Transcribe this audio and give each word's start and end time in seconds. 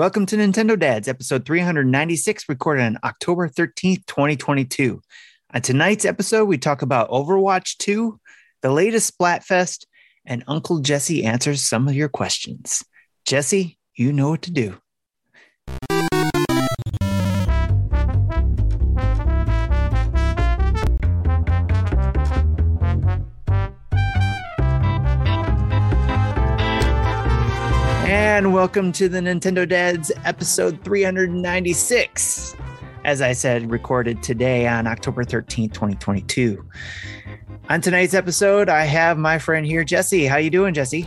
Welcome 0.00 0.24
to 0.24 0.36
Nintendo 0.38 0.78
Dads, 0.78 1.08
episode 1.08 1.44
396, 1.44 2.48
recorded 2.48 2.84
on 2.84 2.98
October 3.04 3.50
13th, 3.50 4.06
2022. 4.06 5.02
On 5.52 5.60
tonight's 5.60 6.06
episode, 6.06 6.46
we 6.46 6.56
talk 6.56 6.80
about 6.80 7.10
Overwatch 7.10 7.76
2, 7.76 8.18
the 8.62 8.70
latest 8.70 9.18
Splatfest, 9.18 9.84
and 10.24 10.42
Uncle 10.48 10.78
Jesse 10.78 11.26
answers 11.26 11.60
some 11.60 11.86
of 11.86 11.92
your 11.92 12.08
questions. 12.08 12.82
Jesse, 13.26 13.78
you 13.94 14.14
know 14.14 14.30
what 14.30 14.40
to 14.40 14.50
do. 14.50 14.78
And 28.40 28.54
welcome 28.54 28.90
to 28.92 29.06
the 29.06 29.18
Nintendo 29.18 29.68
Dads 29.68 30.10
episode 30.24 30.82
396. 30.82 32.56
As 33.04 33.20
I 33.20 33.34
said, 33.34 33.70
recorded 33.70 34.22
today 34.22 34.66
on 34.66 34.86
October 34.86 35.24
13th, 35.24 35.74
2022. 35.74 36.66
On 37.68 37.80
tonight's 37.82 38.14
episode, 38.14 38.70
I 38.70 38.84
have 38.84 39.18
my 39.18 39.38
friend 39.38 39.66
here, 39.66 39.84
Jesse. 39.84 40.24
How 40.24 40.38
you 40.38 40.48
doing, 40.48 40.72
Jesse? 40.72 41.06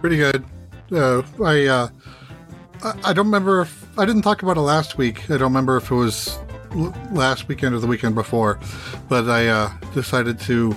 Pretty 0.00 0.16
good. 0.16 0.44
Uh, 0.92 1.22
I 1.42 1.66
uh, 1.66 1.88
I, 3.02 3.12
don't 3.12 3.26
remember 3.26 3.62
if 3.62 3.98
I 3.98 4.04
didn't 4.06 4.22
talk 4.22 4.44
about 4.44 4.56
it 4.56 4.60
last 4.60 4.96
week. 4.96 5.24
I 5.24 5.38
don't 5.38 5.52
remember 5.52 5.76
if 5.76 5.90
it 5.90 5.96
was 5.96 6.38
last 7.10 7.48
weekend 7.48 7.74
or 7.74 7.80
the 7.80 7.88
weekend 7.88 8.14
before, 8.14 8.60
but 9.08 9.28
I 9.28 9.48
uh, 9.48 9.72
decided 9.92 10.38
to 10.42 10.76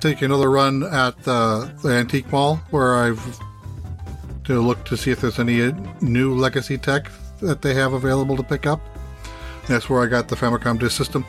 take 0.00 0.22
another 0.22 0.50
run 0.50 0.82
at 0.82 1.22
the, 1.24 1.70
the 1.82 1.90
antique 1.90 2.32
mall 2.32 2.56
where 2.70 2.94
I've 2.94 3.38
to 4.46 4.60
look 4.60 4.84
to 4.86 4.96
see 4.96 5.10
if 5.10 5.20
there's 5.20 5.38
any 5.38 5.62
uh, 5.62 5.72
new 6.00 6.34
legacy 6.34 6.78
tech 6.78 7.10
that 7.40 7.62
they 7.62 7.74
have 7.74 7.92
available 7.92 8.36
to 8.36 8.42
pick 8.42 8.66
up. 8.66 8.80
That's 9.68 9.90
where 9.90 10.02
I 10.02 10.06
got 10.06 10.28
the 10.28 10.36
Famicom 10.36 10.78
Disk 10.78 10.96
System. 10.96 11.24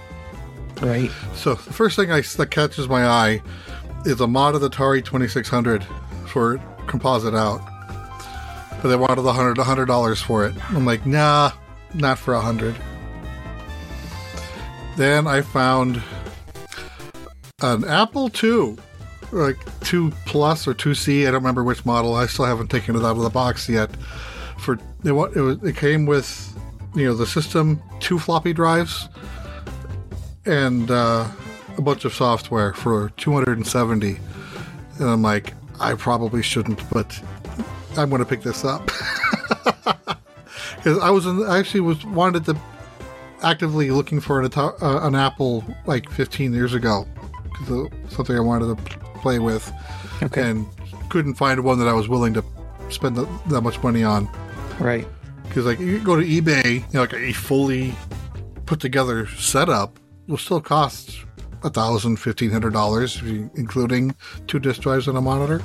Right. 0.82 1.12
So 1.34 1.56
the 1.56 1.74
first 1.74 1.96
thing 1.96 2.12
I, 2.12 2.22
that 2.22 2.52
catches 2.52 2.88
my 2.88 3.06
eye 3.06 3.42
is 4.06 4.22
a 4.22 4.28
mod 4.28 4.56
of 4.56 4.62
the 4.62 4.70
Atari 4.70 5.04
2600 5.04 5.84
for 6.28 6.60
composite 6.86 7.34
out. 7.34 7.62
But 8.82 8.90
they 8.90 8.96
wanted 8.96 9.24
the 9.24 9.34
hundred 9.34 9.58
hundred 9.58 9.88
dollars 9.88 10.22
for 10.22 10.46
it. 10.46 10.54
I'm 10.70 10.86
like, 10.86 11.06
nah, 11.06 11.52
not 11.96 12.20
for 12.20 12.36
a 12.36 12.40
hundred. 12.40 12.76
Then 14.98 15.26
I 15.26 15.42
found 15.42 16.02
an 17.62 17.84
Apple 17.86 18.30
II, 18.44 18.78
like 19.32 19.58
two 19.82 20.12
plus 20.26 20.68
or 20.68 20.74
two 20.74 20.96
C. 20.96 21.24
I 21.24 21.32
don't 21.32 21.42
remember 21.42 21.64
which 21.64 21.86
model. 21.86 22.16
I 22.16 22.28
still 22.28 22.46
haven't 22.46 22.70
taken 22.70 22.96
it 22.96 23.04
out 23.04 23.18
of 23.18 23.24
the 23.24 23.30
box 23.30 23.68
yet. 23.70 23.90
For 24.58 24.74
it, 25.04 25.12
it, 25.38 25.64
it 25.64 25.76
came 25.76 26.06
with 26.06 26.58
you 26.96 27.06
know 27.06 27.16
the 27.16 27.28
system, 27.28 27.82
two 28.00 28.20
floppy 28.20 28.54
drives, 28.54 29.10
and 30.46 30.90
uh, 30.90 31.28
a 31.78 31.82
bunch 31.82 32.06
of 32.06 32.14
software 32.14 32.74
for 32.74 33.10
270 33.18 34.18
and 35.00 35.10
i'm 35.10 35.22
like 35.22 35.54
i 35.80 35.94
probably 35.94 36.42
shouldn't 36.42 36.82
but 36.90 37.22
i'm 37.98 38.10
going 38.10 38.20
to 38.20 38.26
pick 38.26 38.42
this 38.42 38.66
up 38.66 38.86
because 40.76 40.98
i 41.00 41.10
was 41.10 41.26
in, 41.26 41.44
I 41.46 41.60
actually 41.60 41.82
was 41.82 42.04
wanted 42.06 42.46
to 42.46 42.58
actively 43.44 43.92
looking 43.92 44.20
for 44.20 44.42
an, 44.42 44.52
uh, 44.56 44.72
an 44.82 45.14
apple 45.14 45.64
like 45.86 46.10
15 46.10 46.54
years 46.54 46.74
ago 46.74 47.06
because 47.44 47.90
something 48.10 48.36
i 48.36 48.40
wanted 48.40 48.76
to 48.76 49.00
play 49.28 49.40
with 49.40 49.66
Okay. 50.24 50.50
and 50.50 50.66
couldn't 51.10 51.36
find 51.36 51.58
one 51.64 51.78
that 51.80 51.88
i 51.88 51.94
was 52.02 52.08
willing 52.08 52.34
to 52.34 52.44
spend 52.90 53.16
th- 53.18 53.28
that 53.50 53.62
much 53.62 53.78
money 53.84 54.04
on 54.04 54.22
Right. 54.80 55.06
because 55.48 55.66
like 55.66 55.80
you 55.80 56.00
go 56.00 56.16
to 56.16 56.26
eBay, 56.36 56.68
you 56.80 56.84
know, 56.94 57.02
like 57.02 57.14
a 57.14 57.34
fully 57.34 57.94
put 58.66 58.80
together 58.80 59.28
setup 59.28 60.00
will 60.28 60.38
still 60.38 60.62
cost 60.62 61.26
a 61.64 61.70
thousand, 61.70 62.18
fifteen 62.18 62.52
hundred 62.52 62.74
dollars, 62.74 63.20
including 63.56 64.16
two 64.46 64.60
disk 64.60 64.82
drives 64.82 65.08
and 65.08 65.18
a 65.18 65.22
monitor. 65.22 65.60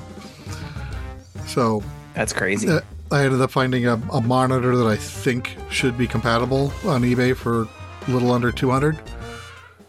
So 1.47 1.83
That's 2.15 2.33
crazy. 2.33 2.69
uh, 2.69 2.81
I 3.11 3.25
ended 3.25 3.41
up 3.43 3.51
finding 3.51 3.87
a, 3.87 3.95
a 4.11 4.21
monitor 4.23 4.75
that 4.77 4.87
I 4.87 4.97
think 4.97 5.57
should 5.71 5.99
be 5.99 6.07
compatible 6.07 6.73
on 6.87 7.03
eBay 7.03 7.37
for 7.37 7.55
a 7.63 8.11
little 8.11 8.33
under 8.33 8.51
two 8.51 8.71
hundred. 8.71 8.99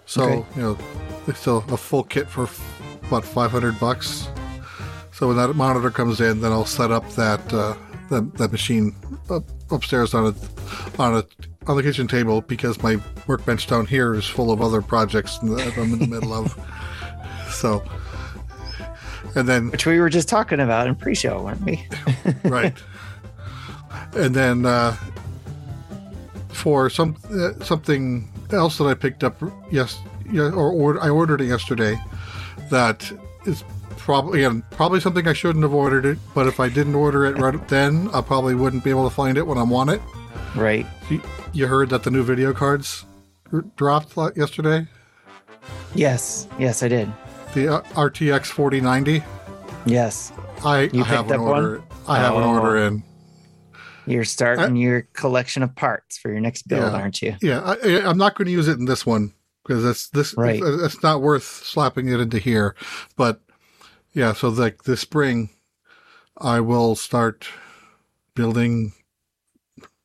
So 0.06 0.24
Okay. 0.24 0.46
you 0.58 0.62
know, 0.62 0.78
it's 1.28 1.40
still 1.40 1.64
a 1.69 1.78
full 1.78 2.03
kit 2.03 2.28
for 2.28 2.46
about 3.13 3.25
five 3.25 3.51
hundred 3.51 3.79
bucks. 3.79 4.28
So 5.12 5.28
when 5.28 5.38
that 5.38 5.53
monitor 5.56 5.91
comes 5.91 6.19
in, 6.19 6.41
then 6.41 6.51
I'll 6.51 6.66
set 6.66 6.91
up 6.91 7.07
that 7.12 7.53
uh, 7.53 7.75
that, 8.09 8.34
that 8.38 8.51
machine 8.51 8.96
up, 9.29 9.44
upstairs 9.72 10.13
on 10.13 10.34
a 10.34 11.01
on 11.01 11.18
a 11.18 11.25
on 11.68 11.78
the 11.78 11.84
kitchen 11.84 12.07
table 12.07 12.41
because 12.41 12.81
my 12.81 13.00
workbench 13.28 13.68
down 13.68 13.85
here 13.85 14.16
is 14.16 14.25
full 14.25 14.51
of 14.51 14.62
other 14.62 14.81
projects 14.81 15.38
that 15.40 15.74
I'm 15.78 15.94
in 15.94 16.00
the 16.00 16.07
middle 16.07 16.34
of. 16.34 16.57
So, 17.53 17.84
and 19.35 19.47
then 19.47 19.69
Which 19.69 19.85
we 19.85 20.00
were 20.00 20.09
just 20.09 20.28
talking 20.28 20.59
about 20.59 20.88
in 20.88 20.95
pre 20.95 21.13
show, 21.13 21.44
weren't 21.44 21.62
we? 21.62 21.88
right. 22.45 22.74
And 24.16 24.35
then 24.35 24.66
uh, 24.66 24.97
for 26.50 26.90
some 26.90 27.16
uh, 27.31 27.63
something 27.63 28.28
else 28.51 28.80
that 28.80 28.85
I 28.85 28.95
picked 28.95 29.24
up 29.24 29.40
yes, 29.72 30.00
yeah, 30.31 30.50
or, 30.50 30.72
or 30.72 31.00
I 31.00 31.09
ordered 31.09 31.41
it 31.41 31.47
yesterday. 31.47 31.95
That 32.74 33.12
is 33.46 33.64
probably 33.98 34.44
again 34.44 34.64
probably 34.72 35.00
something 35.00 35.28
I 35.28 35.34
shouldn't 35.34 35.62
have 35.62 35.74
ordered 35.76 36.06
it. 36.08 36.18
But 36.34 36.48
if 36.48 36.60
I 36.60 36.70
didn't 36.70 36.96
order 36.96 37.24
it 37.26 37.38
right 37.38 37.68
then, 37.68 38.10
I 38.14 38.22
probably 38.22 38.56
wouldn't 38.56 38.84
be 38.84 38.90
able 38.90 39.08
to 39.08 39.14
find 39.16 39.38
it 39.38 39.46
when 39.46 39.60
I 39.60 39.64
want 39.64 39.92
it. 39.92 40.02
Right. 40.56 40.86
You, 41.10 41.22
you 41.54 41.68
heard 41.68 41.90
that 41.92 42.02
the 42.04 42.10
new 42.10 42.24
video 42.24 42.52
cards 42.52 43.06
dropped 43.76 44.16
yesterday. 44.36 44.88
Yes. 45.94 46.48
Yes, 46.58 46.82
I 46.82 46.88
did. 46.88 47.12
The 47.54 47.76
uh, 47.76 47.82
RTX 47.94 48.48
4090. 48.48 49.24
Yes. 49.86 50.32
I, 50.66 50.90
You 50.94 51.04
I 51.04 51.06
have 51.06 51.28
an 51.28 51.34
up 51.34 51.42
one? 51.42 51.50
order. 51.66 51.84
I 52.08 52.18
have 52.18 52.36
an 52.36 52.42
Oh. 52.44 52.56
order 52.60 52.78
in. 52.78 53.04
You're 54.08 54.26
starting 54.26 54.76
your 54.76 55.04
collection 55.14 55.62
of 55.62 55.76
parts 55.76 56.18
for 56.18 56.30
your 56.32 56.40
next 56.42 56.68
build, 56.68 56.92
Yeah. 56.92 57.00
aren't 57.00 57.22
you? 57.22 57.36
Yeah, 57.42 57.60
I, 57.62 57.74
I- 58.00 58.10
I'm 58.10 58.18
not 58.18 58.36
going 58.36 58.48
to 58.48 58.52
use 58.52 58.68
it 58.68 58.80
in 58.80 58.86
this 58.86 59.06
one 59.06 59.34
because 59.63 59.85
it's 59.85 60.09
this. 60.09 60.34
Right. 60.38 60.62
It's, 60.62 60.84
it's 60.96 61.03
not 61.03 61.22
worth 61.22 61.44
slapping 61.44 62.07
it 62.09 62.19
into 62.19 62.40
here. 62.40 62.75
But 63.16 63.41
yeah, 64.13 64.34
so 64.34 64.50
like 64.50 64.84
this 64.84 65.01
spring, 65.01 65.50
I 66.38 66.59
will 66.59 66.96
start 66.96 67.47
building 68.35 68.94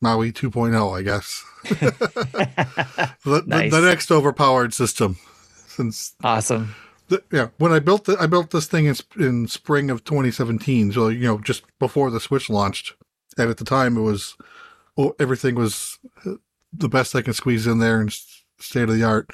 Maui 0.01 0.31
2.0. 0.31 0.97
I 0.97 1.01
guess 1.01 1.43
the, 1.63 3.15
the- 3.25 3.43
Nice. 3.45 3.71
the, 3.71 3.81
next 3.81 4.11
overpowered 4.11 4.73
system. 4.73 5.17
Since 5.67 6.15
awesome. 6.23 6.75
the, 7.07 7.23
yeah, 7.31 7.49
when 7.57 7.71
I 7.71 7.79
built 7.79 8.05
the, 8.05 8.17
I 8.19 8.25
built 8.27 8.51
this 8.51 8.67
thing 8.67 8.85
in 8.85 8.95
in 9.17 9.47
spring 9.47 9.89
of 9.89 10.03
2017. 10.03 10.91
So 10.91 11.07
you 11.09 11.25
know, 11.25 11.37
just 11.39 11.63
before 11.79 12.09
the 12.11 12.19
Switch 12.19 12.49
launched, 12.49 12.93
and 13.37 13.49
at 13.49 13.57
the 13.57 13.65
time 13.65 13.97
it 13.97 14.01
was, 14.01 14.35
well, 14.97 15.15
everything 15.19 15.55
was 15.55 15.99
uh, 16.25 16.33
the 16.73 16.89
best 16.89 17.15
I 17.15 17.21
can 17.21 17.33
squeeze 17.33 17.65
in 17.65 17.79
there 17.79 18.01
and 18.01 18.13
state 18.59 18.89
of 18.89 18.95
the 18.95 19.03
art. 19.03 19.29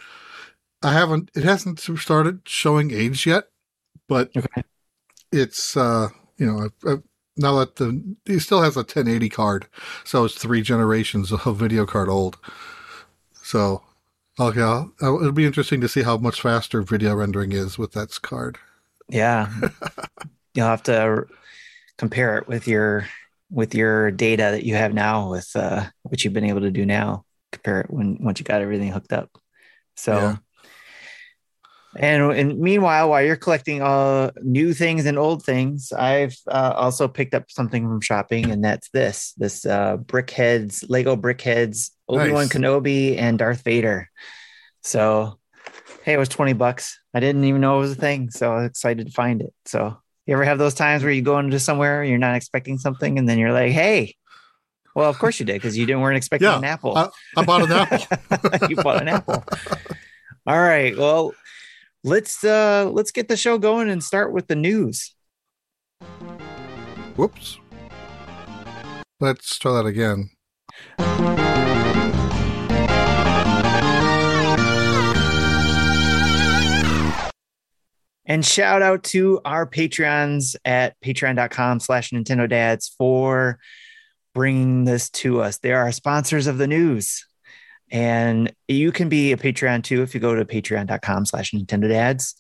I 0.83 0.93
haven't. 0.93 1.31
It 1.35 1.43
hasn't 1.43 1.79
started 1.79 2.41
showing 2.45 2.91
age 2.91 3.25
yet, 3.25 3.45
but 4.07 4.31
Okay. 4.35 4.63
it's 5.31 5.75
uh 5.77 6.09
you 6.37 6.45
know 6.45 6.69
I, 6.85 6.91
I, 6.91 6.95
now 7.37 7.59
that 7.59 7.75
the 7.77 8.15
he 8.25 8.39
still 8.39 8.61
has 8.61 8.75
a 8.75 8.79
1080 8.79 9.29
card, 9.29 9.67
so 10.03 10.25
it's 10.25 10.35
three 10.35 10.61
generations 10.61 11.31
of 11.31 11.57
video 11.57 11.85
card 11.85 12.09
old. 12.09 12.37
So. 13.43 13.81
Okay, 14.37 14.61
I'll, 14.61 14.91
it'll 14.99 15.31
be 15.31 15.45
interesting 15.45 15.79
to 15.79 15.87
see 15.87 16.03
how 16.03 16.17
much 16.17 16.41
faster 16.41 16.81
video 16.81 17.15
rendering 17.15 17.53
is 17.53 17.77
with 17.77 17.93
that 17.93 18.21
card. 18.21 18.57
Yeah. 19.07 19.49
You'll 20.53 20.67
have 20.67 20.83
to 20.83 21.25
compare 21.97 22.37
it 22.39 22.47
with 22.47 22.67
your 22.67 23.07
with 23.49 23.73
your 23.75 24.11
data 24.11 24.49
that 24.51 24.63
you 24.65 24.75
have 24.75 24.93
now 24.93 25.29
with 25.29 25.49
uh 25.55 25.85
what 26.03 26.23
you've 26.23 26.33
been 26.33 26.43
able 26.45 26.61
to 26.61 26.71
do 26.71 26.85
now. 26.85 27.25
Compare 27.55 27.81
it 27.81 27.89
when 27.89 28.17
once 28.19 28.39
you 28.39 28.45
got 28.45 28.61
everything 28.61 28.91
hooked 28.91 29.13
up. 29.13 29.29
So 29.95 30.13
Yeah. 30.13 30.35
and, 31.95 32.31
and 32.33 32.59
meanwhile, 32.59 33.09
while 33.09 33.23
you're 33.23 33.37
collecting 33.37 33.81
uh 33.81 34.31
new 34.43 34.73
things 34.73 35.05
and 35.05 35.17
old 35.17 35.43
things, 35.43 35.93
I've 35.93 36.35
uh, 36.47 36.73
also 36.75 37.07
picked 37.07 37.33
up 37.33 37.49
something 37.49 37.83
from 37.87 38.01
shopping, 38.01 38.51
and 38.51 38.63
that's 38.63 38.89
this 38.89 39.33
this 39.37 39.65
uh 39.65 39.97
BrickHeadz 39.97 40.85
Lego 40.89 41.15
BrickHeadz 41.15 41.91
Obi 42.09 42.31
Wan 42.31 42.43
Nice. 42.43 42.53
Kenobi 42.53 43.17
and 43.17 43.39
Darth 43.39 43.63
Vader. 43.63 44.09
So 44.83 45.39
hey, 46.03 46.13
it 46.13 46.17
was 46.19 46.29
20 46.29 46.53
bucks. 46.53 46.99
I 47.13 47.19
didn't 47.19 47.45
even 47.45 47.61
know 47.61 47.77
it 47.77 47.81
was 47.81 47.91
a 47.93 47.95
thing. 47.95 48.29
So 48.29 48.51
I 48.51 48.57
was 48.57 48.69
excited 48.69 49.07
to 49.07 49.13
find 49.13 49.41
it. 49.41 49.53
So 49.65 49.97
you 50.27 50.33
ever 50.33 50.43
have 50.43 50.59
those 50.59 50.75
times 50.75 51.01
where 51.01 51.11
you 51.11 51.21
go 51.21 51.39
into 51.39 51.59
somewhere, 51.59 52.03
you're 52.03 52.17
not 52.19 52.35
expecting 52.35 52.77
something, 52.77 53.17
and 53.17 53.27
then 53.27 53.39
you're 53.39 53.53
like, 53.53 53.71
hey, 53.71 54.15
well, 54.95 55.09
of 55.09 55.19
course 55.19 55.39
you 55.39 55.45
did, 55.45 55.55
because 55.55 55.77
you 55.77 55.85
didn't 55.85 56.01
weren't 56.01 56.17
expecting 56.17 56.47
Yeah, 56.47 56.57
an 56.57 56.63
apple. 56.63 56.97
I, 56.97 57.09
I 57.37 57.43
bought 57.43 57.63
an 57.63 57.71
apple. 57.71 58.67
you 58.69 58.77
bought 58.77 59.01
an 59.01 59.09
apple. 59.09 59.43
All 60.47 60.59
right. 60.59 60.97
Well, 60.97 61.33
let's 62.03 62.43
uh 62.43 62.89
let's 62.91 63.11
get 63.11 63.27
the 63.27 63.37
show 63.37 63.57
going 63.57 63.89
and 63.89 64.03
start 64.03 64.31
with 64.31 64.47
the 64.47 64.55
news. 64.55 65.13
Whoops. 67.15 67.59
Let's 69.19 69.57
try 69.59 69.73
that 69.73 69.85
again. 69.85 70.29
And 78.27 78.43
shout 78.43 78.81
out 78.81 79.03
to 79.05 79.39
our 79.45 79.67
Patreons 79.67 80.55
at 80.65 80.99
patreon.com 81.01 81.79
slash 81.79 82.09
Nintendo 82.09 82.49
Dads 82.49 82.93
for 82.97 83.59
bringing 84.35 84.83
this 84.83 85.09
to 85.09 85.41
us. 85.41 85.57
They 85.57 85.71
are 85.71 85.91
sponsors 85.91 86.45
of 86.45 86.59
the 86.59 86.67
news. 86.67 87.25
And 87.89 88.53
you 88.67 88.91
can 88.91 89.09
be 89.09 89.31
a 89.31 89.37
Patreon 89.37 89.83
too 89.83 90.03
if 90.03 90.13
you 90.13 90.19
go 90.19 90.35
to 90.35 90.45
patreon.com 90.45 91.25
slash 91.25 91.51
Nintendo 91.51 91.87
Dads. 91.87 92.35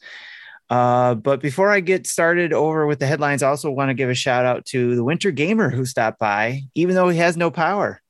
Uh, 0.69 1.15
but 1.15 1.41
before 1.41 1.71
I 1.71 1.79
get 1.79 2.05
started 2.05 2.51
over 2.51 2.85
with 2.85 2.99
the 2.99 3.07
headlines, 3.07 3.41
I 3.41 3.49
also 3.49 3.71
want 3.71 3.89
to 3.89 3.93
give 3.93 4.09
a 4.09 4.15
shout 4.15 4.45
out 4.45 4.65
to 4.67 4.95
the 4.95 5.03
Winter 5.03 5.31
Gamer 5.31 5.69
who 5.69 5.85
stopped 5.85 6.19
by, 6.19 6.61
even 6.75 6.95
though 6.95 7.09
he 7.09 7.19
has 7.19 7.37
no 7.37 7.49
power. 7.49 8.01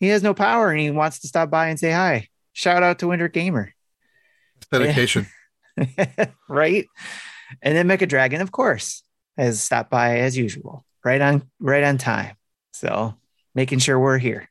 He 0.00 0.08
has 0.08 0.22
no 0.22 0.34
power 0.34 0.70
and 0.70 0.80
he 0.80 0.90
wants 0.90 1.20
to 1.20 1.28
stop 1.28 1.50
by 1.50 1.68
and 1.68 1.80
say 1.80 1.90
hi. 1.90 2.28
Shout 2.52 2.82
out 2.82 3.00
to 3.00 3.08
Winter 3.08 3.28
Gamer. 3.28 3.72
Dedication. 4.70 5.26
right? 6.48 6.86
And 7.62 7.76
then 7.76 7.88
Mecha 7.88 8.08
Dragon, 8.08 8.40
of 8.40 8.52
course, 8.52 9.02
has 9.36 9.60
stopped 9.60 9.90
by 9.90 10.18
as 10.18 10.36
usual, 10.36 10.84
right 11.04 11.20
on 11.20 11.50
right 11.58 11.82
on 11.82 11.98
time. 11.98 12.36
So 12.74 13.14
making 13.54 13.78
sure 13.78 13.98
we're 13.98 14.18
here. 14.18 14.50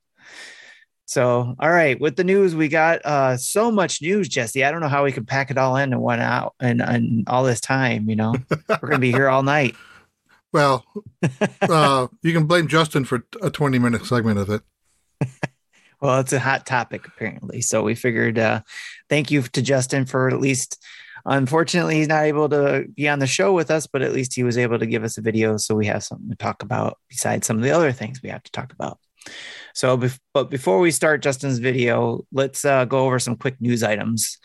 So, 1.05 1.55
all 1.59 1.69
right, 1.69 1.99
with 1.99 2.15
the 2.15 2.23
news, 2.23 2.55
we 2.55 2.69
got 2.69 3.05
uh, 3.05 3.37
so 3.37 3.69
much 3.69 4.01
news, 4.01 4.29
Jesse. 4.29 4.63
I 4.63 4.71
don't 4.71 4.79
know 4.79 4.87
how 4.87 5.03
we 5.03 5.11
can 5.11 5.25
pack 5.25 5.51
it 5.51 5.57
all 5.57 5.75
in 5.75 5.91
and 5.91 6.01
one 6.01 6.21
out 6.21 6.55
and, 6.59 6.81
and 6.81 7.27
all 7.27 7.43
this 7.43 7.59
time. 7.59 8.09
You 8.09 8.15
know, 8.15 8.33
we're 8.49 8.89
gonna 8.89 8.99
be 8.99 9.11
here 9.11 9.29
all 9.29 9.43
night. 9.43 9.75
Well, 10.53 10.85
uh, 11.63 12.09
you 12.21 12.31
can 12.31 12.45
blame 12.45 12.67
Justin 12.67 13.05
for 13.05 13.25
a 13.41 13.49
20 13.49 13.79
minute 13.79 14.05
segment 14.05 14.37
of 14.37 14.51
it. 14.51 14.61
well, 15.99 16.19
it's 16.19 16.31
a 16.31 16.37
hot 16.37 16.67
topic 16.67 17.07
apparently. 17.07 17.61
So 17.61 17.81
we 17.81 17.95
figured, 17.95 18.37
uh, 18.37 18.61
thank 19.09 19.31
you 19.31 19.41
to 19.41 19.61
Justin 19.63 20.05
for 20.05 20.29
at 20.29 20.39
least 20.39 20.79
Unfortunately, 21.25 21.95
he's 21.95 22.07
not 22.07 22.25
able 22.25 22.49
to 22.49 22.85
be 22.95 23.07
on 23.07 23.19
the 23.19 23.27
show 23.27 23.53
with 23.53 23.71
us, 23.71 23.87
but 23.87 24.01
at 24.01 24.13
least 24.13 24.35
he 24.35 24.43
was 24.43 24.57
able 24.57 24.77
to 24.79 24.85
give 24.85 25.03
us 25.03 25.17
a 25.17 25.21
video. 25.21 25.55
So 25.57 25.75
we 25.75 25.85
have 25.85 26.03
something 26.03 26.29
to 26.29 26.35
talk 26.35 26.63
about 26.63 26.97
besides 27.07 27.47
some 27.47 27.57
of 27.57 27.63
the 27.63 27.71
other 27.71 27.91
things 27.91 28.21
we 28.21 28.29
have 28.29 28.43
to 28.43 28.51
talk 28.51 28.73
about. 28.73 28.99
So, 29.73 30.01
but 30.33 30.49
before 30.49 30.79
we 30.79 30.91
start 30.91 31.21
Justin's 31.21 31.59
video, 31.59 32.25
let's 32.31 32.65
uh, 32.65 32.85
go 32.85 33.05
over 33.05 33.19
some 33.19 33.37
quick 33.37 33.59
news 33.61 33.83
items, 33.83 34.37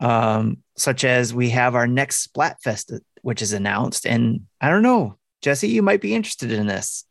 um, 0.00 0.58
such 0.76 1.04
as 1.04 1.34
we 1.34 1.50
have 1.50 1.74
our 1.74 1.86
next 1.86 2.32
Splatfest, 2.32 3.00
which 3.20 3.42
is 3.42 3.52
announced. 3.52 4.06
And 4.06 4.46
I 4.60 4.70
don't 4.70 4.82
know, 4.82 5.18
Jesse, 5.42 5.68
you 5.68 5.82
might 5.82 6.00
be 6.00 6.14
interested 6.14 6.52
in 6.52 6.66
this. 6.66 7.04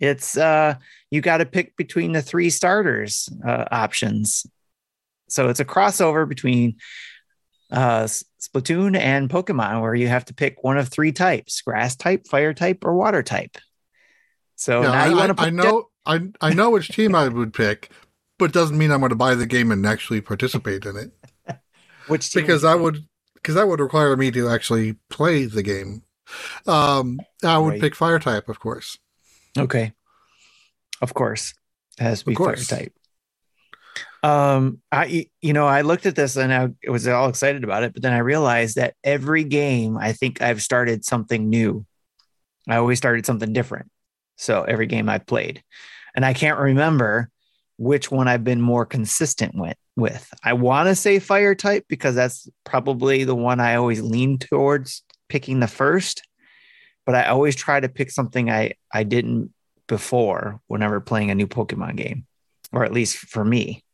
It's 0.00 0.36
uh, 0.36 0.74
you 1.10 1.20
got 1.20 1.38
to 1.38 1.46
pick 1.46 1.76
between 1.76 2.12
the 2.12 2.22
three 2.22 2.50
starters 2.50 3.28
uh, 3.46 3.64
options. 3.70 4.46
So 5.28 5.48
it's 5.48 5.60
a 5.60 5.64
crossover 5.64 6.28
between 6.28 6.76
uh, 7.70 8.04
Splatoon 8.04 8.96
and 8.96 9.28
Pokemon, 9.28 9.80
where 9.80 9.94
you 9.94 10.08
have 10.08 10.24
to 10.26 10.34
pick 10.34 10.62
one 10.62 10.78
of 10.78 10.88
three 10.88 11.12
types: 11.12 11.60
grass 11.60 11.96
type, 11.96 12.26
fire 12.26 12.54
type, 12.54 12.84
or 12.84 12.94
water 12.94 13.22
type. 13.22 13.58
So 14.56 14.82
yeah, 14.82 14.92
now 14.92 15.04
I, 15.04 15.06
you 15.08 15.16
want 15.16 15.36
to. 15.36 15.42
I 15.42 15.50
know, 15.50 15.88
I 16.06 16.20
I 16.40 16.52
know 16.54 16.70
which 16.70 16.88
team 16.88 17.14
I 17.14 17.28
would 17.28 17.52
pick, 17.52 17.90
but 18.38 18.46
it 18.46 18.52
doesn't 18.52 18.78
mean 18.78 18.90
I'm 18.90 19.00
going 19.00 19.10
to 19.10 19.16
buy 19.16 19.34
the 19.34 19.46
game 19.46 19.70
and 19.70 19.86
actually 19.86 20.20
participate 20.20 20.84
in 20.84 20.96
it. 20.96 21.12
which 22.06 22.32
because 22.34 22.64
I 22.64 22.74
would 22.74 23.06
because 23.34 23.54
that 23.54 23.68
would 23.68 23.80
require 23.80 24.16
me 24.16 24.30
to 24.32 24.48
actually 24.48 24.96
play 25.10 25.44
the 25.44 25.62
game. 25.62 26.02
Um, 26.66 27.20
I 27.42 27.58
would 27.58 27.70
Right. 27.70 27.80
pick 27.80 27.94
fire 27.94 28.18
type, 28.18 28.48
of 28.48 28.60
course. 28.60 28.98
Okay. 29.56 29.92
Of 31.00 31.14
course. 31.14 31.54
It 31.98 32.02
has 32.02 32.20
to 32.20 32.26
be 32.26 32.34
fire 32.34 32.56
type. 32.56 32.92
Um, 34.22 34.80
I 34.90 35.26
you 35.40 35.52
know, 35.52 35.66
I 35.66 35.82
looked 35.82 36.06
at 36.06 36.16
this 36.16 36.36
and 36.36 36.52
I 36.52 36.90
was 36.90 37.06
all 37.06 37.28
excited 37.28 37.64
about 37.64 37.84
it, 37.84 37.92
but 37.92 38.02
then 38.02 38.12
I 38.12 38.18
realized 38.18 38.76
that 38.76 38.94
every 39.04 39.44
game 39.44 39.96
I 39.96 40.12
think 40.12 40.42
I've 40.42 40.62
started 40.62 41.04
something 41.04 41.48
new. 41.48 41.86
I 42.68 42.76
always 42.76 42.98
started 42.98 43.26
something 43.26 43.52
different. 43.52 43.90
So 44.36 44.62
every 44.62 44.86
game 44.86 45.08
I've 45.08 45.26
played. 45.26 45.62
And 46.14 46.24
I 46.24 46.32
can't 46.32 46.58
remember 46.58 47.30
which 47.76 48.10
one 48.10 48.26
I've 48.26 48.44
been 48.44 48.60
more 48.60 48.84
consistent 48.84 49.54
with 49.54 49.76
with. 49.96 50.32
I 50.42 50.52
want 50.54 50.88
to 50.88 50.94
say 50.94 51.18
fire 51.18 51.54
type 51.54 51.84
because 51.88 52.14
that's 52.14 52.48
probably 52.64 53.24
the 53.24 53.34
one 53.34 53.60
I 53.60 53.76
always 53.76 54.00
lean 54.00 54.38
towards 54.38 55.02
picking 55.28 55.60
the 55.60 55.68
first, 55.68 56.26
but 57.06 57.14
I 57.14 57.26
always 57.26 57.54
try 57.54 57.78
to 57.78 57.88
pick 57.88 58.10
something 58.10 58.50
I 58.50 58.74
I 58.92 59.04
didn't 59.04 59.52
before 59.86 60.60
whenever 60.66 61.00
playing 61.00 61.30
a 61.30 61.34
new 61.34 61.46
Pokemon 61.46 61.96
game, 61.96 62.26
or 62.72 62.84
at 62.84 62.92
least 62.92 63.16
for 63.16 63.44
me, 63.44 63.84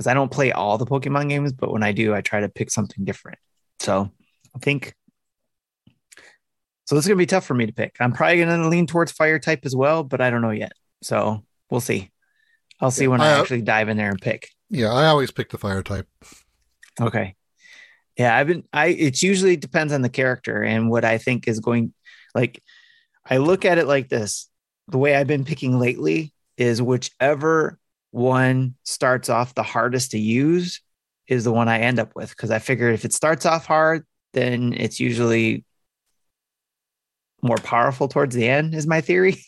because 0.00 0.06
I 0.06 0.14
don't 0.14 0.30
play 0.30 0.50
all 0.50 0.78
the 0.78 0.86
Pokemon 0.86 1.28
games, 1.28 1.52
but 1.52 1.70
when 1.70 1.82
I 1.82 1.92
do, 1.92 2.14
I 2.14 2.22
try 2.22 2.40
to 2.40 2.48
pick 2.48 2.70
something 2.70 3.04
different. 3.04 3.36
So 3.80 4.10
I 4.56 4.58
think 4.58 4.94
so. 6.86 6.94
This 6.94 7.04
is 7.04 7.08
gonna 7.08 7.18
be 7.18 7.26
tough 7.26 7.44
for 7.44 7.52
me 7.52 7.66
to 7.66 7.72
pick. 7.74 7.96
I'm 8.00 8.14
probably 8.14 8.38
gonna 8.38 8.66
lean 8.70 8.86
towards 8.86 9.12
Fire 9.12 9.38
type 9.38 9.66
as 9.66 9.76
well, 9.76 10.02
but 10.02 10.22
I 10.22 10.30
don't 10.30 10.40
know 10.40 10.52
yet. 10.52 10.72
So 11.02 11.44
we'll 11.70 11.82
see. 11.82 12.10
I'll 12.80 12.90
see 12.90 13.08
when 13.08 13.20
I 13.20 13.26
I- 13.26 13.40
actually 13.40 13.60
dive 13.60 13.90
in 13.90 13.98
there 13.98 14.08
and 14.08 14.18
pick. 14.18 14.48
Yeah, 14.70 14.90
I 14.90 15.08
always 15.08 15.30
pick 15.32 15.50
the 15.50 15.58
fire 15.58 15.82
type. 15.82 16.08
Okay. 16.98 17.34
Yeah, 18.16 18.34
I've 18.34 18.46
been 18.46 18.64
I 18.72 18.86
it's 18.86 19.22
usually 19.22 19.56
depends 19.56 19.92
on 19.92 20.00
the 20.00 20.08
character 20.08 20.62
and 20.62 20.88
what 20.88 21.04
I 21.04 21.18
think 21.18 21.46
is 21.46 21.60
going 21.60 21.92
like 22.34 22.62
I 23.28 23.36
look 23.36 23.66
at 23.66 23.76
it 23.76 23.86
like 23.86 24.08
this. 24.08 24.48
The 24.88 24.96
way 24.96 25.14
I've 25.14 25.26
been 25.26 25.44
picking 25.44 25.78
lately 25.78 26.32
is 26.56 26.80
whichever 26.80 27.79
one 28.10 28.74
starts 28.84 29.28
off 29.28 29.54
the 29.54 29.62
hardest 29.62 30.10
to 30.12 30.18
use 30.18 30.80
is 31.28 31.44
the 31.44 31.52
one 31.52 31.68
I 31.68 31.78
end 31.80 31.98
up 31.98 32.14
with 32.16 32.30
because 32.30 32.50
I 32.50 32.58
figure 32.58 32.88
if 32.88 33.04
it 33.04 33.12
starts 33.12 33.46
off 33.46 33.66
hard, 33.66 34.04
then 34.32 34.72
it's 34.72 34.98
usually 35.00 35.64
more 37.42 37.56
powerful 37.56 38.08
towards 38.08 38.34
the 38.34 38.48
end 38.48 38.74
is 38.74 38.86
my 38.86 39.00
theory. 39.00 39.36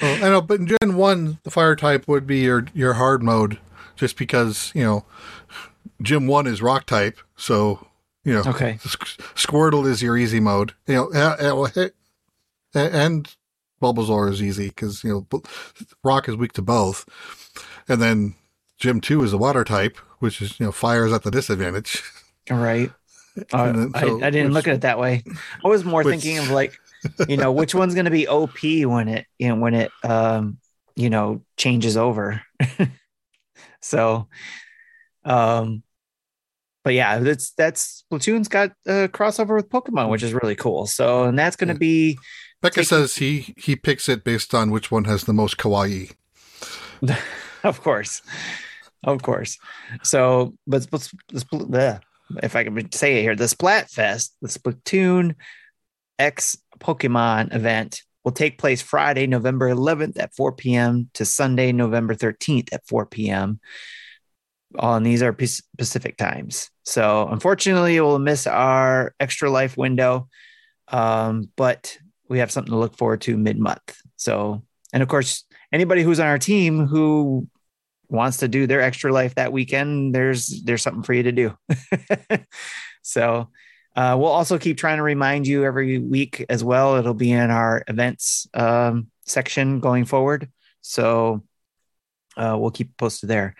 Well, 0.00 0.24
I 0.24 0.30
know, 0.30 0.40
but 0.40 0.60
in 0.60 0.66
Gen 0.66 0.96
One, 0.96 1.38
the 1.42 1.50
fire 1.50 1.76
type 1.76 2.08
would 2.08 2.26
be 2.26 2.38
your 2.38 2.66
your 2.72 2.94
hard 2.94 3.22
mode, 3.22 3.58
just 3.96 4.16
because 4.16 4.72
you 4.74 4.82
know, 4.82 5.04
Gym 6.00 6.26
One 6.26 6.46
is 6.46 6.62
rock 6.62 6.86
type, 6.86 7.20
so 7.36 7.86
you 8.24 8.32
know, 8.32 8.42
okay. 8.46 8.78
Squirtle 8.82 9.86
is 9.86 10.02
your 10.02 10.16
easy 10.16 10.40
mode. 10.40 10.72
You 10.86 10.94
know, 10.94 11.10
well, 11.12 11.66
hey, 11.66 11.90
a- 12.74 12.94
and 12.96 13.36
Bulbasaur 13.82 14.30
is 14.30 14.42
easy 14.42 14.68
because 14.68 15.02
you 15.04 15.26
know 15.32 15.42
Rock 16.04 16.28
is 16.28 16.36
weak 16.36 16.52
to 16.54 16.62
both, 16.62 17.06
and 17.88 18.00
then 18.00 18.34
Gym 18.78 19.00
Two 19.00 19.22
is 19.22 19.32
a 19.32 19.38
water 19.38 19.64
type, 19.64 19.96
which 20.18 20.40
is 20.42 20.58
you 20.60 20.66
know 20.66 20.72
fire 20.72 21.06
is 21.06 21.12
at 21.12 21.22
the 21.22 21.30
disadvantage. 21.30 22.02
Right. 22.50 22.90
Uh, 23.52 23.72
then- 23.72 23.92
I, 23.94 24.00
so 24.00 24.16
I 24.24 24.30
didn't 24.30 24.46
which- 24.48 24.54
look 24.54 24.68
at 24.68 24.74
it 24.74 24.80
that 24.80 24.98
way. 24.98 25.22
I 25.64 25.68
was 25.68 25.84
more 25.84 26.02
which- 26.02 26.20
thinking 26.20 26.38
of 26.38 26.50
like, 26.50 26.76
you 27.28 27.36
know, 27.36 27.52
which 27.52 27.76
one's 27.76 27.94
going 27.94 28.06
to 28.06 28.10
be 28.10 28.26
OP 28.26 28.58
when 28.62 29.06
it, 29.08 29.26
you 29.38 29.48
know, 29.48 29.54
when 29.54 29.72
it, 29.74 29.92
um, 30.02 30.58
you 30.96 31.10
know, 31.10 31.40
changes 31.56 31.96
over. 31.96 32.42
so, 33.80 34.28
um, 35.24 35.82
but 36.82 36.94
yeah, 36.94 37.18
that's 37.20 37.52
that's 37.52 38.04
Splatoon's 38.10 38.48
got 38.48 38.72
a 38.86 39.08
crossover 39.08 39.54
with 39.54 39.70
Pokemon, 39.70 40.10
which 40.10 40.24
is 40.24 40.34
really 40.34 40.56
cool. 40.56 40.86
So, 40.86 41.24
and 41.24 41.38
that's 41.38 41.56
going 41.56 41.72
to 41.72 41.78
be, 41.78 42.18
Mecha 42.62 42.84
says 42.84 43.16
he 43.16 43.54
he 43.56 43.74
picks 43.76 44.08
it 44.08 44.22
based 44.24 44.54
on 44.54 44.70
which 44.70 44.90
one 44.90 45.04
has 45.04 45.24
the 45.24 45.32
most 45.32 45.56
kawaii. 45.56 46.12
of 47.64 47.80
course, 47.82 48.22
of 49.04 49.22
course. 49.22 49.58
So, 50.02 50.54
but 50.66 50.82
Spl- 50.82 51.14
the 51.28 51.40
Spl- 51.40 51.70
the- 51.70 52.00
if 52.42 52.54
I 52.54 52.62
can 52.64 52.92
say 52.92 53.18
it 53.18 53.22
here, 53.22 53.34
the 53.34 53.44
Splatfest, 53.44 54.30
the 54.40 54.48
Splatoon 54.48 55.34
X 56.18 56.56
Pokemon 56.78 57.52
event 57.54 58.02
will 58.24 58.32
take 58.32 58.58
place 58.58 58.82
Friday, 58.82 59.26
November 59.26 59.68
11th 59.68 60.18
at 60.20 60.34
4 60.36 60.52
p.m. 60.52 61.10
to 61.14 61.24
Sunday, 61.24 61.72
November 61.72 62.14
13th 62.14 62.72
at 62.72 62.86
4 62.86 63.06
p.m. 63.06 63.58
Oh, 64.78 64.92
and 64.92 65.04
these 65.04 65.22
are 65.22 65.32
Pac- 65.32 65.64
Pacific 65.76 66.16
times. 66.16 66.70
So, 66.84 67.26
unfortunately, 67.26 67.98
we'll 68.00 68.18
miss 68.20 68.46
our 68.46 69.14
extra 69.18 69.50
life 69.50 69.76
window, 69.76 70.28
um, 70.88 71.50
but 71.56 71.98
we 72.30 72.38
have 72.38 72.50
something 72.50 72.72
to 72.72 72.78
look 72.78 72.96
forward 72.96 73.20
to 73.22 73.36
mid 73.36 73.58
month. 73.58 74.00
So, 74.16 74.62
and 74.94 75.02
of 75.02 75.08
course, 75.08 75.44
anybody 75.72 76.02
who's 76.02 76.20
on 76.20 76.28
our 76.28 76.38
team 76.38 76.86
who 76.86 77.46
wants 78.08 78.38
to 78.38 78.48
do 78.48 78.66
their 78.66 78.80
extra 78.80 79.12
life 79.12 79.34
that 79.34 79.52
weekend, 79.52 80.14
there's 80.14 80.62
there's 80.62 80.80
something 80.80 81.02
for 81.02 81.12
you 81.12 81.24
to 81.24 81.32
do. 81.32 81.58
so 83.02 83.50
uh, 83.96 84.16
we'll 84.18 84.30
also 84.30 84.58
keep 84.58 84.78
trying 84.78 84.98
to 84.98 85.02
remind 85.02 85.46
you 85.46 85.64
every 85.64 85.98
week 85.98 86.46
as 86.48 86.62
well. 86.62 86.96
It'll 86.96 87.12
be 87.12 87.32
in 87.32 87.50
our 87.50 87.82
events 87.88 88.46
um, 88.54 89.08
section 89.26 89.80
going 89.80 90.04
forward. 90.04 90.48
So 90.80 91.42
uh, 92.36 92.56
we'll 92.58 92.70
keep 92.70 92.96
posted 92.96 93.28
there. 93.28 93.56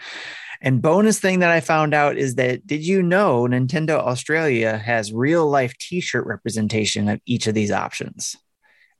And 0.63 0.83
bonus 0.83 1.19
thing 1.19 1.41
that 1.41 1.51
I 1.51 1.61
found 1.61 1.95
out 1.95 2.17
is 2.17 2.35
that 2.37 2.67
did 2.67 2.87
you 2.87 3.03
know 3.03 3.47
Nintendo 3.49 3.99
Australia 3.99 4.77
has 4.77 5.13
real 5.13 5.49
life 5.49 5.77
T-shirt 5.79 6.27
representation 6.27 7.09
of 7.09 7.21
each 7.25 7.47
of 7.47 7.55
these 7.55 7.73
options, 7.73 8.37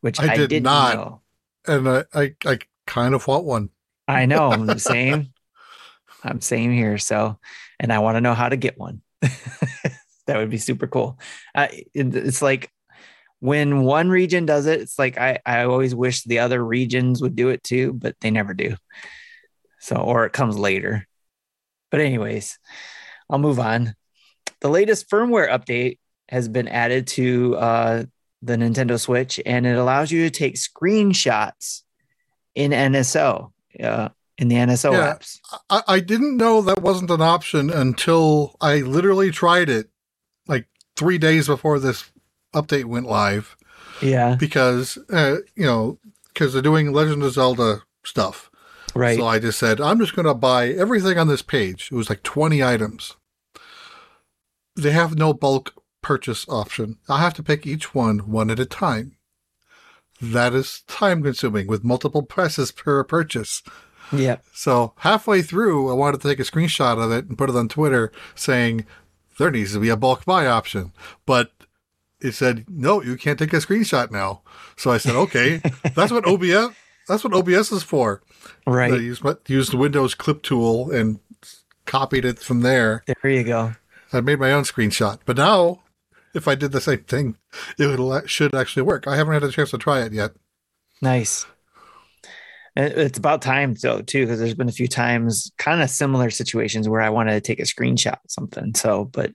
which 0.01 0.21
I 0.21 0.33
I, 0.33 0.37
did 0.37 0.49
didn't 0.49 0.65
not. 0.65 0.95
know. 0.97 1.21
and 1.67 1.89
I, 1.89 2.05
I, 2.15 2.35
I 2.45 2.59
kind 2.87 3.15
of 3.15 3.27
want 3.27 3.45
one. 3.45 3.71
I 4.09 4.27
know. 4.27 4.51
I'm 4.51 4.67
the 4.67 4.79
same. 4.79 5.33
I'm 6.23 6.41
same 6.41 6.73
here. 6.73 6.99
So, 6.99 7.39
and 7.79 7.93
I 7.93 8.01
want 8.01 8.17
to 8.17 8.21
know 8.21 8.35
how 8.35 8.49
to 8.49 8.57
get 8.57 8.79
one. 8.79 9.03
that 9.21 10.37
would 10.37 10.51
be 10.51 10.59
super 10.59 10.87
cool. 10.87 11.19
Uh, 11.55 11.69
it, 11.95 12.15
it's 12.15 12.43
like 12.43 12.71
when 13.41 13.83
one 13.83 14.11
region 14.11 14.47
does 14.47 14.67
it, 14.67 14.81
it's 14.81 14.99
like 14.99 15.19
I, 15.19 15.39
I 15.47 15.65
always 15.65 15.95
wish 15.95 16.23
the 16.25 16.41
other 16.41 16.63
regions 16.63 17.23
would 17.23 17.37
do 17.37 17.49
it 17.49 17.63
too, 17.63 17.93
but 17.95 18.17
they 18.21 18.31
never 18.31 18.55
do. 18.55 18.77
So, 19.81 19.97
or 19.97 20.27
it 20.27 20.33
comes 20.33 20.59
later. 20.59 21.07
But, 21.91 22.01
anyways, 22.01 22.59
I'll 23.29 23.39
move 23.39 23.59
on. 23.59 23.95
The 24.61 24.69
latest 24.69 25.09
firmware 25.11 25.51
update 25.51 25.99
has 26.29 26.49
been 26.49 26.69
added 26.69 27.07
to 27.09 27.57
uh, 27.57 28.05
the 28.43 28.57
Nintendo 28.57 28.99
Switch, 28.99 29.41
and 29.45 29.67
it 29.67 29.77
allows 29.77 30.11
you 30.11 30.23
to 30.25 30.31
take 30.31 30.55
screenshots 30.55 31.83
in 32.55 32.73
NSO, 32.73 33.53
uh, 33.83 34.09
in 34.39 34.49
the 34.49 34.57
NSO 34.57 34.93
Yeah. 34.93 35.15
apps. 35.15 35.39
I, 35.69 35.83
I 35.87 36.01
didn't 36.01 36.37
know 36.37 36.63
that 36.63 36.83
wasn't 36.83 37.11
an 37.11 37.21
option 37.21 37.71
until 37.71 38.57
I 38.61 38.77
literally 38.79 39.31
tried 39.31 39.69
it 39.69 39.91
like 40.49 40.67
three 40.97 41.19
days 41.19 41.47
before 41.47 41.79
this 41.79 42.11
update 42.55 42.87
went 42.87 43.07
live 43.07 43.57
Yeah, 44.03 44.37
because, 44.37 44.99
uh, 45.13 45.37
you 45.55 45.67
know, 45.67 45.99
because 46.33 46.53
they're 46.53 46.63
doing 46.63 46.93
Legend 46.93 47.23
of 47.23 47.33
Zelda 47.33 47.83
stuff. 48.05 48.51
right. 48.95 49.19
So 49.19 49.27
I 49.27 49.39
just 49.39 49.59
said, 49.59 49.81
I'm 49.81 49.99
just 49.99 50.17
going 50.17 50.27
to 50.27 50.35
buy 50.35 50.69
everything 50.71 51.19
on 51.19 51.29
this 51.29 51.43
page. 51.43 51.91
It 51.93 51.95
was 51.95 52.09
like 52.09 52.23
20 52.23 52.65
items. 52.65 53.17
They 54.77 54.93
have 54.93 55.17
no 55.19 55.35
bulk 55.35 55.75
purchase 56.03 56.47
option. 56.49 56.99
I 57.09 57.21
have 57.21 57.35
to 57.35 57.43
pick 57.43 57.67
each 57.67 57.95
one 57.95 58.31
one 58.31 58.51
at 58.51 58.61
a 58.61 58.67
time. 58.67 59.17
That 60.21 60.53
is 60.55 60.83
time 60.87 61.23
consuming 61.23 61.67
with 61.67 61.85
multiple 61.85 62.23
presses 62.23 62.73
per 62.73 63.03
purchase. 63.05 63.63
yeah, 64.13 64.37
So 64.53 64.93
halfway 64.99 65.41
through, 65.41 65.91
I 65.91 65.95
wanted 65.95 66.21
to 66.21 66.29
take 66.29 66.41
a 66.41 66.51
screenshot 66.51 67.03
of 67.03 67.11
it 67.11 67.27
and 67.27 67.39
put 67.39 67.49
it 67.49 67.57
on 67.57 67.69
Twitter 67.69 68.13
saying 68.35 68.85
there 69.39 69.51
needs 69.51 69.73
to 69.73 69.81
be 69.81 69.89
a 69.89 69.97
bulk 69.97 70.25
buy 70.27 70.47
option. 70.47 70.93
But 71.25 71.53
it 72.21 72.33
said, 72.33 72.67
no, 72.69 73.03
you 73.03 73.17
can't 73.17 73.39
take 73.39 73.53
a 73.55 73.57
screenshot 73.57 74.11
now. 74.11 74.43
So 74.77 74.91
I 74.91 74.99
said, 74.99 75.17
okay, 75.17 75.63
that's 75.95 76.13
what 76.13 76.27
OBS, 76.27 76.75
that's 77.09 77.25
what 77.25 77.33
OBS 77.33 77.73
is 77.73 77.83
for. 77.83 78.23
I 78.67 78.71
right. 78.71 79.01
used, 79.01 79.25
used 79.47 79.73
the 79.73 79.79
Windows 79.79 80.15
clip 80.15 80.43
tool 80.43 80.91
and 80.91 81.21
copied 81.87 82.25
it 82.25 82.39
from 82.39 82.61
there. 82.61 83.03
There 83.07 83.31
you 83.31 83.45
go. 83.45 83.75
I 84.13 84.21
made 84.21 84.41
my 84.41 84.53
own 84.53 84.65
screenshot. 84.65 85.21
But 85.25 85.37
now, 85.37 85.83
if 86.35 86.47
I 86.49 86.55
did 86.55 86.73
the 86.73 86.81
same 86.81 87.05
thing, 87.05 87.37
it 87.79 87.87
would, 87.99 88.29
should 88.31 88.55
actually 88.55 88.83
work. 88.83 89.07
I 89.07 89.17
haven't 89.17 89.35
had 89.35 89.43
a 89.45 89.51
chance 89.51 89.71
to 89.71 89.79
try 89.79 90.01
it 90.03 90.13
yet. 90.13 90.33
Nice. 91.03 91.47
It's 92.77 93.19
about 93.19 93.43
time 93.43 93.75
though 93.83 94.01
too, 94.01 94.25
because 94.25 94.39
there's 94.39 94.55
been 94.55 94.69
a 94.69 94.73
few 94.73 94.87
times, 94.89 95.51
kind 95.59 95.83
of 95.83 95.91
similar 95.91 96.31
situations 96.31 96.89
where 96.89 97.01
I 97.01 97.11
wanted 97.11 97.33
to 97.33 97.41
take 97.41 97.59
a 97.59 97.65
screenshot 97.65 98.13
of 98.25 98.31
something. 98.31 98.75
So, 98.75 99.07
but 99.07 99.33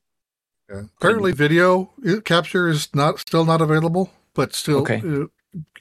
Yeah. 0.70 0.84
Currently, 1.02 1.34
video 1.34 1.92
capture 2.24 2.70
is 2.70 2.88
not 2.96 3.20
still 3.20 3.46
not 3.46 3.62
available, 3.62 4.10
but 4.34 4.54
still 4.54 4.80
Okay. 4.80 5.02
uh, 5.06 5.26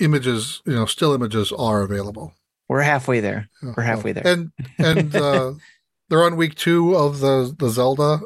images, 0.01 0.63
you 0.67 0.75
know, 0.75 0.85
still 0.87 1.15
images 1.15 1.53
are 1.53 1.83
available. 1.83 2.35
we're 2.69 2.81
halfway 2.83 3.21
there. 3.21 3.49
We're 3.63 3.83
halfway 3.85 4.13
there. 4.13 4.27
And 4.27 4.51
and 4.79 5.15
uh, 5.15 5.53
they're 6.09 6.25
on 6.25 6.37
week 6.37 6.57
two 6.57 6.95
of 6.97 7.21
the 7.21 7.55
the 7.57 7.69
Zelda 7.71 8.21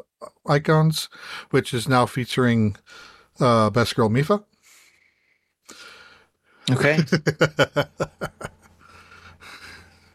icons, 0.47 1.09
which 1.51 1.73
is 1.73 1.87
now 1.87 2.05
featuring 2.05 2.75
uh, 3.39 3.69
Best 3.69 3.95
Girl 3.95 4.09
Mipha. 4.09 4.43
Okay. 6.71 6.99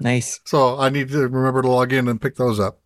nice. 0.01 0.41
so 0.45 0.79
I 0.79 0.89
need 0.89 1.09
to 1.11 1.29
remember 1.29 1.63
to 1.63 1.71
log 1.71 1.93
in 1.93 2.09
and 2.09 2.21
pick 2.21 2.37
those 2.37 2.61
up. 2.61 2.81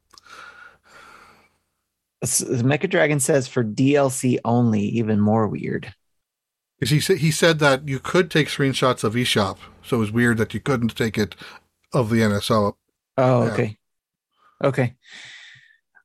Mecha 2.24 2.90
Dragon 2.90 3.20
says 3.20 3.46
for 3.46 3.62
DLC 3.62 4.38
only, 4.44 4.80
even 4.80 5.20
more 5.20 5.46
weird. 5.46 5.94
he 6.80 7.00
said 7.00 7.18
he 7.18 7.30
said 7.30 7.60
that 7.60 7.86
you 7.86 8.00
could 8.00 8.30
take 8.30 8.48
screenshots 8.48 9.04
of 9.04 9.14
eShop, 9.14 9.58
so 9.84 9.96
it 9.96 10.00
was 10.00 10.12
weird 10.12 10.38
that 10.38 10.52
you 10.52 10.60
couldn't 10.60 10.96
take 10.96 11.16
it 11.16 11.36
of 11.92 12.10
the 12.10 12.20
NSO. 12.20 12.74
Oh, 13.16 13.44
Yeah. 13.44 13.52
okay. 13.52 13.76
Okay. 14.64 14.94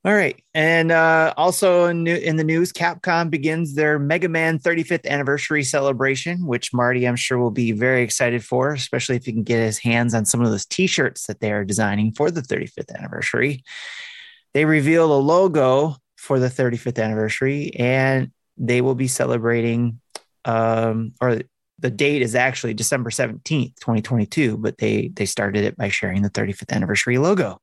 All 0.06 0.14
right. 0.14 0.38
And 0.54 0.92
uh, 0.92 1.34
also 1.38 1.86
in, 1.86 2.04
new, 2.04 2.16
in 2.16 2.36
the 2.36 2.44
news, 2.44 2.74
Capcom 2.74 3.30
begins 3.30 3.74
their 3.74 3.98
Mega 3.98 4.28
Man 4.28 4.60
35th 4.60 5.08
anniversary 5.08 5.64
celebration, 5.64 6.46
which 6.46 6.74
Marty, 6.74 7.08
I'm 7.08 7.16
sure, 7.16 7.38
will 7.38 7.52
be 7.52 7.72
very 7.72 8.04
excited 8.04 8.44
for, 8.44 8.74
especially 8.74 9.16
if 9.16 9.26
he 9.26 9.32
can 9.32 9.44
get 9.44 9.60
his 9.60 9.80
hands 9.80 10.14
on 10.14 10.26
some 10.26 10.42
of 10.42 10.52
those 10.52 10.66
t 10.66 10.88
shirts 10.88 11.28
that 11.28 11.40
they 11.40 11.54
are 11.54 11.64
designing 11.64 12.12
for 12.12 12.32
the 12.32 12.42
35th 12.42 12.94
anniversary. 12.94 13.64
They 14.54 14.66
reveal 14.66 15.14
a 15.14 15.16
logo 15.16 15.96
for 16.18 16.38
the 16.38 16.50
35th 16.50 17.02
anniversary, 17.02 17.74
and 17.76 18.32
they 18.58 18.82
will 18.82 18.96
be 18.96 19.08
celebrating, 19.08 20.02
um, 20.44 21.14
or 21.22 21.44
the 21.80 21.90
date 21.90 22.22
is 22.22 22.36
actually 22.36 22.74
December 22.74 23.10
17th, 23.10 23.76
2022, 23.80 24.58
but 24.58 24.78
they 24.80 25.08
they 25.14 25.26
started 25.26 25.64
it 25.64 25.78
by 25.78 25.88
sharing 25.88 26.24
the 26.24 26.30
35th 26.30 26.74
anniversary 26.74 27.18
logo. 27.18 27.62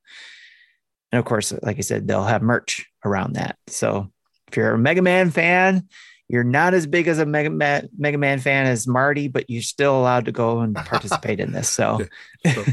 And 1.13 1.19
of 1.19 1.25
course, 1.25 1.53
like 1.63 1.79
I 1.79 1.81
said, 1.81 2.07
they'll 2.07 2.25
have 2.25 2.43
merch 2.43 2.87
around 3.05 3.35
that. 3.35 3.57
So 3.67 4.11
if 4.49 4.57
you're 4.57 4.75
a 4.75 4.79
Mega 4.79 5.03
Man 5.03 5.31
fan, 5.31 5.89
you're 6.29 6.45
not 6.45 6.75
as 6.75 6.87
big 6.87 7.09
as 7.09 7.19
a 7.19 7.27
Mega 7.27 7.51
Man, 7.51 7.89
Mega 7.99 8.19
Man 8.19 8.39
fan 8.39 8.67
as 8.67 8.87
Marty, 8.87 9.27
but 9.29 9.51
you're 9.51 9.63
still 9.63 9.99
allowed 9.99 10.27
to 10.27 10.33
go 10.33 10.61
and 10.61 10.75
participate 10.87 11.41
in 11.41 11.53
this. 11.53 11.69
So, 11.69 12.07
So 12.55 12.65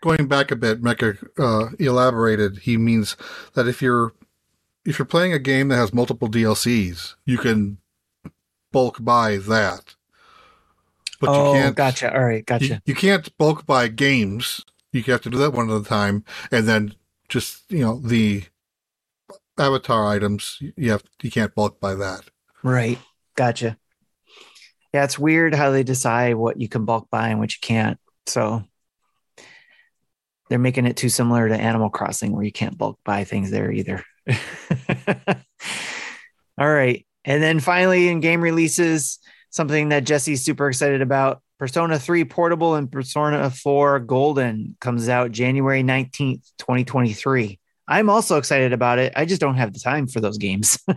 going 0.00 0.28
back 0.28 0.50
a 0.50 0.56
bit, 0.56 0.82
Mecha 0.82 1.16
uh, 1.38 1.74
elaborated. 1.78 2.58
He 2.58 2.76
means 2.76 3.16
that 3.54 3.66
if 3.66 3.82
you're 3.82 4.12
if 4.84 4.98
you're 4.98 5.06
playing 5.06 5.32
a 5.32 5.38
game 5.38 5.68
that 5.68 5.76
has 5.76 5.92
multiple 5.92 6.28
DLCs, 6.28 7.14
you 7.24 7.38
can 7.38 7.78
bulk 8.72 8.98
buy 9.00 9.36
that. 9.36 9.94
But 11.20 11.30
oh, 11.30 11.54
you 11.54 11.60
can't. 11.60 11.76
gotcha. 11.76 12.12
All 12.12 12.24
right, 12.24 12.38
You, 12.38 12.42
gotcha. 12.42 12.82
you 12.84 12.94
can't 12.94 13.36
bulk 13.38 13.64
buy 13.64 13.88
games. 13.88 14.64
You 14.92 15.02
have 15.04 15.22
to 15.22 15.30
do 15.30 15.38
that 15.38 15.52
one 15.52 15.70
at 15.70 15.80
a 15.80 15.84
time, 15.84 16.24
and 16.50 16.66
then 16.68 16.94
just 17.32 17.62
you 17.70 17.80
know 17.80 17.98
the 17.98 18.44
avatar 19.58 20.06
items. 20.06 20.58
You 20.76 20.92
have 20.92 21.02
you 21.22 21.30
can't 21.30 21.54
bulk 21.54 21.80
buy 21.80 21.94
that. 21.94 22.24
Right, 22.62 22.98
gotcha. 23.34 23.78
Yeah, 24.92 25.04
it's 25.04 25.18
weird 25.18 25.54
how 25.54 25.70
they 25.70 25.82
decide 25.82 26.34
what 26.34 26.60
you 26.60 26.68
can 26.68 26.84
bulk 26.84 27.08
buy 27.10 27.28
and 27.28 27.40
what 27.40 27.52
you 27.52 27.60
can't. 27.62 27.98
So 28.26 28.62
they're 30.48 30.58
making 30.58 30.84
it 30.86 30.98
too 30.98 31.08
similar 31.08 31.48
to 31.48 31.54
Animal 31.54 31.88
Crossing, 31.88 32.32
where 32.32 32.44
you 32.44 32.52
can't 32.52 32.76
bulk 32.76 32.98
buy 33.04 33.24
things 33.24 33.50
there 33.50 33.72
either. 33.72 34.04
All 36.58 36.70
right. 36.70 37.06
And 37.24 37.42
then 37.42 37.58
finally, 37.60 38.08
in 38.08 38.20
game 38.20 38.42
releases, 38.42 39.18
something 39.48 39.88
that 39.88 40.04
Jesse's 40.04 40.44
super 40.44 40.68
excited 40.68 41.00
about 41.00 41.40
Persona 41.62 41.96
3 41.96 42.24
Portable 42.24 42.74
and 42.74 42.90
Persona 42.90 43.48
4 43.48 44.00
Golden 44.00 44.76
comes 44.80 45.08
out 45.08 45.30
January 45.30 45.84
19th, 45.84 46.50
2023. 46.58 47.56
I'm 47.86 48.10
also 48.10 48.36
excited 48.36 48.72
about 48.72 48.98
it. 48.98 49.12
I 49.14 49.24
just 49.24 49.40
don't 49.40 49.54
have 49.54 49.72
the 49.72 49.78
time 49.78 50.08
for 50.08 50.18
those 50.20 50.38
games. 50.38 50.76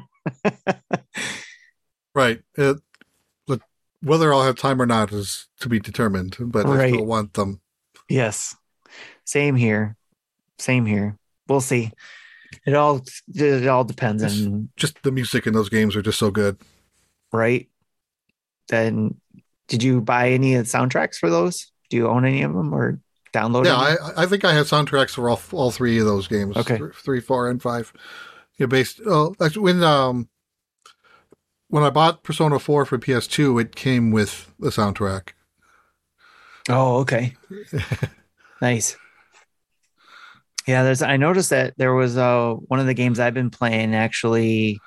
Right. 2.15 2.39
It, 2.55 2.77
but 3.45 3.61
whether 4.01 4.33
I'll 4.33 4.41
have 4.43 4.55
time 4.55 4.81
or 4.81 4.87
not 4.87 5.11
is 5.11 5.47
to 5.59 5.69
be 5.69 5.79
determined. 5.79 6.37
But 6.39 6.65
I 6.65 6.89
still 6.89 7.05
want 7.05 7.33
them. 7.33 7.61
yes. 8.09 8.55
Same 9.25 9.55
here. 9.55 9.95
Same 10.57 10.85
here. 10.87 11.17
We'll 11.47 11.61
see. 11.61 11.91
It 12.65 12.73
all 12.73 13.03
it 13.35 13.67
all 13.67 13.83
depends 13.83 14.23
Yes. 14.23 14.41
on 14.47 14.69
Just 14.77 15.03
the 15.03 15.11
music 15.11 15.45
in 15.45 15.53
those 15.53 15.69
games 15.69 15.95
are 15.95 16.01
just 16.01 16.17
so 16.17 16.31
good. 16.31 16.57
right. 17.31 17.69
Then 18.69 19.19
did 19.67 19.83
you 19.83 20.01
buy 20.01 20.29
any 20.29 20.55
of 20.55 20.69
the 20.69 20.77
soundtracks 20.77 21.15
for 21.15 21.29
those? 21.29 21.71
Do 21.89 21.97
you 21.97 22.07
own 22.07 22.25
any 22.25 22.43
of 22.43 22.53
them 22.53 22.73
or 22.73 22.99
download 23.33 23.65
Yeah, 23.65 23.95
them? 23.95 24.11
I, 24.17 24.23
I 24.23 24.25
think 24.25 24.43
I 24.45 24.53
have 24.53 24.67
soundtracks 24.67 25.11
for 25.11 25.29
all 25.29 25.39
all 25.51 25.71
three 25.71 25.99
of 25.99 26.05
those 26.05 26.27
games. 26.27 26.55
Okay. 26.57 26.77
Th- 26.77 26.93
three, 26.93 27.19
four, 27.21 27.49
and 27.49 27.61
five. 27.61 27.91
Yeah, 28.57 28.67
based. 28.67 29.01
Oh, 29.05 29.35
actually, 29.41 29.63
when 29.63 29.83
um 29.83 30.29
when 31.67 31.83
I 31.83 31.89
bought 31.89 32.23
Persona 32.23 32.59
Four 32.59 32.85
for 32.85 32.97
PS2, 32.97 33.61
it 33.61 33.75
came 33.75 34.11
with 34.11 34.51
the 34.59 34.69
soundtrack. 34.69 35.29
Oh, 36.69 36.97
okay. 36.99 37.35
nice. 38.61 38.97
Yeah, 40.67 40.83
there's 40.83 41.01
I 41.01 41.17
noticed 41.17 41.51
that 41.51 41.73
there 41.77 41.93
was 41.93 42.17
uh 42.17 42.53
one 42.67 42.79
of 42.79 42.87
the 42.87 42.93
games 42.93 43.19
I've 43.19 43.33
been 43.33 43.51
playing 43.51 43.93
actually 43.93 44.79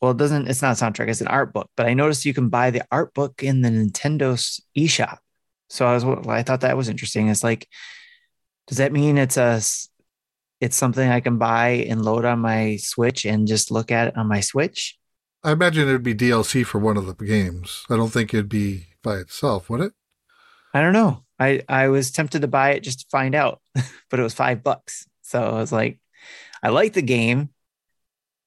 well 0.00 0.12
it 0.12 0.16
doesn't 0.16 0.48
it's 0.48 0.62
not 0.62 0.80
a 0.80 0.84
soundtrack, 0.84 1.08
it's 1.08 1.20
an 1.20 1.28
art 1.28 1.52
book, 1.52 1.70
but 1.76 1.86
I 1.86 1.94
noticed 1.94 2.24
you 2.24 2.34
can 2.34 2.48
buy 2.48 2.70
the 2.70 2.86
art 2.90 3.14
book 3.14 3.42
in 3.42 3.62
the 3.62 3.68
Nintendo 3.70 4.34
s- 4.34 4.60
eShop. 4.76 5.18
So 5.68 5.86
I 5.86 5.94
was 5.94 6.04
I 6.28 6.42
thought 6.42 6.60
that 6.60 6.76
was 6.76 6.88
interesting. 6.88 7.28
It's 7.28 7.44
like 7.44 7.68
does 8.66 8.78
that 8.78 8.92
mean 8.92 9.16
it's 9.16 9.36
a, 9.36 9.60
it's 10.60 10.76
something 10.76 11.08
I 11.08 11.20
can 11.20 11.38
buy 11.38 11.68
and 11.88 12.04
load 12.04 12.24
on 12.24 12.40
my 12.40 12.76
Switch 12.76 13.24
and 13.24 13.46
just 13.46 13.70
look 13.70 13.92
at 13.92 14.08
it 14.08 14.16
on 14.16 14.26
my 14.26 14.40
Switch? 14.40 14.98
I 15.44 15.52
imagine 15.52 15.88
it 15.88 15.92
would 15.92 16.02
be 16.02 16.14
DLC 16.14 16.64
for 16.64 16.78
one 16.78 16.96
of 16.96 17.06
the 17.06 17.14
games. 17.14 17.84
I 17.88 17.96
don't 17.96 18.10
think 18.10 18.34
it'd 18.34 18.48
be 18.48 18.86
by 19.02 19.16
itself, 19.18 19.70
would 19.70 19.80
it? 19.80 19.92
I 20.74 20.80
don't 20.80 20.92
know. 20.92 21.24
I 21.38 21.62
I 21.68 21.88
was 21.88 22.10
tempted 22.10 22.42
to 22.42 22.48
buy 22.48 22.70
it 22.70 22.80
just 22.80 23.00
to 23.00 23.06
find 23.10 23.34
out, 23.34 23.60
but 24.10 24.18
it 24.18 24.22
was 24.22 24.34
five 24.34 24.62
bucks. 24.64 25.06
So 25.22 25.40
I 25.40 25.52
was 25.52 25.72
like, 25.72 26.00
I 26.62 26.70
like 26.70 26.92
the 26.92 27.02
game, 27.02 27.50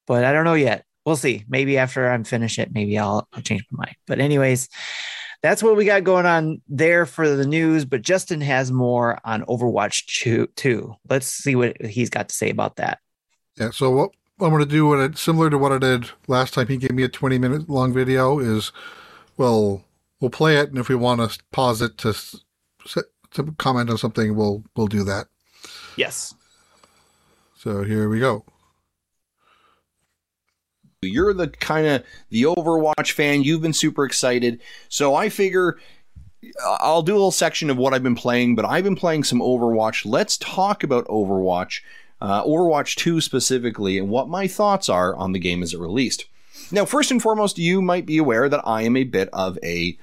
but 0.06 0.24
I 0.24 0.32
don't 0.32 0.44
know 0.44 0.54
yet. 0.54 0.84
We'll 1.04 1.16
see. 1.16 1.44
Maybe 1.48 1.78
after 1.78 2.08
I'm 2.10 2.24
finished 2.24 2.58
it, 2.58 2.74
maybe 2.74 2.98
I'll, 2.98 3.26
I'll 3.32 3.42
change 3.42 3.64
my 3.70 3.86
mind. 3.86 3.96
But 4.06 4.20
anyways, 4.20 4.68
that's 5.42 5.62
what 5.62 5.76
we 5.76 5.84
got 5.84 6.04
going 6.04 6.26
on 6.26 6.60
there 6.68 7.06
for 7.06 7.28
the 7.28 7.46
news. 7.46 7.84
But 7.84 8.02
Justin 8.02 8.40
has 8.42 8.70
more 8.70 9.18
on 9.24 9.44
Overwatch 9.44 10.46
2. 10.56 10.94
Let's 11.08 11.26
see 11.26 11.56
what 11.56 11.80
he's 11.84 12.10
got 12.10 12.28
to 12.28 12.34
say 12.34 12.50
about 12.50 12.76
that. 12.76 12.98
Yeah. 13.56 13.70
So 13.70 13.90
what 13.90 14.10
I'm 14.40 14.50
going 14.50 14.60
to 14.60 14.66
do, 14.66 14.86
what 14.86 15.00
I, 15.00 15.10
similar 15.14 15.50
to 15.50 15.58
what 15.58 15.72
I 15.72 15.78
did 15.78 16.10
last 16.28 16.54
time, 16.54 16.68
he 16.68 16.76
gave 16.76 16.92
me 16.92 17.02
a 17.02 17.08
20 17.08 17.38
minute 17.38 17.68
long 17.68 17.92
video. 17.92 18.38
Is 18.38 18.72
well, 19.36 19.82
we'll 20.20 20.30
play 20.30 20.58
it, 20.58 20.68
and 20.68 20.78
if 20.78 20.88
we 20.88 20.94
want 20.94 21.30
to 21.30 21.38
pause 21.52 21.80
it 21.82 21.96
to 21.98 22.14
to 23.32 23.44
comment 23.58 23.90
on 23.90 23.98
something, 23.98 24.34
we'll 24.34 24.64
we'll 24.76 24.86
do 24.86 25.04
that. 25.04 25.26
Yes. 25.96 26.34
So 27.56 27.82
here 27.82 28.08
we 28.08 28.20
go. 28.20 28.44
You're 31.02 31.32
the 31.32 31.48
kind 31.48 31.86
of 31.86 32.04
the 32.28 32.42
Overwatch 32.42 33.12
fan. 33.12 33.42
You've 33.42 33.62
been 33.62 33.72
super 33.72 34.04
excited. 34.04 34.60
So 34.90 35.14
I 35.14 35.30
figure 35.30 35.78
I'll 36.78 37.00
do 37.00 37.12
a 37.12 37.14
little 37.14 37.30
section 37.30 37.70
of 37.70 37.78
what 37.78 37.94
I've 37.94 38.02
been 38.02 38.14
playing, 38.14 38.54
but 38.54 38.66
I've 38.66 38.84
been 38.84 38.96
playing 38.96 39.24
some 39.24 39.40
Overwatch. 39.40 40.04
Let's 40.04 40.36
talk 40.36 40.84
about 40.84 41.06
Overwatch, 41.06 41.80
uh, 42.20 42.44
Overwatch 42.44 42.96
2 42.96 43.22
specifically, 43.22 43.96
and 43.96 44.10
what 44.10 44.28
my 44.28 44.46
thoughts 44.46 44.90
are 44.90 45.16
on 45.16 45.32
the 45.32 45.38
game 45.38 45.62
as 45.62 45.72
it 45.72 45.80
released. 45.80 46.26
Now, 46.70 46.84
first 46.84 47.10
and 47.10 47.22
foremost, 47.22 47.56
you 47.56 47.80
might 47.80 48.04
be 48.04 48.18
aware 48.18 48.50
that 48.50 48.60
I 48.66 48.82
am 48.82 48.94
a 48.94 49.04
bit 49.04 49.30
of 49.32 49.58
a 49.62 49.96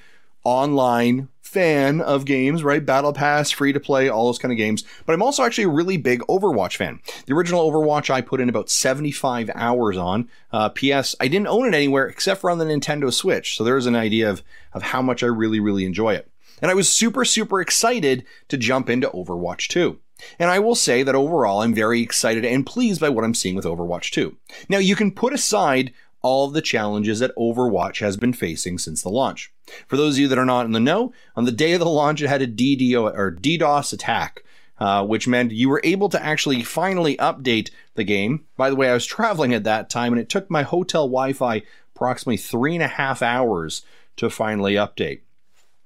online 0.43 1.27
fan 1.47 2.01
of 2.01 2.25
games, 2.25 2.63
right? 2.63 2.85
Battle 2.85 3.13
Pass, 3.13 3.51
free 3.51 3.71
to 3.71 3.79
play, 3.79 4.09
all 4.09 4.25
those 4.25 4.37
kind 4.37 4.51
of 4.51 4.57
games. 4.57 4.83
But 5.05 5.13
I'm 5.13 5.21
also 5.21 5.43
actually 5.43 5.63
a 5.63 5.69
really 5.69 5.97
big 5.97 6.19
Overwatch 6.27 6.75
fan. 6.75 6.99
The 7.25 7.33
original 7.33 7.71
Overwatch 7.71 8.09
I 8.09 8.21
put 8.21 8.41
in 8.41 8.49
about 8.49 8.69
75 8.69 9.49
hours 9.55 9.97
on. 9.97 10.29
Uh, 10.51 10.69
PS, 10.69 11.15
I 11.19 11.27
didn't 11.27 11.47
own 11.47 11.67
it 11.67 11.73
anywhere 11.73 12.07
except 12.07 12.41
for 12.41 12.51
on 12.51 12.57
the 12.57 12.65
Nintendo 12.65 13.11
Switch. 13.13 13.55
So 13.55 13.63
there's 13.63 13.85
an 13.85 13.95
idea 13.95 14.29
of, 14.29 14.43
of 14.73 14.83
how 14.83 15.01
much 15.01 15.23
I 15.23 15.27
really, 15.27 15.59
really 15.59 15.85
enjoy 15.85 16.15
it. 16.15 16.29
And 16.61 16.69
I 16.69 16.73
was 16.73 16.89
super, 16.89 17.23
super 17.23 17.61
excited 17.61 18.25
to 18.49 18.57
jump 18.57 18.89
into 18.89 19.09
Overwatch 19.09 19.67
2. 19.69 19.97
And 20.39 20.49
I 20.49 20.59
will 20.59 20.75
say 20.75 21.03
that 21.03 21.15
overall, 21.15 21.61
I'm 21.61 21.73
very 21.73 22.01
excited 22.01 22.43
and 22.43 22.65
pleased 22.65 22.99
by 22.99 23.09
what 23.09 23.23
I'm 23.23 23.35
seeing 23.35 23.55
with 23.55 23.65
Overwatch 23.65 24.11
2. 24.11 24.35
Now, 24.67 24.79
you 24.79 24.95
can 24.95 25.11
put 25.11 25.33
aside 25.33 25.93
all 26.21 26.49
the 26.49 26.61
challenges 26.61 27.19
that 27.19 27.35
Overwatch 27.37 27.99
has 27.99 28.17
been 28.17 28.33
facing 28.33 28.79
since 28.79 29.01
the 29.01 29.09
launch. 29.09 29.53
For 29.87 29.97
those 29.97 30.15
of 30.15 30.19
you 30.19 30.27
that 30.27 30.37
are 30.37 30.45
not 30.45 30.65
in 30.65 30.71
the 30.71 30.79
know, 30.79 31.13
on 31.35 31.45
the 31.45 31.51
day 31.51 31.73
of 31.73 31.79
the 31.79 31.85
launch, 31.85 32.21
it 32.21 32.27
had 32.27 32.41
a 32.41 32.47
DDO 32.47 33.13
or 33.15 33.31
DDoS 33.31 33.93
attack, 33.93 34.43
uh, 34.79 35.05
which 35.05 35.27
meant 35.27 35.51
you 35.51 35.69
were 35.69 35.81
able 35.83 36.09
to 36.09 36.23
actually 36.23 36.63
finally 36.63 37.17
update 37.17 37.69
the 37.95 38.03
game. 38.03 38.45
By 38.55 38.69
the 38.69 38.75
way, 38.75 38.89
I 38.89 38.93
was 38.93 39.05
traveling 39.05 39.53
at 39.53 39.63
that 39.65 39.89
time, 39.89 40.13
and 40.13 40.21
it 40.21 40.29
took 40.29 40.49
my 40.49 40.63
hotel 40.63 41.07
Wi-Fi 41.07 41.63
approximately 41.95 42.37
three 42.37 42.75
and 42.75 42.83
a 42.83 42.87
half 42.87 43.21
hours 43.21 43.81
to 44.17 44.29
finally 44.29 44.75
update. 44.75 45.21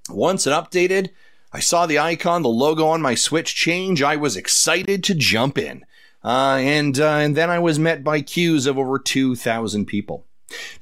Once 0.09 0.45
it 0.45 0.51
updated, 0.51 1.09
I 1.53 1.59
saw 1.59 1.85
the 1.85 1.99
icon, 1.99 2.43
the 2.43 2.49
logo 2.49 2.87
on 2.87 3.01
my 3.01 3.15
Switch 3.15 3.55
change. 3.55 4.01
I 4.01 4.15
was 4.15 4.37
excited 4.37 5.03
to 5.05 5.15
jump 5.15 5.57
in. 5.57 5.85
Uh, 6.23 6.57
and, 6.59 6.99
uh, 6.99 7.15
and 7.15 7.35
then 7.35 7.49
I 7.49 7.59
was 7.59 7.79
met 7.79 8.03
by 8.03 8.21
queues 8.21 8.67
of 8.67 8.77
over 8.77 8.99
2,000 8.99 9.85
people. 9.85 10.25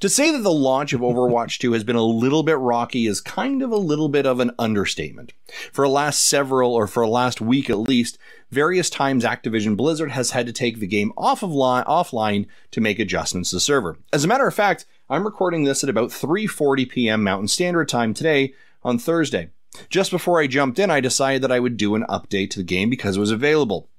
To 0.00 0.08
say 0.08 0.30
that 0.30 0.42
the 0.42 0.52
launch 0.52 0.92
of 0.92 1.00
Overwatch 1.00 1.58
2 1.58 1.72
has 1.72 1.84
been 1.84 1.96
a 1.96 2.02
little 2.02 2.42
bit 2.42 2.58
rocky 2.58 3.06
is 3.06 3.20
kind 3.20 3.62
of 3.62 3.70
a 3.70 3.76
little 3.76 4.08
bit 4.08 4.26
of 4.26 4.40
an 4.40 4.52
understatement. 4.58 5.32
For 5.72 5.84
the 5.84 5.92
last 5.92 6.26
several, 6.26 6.74
or 6.74 6.86
for 6.86 7.04
the 7.04 7.10
last 7.10 7.40
week 7.40 7.68
at 7.68 7.78
least, 7.78 8.18
various 8.50 8.90
times 8.90 9.24
Activision 9.24 9.76
Blizzard 9.76 10.12
has 10.12 10.30
had 10.30 10.46
to 10.46 10.52
take 10.52 10.80
the 10.80 10.86
game 10.86 11.12
off 11.16 11.42
of 11.42 11.50
line, 11.50 11.84
offline 11.84 12.46
to 12.70 12.80
make 12.80 12.98
adjustments 12.98 13.50
to 13.50 13.56
the 13.56 13.60
server. 13.60 13.98
As 14.12 14.24
a 14.24 14.28
matter 14.28 14.46
of 14.46 14.54
fact, 14.54 14.86
I'm 15.08 15.24
recording 15.24 15.64
this 15.64 15.82
at 15.82 15.90
about 15.90 16.10
3:40 16.10 16.88
p.m. 16.88 17.22
Mountain 17.24 17.48
Standard 17.48 17.88
Time 17.88 18.14
today 18.14 18.54
on 18.82 18.98
Thursday. 18.98 19.50
Just 19.88 20.10
before 20.10 20.40
I 20.40 20.46
jumped 20.46 20.78
in, 20.78 20.90
I 20.90 21.00
decided 21.00 21.42
that 21.42 21.52
I 21.52 21.60
would 21.60 21.76
do 21.76 21.94
an 21.94 22.04
update 22.08 22.50
to 22.50 22.58
the 22.58 22.64
game 22.64 22.90
because 22.90 23.16
it 23.16 23.20
was 23.20 23.30
available. 23.30 23.89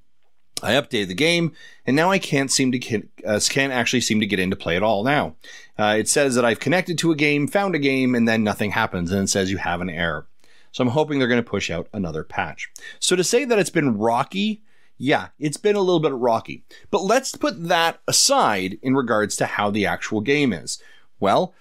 I 0.63 0.73
updated 0.73 1.07
the 1.07 1.13
game, 1.13 1.53
and 1.85 1.95
now 1.95 2.11
I 2.11 2.19
can't 2.19 2.51
seem 2.51 2.71
to 2.71 3.03
uh, 3.25 3.39
can't 3.49 3.73
actually 3.73 4.01
seem 4.01 4.19
to 4.19 4.25
get 4.25 4.39
into 4.39 4.55
play 4.55 4.75
at 4.75 4.83
all. 4.83 5.03
Now, 5.03 5.35
uh, 5.77 5.95
it 5.97 6.07
says 6.07 6.35
that 6.35 6.45
I've 6.45 6.59
connected 6.59 6.97
to 6.99 7.11
a 7.11 7.15
game, 7.15 7.47
found 7.47 7.75
a 7.75 7.79
game, 7.79 8.15
and 8.15 8.27
then 8.27 8.43
nothing 8.43 8.71
happens, 8.71 9.11
and 9.11 9.23
it 9.23 9.27
says 9.27 9.51
you 9.51 9.57
have 9.57 9.81
an 9.81 9.89
error. 9.89 10.27
So 10.71 10.83
I'm 10.83 10.89
hoping 10.89 11.19
they're 11.19 11.27
going 11.27 11.43
to 11.43 11.49
push 11.49 11.69
out 11.69 11.87
another 11.93 12.23
patch. 12.23 12.71
So 12.99 13.15
to 13.15 13.23
say 13.23 13.43
that 13.45 13.59
it's 13.59 13.69
been 13.69 13.97
rocky, 13.97 14.63
yeah, 14.97 15.29
it's 15.39 15.57
been 15.57 15.75
a 15.75 15.81
little 15.81 15.99
bit 15.99 16.13
rocky. 16.13 16.63
But 16.91 17.03
let's 17.03 17.35
put 17.35 17.67
that 17.67 17.99
aside 18.07 18.77
in 18.81 18.95
regards 18.95 19.35
to 19.37 19.45
how 19.45 19.69
the 19.69 19.85
actual 19.85 20.21
game 20.21 20.53
is. 20.53 20.81
Well, 21.19 21.53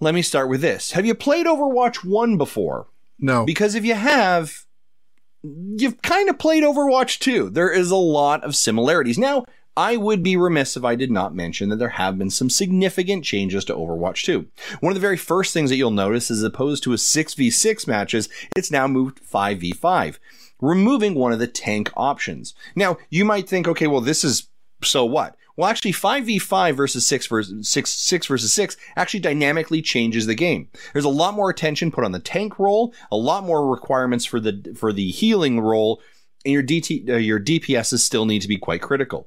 let 0.00 0.14
me 0.14 0.22
start 0.22 0.48
with 0.48 0.60
this. 0.60 0.92
Have 0.92 1.06
you 1.06 1.14
played 1.14 1.46
Overwatch 1.46 2.04
1 2.04 2.36
before? 2.36 2.86
No. 3.18 3.44
Because 3.44 3.74
if 3.74 3.84
you 3.84 3.94
have, 3.94 4.64
you've 5.42 6.02
kind 6.02 6.28
of 6.28 6.38
played 6.38 6.62
Overwatch 6.62 7.18
2. 7.18 7.50
There 7.50 7.70
is 7.70 7.90
a 7.90 7.96
lot 7.96 8.44
of 8.44 8.56
similarities. 8.56 9.18
Now, 9.18 9.44
I 9.76 9.96
would 9.96 10.24
be 10.24 10.36
remiss 10.36 10.76
if 10.76 10.84
I 10.84 10.96
did 10.96 11.10
not 11.10 11.36
mention 11.36 11.68
that 11.68 11.76
there 11.76 11.90
have 11.90 12.18
been 12.18 12.30
some 12.30 12.50
significant 12.50 13.24
changes 13.24 13.64
to 13.66 13.74
Overwatch 13.74 14.24
2. 14.24 14.46
One 14.80 14.90
of 14.90 14.94
the 14.94 15.00
very 15.00 15.16
first 15.16 15.52
things 15.52 15.70
that 15.70 15.76
you'll 15.76 15.92
notice 15.92 16.32
is 16.32 16.42
opposed 16.42 16.82
to 16.82 16.92
a 16.92 16.96
6v6 16.96 17.86
matches, 17.86 18.28
it's 18.56 18.72
now 18.72 18.88
moved 18.88 19.20
5v5, 19.22 20.18
removing 20.60 21.14
one 21.14 21.32
of 21.32 21.38
the 21.38 21.46
tank 21.46 21.92
options. 21.96 22.54
Now, 22.74 22.98
you 23.08 23.24
might 23.24 23.48
think, 23.48 23.68
okay, 23.68 23.86
well, 23.86 24.00
this 24.00 24.24
is 24.24 24.48
so 24.82 25.04
what? 25.04 25.36
Well, 25.58 25.68
actually, 25.68 25.92
5v5 25.92 26.76
versus 26.76 27.04
6 27.04 27.26
versus 27.26 27.68
6, 27.68 27.90
6 27.90 28.26
versus 28.28 28.52
6 28.52 28.76
actually 28.94 29.18
dynamically 29.18 29.82
changes 29.82 30.26
the 30.26 30.36
game. 30.36 30.68
There's 30.92 31.04
a 31.04 31.08
lot 31.08 31.34
more 31.34 31.50
attention 31.50 31.90
put 31.90 32.04
on 32.04 32.12
the 32.12 32.20
tank 32.20 32.60
role, 32.60 32.94
a 33.10 33.16
lot 33.16 33.42
more 33.42 33.68
requirements 33.68 34.24
for 34.24 34.38
the 34.38 34.72
for 34.76 34.92
the 34.92 35.10
healing 35.10 35.58
role, 35.58 36.00
and 36.44 36.52
your 36.54 36.62
DT 36.62 37.10
uh, 37.10 37.16
your 37.16 37.40
DPSs 37.40 37.98
still 37.98 38.24
need 38.24 38.42
to 38.42 38.46
be 38.48 38.56
quite 38.56 38.80
critical. 38.80 39.26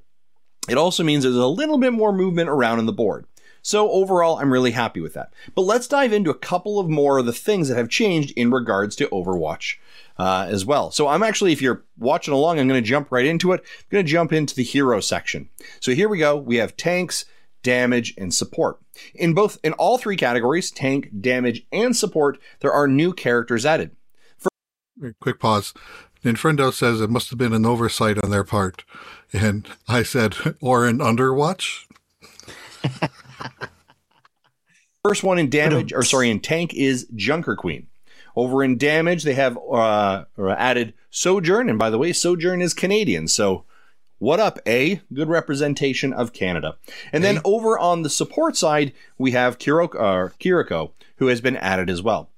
It 0.70 0.78
also 0.78 1.04
means 1.04 1.24
there's 1.26 1.36
a 1.36 1.48
little 1.48 1.78
bit 1.78 1.91
more 1.91 2.13
movement 2.13 2.48
around 2.48 2.80
in 2.80 2.86
the 2.86 2.94
board. 2.94 3.26
So 3.62 3.91
overall, 3.91 4.38
I'm 4.38 4.54
really 4.54 4.72
happy 4.72 5.02
with 5.02 5.13
that. 5.15 5.34
But 5.54 5.63
let's 5.63 5.86
dive 5.86 6.13
into 6.13 6.30
a 6.30 6.36
couple 6.36 6.80
of 6.80 6.88
more 6.88 7.17
of 7.17 7.26
the 7.26 7.34
things 7.34 7.67
that 7.67 7.78
have 7.78 7.89
changed 7.89 8.32
in 8.38 8.52
regards 8.52 8.96
to 8.96 9.08
Overwatch 9.10 9.76
uh, 10.17 10.47
as 10.50 10.65
well. 10.65 10.91
So 10.91 11.08
I'm 11.08 11.24
actually, 11.24 11.52
if 11.52 11.62
you're 11.62 11.84
watching 11.97 12.34
along, 12.34 12.60
I'm 12.60 12.67
going 12.67 12.82
to 12.82 12.88
jump 12.88 13.12
right 13.12 13.26
into 13.26 13.52
it. 13.54 13.62
I'm 13.62 13.86
going 13.89 14.06
to 14.06 14.12
jump 14.12 14.34
into 14.34 14.56
the 14.56 14.63
hero 14.63 15.00
section. 15.00 15.50
So 15.80 15.93
here 15.93 16.10
we 16.10 16.17
go. 16.19 16.36
We 16.36 16.58
have 16.58 16.78
tanks, 16.78 17.26
damage, 17.63 18.13
and 18.17 18.34
support. 18.34 18.80
In 19.15 19.34
both, 19.34 19.58
in 19.63 19.74
all 19.74 19.97
three 19.97 20.17
categories, 20.17 20.71
tank, 20.71 21.10
damage, 21.19 21.65
and 21.71 21.95
support, 21.95 22.39
there 22.60 22.71
are 22.71 22.88
new 22.88 23.13
characters 23.13 23.65
added. 23.65 23.91
For- 24.38 24.50
Quick 25.19 25.39
pause. 25.39 25.74
Ninfrendo 26.24 26.71
says 26.71 27.02
it 27.02 27.10
must 27.10 27.30
have 27.32 27.39
been 27.39 27.54
an 27.54 27.65
oversight 27.65 28.24
on 28.24 28.30
their 28.30 28.43
part. 28.43 28.84
And 29.34 29.67
I 29.88 30.04
said, 30.04 30.36
or 30.62 30.86
an 30.86 31.00
underwatch? 31.00 31.86
First 35.04 35.24
one 35.24 35.39
in 35.39 35.50
damage, 35.50 35.91
or 35.93 36.04
sorry, 36.04 36.30
in 36.30 36.39
tank 36.39 36.76
is 36.76 37.08
Junker 37.15 37.56
Queen. 37.56 37.88
Over 38.36 38.63
in 38.63 38.78
damage, 38.78 39.24
they 39.24 39.34
have 39.34 39.58
uh, 39.58 40.26
added 40.39 40.94
Sojourn, 41.10 41.70
and 41.70 41.78
by 41.78 41.89
the 41.89 41.98
way, 41.98 42.13
Sojourn 42.13 42.62
is 42.62 42.74
Canadian, 42.74 43.28
so 43.28 43.65
what 44.22 44.39
up, 44.39 44.60
A? 44.67 45.02
Good 45.12 45.30
representation 45.30 46.13
of 46.13 46.32
Canada. 46.32 46.76
And 47.12 47.24
then 47.24 47.39
over 47.44 47.80
on 47.80 48.04
the 48.04 48.10
support 48.10 48.56
side, 48.56 48.94
we 49.17 49.32
have 49.32 49.58
Kiriko, 49.58 49.96
uh, 49.96 50.30
Kiriko, 50.39 50.91
who 51.15 51.26
has 51.26 51.41
been 51.41 51.58
added 51.58 51.89
as 51.89 52.04
well. 52.04 52.30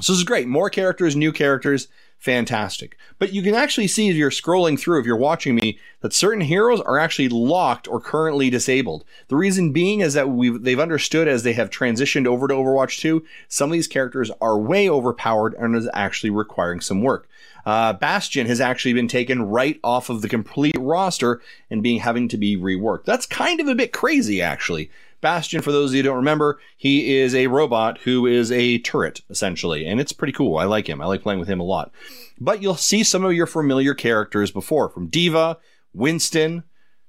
So 0.00 0.12
this 0.12 0.18
is 0.18 0.24
great. 0.24 0.46
More 0.46 0.70
characters, 0.70 1.16
new 1.16 1.32
characters 1.32 1.88
fantastic. 2.18 2.96
But 3.18 3.32
you 3.32 3.42
can 3.42 3.54
actually 3.54 3.86
see 3.86 4.08
if 4.08 4.16
you're 4.16 4.30
scrolling 4.30 4.78
through, 4.78 5.00
if 5.00 5.06
you're 5.06 5.16
watching 5.16 5.54
me, 5.54 5.78
that 6.00 6.12
certain 6.12 6.40
heroes 6.40 6.80
are 6.80 6.98
actually 6.98 7.28
locked 7.28 7.86
or 7.88 8.00
currently 8.00 8.50
disabled. 8.50 9.04
The 9.28 9.36
reason 9.36 9.72
being 9.72 10.00
is 10.00 10.14
that 10.14 10.28
we've, 10.28 10.62
they've 10.62 10.80
understood 10.80 11.28
as 11.28 11.42
they 11.42 11.52
have 11.52 11.70
transitioned 11.70 12.26
over 12.26 12.48
to 12.48 12.54
Overwatch 12.54 13.00
2, 13.00 13.24
some 13.48 13.70
of 13.70 13.74
these 13.74 13.86
characters 13.86 14.30
are 14.40 14.58
way 14.58 14.88
overpowered 14.88 15.54
and 15.54 15.76
is 15.76 15.88
actually 15.92 16.30
requiring 16.30 16.80
some 16.80 17.02
work. 17.02 17.28
Uh, 17.64 17.92
Bastion 17.92 18.46
has 18.46 18.60
actually 18.60 18.92
been 18.92 19.08
taken 19.08 19.42
right 19.42 19.80
off 19.82 20.08
of 20.08 20.22
the 20.22 20.28
complete 20.28 20.76
roster 20.78 21.40
and 21.68 21.82
being 21.82 22.00
having 22.00 22.28
to 22.28 22.36
be 22.36 22.56
reworked. 22.56 23.04
That's 23.04 23.26
kind 23.26 23.60
of 23.60 23.66
a 23.66 23.74
bit 23.74 23.92
crazy, 23.92 24.40
actually. 24.40 24.90
Bastion, 25.20 25.62
for 25.62 25.72
those 25.72 25.90
of 25.90 25.94
you 25.94 26.02
who 26.02 26.08
don't 26.08 26.16
remember, 26.16 26.58
he 26.76 27.16
is 27.18 27.34
a 27.34 27.46
robot 27.46 27.98
who 27.98 28.26
is 28.26 28.52
a 28.52 28.78
turret, 28.78 29.22
essentially, 29.30 29.86
and 29.86 30.00
it's 30.00 30.12
pretty 30.12 30.32
cool. 30.32 30.58
I 30.58 30.64
like 30.64 30.88
him. 30.88 31.00
I 31.00 31.06
like 31.06 31.22
playing 31.22 31.40
with 31.40 31.48
him 31.48 31.60
a 31.60 31.64
lot. 31.64 31.90
But 32.38 32.62
you'll 32.62 32.76
see 32.76 33.02
some 33.02 33.24
of 33.24 33.32
your 33.32 33.46
familiar 33.46 33.94
characters 33.94 34.50
before 34.50 34.88
from 34.88 35.08
D.Va, 35.08 35.58
Winston, 35.94 36.64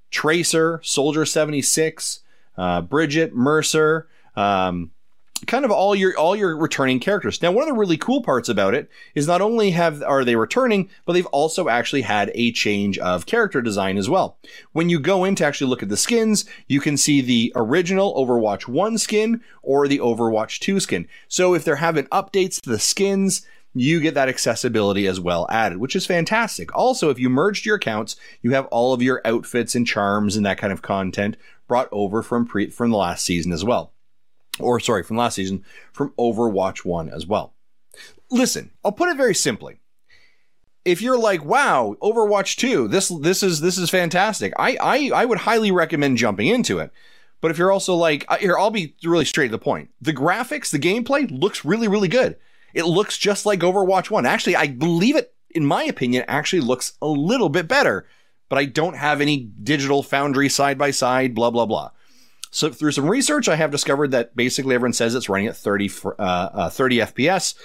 Tracer, 0.09 0.79
Soldier 0.83 1.25
76, 1.25 2.21
uh, 2.57 2.81
Brigitte, 2.81 3.35
Mercy, 3.35 4.05
um, 4.35 4.91
kind 5.45 5.65
of 5.65 5.71
all 5.71 5.95
your 5.95 6.17
all 6.17 6.35
your 6.35 6.57
returning 6.57 6.99
characters. 6.99 7.41
Now, 7.41 7.51
one 7.51 7.63
of 7.63 7.67
the 7.67 7.79
really 7.79 7.97
cool 7.97 8.23
parts 8.23 8.49
about 8.49 8.73
it 8.73 8.89
is 9.13 9.27
not 9.27 9.41
only 9.41 9.71
have 9.71 10.01
are 10.01 10.25
they 10.25 10.35
returning, 10.35 10.89
but 11.05 11.13
they've 11.13 11.25
also 11.27 11.69
actually 11.69 12.01
had 12.01 12.31
a 12.33 12.51
change 12.51 12.97
of 12.97 13.25
character 13.25 13.61
design 13.61 13.97
as 13.97 14.09
well. 14.09 14.37
When 14.71 14.89
you 14.89 14.99
go 14.99 15.23
in 15.23 15.35
to 15.35 15.45
actually 15.45 15.69
look 15.69 15.83
at 15.83 15.89
the 15.89 15.97
skins, 15.97 16.45
you 16.67 16.79
can 16.79 16.97
see 16.97 17.21
the 17.21 17.51
original 17.55 18.15
Overwatch 18.15 18.67
1 18.67 18.97
skin 18.97 19.41
or 19.61 19.87
the 19.87 19.99
Overwatch 19.99 20.59
2 20.59 20.79
skin. 20.79 21.07
So 21.27 21.53
if 21.53 21.63
they're 21.63 21.75
having 21.75 22.05
updates 22.05 22.59
to 22.61 22.69
the 22.69 22.79
skins, 22.79 23.45
you 23.73 23.99
get 23.99 24.15
that 24.15 24.29
accessibility 24.29 25.05
as 25.05 25.19
well 25.19 25.45
added, 25.51 25.77
which 25.77 25.95
is 25.95 26.05
fantastic. 26.05 26.75
Also, 26.75 27.09
if 27.09 27.19
you 27.19 27.29
merged 27.29 27.65
your 27.65 27.75
accounts, 27.75 28.15
you 28.41 28.51
have 28.51 28.65
all 28.67 28.93
of 28.93 29.03
your 29.03 29.21
outfits 29.23 29.75
and 29.75 29.85
charms 29.85 30.35
and 30.35 30.45
that 30.45 30.57
kind 30.57 30.73
of 30.73 30.81
content 30.81 31.37
brought 31.67 31.89
over 31.91 32.23
from 32.23 32.45
pre 32.45 32.69
from 32.69 32.89
the 32.89 32.97
last 32.97 33.23
season 33.23 33.51
as 33.51 33.63
well 33.63 33.93
or 34.59 34.79
sorry, 34.79 35.03
from 35.03 35.17
last 35.17 35.35
season, 35.35 35.63
from 35.93 36.13
Overwatch 36.17 36.85
1 36.85 37.09
as 37.09 37.25
well. 37.25 37.53
Listen, 38.29 38.71
I'll 38.83 38.91
put 38.91 39.09
it 39.09 39.17
very 39.17 39.35
simply. 39.35 39.79
If 40.85 41.01
you're 41.01 41.19
like, 41.19 41.43
wow, 41.43 41.95
Overwatch 42.01 42.55
2, 42.57 42.87
this 42.87 43.09
this 43.09 43.43
is 43.43 43.59
this 43.61 43.77
is 43.77 43.89
fantastic. 43.89 44.53
I 44.57 44.77
I, 44.79 45.11
I 45.13 45.25
would 45.25 45.39
highly 45.39 45.71
recommend 45.71 46.17
jumping 46.17 46.47
into 46.47 46.79
it. 46.79 46.91
But 47.41 47.51
if 47.51 47.57
you're 47.57 47.71
also 47.71 47.93
like, 47.93 48.25
uh, 48.27 48.37
here, 48.37 48.57
I'll 48.57 48.71
be 48.71 48.95
really 49.03 49.25
straight 49.25 49.47
to 49.47 49.51
the 49.51 49.59
point. 49.59 49.89
The 50.01 50.13
graphics, 50.13 50.71
the 50.71 50.79
gameplay 50.79 51.29
looks 51.29 51.63
really, 51.63 51.87
really 51.87 52.07
good. 52.07 52.37
It 52.73 52.85
looks 52.85 53.17
just 53.17 53.45
like 53.45 53.59
Overwatch 53.59 54.09
1. 54.09 54.25
Actually, 54.25 54.55
I 54.55 54.67
believe 54.67 55.15
it, 55.15 55.33
in 55.51 55.65
my 55.65 55.83
opinion, 55.83 56.25
actually 56.27 56.61
looks 56.61 56.93
a 57.01 57.07
little 57.07 57.49
bit 57.49 57.67
better. 57.67 58.07
But 58.49 58.59
I 58.59 58.65
don't 58.65 58.95
have 58.95 59.21
any 59.21 59.37
digital 59.37 60.01
foundry 60.03 60.49
side 60.49 60.77
by 60.77 60.91
side, 60.91 61.35
blah, 61.35 61.51
blah, 61.51 61.65
blah. 61.65 61.91
So 62.51 62.69
through 62.71 62.91
some 62.91 63.09
research, 63.09 63.47
I 63.49 63.55
have 63.55 63.71
discovered 63.71 64.11
that 64.11 64.35
basically 64.35 64.75
everyone 64.75 64.93
says 64.93 65.15
it's 65.15 65.29
running 65.29 65.47
at 65.47 65.57
30, 65.57 65.91
uh, 66.05 66.21
uh, 66.21 66.69
30 66.69 66.97
FPS, 66.99 67.55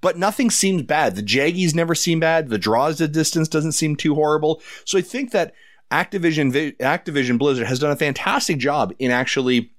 but 0.00 0.18
nothing 0.18 0.50
seems 0.50 0.82
bad. 0.82 1.16
The 1.16 1.22
jaggies 1.22 1.74
never 1.74 1.94
seem 1.94 2.20
bad. 2.20 2.48
The 2.48 2.58
draws 2.58 2.98
to 2.98 3.08
distance 3.08 3.48
doesn't 3.48 3.72
seem 3.72 3.96
too 3.96 4.14
horrible. 4.14 4.62
So 4.84 4.98
I 4.98 5.02
think 5.02 5.30
that 5.32 5.54
Activision, 5.90 6.76
Activision 6.78 7.38
Blizzard 7.38 7.66
has 7.66 7.78
done 7.78 7.92
a 7.92 7.96
fantastic 7.96 8.58
job 8.58 8.94
in 8.98 9.10
actually 9.10 9.72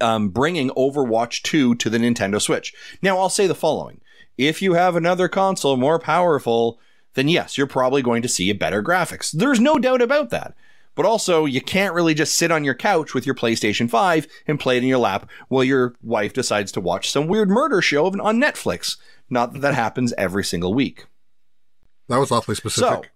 um, 0.00 0.28
bringing 0.28 0.70
Overwatch 0.70 1.42
2 1.42 1.74
to 1.74 1.90
the 1.90 1.98
Nintendo 1.98 2.40
Switch. 2.40 2.72
Now, 3.02 3.18
I'll 3.18 3.28
say 3.28 3.46
the 3.46 3.54
following. 3.54 4.00
If 4.38 4.62
you 4.62 4.74
have 4.74 4.96
another 4.96 5.28
console 5.28 5.76
more 5.76 5.98
powerful, 5.98 6.78
then 7.14 7.28
yes, 7.28 7.56
you're 7.56 7.66
probably 7.66 8.02
going 8.02 8.22
to 8.22 8.28
see 8.28 8.50
a 8.50 8.54
better 8.54 8.82
graphics. 8.82 9.32
There's 9.32 9.60
no 9.60 9.78
doubt 9.78 10.02
about 10.02 10.30
that. 10.30 10.54
But 10.94 11.06
also, 11.06 11.44
you 11.44 11.60
can't 11.60 11.94
really 11.94 12.14
just 12.14 12.36
sit 12.36 12.52
on 12.52 12.64
your 12.64 12.74
couch 12.74 13.14
with 13.14 13.26
your 13.26 13.34
PlayStation 13.34 13.90
5 13.90 14.26
and 14.46 14.60
play 14.60 14.76
it 14.76 14.82
in 14.82 14.88
your 14.88 14.98
lap 14.98 15.28
while 15.48 15.64
your 15.64 15.94
wife 16.02 16.32
decides 16.32 16.70
to 16.72 16.80
watch 16.80 17.10
some 17.10 17.26
weird 17.26 17.48
murder 17.48 17.82
show 17.82 18.06
on 18.06 18.40
Netflix. 18.40 18.96
Not 19.28 19.52
that 19.52 19.62
that 19.62 19.74
happens 19.74 20.12
every 20.16 20.44
single 20.44 20.72
week. 20.74 21.06
That 22.08 22.18
was 22.18 22.30
awfully 22.30 22.54
specific. 22.54 23.04
So, 23.04 23.10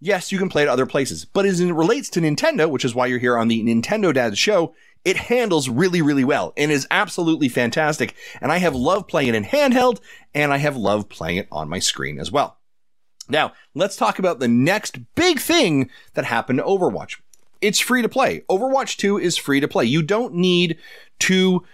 yes, 0.00 0.30
you 0.30 0.38
can 0.38 0.48
play 0.48 0.62
it 0.62 0.68
other 0.68 0.86
places, 0.86 1.24
but 1.24 1.46
as 1.46 1.60
it 1.60 1.72
relates 1.72 2.08
to 2.10 2.20
Nintendo, 2.20 2.70
which 2.70 2.84
is 2.84 2.94
why 2.94 3.06
you're 3.06 3.18
here 3.18 3.38
on 3.38 3.48
the 3.48 3.64
Nintendo 3.64 4.12
Dad 4.12 4.36
show, 4.38 4.74
it 5.04 5.16
handles 5.16 5.68
really, 5.68 6.02
really 6.02 6.24
well 6.24 6.52
and 6.56 6.70
is 6.70 6.86
absolutely 6.90 7.48
fantastic. 7.48 8.14
And 8.40 8.52
I 8.52 8.58
have 8.58 8.74
loved 8.74 9.08
playing 9.08 9.28
it 9.28 9.34
in 9.34 9.44
handheld 9.44 10.00
and 10.34 10.52
I 10.52 10.58
have 10.58 10.76
loved 10.76 11.08
playing 11.08 11.38
it 11.38 11.48
on 11.50 11.68
my 11.68 11.78
screen 11.78 12.20
as 12.20 12.30
well. 12.30 12.58
Now, 13.28 13.52
let's 13.74 13.96
talk 13.96 14.18
about 14.18 14.38
the 14.38 14.48
next 14.48 14.98
big 15.14 15.38
thing 15.40 15.90
that 16.12 16.26
happened 16.26 16.58
to 16.58 16.64
Overwatch. 16.64 17.16
It's 17.64 17.80
free 17.80 18.02
to 18.02 18.08
play. 18.08 18.42
Overwatch 18.50 18.96
2 18.98 19.18
is 19.18 19.36
free 19.36 19.60
to 19.60 19.68
play. 19.68 19.86
You 19.86 20.02
don't 20.02 20.34
need 20.34 20.78
to 21.20 21.64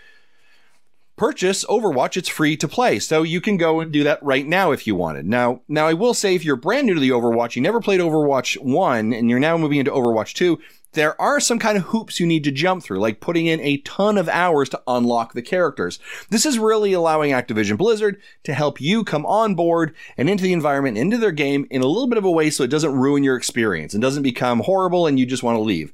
purchase 1.16 1.64
Overwatch. 1.64 2.16
It's 2.16 2.28
free 2.28 2.56
to 2.56 2.68
play. 2.68 2.98
So 2.98 3.22
you 3.22 3.40
can 3.40 3.56
go 3.56 3.80
and 3.80 3.92
do 3.92 4.04
that 4.04 4.22
right 4.22 4.46
now 4.46 4.70
if 4.70 4.86
you 4.86 4.94
wanted. 4.94 5.26
Now, 5.26 5.62
now 5.68 5.86
I 5.86 5.92
will 5.92 6.14
say 6.14 6.34
if 6.34 6.44
you're 6.44 6.56
brand 6.56 6.86
new 6.86 6.94
to 6.94 7.00
the 7.00 7.10
Overwatch, 7.10 7.56
you 7.56 7.62
never 7.62 7.80
played 7.80 8.00
Overwatch 8.00 8.56
1 8.56 9.12
and 9.12 9.28
you're 9.28 9.40
now 9.40 9.58
moving 9.58 9.78
into 9.78 9.90
Overwatch 9.90 10.32
2, 10.34 10.58
there 10.92 11.20
are 11.20 11.38
some 11.40 11.58
kind 11.58 11.76
of 11.76 11.84
hoops 11.84 12.18
you 12.18 12.26
need 12.26 12.44
to 12.44 12.50
jump 12.50 12.82
through, 12.82 12.98
like 12.98 13.20
putting 13.20 13.46
in 13.46 13.60
a 13.60 13.78
ton 13.78 14.18
of 14.18 14.28
hours 14.28 14.68
to 14.70 14.82
unlock 14.86 15.32
the 15.32 15.42
characters. 15.42 15.98
This 16.30 16.44
is 16.44 16.58
really 16.58 16.92
allowing 16.92 17.32
Activision 17.32 17.78
Blizzard 17.78 18.20
to 18.44 18.54
help 18.54 18.80
you 18.80 19.04
come 19.04 19.24
on 19.26 19.54
board 19.54 19.94
and 20.16 20.28
into 20.28 20.42
the 20.42 20.52
environment, 20.52 20.98
into 20.98 21.16
their 21.16 21.32
game 21.32 21.66
in 21.70 21.82
a 21.82 21.86
little 21.86 22.08
bit 22.08 22.18
of 22.18 22.24
a 22.24 22.30
way 22.30 22.50
so 22.50 22.64
it 22.64 22.70
doesn't 22.70 22.94
ruin 22.94 23.22
your 23.22 23.36
experience 23.36 23.94
and 23.94 24.02
doesn't 24.02 24.22
become 24.22 24.60
horrible 24.60 25.06
and 25.06 25.18
you 25.18 25.26
just 25.26 25.42
want 25.42 25.56
to 25.56 25.62
leave. 25.62 25.92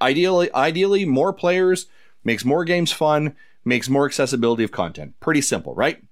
Ideally, 0.00 0.52
ideally, 0.54 1.04
more 1.04 1.32
players 1.32 1.86
makes 2.24 2.44
more 2.44 2.64
games 2.64 2.92
fun, 2.92 3.36
makes 3.64 3.88
more 3.88 4.06
accessibility 4.06 4.64
of 4.64 4.72
content. 4.72 5.14
Pretty 5.20 5.40
simple, 5.40 5.74
right? 5.74 6.02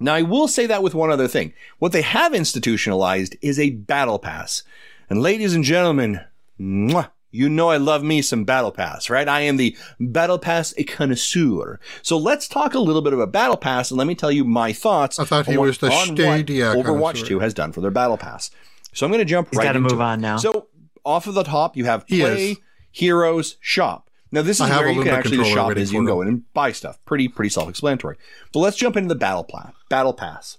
Now, 0.00 0.14
I 0.14 0.22
will 0.22 0.48
say 0.48 0.66
that 0.66 0.82
with 0.82 0.94
one 0.94 1.12
other 1.12 1.28
thing. 1.28 1.52
What 1.78 1.92
they 1.92 2.02
have 2.02 2.34
institutionalized 2.34 3.36
is 3.40 3.60
a 3.60 3.70
battle 3.70 4.18
pass. 4.18 4.64
And 5.08 5.22
ladies 5.22 5.54
and 5.54 5.62
gentlemen, 5.62 6.20
mwah, 6.58 7.10
you 7.32 7.48
know 7.48 7.70
I 7.70 7.78
love 7.78 8.04
me 8.04 8.22
some 8.22 8.44
Battle 8.44 8.70
Pass, 8.70 9.10
right? 9.10 9.26
I 9.26 9.40
am 9.40 9.56
the 9.56 9.76
Battle 9.98 10.38
Pass 10.38 10.72
connoisseur. 10.86 11.80
So 12.02 12.16
let's 12.16 12.46
talk 12.46 12.74
a 12.74 12.78
little 12.78 13.02
bit 13.02 13.12
about 13.12 13.32
Battle 13.32 13.56
Pass 13.56 13.90
and 13.90 13.98
let 13.98 14.06
me 14.06 14.14
tell 14.14 14.30
you 14.30 14.44
my 14.44 14.72
thoughts 14.72 15.18
I 15.18 15.24
thought 15.24 15.46
he 15.46 15.56
was 15.56 15.78
the 15.78 15.90
Stadia 15.90 16.66
Overwatch 16.66 17.26
2 17.26 17.40
has 17.40 17.54
done 17.54 17.72
for 17.72 17.80
their 17.80 17.90
Battle 17.90 18.18
Pass. 18.18 18.50
So 18.92 19.06
I'm 19.06 19.10
going 19.10 19.20
to 19.20 19.24
jump 19.24 19.48
He's 19.50 19.56
right 19.58 19.64
got 19.64 19.72
to 19.72 19.78
into 19.78 19.90
move 19.90 20.00
it. 20.00 20.04
on 20.04 20.20
now. 20.20 20.36
So 20.36 20.68
off 21.04 21.26
of 21.26 21.34
the 21.34 21.42
top, 21.42 21.76
you 21.76 21.86
have 21.86 22.06
Play, 22.06 22.52
is. 22.52 22.58
Heroes, 22.90 23.56
Shop. 23.60 24.10
Now 24.30 24.42
this 24.42 24.60
is 24.60 24.68
have 24.68 24.80
where 24.80 24.90
you 24.90 25.02
can 25.02 25.12
actually 25.12 25.36
controller 25.36 25.54
shop 25.56 25.68
waiting 25.68 25.82
as 25.82 25.92
you 25.92 25.98
for 25.98 26.00
can 26.00 26.06
go 26.06 26.22
in 26.22 26.28
and 26.28 26.52
buy 26.54 26.72
stuff. 26.72 26.98
Pretty 27.04 27.28
pretty 27.28 27.50
self-explanatory. 27.50 28.16
But 28.52 28.60
let's 28.60 28.76
jump 28.76 28.96
into 28.96 29.08
the 29.08 29.14
Battle 29.14 29.44
Pass. 29.44 29.72
Battle 29.90 30.14
Pass. 30.14 30.58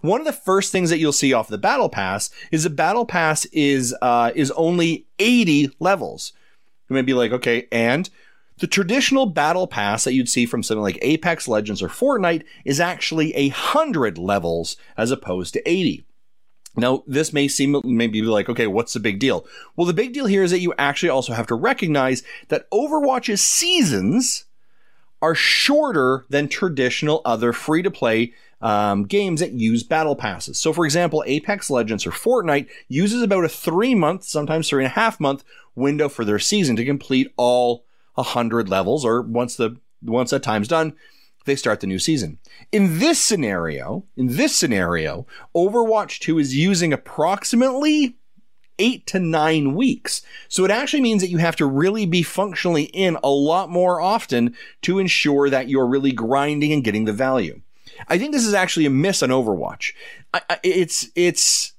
One 0.00 0.20
of 0.20 0.26
the 0.26 0.32
first 0.32 0.72
things 0.72 0.90
that 0.90 0.98
you'll 0.98 1.12
see 1.12 1.32
off 1.32 1.48
the 1.48 1.58
Battle 1.58 1.88
Pass 1.88 2.30
is 2.50 2.64
the 2.64 2.70
Battle 2.70 3.06
Pass 3.06 3.44
is 3.46 3.94
uh, 4.02 4.32
is 4.34 4.50
only 4.52 5.06
80 5.18 5.70
levels. 5.80 6.32
You 6.88 6.94
may 6.94 7.02
be 7.02 7.14
like, 7.14 7.32
okay, 7.32 7.66
and 7.72 8.08
the 8.58 8.66
traditional 8.66 9.26
battle 9.26 9.66
pass 9.66 10.04
that 10.04 10.12
you'd 10.12 10.28
see 10.28 10.46
from 10.46 10.62
something 10.62 10.82
like 10.82 10.98
Apex 11.02 11.48
Legends 11.48 11.82
or 11.82 11.88
Fortnite 11.88 12.44
is 12.64 12.78
actually 12.78 13.34
a 13.34 13.48
hundred 13.48 14.16
levels 14.16 14.76
as 14.96 15.10
opposed 15.10 15.54
to 15.54 15.68
80. 15.68 16.04
Now, 16.76 17.04
this 17.06 17.32
may 17.32 17.48
seem 17.48 17.80
maybe 17.84 18.20
like, 18.22 18.48
okay, 18.48 18.66
what's 18.66 18.92
the 18.92 19.00
big 19.00 19.18
deal? 19.18 19.46
Well, 19.76 19.86
the 19.86 19.92
big 19.92 20.12
deal 20.12 20.26
here 20.26 20.42
is 20.42 20.50
that 20.50 20.60
you 20.60 20.74
actually 20.78 21.08
also 21.08 21.32
have 21.32 21.46
to 21.48 21.54
recognize 21.54 22.22
that 22.48 22.68
Overwatch's 22.70 23.40
seasons 23.40 24.46
are 25.22 25.34
shorter 25.34 26.26
than 26.28 26.48
traditional 26.48 27.22
other 27.24 27.52
free 27.52 27.82
to 27.82 27.90
play 27.90 28.34
um, 28.64 29.04
games 29.04 29.40
that 29.40 29.52
use 29.52 29.82
battle 29.82 30.16
passes. 30.16 30.58
So, 30.58 30.72
for 30.72 30.86
example, 30.86 31.22
Apex 31.26 31.68
Legends 31.68 32.06
or 32.06 32.10
Fortnite 32.10 32.66
uses 32.88 33.20
about 33.20 33.44
a 33.44 33.48
three 33.48 33.94
month, 33.94 34.24
sometimes 34.24 34.68
three 34.68 34.82
and 34.82 34.90
a 34.90 34.94
half 34.94 35.20
month 35.20 35.44
window 35.74 36.08
for 36.08 36.24
their 36.24 36.38
season 36.38 36.74
to 36.76 36.84
complete 36.84 37.30
all 37.36 37.84
100 38.14 38.70
levels, 38.70 39.04
or 39.04 39.20
once 39.20 39.56
the 39.56 39.76
once 40.02 40.30
that 40.30 40.42
time's 40.42 40.68
done, 40.68 40.94
they 41.44 41.56
start 41.56 41.80
the 41.80 41.86
new 41.86 41.98
season. 41.98 42.38
In 42.72 43.00
this 43.00 43.18
scenario, 43.18 44.06
in 44.16 44.36
this 44.36 44.56
scenario, 44.56 45.26
Overwatch 45.54 46.20
2 46.20 46.38
is 46.38 46.56
using 46.56 46.92
approximately 46.92 48.16
eight 48.78 49.06
to 49.08 49.18
nine 49.20 49.74
weeks. 49.74 50.22
So 50.48 50.64
it 50.64 50.70
actually 50.70 51.02
means 51.02 51.20
that 51.20 51.30
you 51.30 51.38
have 51.38 51.56
to 51.56 51.66
really 51.66 52.06
be 52.06 52.22
functionally 52.22 52.84
in 52.84 53.18
a 53.22 53.28
lot 53.28 53.68
more 53.68 54.00
often 54.00 54.56
to 54.82 54.98
ensure 54.98 55.50
that 55.50 55.68
you're 55.68 55.86
really 55.86 56.12
grinding 56.12 56.72
and 56.72 56.82
getting 56.82 57.04
the 57.04 57.12
value. 57.12 57.60
I 58.08 58.18
think 58.18 58.32
this 58.32 58.46
is 58.46 58.54
actually 58.54 58.86
a 58.86 58.90
miss 58.90 59.22
on 59.22 59.30
Overwatch. 59.30 59.92
I, 60.32 60.42
I, 60.48 60.58
it's 60.62 61.08
it's 61.14 61.74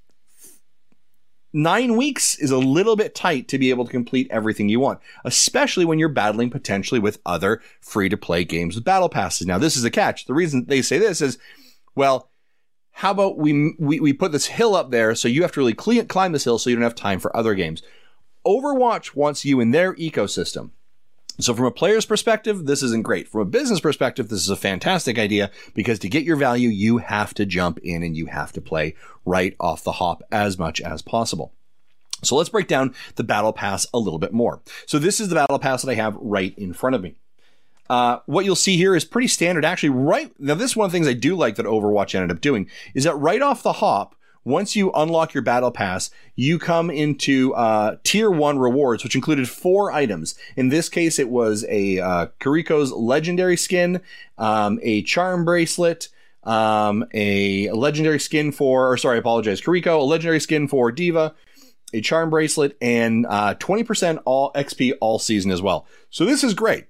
nine 1.56 1.95
weeks 1.95 2.38
is 2.38 2.51
a 2.51 2.58
little 2.58 2.97
bit 2.97 3.15
tight 3.15 3.47
to 3.47 3.58
be 3.58 3.69
able 3.69 3.86
to 3.86 3.91
complete 3.91 4.28
everything 4.30 4.67
you 4.67 4.80
want, 4.80 4.99
especially 5.23 5.86
when 5.86 5.97
you're 5.97 6.10
battling 6.10 6.49
potentially 6.49 6.99
with 6.99 7.19
other 7.25 7.62
free 7.80 8.10
to 8.10 8.17
play 8.17 8.43
games 8.43 8.75
with 8.75 8.84
battle 8.84 9.08
passes. 9.08 9.47
Now, 9.47 9.58
this 9.58 9.78
is 9.78 9.86
a 9.86 9.89
catch. 9.89 10.25
The 10.25 10.34
reason 10.34 10.65
they 10.65 10.82
say 10.82 10.97
this 10.97 11.21
is, 11.21 11.38
well, 11.95 12.30
how 12.91 13.12
about 13.12 13.38
we, 13.38 13.73
we, 13.80 14.01
we 14.01 14.12
put 14.12 14.34
this 14.34 14.47
hill 14.47 14.75
up 14.75 14.91
there 14.91 15.15
so 15.15 15.30
you 15.30 15.43
have 15.43 15.54
to 15.54 15.60
really 15.62 15.73
climb 15.73 16.34
this 16.34 16.43
hill 16.43 16.60
so 16.60 16.69
you 16.69 16.75
don't 16.75 16.84
have 16.84 16.95
time 16.95 17.19
for 17.19 17.36
other 17.36 17.56
games. 17.56 17.82
Overwatch 18.45 19.15
wants 19.15 19.45
you 19.45 19.62
in 19.62 19.71
their 19.71 19.93
ecosystem. 19.95 20.71
So 21.39 21.54
from 21.54 21.65
a 21.65 21.71
player's 21.71 22.06
perspective, 22.06 22.65
this 22.65 22.82
isn't 22.82 23.04
great. 23.04 23.28
From 23.28 23.41
a 23.41 23.45
business 23.45 23.82
perspective, 23.82 24.30
this 24.30 24.41
is 24.41 24.50
a 24.50 24.56
fantastic 24.56 25.19
idea 25.19 25.52
because 25.74 26.00
to 26.00 26.10
get 26.10 26.24
your 26.24 26.38
value, 26.38 26.69
you 26.69 27.00
have 27.00 27.34
to 27.34 27.45
jump 27.45 27.80
in 27.80 28.04
and 28.04 28.15
you 28.15 28.28
have 28.28 28.54
to 28.54 28.62
play 28.62 28.95
right 29.26 29.56
off 29.60 29.84
the 29.84 29.93
hop 29.93 30.24
as 30.32 30.58
much 30.58 30.80
as 30.80 31.02
possible. 31.02 31.54
So 32.24 32.36
let's 32.36 32.50
break 32.50 32.67
down 32.67 32.95
the 33.15 33.24
battle 33.24 33.54
pass 33.54 33.86
a 33.93 34.00
little 34.00 34.19
bit 34.19 34.34
more. 34.34 34.62
So 34.86 34.98
this 34.98 35.19
is 35.19 35.28
the 35.28 35.36
battle 35.36 35.60
pass 35.60 35.82
that 35.82 35.91
I 35.91 35.95
have 35.95 36.15
right 36.15 36.58
in 36.58 36.74
front 36.74 36.95
of 36.95 37.02
me. 37.02 37.15
Uh, 37.89 38.19
what 38.26 38.45
you'll 38.45 38.56
see 38.56 38.78
here 38.78 38.95
is 38.95 39.06
pretty 39.06 39.28
standard. 39.28 39.63
Actually, 39.63 39.89
right 39.89 40.32
now, 40.39 40.56
this 40.56 40.71
is 40.71 40.78
one 40.78 40.86
of 40.86 40.91
the 40.91 40.95
things 40.95 41.08
I 41.08 41.13
do 41.13 41.36
like 41.36 41.56
that 41.56 41.65
Overwatch 41.65 42.15
ended 42.15 42.32
up 42.32 42.41
doing 42.41 42.69
is 42.95 43.04
that 43.04 43.15
right 43.15 43.41
off 43.41 43.62
the 43.62 43.74
hop, 43.74 44.15
once 44.46 44.76
you 44.76 44.92
unlock 44.94 45.34
your 45.34 45.44
battle 45.44 45.72
pass, 45.72 46.12
you 46.36 46.60
come 46.60 46.90
into 46.90 47.54
uh, 47.56 47.98
tier 48.04 48.30
one 48.30 48.60
rewards, 48.60 49.04
which 49.04 49.16
included 49.16 49.50
four 49.50 49.92
items. 49.92 50.36
In 50.56 50.70
this 50.70 50.88
case, 50.88 51.20
it 51.20 51.30
was 51.30 51.66
a 51.68 52.00
uh, 52.00 52.28
Kiriko's 52.40 52.92
legendary 52.92 53.58
skin, 53.58 54.02
um, 54.38 54.80
a 54.84 55.02
charm 55.02 55.44
bracelet, 55.44 56.10
um, 56.44 57.06
a 57.14 57.72
legendary 57.72 58.20
skin 58.20 58.52
for, 58.52 58.92
or 58.92 58.98
sorry, 58.98 59.18
I 59.18 59.20
apologize, 59.20 59.60
Kiriko, 59.60 60.00
a 60.00 60.04
legendary 60.04 60.40
skin 60.40 60.68
for 60.68 60.92
D.Va, 60.92 61.34
a 61.94 62.02
charm 62.02 62.30
bracelet, 62.30 62.78
and 62.80 63.26
uh, 63.26 63.56
20% 63.56 64.22
all 64.26 64.54
XP 64.54 64.94
all 65.02 65.18
season 65.18 65.50
as 65.50 65.62
well. 65.62 65.88
So 66.12 66.24
this 66.24 66.44
is 66.44 66.54
great. 66.54 66.86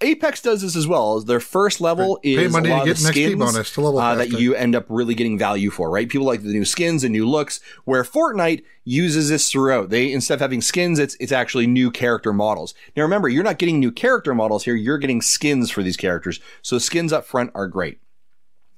Apex 0.00 0.42
does 0.42 0.60
this 0.60 0.76
as 0.76 0.86
well. 0.86 1.20
Their 1.20 1.40
first 1.40 1.80
level 1.80 2.18
is 2.22 2.54
a 2.54 2.60
lot 2.60 2.88
of 2.88 2.98
skins 2.98 3.36
bonus 3.36 3.72
to 3.74 3.80
level 3.80 4.00
uh, 4.00 4.14
that 4.16 4.32
you 4.32 4.54
end 4.54 4.74
up 4.74 4.86
really 4.88 5.14
getting 5.14 5.38
value 5.38 5.70
for, 5.70 5.90
right? 5.90 6.08
People 6.08 6.26
like 6.26 6.42
the 6.42 6.52
new 6.52 6.64
skins 6.64 7.04
and 7.04 7.12
new 7.12 7.28
looks. 7.28 7.60
Where 7.84 8.02
Fortnite 8.02 8.64
uses 8.84 9.28
this 9.28 9.50
throughout. 9.50 9.90
They 9.90 10.12
instead 10.12 10.34
of 10.34 10.40
having 10.40 10.60
skins, 10.62 10.98
it's 10.98 11.16
it's 11.20 11.32
actually 11.32 11.66
new 11.66 11.90
character 11.90 12.32
models. 12.32 12.74
Now 12.96 13.02
remember, 13.02 13.28
you're 13.28 13.44
not 13.44 13.58
getting 13.58 13.78
new 13.78 13.92
character 13.92 14.34
models 14.34 14.64
here. 14.64 14.74
You're 14.74 14.98
getting 14.98 15.22
skins 15.22 15.70
for 15.70 15.82
these 15.82 15.96
characters. 15.96 16.40
So 16.60 16.78
skins 16.78 17.12
up 17.12 17.24
front 17.24 17.52
are 17.54 17.68
great. 17.68 17.98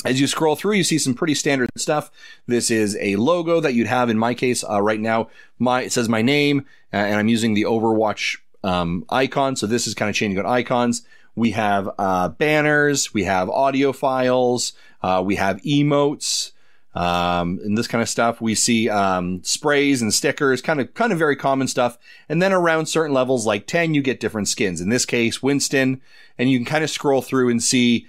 As 0.05 0.21
you 0.21 0.27
scroll 0.27 0.55
through, 0.55 0.75
you 0.75 0.85
see 0.85 0.99
some 0.99 1.15
pretty 1.15 1.35
standard 1.35 1.71
stuff. 1.77 2.11
This 2.47 2.71
is 2.71 2.97
a 3.01 3.17
logo 3.17 3.61
that 3.61 3.75
you'd 3.75 3.89
have 3.89 4.09
in 4.11 4.19
my 4.19 4.35
case 4.35 4.63
uh, 4.63 4.81
right 4.81 5.01
now. 5.01 5.29
My 5.59 5.83
it 5.83 5.93
says 5.93 6.09
my 6.09 6.23
name, 6.23 6.67
uh, 6.93 6.99
and 6.99 7.17
I'm 7.17 7.29
using 7.29 7.55
the 7.55 7.65
Overwatch 7.65 8.37
um, 8.67 9.05
icon. 9.09 9.57
So 9.57 9.67
this 9.67 9.87
is 9.87 9.95
kind 9.95 10.11
of 10.11 10.15
changing 10.15 10.39
on 10.39 10.47
icons. 10.47 11.07
We 11.35 11.51
have 11.51 11.91
uh, 11.99 12.29
banners, 12.31 13.13
we 13.13 13.25
have 13.25 13.51
audio 13.51 13.93
files, 13.93 14.73
uh, 15.03 15.23
we 15.25 15.37
have 15.37 15.61
emotes, 15.63 16.53
um, 16.95 17.61
and 17.63 17.77
this 17.77 17.89
kind 17.89 18.01
of 18.01 18.09
stuff. 18.09 18.41
We 18.41 18.55
see 18.55 18.89
um, 18.89 19.45
sprays 19.45 20.01
and 20.01 20.15
stickers, 20.15 20.63
kind 20.63 20.81
of 20.81 20.95
kind 20.95 21.13
of 21.13 21.19
very 21.19 21.37
common 21.37 21.69
stuff. 21.69 21.99
And 22.29 22.41
then 22.41 22.55
around 22.55 22.87
certain 22.87 23.15
levels, 23.15 23.47
like 23.47 23.67
ten, 23.67 23.93
you 23.93 24.01
get 24.01 24.19
different 24.19 24.49
skins. 24.49 24.81
In 24.81 24.89
this 24.89 25.05
case, 25.05 25.43
Winston, 25.43 26.01
and 26.39 26.51
you 26.51 26.59
can 26.59 26.65
kind 26.65 26.85
of 26.85 26.91
scroll 26.91 27.23
through 27.23 27.51
and 27.51 27.63
see. 27.63 28.07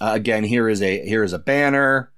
Uh, 0.00 0.12
again, 0.14 0.44
here 0.44 0.68
is 0.68 0.80
a 0.80 1.04
here 1.04 1.24
is 1.24 1.32
a 1.32 1.38
banner, 1.38 2.10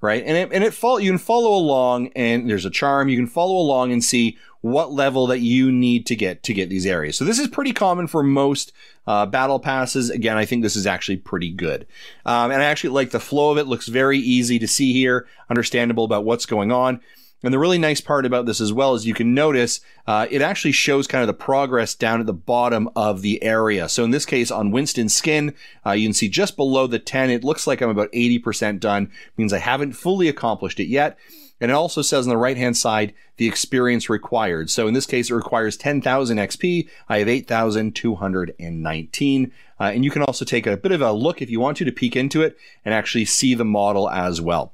right? 0.00 0.22
And 0.24 0.36
it 0.36 0.50
and 0.52 0.64
it 0.64 0.74
follow 0.74 0.98
you 0.98 1.10
can 1.10 1.18
follow 1.18 1.54
along, 1.54 2.08
and 2.16 2.48
there's 2.48 2.64
a 2.64 2.70
charm. 2.70 3.08
You 3.08 3.16
can 3.16 3.26
follow 3.26 3.56
along 3.56 3.92
and 3.92 4.02
see 4.02 4.38
what 4.60 4.92
level 4.92 5.26
that 5.28 5.40
you 5.40 5.70
need 5.70 6.06
to 6.06 6.16
get 6.16 6.42
to 6.42 6.54
get 6.54 6.68
these 6.68 6.86
areas. 6.86 7.16
So 7.16 7.24
this 7.24 7.38
is 7.38 7.48
pretty 7.48 7.72
common 7.72 8.06
for 8.06 8.22
most 8.22 8.72
uh, 9.06 9.26
battle 9.26 9.60
passes. 9.60 10.10
Again, 10.10 10.36
I 10.36 10.44
think 10.44 10.62
this 10.62 10.76
is 10.76 10.86
actually 10.86 11.18
pretty 11.18 11.50
good, 11.50 11.86
um, 12.24 12.50
and 12.50 12.62
I 12.62 12.66
actually 12.66 12.90
like 12.90 13.10
the 13.10 13.20
flow 13.20 13.50
of 13.50 13.58
it. 13.58 13.66
Looks 13.66 13.88
very 13.88 14.18
easy 14.18 14.58
to 14.58 14.68
see 14.68 14.92
here, 14.92 15.26
understandable 15.48 16.04
about 16.04 16.24
what's 16.24 16.46
going 16.46 16.72
on. 16.72 17.00
And 17.42 17.52
the 17.52 17.58
really 17.58 17.78
nice 17.78 18.00
part 18.00 18.24
about 18.24 18.46
this 18.46 18.60
as 18.60 18.72
well 18.72 18.94
is 18.94 19.06
you 19.06 19.14
can 19.14 19.34
notice 19.34 19.80
uh, 20.06 20.26
it 20.30 20.40
actually 20.40 20.72
shows 20.72 21.06
kind 21.06 21.22
of 21.22 21.26
the 21.26 21.34
progress 21.34 21.94
down 21.94 22.20
at 22.20 22.26
the 22.26 22.32
bottom 22.32 22.88
of 22.96 23.22
the 23.22 23.42
area. 23.42 23.88
So 23.88 24.04
in 24.04 24.10
this 24.10 24.26
case, 24.26 24.50
on 24.50 24.70
Winston's 24.70 25.14
skin, 25.14 25.54
uh, 25.84 25.92
you 25.92 26.08
can 26.08 26.14
see 26.14 26.28
just 26.28 26.56
below 26.56 26.86
the 26.86 26.98
10, 26.98 27.30
it 27.30 27.44
looks 27.44 27.66
like 27.66 27.82
I'm 27.82 27.90
about 27.90 28.12
80% 28.12 28.80
done. 28.80 29.10
Means 29.36 29.52
I 29.52 29.58
haven't 29.58 29.92
fully 29.92 30.28
accomplished 30.28 30.80
it 30.80 30.88
yet. 30.88 31.18
And 31.60 31.70
it 31.70 31.74
also 31.74 32.02
says 32.02 32.26
on 32.26 32.30
the 32.30 32.36
right 32.36 32.56
hand 32.56 32.76
side 32.76 33.14
the 33.36 33.46
experience 33.48 34.10
required. 34.10 34.70
So 34.70 34.86
in 34.86 34.94
this 34.94 35.06
case, 35.06 35.30
it 35.30 35.34
requires 35.34 35.76
10,000 35.76 36.38
XP. 36.38 36.88
I 37.08 37.18
have 37.18 37.28
8,219. 37.28 39.52
Uh, 39.78 39.84
and 39.84 40.04
you 40.04 40.10
can 40.10 40.22
also 40.22 40.44
take 40.44 40.66
a 40.66 40.76
bit 40.76 40.92
of 40.92 41.02
a 41.02 41.12
look 41.12 41.40
if 41.40 41.50
you 41.50 41.60
want 41.60 41.76
to 41.78 41.84
to 41.84 41.92
peek 41.92 42.16
into 42.16 42.42
it 42.42 42.58
and 42.84 42.92
actually 42.92 43.24
see 43.24 43.54
the 43.54 43.64
model 43.64 44.10
as 44.10 44.40
well. 44.40 44.72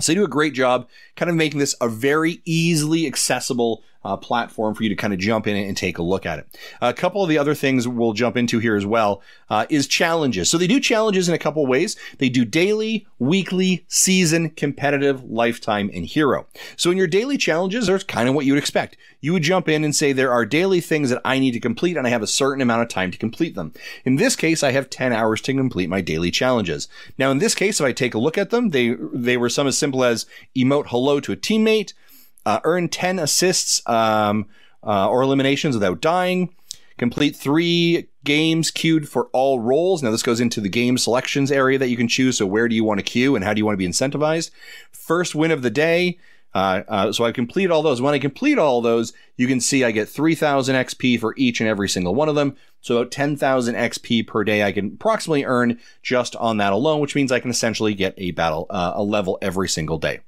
So 0.00 0.12
they 0.12 0.16
do 0.16 0.24
a 0.24 0.28
great 0.28 0.54
job 0.54 0.88
kind 1.16 1.30
of 1.30 1.36
making 1.36 1.60
this 1.60 1.74
a 1.80 1.88
very 1.88 2.40
easily 2.44 3.06
accessible 3.06 3.82
uh, 4.04 4.16
platform 4.16 4.74
for 4.74 4.82
you 4.82 4.88
to 4.88 4.96
kind 4.96 5.12
of 5.12 5.18
jump 5.18 5.46
in 5.46 5.56
and 5.56 5.76
take 5.76 5.98
a 5.98 6.02
look 6.02 6.26
at 6.26 6.38
it. 6.38 6.58
A 6.80 6.92
couple 6.92 7.22
of 7.22 7.28
the 7.28 7.38
other 7.38 7.54
things 7.54 7.86
we'll 7.86 8.12
jump 8.12 8.36
into 8.36 8.58
here 8.58 8.76
as 8.76 8.86
well 8.86 9.22
uh, 9.50 9.66
is 9.70 9.86
challenges. 9.86 10.50
So 10.50 10.58
they 10.58 10.66
do 10.66 10.80
challenges 10.80 11.28
in 11.28 11.34
a 11.34 11.38
couple 11.38 11.64
ways. 11.66 11.96
They 12.18 12.28
do 12.28 12.44
daily, 12.44 13.06
weekly, 13.18 13.84
season, 13.88 14.50
competitive, 14.50 15.24
lifetime, 15.24 15.90
and 15.94 16.06
hero. 16.06 16.46
So 16.76 16.90
in 16.90 16.96
your 16.96 17.06
daily 17.06 17.36
challenges, 17.36 17.86
there's 17.86 18.04
kind 18.04 18.28
of 18.28 18.34
what 18.34 18.44
you 18.44 18.52
would 18.52 18.62
expect. 18.62 18.96
You 19.20 19.32
would 19.32 19.42
jump 19.42 19.68
in 19.68 19.84
and 19.84 19.94
say 19.94 20.12
there 20.12 20.32
are 20.32 20.44
daily 20.44 20.80
things 20.80 21.10
that 21.10 21.20
I 21.24 21.38
need 21.38 21.52
to 21.52 21.60
complete 21.60 21.96
and 21.96 22.06
I 22.06 22.10
have 22.10 22.22
a 22.22 22.26
certain 22.26 22.60
amount 22.60 22.82
of 22.82 22.88
time 22.88 23.10
to 23.12 23.18
complete 23.18 23.54
them. 23.54 23.72
In 24.04 24.16
this 24.16 24.34
case, 24.34 24.62
I 24.62 24.72
have 24.72 24.90
10 24.90 25.12
hours 25.12 25.40
to 25.42 25.54
complete 25.54 25.88
my 25.88 26.00
daily 26.00 26.30
challenges. 26.30 26.88
Now 27.18 27.30
in 27.30 27.38
this 27.38 27.54
case, 27.54 27.80
if 27.80 27.86
I 27.86 27.92
take 27.92 28.14
a 28.14 28.18
look 28.18 28.36
at 28.36 28.50
them, 28.50 28.70
they 28.70 28.96
they 29.12 29.36
were 29.36 29.48
some 29.48 29.66
as 29.66 29.78
simple 29.78 30.04
as 30.04 30.26
emote 30.56 30.88
hello 30.88 31.20
to 31.20 31.32
a 31.32 31.36
teammate, 31.36 31.92
uh, 32.46 32.60
earn 32.64 32.88
10 32.88 33.18
assists 33.18 33.86
um, 33.88 34.46
uh, 34.84 35.08
or 35.08 35.22
eliminations 35.22 35.74
without 35.74 36.00
dying, 36.00 36.54
complete 36.98 37.36
three 37.36 38.08
games 38.24 38.70
queued 38.70 39.08
for 39.08 39.26
all 39.32 39.60
roles. 39.60 40.02
Now, 40.02 40.10
this 40.10 40.22
goes 40.22 40.40
into 40.40 40.60
the 40.60 40.68
game 40.68 40.98
selections 40.98 41.52
area 41.52 41.78
that 41.78 41.88
you 41.88 41.96
can 41.96 42.08
choose. 42.08 42.38
So, 42.38 42.46
where 42.46 42.68
do 42.68 42.74
you 42.74 42.84
want 42.84 42.98
to 42.98 43.04
queue 43.04 43.34
and 43.34 43.44
how 43.44 43.54
do 43.54 43.58
you 43.58 43.66
want 43.66 43.74
to 43.74 43.78
be 43.78 43.88
incentivized? 43.88 44.50
First 44.90 45.34
win 45.34 45.50
of 45.50 45.62
the 45.62 45.70
day. 45.70 46.18
Uh, 46.54 46.82
uh, 46.86 47.12
so 47.12 47.24
I 47.24 47.32
complete 47.32 47.70
all 47.70 47.82
those. 47.82 48.02
When 48.02 48.14
I 48.14 48.18
complete 48.18 48.58
all 48.58 48.82
those, 48.82 49.12
you 49.36 49.46
can 49.46 49.60
see 49.60 49.84
I 49.84 49.90
get 49.90 50.08
3,000 50.08 50.76
XP 50.76 51.18
for 51.18 51.34
each 51.36 51.60
and 51.60 51.68
every 51.68 51.88
single 51.88 52.14
one 52.14 52.28
of 52.28 52.34
them. 52.34 52.56
So 52.80 52.98
about 52.98 53.10
10,000 53.10 53.74
XP 53.74 54.26
per 54.26 54.44
day 54.44 54.62
I 54.62 54.72
can 54.72 54.92
approximately 54.94 55.44
earn 55.44 55.78
just 56.02 56.36
on 56.36 56.58
that 56.58 56.72
alone, 56.72 57.00
which 57.00 57.14
means 57.14 57.32
I 57.32 57.40
can 57.40 57.50
essentially 57.50 57.94
get 57.94 58.14
a 58.18 58.32
battle, 58.32 58.66
uh, 58.68 58.92
a 58.94 59.02
level 59.02 59.38
every 59.40 59.68
single 59.68 59.98
day. 59.98 60.20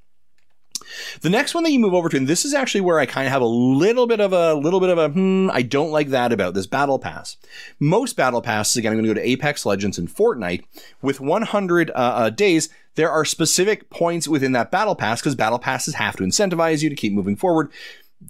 The 1.21 1.31
next 1.31 1.55
one 1.55 1.65
that 1.65 1.71
you 1.71 1.79
move 1.79 1.95
over 1.95 2.09
to, 2.09 2.17
and 2.17 2.29
this 2.29 2.45
is 2.45 2.55
actually 2.55 2.83
where 2.83 2.99
I 2.99 3.07
kind 3.07 3.27
of 3.27 3.33
have 3.33 3.43
a 3.43 3.47
little 3.47 4.07
bit 4.07 4.21
of 4.21 4.33
a 4.33 4.55
little 4.55 4.81
bit 4.81 4.91
of 4.91 4.99
a 4.99 5.09
hmm, 5.09 5.51
I 5.53 5.63
don't 5.63 5.91
like 5.91 6.09
that 6.09 6.33
about 6.33 6.55
this 6.55 6.67
battle 6.67 6.99
pass. 6.99 7.37
Most 7.79 8.17
battle 8.17 8.43
passes, 8.43 8.77
again, 8.77 8.93
I'm 8.93 8.99
going 8.99 9.09
to 9.09 9.15
go 9.15 9.21
to 9.21 9.29
Apex 9.29 9.67
Legends 9.67 9.99
and 9.99 10.09
Fortnite 10.09 10.65
with 11.03 11.21
100 11.21 11.91
uh, 11.91 11.93
uh, 11.95 12.31
days. 12.31 12.69
There 12.97 13.11
are 13.11 13.25
specific 13.25 13.91
points 13.91 14.29
within 14.29 14.53
that 14.53 14.71
battle 14.71 14.95
pass 14.95 15.21
because 15.21 15.35
battle 15.35 15.59
passes 15.59 15.95
have 15.95 16.17
to 16.17 16.23
incentivize 16.23 16.83
you 16.83 16.89
to 16.89 16.97
keep 16.97 17.13
moving 17.13 17.37
forward. 17.37 17.71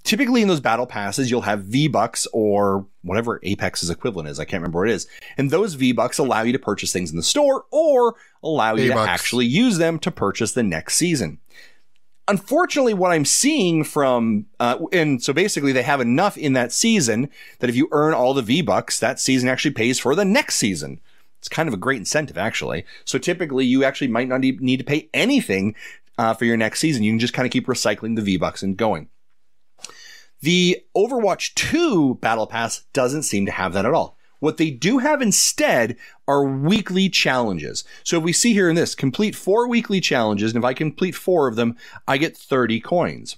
Typically, 0.02 0.42
in 0.42 0.48
those 0.48 0.60
battle 0.60 0.86
passes, 0.86 1.30
you'll 1.30 1.42
have 1.42 1.64
V 1.64 1.86
Bucks 1.86 2.26
or 2.32 2.86
whatever 3.02 3.38
Apex's 3.42 3.90
equivalent 3.90 4.28
is. 4.28 4.40
I 4.40 4.44
can't 4.44 4.60
remember 4.60 4.80
what 4.80 4.88
it 4.88 4.94
is. 4.94 5.06
And 5.36 5.50
those 5.50 5.74
V 5.74 5.92
Bucks 5.92 6.18
allow 6.18 6.42
you 6.42 6.52
to 6.52 6.58
purchase 6.58 6.92
things 6.92 7.10
in 7.10 7.16
the 7.16 7.22
store 7.22 7.66
or 7.70 8.16
allow 8.42 8.74
you 8.74 8.90
A-Bucks. 8.90 9.06
to 9.06 9.10
actually 9.10 9.46
use 9.46 9.78
them 9.78 9.98
to 10.00 10.10
purchase 10.10 10.52
the 10.52 10.62
next 10.62 10.96
season 10.96 11.38
unfortunately 12.28 12.94
what 12.94 13.12
i'm 13.12 13.24
seeing 13.24 13.84
from 13.84 14.46
uh, 14.60 14.78
and 14.92 15.22
so 15.22 15.32
basically 15.32 15.72
they 15.72 15.82
have 15.82 16.00
enough 16.00 16.36
in 16.36 16.52
that 16.54 16.72
season 16.72 17.28
that 17.58 17.70
if 17.70 17.76
you 17.76 17.88
earn 17.92 18.14
all 18.14 18.34
the 18.34 18.42
v 18.42 18.62
bucks 18.62 18.98
that 18.98 19.20
season 19.20 19.48
actually 19.48 19.72
pays 19.72 19.98
for 19.98 20.14
the 20.14 20.24
next 20.24 20.56
season. 20.56 21.00
It's 21.38 21.48
kind 21.48 21.68
of 21.68 21.74
a 21.74 21.78
great 21.78 21.98
incentive 21.98 22.38
actually. 22.38 22.86
So 23.04 23.18
typically 23.18 23.66
you 23.66 23.84
actually 23.84 24.08
might 24.08 24.28
not 24.28 24.40
need 24.40 24.78
to 24.78 24.84
pay 24.84 25.10
anything 25.12 25.74
uh, 26.16 26.32
for 26.32 26.46
your 26.46 26.56
next 26.56 26.80
season. 26.80 27.02
You 27.02 27.12
can 27.12 27.18
just 27.18 27.34
kind 27.34 27.44
of 27.44 27.52
keep 27.52 27.66
recycling 27.66 28.16
the 28.16 28.22
v 28.22 28.38
bucks 28.38 28.62
and 28.62 28.76
going. 28.76 29.08
The 30.40 30.82
overwatch 30.96 31.54
2 31.54 32.16
battle 32.16 32.46
pass 32.46 32.84
doesn't 32.92 33.24
seem 33.24 33.46
to 33.46 33.52
have 33.52 33.72
that 33.74 33.86
at 33.86 33.92
all 33.92 34.13
what 34.44 34.58
they 34.58 34.70
do 34.70 34.98
have 34.98 35.20
instead 35.20 35.96
are 36.28 36.44
weekly 36.44 37.08
challenges. 37.08 37.82
So 38.04 38.18
if 38.18 38.22
we 38.22 38.32
see 38.32 38.52
here 38.52 38.68
in 38.68 38.76
this, 38.76 38.94
complete 38.94 39.34
four 39.34 39.66
weekly 39.68 40.00
challenges, 40.00 40.52
and 40.52 40.62
if 40.62 40.66
I 40.66 40.74
complete 40.74 41.14
four 41.14 41.48
of 41.48 41.56
them, 41.56 41.76
I 42.06 42.18
get 42.18 42.36
30 42.36 42.80
coins. 42.80 43.36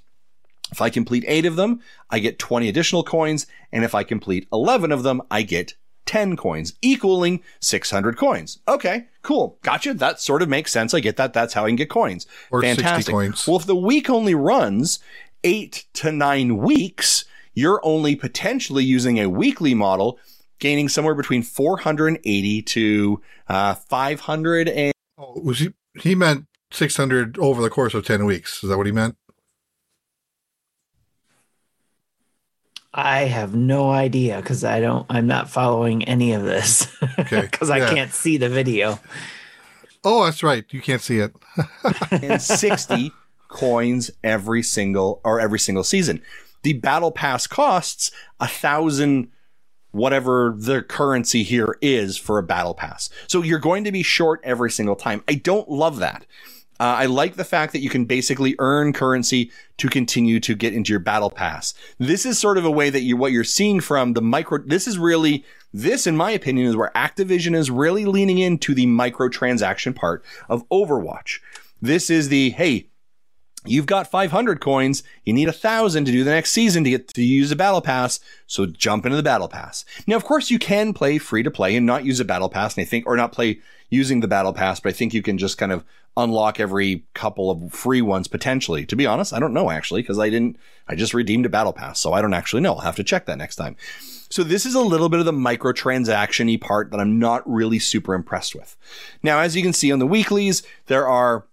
If 0.72 0.80
I 0.80 0.90
complete 0.90 1.24
eight 1.26 1.46
of 1.46 1.56
them, 1.56 1.80
I 2.10 2.18
get 2.18 2.38
20 2.38 2.68
additional 2.68 3.04
coins. 3.04 3.46
And 3.72 3.84
if 3.84 3.94
I 3.94 4.02
complete 4.02 4.48
11 4.52 4.90
of 4.90 5.04
them, 5.04 5.22
I 5.30 5.42
get 5.42 5.74
10 6.06 6.36
coins, 6.36 6.74
equaling 6.82 7.42
600 7.60 8.16
coins. 8.16 8.58
Okay, 8.66 9.06
cool. 9.22 9.58
Gotcha. 9.62 9.94
That 9.94 10.20
sort 10.20 10.42
of 10.42 10.48
makes 10.48 10.72
sense. 10.72 10.92
I 10.92 11.00
get 11.00 11.16
that. 11.16 11.32
That's 11.32 11.54
how 11.54 11.64
I 11.64 11.68
can 11.68 11.76
get 11.76 11.90
coins. 11.90 12.26
Or 12.50 12.62
60 12.62 13.10
coins. 13.10 13.46
Well, 13.46 13.58
if 13.58 13.66
the 13.66 13.76
week 13.76 14.10
only 14.10 14.34
runs 14.34 14.98
eight 15.44 15.84
to 15.94 16.10
nine 16.10 16.56
weeks, 16.56 17.24
you're 17.54 17.80
only 17.84 18.16
potentially 18.16 18.84
using 18.84 19.18
a 19.18 19.28
weekly 19.28 19.74
model, 19.74 20.18
gaining 20.58 20.88
somewhere 20.88 21.14
between 21.14 21.42
480 21.42 22.62
to 22.62 23.20
uh, 23.48 23.74
500 23.74 24.68
and 24.68 24.92
Oh, 25.18 25.40
was 25.40 25.60
he? 25.60 25.72
He 25.98 26.14
meant 26.14 26.46
600 26.72 27.38
over 27.38 27.62
the 27.62 27.70
course 27.70 27.94
of 27.94 28.04
10 28.04 28.26
weeks. 28.26 28.62
Is 28.62 28.68
that 28.68 28.76
what 28.76 28.86
he 28.86 28.92
meant? 28.92 29.16
I 32.92 33.20
have 33.24 33.54
no 33.54 33.90
idea 33.90 34.36
because 34.36 34.64
I 34.64 34.80
don't. 34.80 35.04
I'm 35.10 35.26
not 35.26 35.50
following 35.50 36.04
any 36.04 36.32
of 36.32 36.42
this 36.44 36.88
Okay, 37.18 37.42
because 37.50 37.68
I 37.70 37.78
yeah. 37.78 37.90
can't 37.90 38.12
see 38.12 38.38
the 38.38 38.48
video. 38.48 38.98
Oh, 40.02 40.24
that's 40.24 40.42
right. 40.42 40.64
You 40.70 40.80
can't 40.80 41.02
see 41.02 41.18
it. 41.18 41.34
and 42.10 42.40
60 42.40 43.12
coins 43.48 44.10
every 44.24 44.62
single 44.62 45.20
or 45.24 45.40
every 45.40 45.58
single 45.58 45.84
season. 45.84 46.22
The 46.62 46.74
battle 46.74 47.10
pass 47.10 47.46
costs 47.46 48.10
a 48.40 48.48
thousand 48.48 49.28
whatever 49.96 50.54
the 50.56 50.82
currency 50.82 51.42
here 51.42 51.78
is 51.80 52.16
for 52.16 52.38
a 52.38 52.42
battle 52.42 52.74
pass. 52.74 53.10
So 53.26 53.42
you're 53.42 53.58
going 53.58 53.84
to 53.84 53.92
be 53.92 54.02
short 54.02 54.40
every 54.44 54.70
single 54.70 54.96
time. 54.96 55.24
I 55.26 55.34
don't 55.34 55.68
love 55.68 55.98
that. 55.98 56.26
Uh, 56.78 57.00
I 57.00 57.06
like 57.06 57.36
the 57.36 57.44
fact 57.44 57.72
that 57.72 57.80
you 57.80 57.88
can 57.88 58.04
basically 58.04 58.54
earn 58.58 58.92
currency 58.92 59.50
to 59.78 59.88
continue 59.88 60.38
to 60.40 60.54
get 60.54 60.74
into 60.74 60.92
your 60.92 61.00
battle 61.00 61.30
pass. 61.30 61.72
This 61.98 62.26
is 62.26 62.38
sort 62.38 62.58
of 62.58 62.66
a 62.66 62.70
way 62.70 62.90
that 62.90 63.00
you 63.00 63.16
what 63.16 63.32
you're 63.32 63.44
seeing 63.44 63.80
from 63.80 64.12
the 64.12 64.20
micro. 64.20 64.58
This 64.58 64.86
is 64.86 64.98
really 64.98 65.44
this, 65.72 66.06
in 66.06 66.16
my 66.16 66.30
opinion, 66.30 66.66
is 66.66 66.76
where 66.76 66.92
Activision 66.94 67.54
is 67.54 67.70
really 67.70 68.04
leaning 68.04 68.38
into 68.38 68.74
the 68.74 68.86
microtransaction 68.86 69.96
part 69.96 70.22
of 70.50 70.68
Overwatch. 70.68 71.40
This 71.80 72.10
is 72.10 72.28
the 72.28 72.50
hey, 72.50 72.88
You've 73.66 73.86
got 73.86 74.10
500 74.10 74.60
coins. 74.60 75.02
You 75.24 75.32
need 75.32 75.48
a 75.48 75.52
thousand 75.52 76.04
to 76.06 76.12
do 76.12 76.24
the 76.24 76.30
next 76.30 76.52
season 76.52 76.84
to 76.84 76.90
get 76.90 77.08
to 77.08 77.22
use 77.22 77.50
a 77.50 77.56
battle 77.56 77.80
pass. 77.80 78.20
So 78.46 78.66
jump 78.66 79.06
into 79.06 79.16
the 79.16 79.22
battle 79.22 79.48
pass. 79.48 79.84
Now, 80.06 80.16
of 80.16 80.24
course, 80.24 80.50
you 80.50 80.58
can 80.58 80.92
play 80.92 81.18
free 81.18 81.42
to 81.42 81.50
play 81.50 81.76
and 81.76 81.86
not 81.86 82.04
use 82.04 82.20
a 82.20 82.24
battle 82.24 82.48
pass. 82.48 82.76
And 82.76 82.82
I 82.82 82.86
think, 82.86 83.06
or 83.06 83.16
not 83.16 83.32
play 83.32 83.60
using 83.90 84.20
the 84.20 84.28
battle 84.28 84.52
pass, 84.52 84.80
but 84.80 84.90
I 84.90 84.92
think 84.92 85.14
you 85.14 85.22
can 85.22 85.38
just 85.38 85.58
kind 85.58 85.72
of 85.72 85.84
unlock 86.16 86.58
every 86.58 87.04
couple 87.14 87.50
of 87.50 87.72
free 87.72 88.00
ones 88.00 88.26
potentially. 88.26 88.86
To 88.86 88.96
be 88.96 89.06
honest, 89.06 89.32
I 89.32 89.38
don't 89.38 89.52
know 89.52 89.70
actually, 89.70 90.02
because 90.02 90.18
I 90.18 90.30
didn't, 90.30 90.56
I 90.88 90.94
just 90.94 91.14
redeemed 91.14 91.46
a 91.46 91.50
battle 91.50 91.72
pass. 91.72 92.00
So 92.00 92.12
I 92.12 92.22
don't 92.22 92.34
actually 92.34 92.62
know. 92.62 92.74
I'll 92.74 92.80
have 92.80 92.96
to 92.96 93.04
check 93.04 93.26
that 93.26 93.38
next 93.38 93.56
time. 93.56 93.76
So 94.28 94.42
this 94.42 94.66
is 94.66 94.74
a 94.74 94.80
little 94.80 95.08
bit 95.08 95.20
of 95.20 95.26
the 95.26 95.32
microtransaction 95.32 96.60
part 96.60 96.90
that 96.90 97.00
I'm 97.00 97.18
not 97.18 97.48
really 97.48 97.78
super 97.78 98.14
impressed 98.14 98.54
with. 98.54 98.76
Now, 99.22 99.38
as 99.38 99.54
you 99.54 99.62
can 99.62 99.72
see 99.72 99.92
on 99.92 99.98
the 99.98 100.06
weeklies, 100.06 100.62
there 100.86 101.06
are 101.06 101.44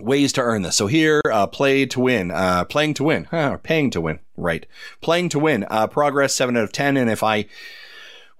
ways 0.00 0.32
to 0.34 0.40
earn 0.40 0.62
this. 0.62 0.76
So 0.76 0.86
here, 0.86 1.20
uh, 1.30 1.46
play 1.46 1.86
to 1.86 2.00
win, 2.00 2.30
uh, 2.30 2.64
playing 2.64 2.94
to 2.94 3.04
win, 3.04 3.24
huh, 3.24 3.58
paying 3.62 3.90
to 3.90 4.00
win, 4.00 4.18
right? 4.36 4.66
Playing 5.00 5.28
to 5.30 5.38
win, 5.38 5.64
uh, 5.70 5.86
progress 5.86 6.34
seven 6.34 6.56
out 6.56 6.64
of 6.64 6.72
10. 6.72 6.96
And 6.96 7.10
if 7.10 7.22
I 7.22 7.46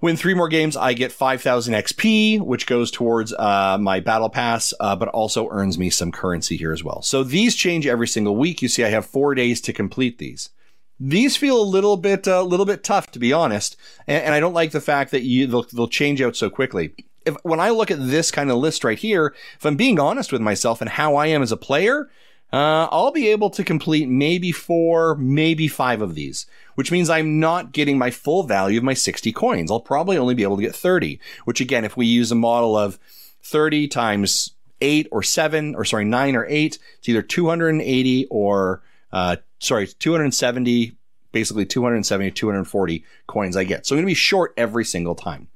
win 0.01 0.17
three 0.17 0.35
more 0.35 0.49
games, 0.49 0.77
I 0.77 0.93
get 0.93 1.13
5,000 1.13 1.75
XP, 1.75 2.41
which 2.41 2.67
goes 2.67 2.91
towards, 2.91 3.33
uh, 3.33 3.79
my 3.81 4.01
battle 4.01 4.29
pass, 4.29 4.75
uh, 4.81 4.97
but 4.97 5.09
also 5.09 5.49
earns 5.51 5.79
me 5.79 5.91
some 5.91 6.13
currency 6.13 6.57
here 6.57 6.73
as 6.73 6.85
well. 6.85 7.03
So 7.03 7.23
these 7.23 7.55
change 7.55 7.87
every 7.87 8.09
single 8.09 8.37
week. 8.37 8.63
You 8.63 8.69
see, 8.69 8.85
I 8.85 8.91
have 8.91 9.07
four 9.07 9.35
days 9.35 9.61
to 9.63 9.73
complete 9.73 10.19
these. 10.19 10.51
These 10.99 11.37
feel 11.37 11.61
a 11.61 11.63
little 11.63 11.99
bit, 11.99 12.27
a 12.27 12.43
little 12.43 12.65
bit 12.65 12.83
tough, 12.83 13.11
to 13.13 13.19
be 13.19 13.33
honest. 13.33 13.77
And, 14.07 14.25
and 14.25 14.35
I 14.35 14.41
don't 14.41 14.55
like 14.55 14.71
the 14.71 14.81
fact 14.81 15.11
that 15.11 15.23
you, 15.23 15.47
they'll, 15.47 15.67
they'll 15.73 15.89
change 15.89 16.23
out 16.23 16.37
so 16.37 16.49
quickly 16.49 16.95
if 17.27 17.37
when 17.43 17.61
I 17.61 17.71
look 17.71 17.91
at 17.91 17.99
this 17.99 18.31
kind 18.31 18.51
of 18.51 18.57
list 18.57 18.85
right 18.85 18.99
here, 18.99 19.35
if 19.57 19.67
I'm 19.67 19.77
being 19.77 19.99
honest 19.99 20.33
with 20.33 20.41
myself 20.41 20.81
and 20.81 20.89
how 20.89 21.17
I 21.17 21.27
am 21.27 21.43
as 21.43 21.53
a 21.53 21.57
player, 21.57 22.09
uh, 22.53 22.89
I'll 22.91 23.11
be 23.11 23.29
able 23.29 23.51
to 23.51 23.65
complete 23.65 24.09
maybe 24.09 24.53
four, 24.53 25.17
maybe 25.17 25.67
five 25.67 26.01
of 26.01 26.15
these, 26.15 26.47
which 26.77 26.93
means 26.93 27.11
I'm 27.11 27.41
not 27.41 27.73
getting 27.73 27.99
my 27.99 28.11
full 28.11 28.45
value 28.45 28.79
of 28.79 28.85
my 28.85 28.95
60 28.95 29.33
coins. 29.33 29.71
I'll 29.71 29.81
probably 29.81 30.17
only 30.17 30.35
be 30.35 30.45
able 30.45 30.57
to 30.57 30.63
get 30.63 30.75
30, 30.75 31.19
which 31.45 31.61
again, 31.61 31.85
if 31.85 31.97
we 31.97 32.07
use 32.07 32.31
a 32.31 32.37
model 32.37 32.77
of 32.77 32.99
30 33.43 33.89
times 33.89 34.53
eight 34.81 35.09
or 35.11 35.23
seven, 35.23 35.75
or 35.75 35.85
sorry, 35.85 36.05
nine 36.05 36.37
or 36.37 36.47
eight, 36.49 36.79
it's 36.99 37.09
either 37.09 37.23
280 37.23 38.27
or, 38.31 38.83
uh, 39.13 39.37
sorry, 39.59 39.89
270, 39.89 40.97
basically 41.33 41.67
270, 41.67 42.31
240 42.31 43.05
coins 43.27 43.57
I 43.57 43.65
get. 43.65 43.87
So 43.87 43.95
I'm 43.95 43.99
going 43.99 44.07
to 44.07 44.11
be 44.11 44.15
short 44.15 44.55
every 44.57 44.85
single 44.85 45.17
time. 45.17 45.49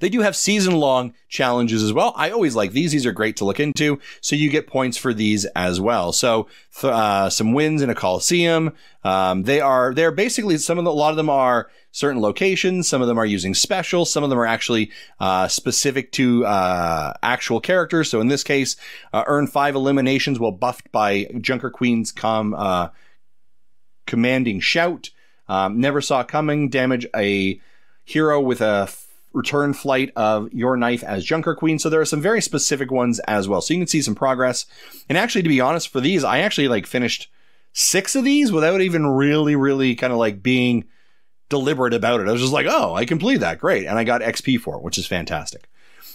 They 0.00 0.08
do 0.08 0.20
have 0.20 0.36
season 0.36 0.76
long 0.76 1.14
challenges 1.28 1.82
as 1.82 1.92
well. 1.92 2.12
I 2.16 2.30
always 2.30 2.56
like 2.56 2.72
these. 2.72 2.92
These 2.92 3.06
are 3.06 3.12
great 3.12 3.36
to 3.38 3.44
look 3.44 3.60
into. 3.60 4.00
So 4.20 4.36
you 4.36 4.50
get 4.50 4.66
points 4.66 4.96
for 4.96 5.14
these 5.14 5.44
as 5.56 5.80
well. 5.80 6.12
So, 6.12 6.48
uh, 6.82 7.30
some 7.30 7.52
wins 7.52 7.82
in 7.82 7.90
a 7.90 7.94
Coliseum. 7.94 8.72
Um, 9.04 9.44
they 9.44 9.60
are, 9.60 9.94
they're 9.94 10.12
basically 10.12 10.58
some 10.58 10.78
of 10.78 10.84
the, 10.84 10.90
a 10.90 10.92
lot 10.92 11.10
of 11.10 11.16
them 11.16 11.30
are 11.30 11.70
certain 11.92 12.20
locations. 12.20 12.88
Some 12.88 13.02
of 13.02 13.08
them 13.08 13.18
are 13.18 13.26
using 13.26 13.54
special. 13.54 14.04
Some 14.04 14.24
of 14.24 14.30
them 14.30 14.38
are 14.38 14.46
actually, 14.46 14.90
uh, 15.20 15.48
specific 15.48 16.12
to, 16.12 16.44
uh, 16.46 17.14
actual 17.22 17.60
characters. 17.60 18.10
So 18.10 18.20
in 18.20 18.28
this 18.28 18.44
case, 18.44 18.76
uh, 19.12 19.24
earn 19.26 19.46
five 19.46 19.74
eliminations 19.74 20.38
while 20.38 20.52
buffed 20.52 20.92
by 20.92 21.24
Junker 21.40 21.70
Queen's 21.70 22.12
com, 22.12 22.54
uh, 22.54 22.88
commanding 24.06 24.60
shout. 24.60 25.10
Um, 25.48 25.80
never 25.80 26.00
saw 26.00 26.24
coming 26.24 26.68
damage 26.68 27.06
a 27.16 27.60
hero 28.04 28.40
with 28.40 28.60
a 28.60 28.88
return 29.38 29.72
flight 29.72 30.10
of 30.16 30.52
your 30.52 30.76
knife 30.76 31.02
as 31.04 31.24
Junker 31.24 31.54
Queen. 31.54 31.78
So 31.78 31.88
there 31.88 32.00
are 32.00 32.04
some 32.04 32.20
very 32.20 32.42
specific 32.42 32.90
ones 32.90 33.20
as 33.20 33.48
well. 33.48 33.60
So 33.60 33.72
you 33.72 33.80
can 33.80 33.86
see 33.86 34.02
some 34.02 34.14
progress. 34.14 34.66
And 35.08 35.16
actually, 35.16 35.44
to 35.44 35.48
be 35.48 35.60
honest, 35.60 35.88
for 35.88 36.00
these, 36.00 36.24
I 36.24 36.40
actually 36.40 36.68
like 36.68 36.86
finished 36.86 37.30
six 37.72 38.16
of 38.16 38.24
these 38.24 38.52
without 38.52 38.80
even 38.80 39.06
really, 39.06 39.56
really 39.56 39.94
kind 39.94 40.12
of 40.12 40.18
like 40.18 40.42
being 40.42 40.84
deliberate 41.48 41.94
about 41.94 42.20
it. 42.20 42.28
I 42.28 42.32
was 42.32 42.40
just 42.42 42.52
like, 42.52 42.66
oh, 42.68 42.94
I 42.94 43.04
completed 43.04 43.42
that. 43.42 43.58
Great. 43.58 43.86
And 43.86 43.96
I 43.96 44.04
got 44.04 44.20
XP 44.20 44.60
for 44.60 44.76
it, 44.76 44.82
which 44.82 44.98
is 44.98 45.06
fantastic. 45.06 45.68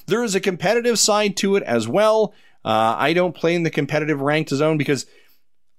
There 0.05 0.23
is 0.23 0.35
a 0.35 0.41
competitive 0.41 0.99
side 0.99 1.37
to 1.37 1.55
it 1.55 1.63
as 1.63 1.87
well. 1.87 2.33
Uh, 2.65 2.95
I 2.97 3.13
don't 3.13 3.35
play 3.35 3.55
in 3.55 3.63
the 3.63 3.69
competitive 3.69 4.21
ranked 4.21 4.51
zone 4.51 4.77
because 4.77 5.05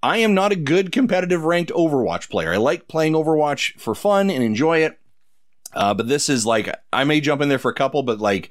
I 0.03 0.19
am 0.19 0.35
not 0.35 0.53
a 0.53 0.57
good 0.57 0.93
competitive 0.93 1.45
ranked 1.45 1.71
Overwatch 1.73 2.31
player. 2.31 2.53
I 2.53 2.57
like 2.57 2.89
playing 2.89 3.13
Overwatch 3.13 3.79
for 3.79 3.95
fun 3.95 4.31
and 4.31 4.43
enjoy 4.43 4.79
it. 4.79 4.99
Uh, 5.75 5.95
but 5.95 6.09
this 6.09 6.29
is 6.29 6.47
like 6.47 6.75
I 6.93 7.05
may 7.05 7.21
jump 7.21 7.43
in 7.43 7.49
there 7.49 7.59
for 7.59 7.71
a 7.71 7.75
couple, 7.75 8.03
but 8.03 8.19
like, 8.19 8.51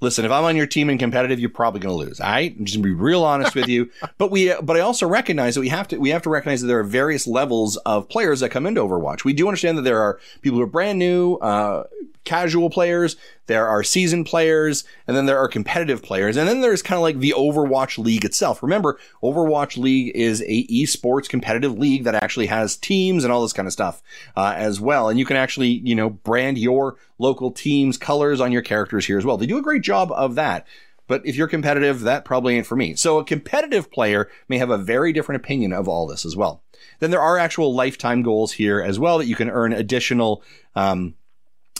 listen, 0.00 0.24
if 0.24 0.30
I'm 0.30 0.44
on 0.44 0.56
your 0.56 0.66
team 0.66 0.88
and 0.88 0.98
competitive, 0.98 1.38
you're 1.38 1.50
probably 1.50 1.80
going 1.80 1.96
to 1.96 2.06
lose. 2.06 2.20
All 2.20 2.30
right, 2.30 2.54
I'm 2.58 2.64
just 2.64 2.76
gonna 2.76 2.84
be 2.84 2.94
real 2.94 3.24
honest 3.24 3.54
with 3.54 3.68
you. 3.68 3.90
But 4.18 4.30
we, 4.30 4.54
but 4.62 4.76
I 4.76 4.80
also 4.80 5.08
recognize 5.08 5.54
that 5.56 5.62
we 5.62 5.68
have 5.68 5.88
to 5.88 5.98
we 5.98 6.10
have 6.10 6.22
to 6.22 6.30
recognize 6.30 6.60
that 6.60 6.68
there 6.68 6.78
are 6.78 6.84
various 6.84 7.26
levels 7.26 7.76
of 7.78 8.08
players 8.08 8.40
that 8.40 8.50
come 8.50 8.66
into 8.66 8.80
Overwatch. 8.80 9.24
We 9.24 9.32
do 9.32 9.48
understand 9.48 9.78
that 9.78 9.82
there 9.82 10.00
are 10.00 10.20
people 10.42 10.58
who 10.58 10.64
are 10.64 10.68
brand 10.68 10.98
new, 10.98 11.34
uh, 11.36 11.84
casual 12.24 12.70
players, 12.70 13.16
there 13.52 13.68
are 13.68 13.82
season 13.82 14.24
players, 14.24 14.82
and 15.06 15.14
then 15.14 15.26
there 15.26 15.36
are 15.36 15.46
competitive 15.46 16.02
players, 16.02 16.38
and 16.38 16.48
then 16.48 16.62
there's 16.62 16.80
kind 16.80 16.96
of 16.96 17.02
like 17.02 17.18
the 17.18 17.34
Overwatch 17.36 17.98
League 17.98 18.24
itself. 18.24 18.62
Remember, 18.62 18.98
Overwatch 19.22 19.76
League 19.76 20.10
is 20.14 20.42
a 20.46 20.66
esports 20.68 21.28
competitive 21.28 21.76
league 21.78 22.04
that 22.04 22.14
actually 22.14 22.46
has 22.46 22.78
teams 22.78 23.24
and 23.24 23.32
all 23.32 23.42
this 23.42 23.52
kind 23.52 23.68
of 23.68 23.72
stuff 23.74 24.02
uh, 24.38 24.54
as 24.56 24.80
well, 24.80 25.10
and 25.10 25.18
you 25.18 25.26
can 25.26 25.36
actually 25.36 25.68
you 25.68 25.94
know 25.94 26.08
brand 26.08 26.56
your 26.56 26.96
local 27.18 27.50
team's 27.50 27.98
colors 27.98 28.40
on 28.40 28.52
your 28.52 28.62
characters 28.62 29.04
here 29.04 29.18
as 29.18 29.24
well. 29.26 29.36
They 29.36 29.44
do 29.44 29.58
a 29.58 29.62
great 29.62 29.82
job 29.82 30.10
of 30.12 30.34
that. 30.36 30.66
But 31.08 31.26
if 31.26 31.36
you're 31.36 31.48
competitive, 31.48 32.00
that 32.02 32.24
probably 32.24 32.56
ain't 32.56 32.66
for 32.66 32.76
me. 32.76 32.94
So 32.94 33.18
a 33.18 33.24
competitive 33.24 33.90
player 33.90 34.30
may 34.48 34.56
have 34.56 34.70
a 34.70 34.78
very 34.78 35.12
different 35.12 35.42
opinion 35.42 35.74
of 35.74 35.86
all 35.86 36.06
this 36.06 36.24
as 36.24 36.36
well. 36.36 36.62
Then 37.00 37.10
there 37.10 37.20
are 37.20 37.36
actual 37.36 37.74
lifetime 37.74 38.22
goals 38.22 38.52
here 38.52 38.80
as 38.80 38.98
well 38.98 39.18
that 39.18 39.26
you 39.26 39.34
can 39.34 39.50
earn 39.50 39.74
additional 39.74 40.42
um, 40.74 41.16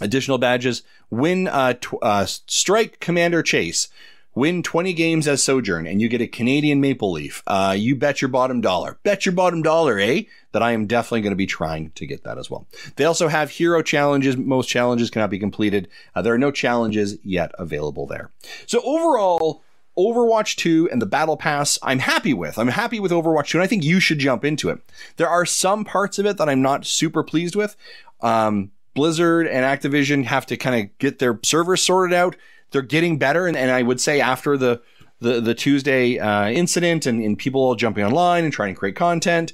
Additional 0.00 0.38
badges: 0.38 0.82
win 1.10 1.48
uh, 1.48 1.74
tw- 1.74 2.02
uh, 2.02 2.26
strike 2.26 3.00
commander 3.00 3.42
chase. 3.42 3.88
Win 4.34 4.62
20 4.62 4.94
games 4.94 5.28
as 5.28 5.42
Sojourn 5.42 5.86
and 5.86 6.00
you 6.00 6.08
get 6.08 6.22
a 6.22 6.26
Canadian 6.26 6.80
Maple 6.80 7.12
Leaf. 7.12 7.42
Uh, 7.46 7.74
you 7.76 7.94
bet 7.94 8.22
your 8.22 8.30
bottom 8.30 8.62
dollar. 8.62 8.98
Bet 9.02 9.26
your 9.26 9.34
bottom 9.34 9.60
dollar, 9.60 9.98
eh? 9.98 10.22
That 10.52 10.62
I 10.62 10.72
am 10.72 10.86
definitely 10.86 11.20
going 11.20 11.32
to 11.32 11.36
be 11.36 11.44
trying 11.44 11.90
to 11.90 12.06
get 12.06 12.24
that 12.24 12.38
as 12.38 12.50
well. 12.50 12.66
They 12.96 13.04
also 13.04 13.28
have 13.28 13.50
hero 13.50 13.82
challenges. 13.82 14.38
Most 14.38 14.68
challenges 14.68 15.10
cannot 15.10 15.28
be 15.28 15.38
completed. 15.38 15.86
Uh, 16.14 16.22
there 16.22 16.32
are 16.32 16.38
no 16.38 16.50
challenges 16.50 17.18
yet 17.22 17.52
available 17.58 18.06
there. 18.06 18.30
So 18.66 18.80
overall, 18.82 19.62
Overwatch 19.98 20.56
2 20.56 20.88
and 20.90 21.02
the 21.02 21.06
Battle 21.06 21.36
Pass, 21.36 21.78
I'm 21.82 21.98
happy 21.98 22.32
with. 22.32 22.58
I'm 22.58 22.68
happy 22.68 23.00
with 23.00 23.12
Overwatch 23.12 23.48
2, 23.48 23.58
and 23.58 23.62
I 23.62 23.66
think 23.66 23.84
you 23.84 24.00
should 24.00 24.18
jump 24.18 24.44
into 24.44 24.70
it. 24.70 24.78
There 25.16 25.28
are 25.28 25.44
some 25.44 25.84
parts 25.84 26.18
of 26.18 26.24
it 26.24 26.38
that 26.38 26.48
I'm 26.48 26.62
not 26.62 26.86
super 26.86 27.22
pleased 27.22 27.54
with. 27.54 27.76
Um, 28.22 28.70
Blizzard 28.94 29.46
and 29.46 29.64
Activision 29.64 30.24
have 30.24 30.46
to 30.46 30.56
kind 30.56 30.84
of 30.84 30.98
get 30.98 31.18
their 31.18 31.38
servers 31.42 31.82
sorted 31.82 32.14
out. 32.14 32.36
They're 32.70 32.82
getting 32.82 33.18
better, 33.18 33.46
and, 33.46 33.56
and 33.56 33.70
I 33.70 33.82
would 33.82 34.00
say 34.00 34.20
after 34.20 34.56
the 34.56 34.82
the, 35.20 35.40
the 35.40 35.54
Tuesday 35.54 36.18
uh, 36.18 36.48
incident 36.48 37.06
and, 37.06 37.22
and 37.22 37.38
people 37.38 37.60
all 37.60 37.76
jumping 37.76 38.04
online 38.04 38.42
and 38.42 38.52
trying 38.52 38.74
to 38.74 38.78
create 38.78 38.96
content, 38.96 39.52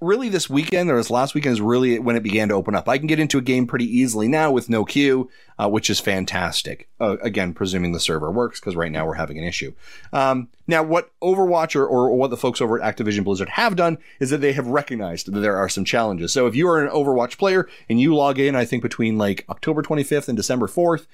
really 0.00 0.28
this 0.28 0.48
weekend 0.48 0.90
or 0.90 0.96
this 0.96 1.10
last 1.10 1.34
weekend 1.34 1.54
is 1.54 1.60
really 1.60 1.98
when 1.98 2.14
it 2.14 2.22
began 2.22 2.48
to 2.48 2.54
open 2.54 2.74
up. 2.74 2.88
I 2.88 2.98
can 2.98 3.06
get 3.06 3.18
into 3.18 3.38
a 3.38 3.42
game 3.42 3.66
pretty 3.66 3.84
easily 3.84 4.28
now 4.28 4.50
with 4.52 4.68
no 4.68 4.84
queue, 4.84 5.28
uh, 5.58 5.68
which 5.68 5.90
is 5.90 5.98
fantastic. 5.98 6.88
Uh, 7.00 7.16
again, 7.20 7.52
presuming 7.52 7.92
the 7.92 8.00
server 8.00 8.30
works 8.30 8.60
because 8.60 8.76
right 8.76 8.92
now 8.92 9.06
we're 9.06 9.14
having 9.14 9.38
an 9.38 9.44
issue. 9.44 9.72
Um, 10.12 10.48
now, 10.66 10.82
what 10.82 11.10
Overwatch 11.20 11.74
or, 11.74 11.86
or 11.86 12.14
what 12.16 12.30
the 12.30 12.36
folks 12.36 12.60
over 12.60 12.80
at 12.80 12.96
Activision 12.96 13.24
Blizzard 13.24 13.48
have 13.50 13.74
done 13.74 13.98
is 14.20 14.30
that 14.30 14.38
they 14.38 14.52
have 14.52 14.66
recognized 14.68 15.26
that 15.32 15.40
there 15.40 15.56
are 15.56 15.68
some 15.68 15.84
challenges. 15.84 16.32
So 16.32 16.46
if 16.46 16.54
you 16.54 16.68
are 16.68 16.82
an 16.82 16.90
Overwatch 16.90 17.38
player 17.38 17.68
and 17.88 18.00
you 18.00 18.14
log 18.14 18.38
in, 18.38 18.54
I 18.54 18.64
think 18.64 18.82
between 18.82 19.18
like 19.18 19.44
October 19.48 19.82
25th 19.82 20.28
and 20.28 20.36
December 20.36 20.68
4th, 20.68 21.06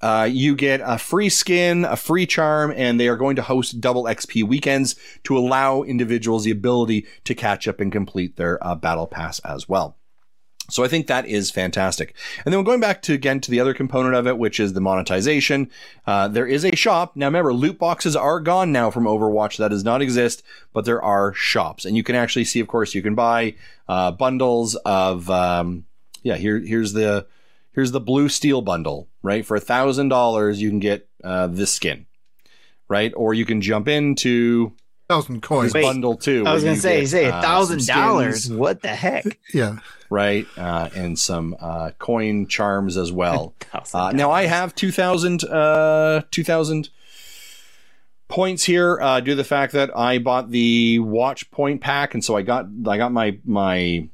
uh, 0.00 0.28
you 0.30 0.54
get 0.54 0.80
a 0.82 0.98
free 0.98 1.28
skin, 1.28 1.84
a 1.84 1.96
free 1.96 2.26
charm, 2.26 2.72
and 2.76 2.98
they 2.98 3.08
are 3.08 3.16
going 3.16 3.36
to 3.36 3.42
host 3.42 3.80
double 3.80 4.04
XP 4.04 4.44
weekends 4.44 4.96
to 5.24 5.36
allow 5.36 5.82
individuals 5.82 6.44
the 6.44 6.50
ability 6.50 7.06
to 7.24 7.34
catch 7.34 7.68
up 7.68 7.80
and 7.80 7.92
complete 7.92 8.36
their 8.36 8.64
uh, 8.66 8.74
battle 8.74 9.06
pass 9.06 9.38
as 9.40 9.68
well. 9.68 9.96
So 10.70 10.84
I 10.84 10.88
think 10.88 11.08
that 11.08 11.26
is 11.26 11.50
fantastic. 11.50 12.14
And 12.44 12.54
then 12.54 12.62
going 12.64 12.80
back 12.80 13.02
to 13.02 13.12
again 13.12 13.40
to 13.40 13.50
the 13.50 13.60
other 13.60 13.74
component 13.74 14.14
of 14.14 14.26
it, 14.26 14.38
which 14.38 14.60
is 14.60 14.72
the 14.72 14.80
monetization. 14.80 15.70
Uh, 16.06 16.28
there 16.28 16.46
is 16.46 16.64
a 16.64 16.76
shop 16.76 17.16
now. 17.16 17.26
Remember, 17.26 17.52
loot 17.52 17.78
boxes 17.78 18.16
are 18.16 18.40
gone 18.40 18.72
now 18.72 18.90
from 18.90 19.04
Overwatch. 19.04 19.56
That 19.56 19.70
does 19.70 19.84
not 19.84 20.00
exist, 20.00 20.42
but 20.72 20.84
there 20.84 21.02
are 21.02 21.34
shops, 21.34 21.84
and 21.84 21.96
you 21.96 22.02
can 22.02 22.14
actually 22.14 22.44
see. 22.44 22.60
Of 22.60 22.68
course, 22.68 22.94
you 22.94 23.02
can 23.02 23.14
buy 23.14 23.54
uh, 23.88 24.12
bundles 24.12 24.76
of. 24.76 25.28
Um, 25.28 25.86
yeah, 26.22 26.36
here 26.36 26.58
here's 26.60 26.92
the 26.92 27.26
here's 27.72 27.92
the 27.92 28.00
blue 28.00 28.28
steel 28.28 28.62
bundle, 28.62 29.08
right? 29.22 29.44
For 29.44 29.56
a 29.56 29.60
thousand 29.60 30.08
dollars, 30.08 30.60
you 30.60 30.70
can 30.70 30.78
get 30.80 31.08
uh, 31.22 31.46
this 31.46 31.72
skin, 31.72 32.06
right? 32.88 33.12
Or 33.16 33.34
you 33.34 33.44
can 33.44 33.60
jump 33.60 33.88
into 33.88 34.72
thousand 35.08 35.42
coins. 35.42 35.74
Wait, 35.74 35.82
bundle 35.82 36.16
too. 36.16 36.44
I 36.46 36.54
was 36.54 36.64
gonna 36.64 36.76
say, 36.76 37.00
get, 37.00 37.08
say 37.08 37.24
a 37.26 37.34
uh, 37.34 37.42
thousand 37.42 37.86
dollars. 37.86 38.50
What 38.50 38.82
the 38.82 38.88
heck? 38.88 39.38
Yeah, 39.52 39.78
right? 40.08 40.46
Uh, 40.56 40.88
and 40.94 41.18
some 41.18 41.56
uh, 41.60 41.90
coin 41.98 42.46
charms 42.46 42.96
as 42.96 43.12
well. 43.12 43.54
Uh, 43.94 44.10
now 44.12 44.32
I 44.32 44.46
have 44.46 44.74
2,000, 44.74 45.44
uh, 45.44 46.22
2,000 46.30 46.88
points 48.26 48.64
here 48.64 49.00
uh, 49.00 49.20
due 49.20 49.32
to 49.32 49.36
the 49.36 49.44
fact 49.44 49.72
that 49.74 49.96
I 49.96 50.18
bought 50.18 50.50
the 50.50 50.98
watch 50.98 51.50
point 51.52 51.80
pack, 51.80 52.14
and 52.14 52.24
so 52.24 52.36
I 52.36 52.42
got 52.42 52.66
I 52.86 52.96
got 52.96 53.12
my 53.12 53.38
my 53.44 54.08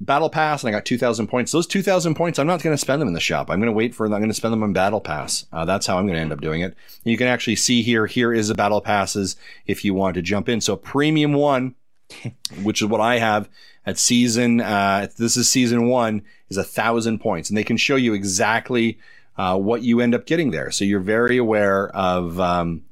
battle 0.00 0.30
pass, 0.30 0.62
and 0.62 0.68
I 0.68 0.72
got 0.76 0.84
2,000 0.84 1.26
points. 1.26 1.52
Those 1.52 1.66
2,000 1.66 2.14
points, 2.14 2.38
I'm 2.38 2.46
not 2.46 2.62
going 2.62 2.74
to 2.74 2.78
spend 2.80 3.00
them 3.00 3.08
in 3.08 3.14
the 3.14 3.20
shop. 3.20 3.50
I'm 3.50 3.60
going 3.60 3.66
to 3.70 3.76
wait 3.76 3.94
for 3.94 4.06
them. 4.06 4.14
I'm 4.14 4.20
going 4.20 4.30
to 4.30 4.34
spend 4.34 4.52
them 4.52 4.62
on 4.62 4.72
battle 4.72 5.00
pass. 5.00 5.46
Uh, 5.52 5.64
that's 5.64 5.86
how 5.86 5.98
I'm 5.98 6.06
going 6.06 6.16
to 6.16 6.22
end 6.22 6.32
up 6.32 6.40
doing 6.40 6.62
it. 6.62 6.74
You 7.04 7.16
can 7.16 7.26
actually 7.26 7.56
see 7.56 7.82
here. 7.82 8.06
Here 8.06 8.32
is 8.32 8.48
the 8.48 8.54
battle 8.54 8.80
passes 8.80 9.36
if 9.66 9.84
you 9.84 9.94
want 9.94 10.14
to 10.14 10.22
jump 10.22 10.48
in. 10.48 10.60
So 10.60 10.76
premium 10.76 11.32
one, 11.34 11.74
which 12.62 12.80
is 12.80 12.88
what 12.88 13.00
I 13.00 13.18
have 13.18 13.48
at 13.84 13.98
season. 13.98 14.60
Uh, 14.60 15.08
this 15.18 15.36
is 15.36 15.50
season 15.50 15.88
one 15.88 16.22
is 16.48 16.56
a 16.56 16.64
thousand 16.64 17.18
points, 17.20 17.50
and 17.50 17.56
they 17.56 17.64
can 17.64 17.76
show 17.76 17.96
you 17.96 18.14
exactly 18.14 18.98
uh, 19.36 19.56
what 19.56 19.82
you 19.82 20.00
end 20.00 20.14
up 20.14 20.26
getting 20.26 20.50
there. 20.50 20.70
So 20.70 20.84
you're 20.84 21.00
very 21.00 21.36
aware 21.36 21.88
of. 21.90 22.40
Um, 22.40 22.84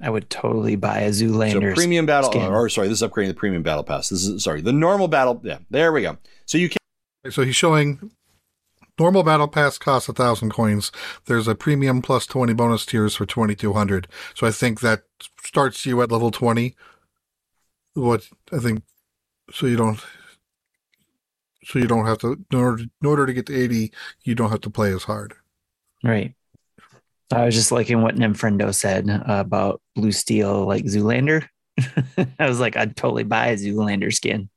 I 0.00 0.10
would 0.10 0.28
totally 0.28 0.74
buy 0.74 1.00
a 1.00 1.12
so 1.12 1.26
Zoolander. 1.26 1.74
premium 1.74 2.06
battle, 2.06 2.30
skin. 2.30 2.42
or 2.42 2.68
sorry, 2.68 2.88
this 2.88 3.00
is 3.00 3.08
upgrading 3.08 3.28
the 3.28 3.34
premium 3.34 3.62
battle 3.62 3.84
pass. 3.84 4.08
This 4.08 4.26
is 4.26 4.42
sorry, 4.42 4.60
the 4.60 4.72
normal 4.72 5.06
battle. 5.06 5.40
Yeah, 5.44 5.58
there 5.70 5.92
we 5.92 6.02
go. 6.02 6.18
So 6.52 6.58
you 6.58 6.68
can 6.68 6.76
so 7.30 7.44
he's 7.44 7.56
showing 7.56 8.10
normal 8.98 9.22
battle 9.22 9.48
pass 9.48 9.78
costs 9.78 10.10
a 10.10 10.12
thousand 10.12 10.50
coins. 10.50 10.92
There's 11.24 11.48
a 11.48 11.54
premium 11.54 12.02
plus 12.02 12.26
twenty 12.26 12.52
bonus 12.52 12.84
tiers 12.84 13.16
for 13.16 13.24
twenty 13.24 13.54
two 13.54 13.72
hundred. 13.72 14.06
So 14.34 14.46
I 14.46 14.50
think 14.50 14.80
that 14.80 15.04
starts 15.42 15.86
you 15.86 16.02
at 16.02 16.12
level 16.12 16.30
twenty. 16.30 16.76
What 17.94 18.28
I 18.52 18.58
think, 18.58 18.82
so 19.50 19.64
you 19.64 19.78
don't, 19.78 19.98
so 21.64 21.78
you 21.78 21.86
don't 21.86 22.04
have 22.04 22.18
to 22.18 22.44
in 22.50 22.58
order 22.58 22.82
in 22.82 23.08
order 23.08 23.24
to 23.24 23.32
get 23.32 23.46
to 23.46 23.58
eighty, 23.58 23.90
you 24.22 24.34
don't 24.34 24.50
have 24.50 24.60
to 24.60 24.70
play 24.70 24.92
as 24.92 25.04
hard. 25.04 25.32
Right. 26.04 26.34
I 27.32 27.46
was 27.46 27.54
just 27.54 27.72
liking 27.72 28.02
what 28.02 28.16
Ninfrendo 28.16 28.74
said 28.74 29.08
uh, 29.08 29.22
about 29.26 29.80
Blue 29.94 30.12
Steel, 30.12 30.66
like 30.66 30.84
Zoolander. 30.84 31.46
I 32.38 32.46
was 32.46 32.60
like, 32.60 32.76
I'd 32.76 32.94
totally 32.94 33.24
buy 33.24 33.46
a 33.46 33.56
Zoolander 33.56 34.12
skin. 34.12 34.50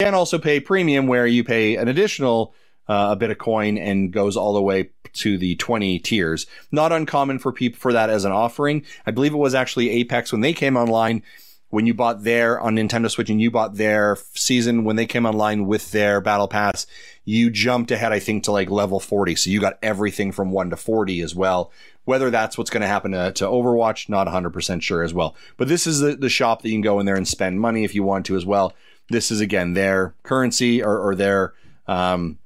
Can 0.00 0.14
also 0.14 0.38
pay 0.38 0.60
premium, 0.60 1.08
where 1.08 1.26
you 1.26 1.42
pay 1.42 1.74
an 1.74 1.88
additional 1.88 2.54
uh, 2.86 3.08
a 3.10 3.16
bit 3.16 3.32
of 3.32 3.38
coin 3.38 3.76
and 3.76 4.12
goes 4.12 4.36
all 4.36 4.52
the 4.52 4.62
way 4.62 4.90
to 5.12 5.36
the 5.36 5.56
20 5.56 5.98
tiers. 5.98 6.46
Not 6.70 6.92
uncommon 6.92 7.40
for 7.40 7.50
people 7.50 7.80
for 7.80 7.92
that 7.92 8.08
as 8.08 8.24
an 8.24 8.30
offering. 8.30 8.84
I 9.06 9.10
believe 9.10 9.34
it 9.34 9.38
was 9.38 9.56
actually 9.56 9.90
Apex 9.90 10.30
when 10.30 10.40
they 10.40 10.52
came 10.52 10.76
online. 10.76 11.24
When 11.70 11.84
you 11.84 11.94
bought 11.94 12.22
their 12.22 12.60
on 12.60 12.76
Nintendo 12.76 13.10
Switch 13.10 13.28
and 13.28 13.40
you 13.40 13.50
bought 13.50 13.74
their 13.74 14.16
season 14.34 14.84
when 14.84 14.94
they 14.94 15.04
came 15.04 15.26
online 15.26 15.66
with 15.66 15.90
their 15.90 16.20
battle 16.20 16.46
pass, 16.46 16.86
you 17.24 17.50
jumped 17.50 17.90
ahead, 17.90 18.12
I 18.12 18.20
think, 18.20 18.44
to 18.44 18.52
like 18.52 18.70
level 18.70 19.00
40. 19.00 19.34
So 19.34 19.50
you 19.50 19.60
got 19.60 19.78
everything 19.82 20.30
from 20.30 20.52
1 20.52 20.70
to 20.70 20.76
40 20.76 21.20
as 21.22 21.34
well. 21.34 21.72
Whether 22.04 22.30
that's 22.30 22.56
what's 22.56 22.70
going 22.70 22.82
to 22.82 22.86
happen 22.86 23.10
to, 23.10 23.32
to 23.32 23.44
Overwatch, 23.44 24.08
not 24.08 24.28
100% 24.28 24.80
sure 24.80 25.02
as 25.02 25.12
well. 25.12 25.34
But 25.56 25.66
this 25.66 25.88
is 25.88 25.98
the, 25.98 26.14
the 26.14 26.30
shop 26.30 26.62
that 26.62 26.68
you 26.68 26.74
can 26.74 26.82
go 26.82 27.00
in 27.00 27.06
there 27.06 27.16
and 27.16 27.26
spend 27.26 27.60
money 27.60 27.82
if 27.82 27.96
you 27.96 28.04
want 28.04 28.26
to 28.26 28.36
as 28.36 28.46
well. 28.46 28.72
This 29.10 29.30
is 29.30 29.40
again 29.40 29.74
their 29.74 30.14
currency 30.22 30.82
or, 30.82 30.98
or 30.98 31.14
their 31.14 31.54
um, 31.86 32.38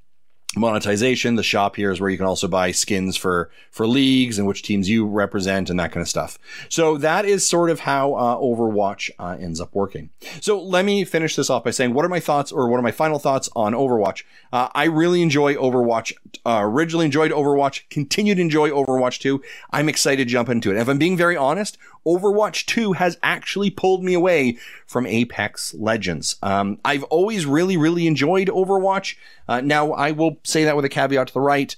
monetization. 0.57 1.37
The 1.37 1.43
shop 1.43 1.77
here 1.77 1.91
is 1.91 2.01
where 2.01 2.11
you 2.11 2.17
can 2.17 2.27
also 2.27 2.49
buy 2.49 2.73
skins 2.73 3.17
for 3.17 3.51
for 3.71 3.87
leagues 3.87 4.39
and 4.39 4.47
which 4.47 4.63
teams 4.63 4.89
you 4.89 5.07
represent 5.07 5.71
and 5.71 5.81
that 5.81 5.93
kind 5.93 6.03
of 6.03 6.09
stuff. 6.09 6.39
So 6.69 6.99
that 6.99 7.25
is 7.25 7.47
sort 7.47 7.71
of 7.71 7.81
how 7.81 8.15
uh, 8.15 8.37
Overwatch 8.37 9.11
uh, 9.19 9.37
ends 9.41 9.61
up 9.61 9.75
working. 9.75 10.11
So 10.41 10.61
let 10.61 10.85
me 10.85 11.05
finish 11.05 11.37
this 11.37 11.49
off 11.49 11.65
by 11.65 11.71
saying 11.71 11.95
what 11.95 12.05
are 12.05 12.11
my 12.11 12.21
thoughts 12.21 12.53
or 12.53 12.69
what 12.69 12.79
are 12.79 12.83
my 12.83 12.93
final 12.93 13.19
thoughts 13.19 13.49
on 13.57 13.73
Overwatch. 13.73 14.25
Uh, 14.53 14.69
I 14.75 14.85
really 14.85 15.23
enjoy 15.23 15.55
Overwatch. 15.55 16.13
Uh, 16.45 16.61
originally 16.63 17.07
enjoyed 17.07 17.31
Overwatch. 17.31 17.89
Continue 17.89 18.35
to 18.35 18.41
enjoy 18.41 18.71
Overwatch 18.71 19.21
2. 19.21 19.43
I'm 19.71 19.89
excited 19.89 20.29
to 20.29 20.31
jump 20.31 20.49
into 20.49 20.71
it. 20.71 20.73
And 20.73 20.83
if 20.83 20.89
I'm 20.89 20.99
being 20.99 21.17
very 21.17 21.37
honest, 21.37 21.79
Overwatch 22.07 22.67
2 22.67 22.93
has 22.95 23.19
actually 23.23 23.71
pulled 23.71 24.03
me 24.03 24.15
away 24.15 24.59
from 24.87 25.07
Apex 25.07 25.75
Legends. 25.75 26.37
Um, 26.43 26.79
I've 26.85 27.05
always 27.05 27.47
really, 27.47 27.77
really 27.77 28.07
enjoyed 28.07 28.49
Overwatch. 28.49 29.17
Uh, 29.49 29.61
now, 29.61 29.93
I 29.93 30.13
will 30.13 30.39
say 30.45 30.65
that 30.65 30.77
with 30.77 30.85
a 30.85 30.89
caveat 30.89 31.29
to 31.29 31.35
the 31.35 31.41
right. 31.41 31.75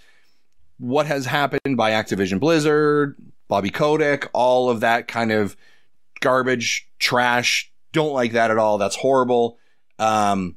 What 0.78 1.06
has 1.06 1.26
happened 1.26 1.76
by 1.76 1.92
Activision 1.92 2.40
Blizzard, 2.40 3.16
Bobby 3.48 3.70
Kotick, 3.70 4.28
all 4.32 4.70
of 4.70 4.80
that 4.80 5.08
kind 5.08 5.30
of 5.30 5.56
garbage, 6.20 6.88
trash, 6.98 7.70
don't 7.92 8.12
like 8.12 8.32
that 8.32 8.50
at 8.50 8.58
all. 8.58 8.78
That's 8.78 8.96
horrible. 8.96 9.58
Um, 9.98 10.56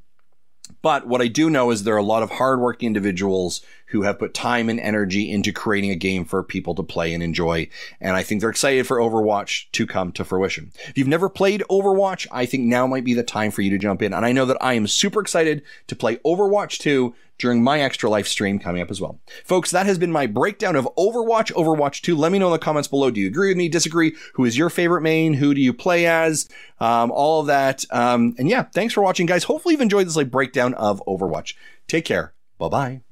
but 0.81 1.07
what 1.07 1.21
I 1.21 1.27
do 1.27 1.49
know 1.49 1.71
is 1.71 1.83
there 1.83 1.95
are 1.95 1.97
a 1.97 2.03
lot 2.03 2.23
of 2.23 2.31
hardworking 2.31 2.87
individuals 2.87 3.61
who 3.87 4.01
have 4.03 4.19
put 4.19 4.33
time 4.33 4.69
and 4.69 4.79
energy 4.79 5.31
into 5.31 5.51
creating 5.51 5.91
a 5.91 5.95
game 5.95 6.25
for 6.25 6.43
people 6.43 6.75
to 6.75 6.83
play 6.83 7.13
and 7.13 7.23
enjoy. 7.23 7.67
And 8.01 8.15
I 8.15 8.23
think 8.23 8.41
they're 8.41 8.49
excited 8.49 8.85
for 8.85 8.97
Overwatch 8.97 9.71
to 9.71 9.87
come 9.87 10.11
to 10.13 10.25
fruition. 10.25 10.71
If 10.87 10.97
you've 10.97 11.07
never 11.07 11.29
played 11.29 11.63
Overwatch, 11.69 12.27
I 12.31 12.45
think 12.45 12.65
now 12.65 12.87
might 12.87 13.05
be 13.05 13.13
the 13.13 13.23
time 13.23 13.51
for 13.51 13.61
you 13.61 13.69
to 13.71 13.77
jump 13.77 14.01
in. 14.01 14.13
And 14.13 14.25
I 14.25 14.31
know 14.31 14.45
that 14.45 14.57
I 14.61 14.73
am 14.73 14.87
super 14.87 15.21
excited 15.21 15.63
to 15.87 15.95
play 15.95 16.17
Overwatch 16.17 16.79
2 16.79 17.13
during 17.37 17.63
my 17.63 17.81
extra 17.81 18.09
life 18.09 18.27
stream 18.27 18.59
coming 18.59 18.81
up 18.81 18.89
as 18.89 18.99
well. 18.99 19.19
Folks, 19.45 19.71
that 19.71 19.85
has 19.85 19.97
been 19.97 20.11
my 20.11 20.25
breakdown 20.25 20.75
of 20.75 20.89
Overwatch, 20.97 21.53
Overwatch 21.53 22.01
2. 22.01 22.15
Let 22.15 22.31
me 22.31 22.39
know 22.39 22.47
in 22.47 22.53
the 22.53 22.59
comments 22.59 22.87
below. 22.87 23.11
Do 23.11 23.21
you 23.21 23.27
agree 23.27 23.49
with 23.49 23.57
me? 23.57 23.69
Disagree? 23.69 24.15
Who 24.33 24.45
is 24.45 24.57
your 24.57 24.69
favorite 24.69 25.01
main? 25.01 25.33
Who 25.33 25.53
do 25.53 25.61
you 25.61 25.73
play 25.73 26.07
as? 26.07 26.49
Um, 26.79 27.11
all 27.11 27.41
of 27.41 27.47
that. 27.47 27.85
Um, 27.91 28.35
and 28.37 28.49
yeah, 28.49 28.63
thanks 28.63 28.93
for 28.93 29.01
watching, 29.01 29.25
guys. 29.25 29.43
Hopefully 29.43 29.73
you've 29.73 29.81
enjoyed 29.81 30.07
this 30.07 30.15
like 30.15 30.31
breakdown 30.31 30.73
of 30.73 31.01
Overwatch. 31.07 31.53
Take 31.87 32.05
care. 32.05 32.33
Bye 32.57 32.69
bye. 32.69 33.06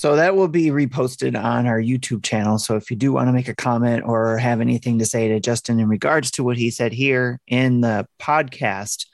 So 0.00 0.16
that 0.16 0.34
will 0.34 0.48
be 0.48 0.68
reposted 0.68 1.38
on 1.38 1.66
our 1.66 1.78
YouTube 1.78 2.22
channel. 2.22 2.58
So 2.58 2.74
if 2.76 2.90
you 2.90 2.96
do 2.96 3.12
want 3.12 3.28
to 3.28 3.34
make 3.34 3.48
a 3.48 3.54
comment 3.54 4.02
or 4.06 4.38
have 4.38 4.62
anything 4.62 4.98
to 5.00 5.04
say 5.04 5.28
to 5.28 5.40
Justin 5.40 5.78
in 5.78 5.88
regards 5.90 6.30
to 6.30 6.42
what 6.42 6.56
he 6.56 6.70
said 6.70 6.94
here 6.94 7.38
in 7.46 7.82
the 7.82 8.08
podcast, 8.18 9.04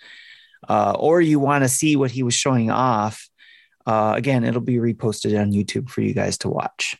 uh, 0.68 0.95
or 0.97 1.20
you 1.20 1.41
want 1.41 1.64
to 1.64 1.68
see 1.68 1.97
what 1.97 2.12
he 2.12 2.22
was 2.22 2.34
showing 2.34 2.70
off, 2.70 3.28
uh, 3.84 4.12
again, 4.16 4.45
it'll 4.45 4.61
be 4.61 4.76
reposted 4.76 5.37
on 5.37 5.51
YouTube 5.51 5.91
for 5.91 6.03
you 6.03 6.14
guys 6.14 6.39
to 6.39 6.49
watch 6.49 6.97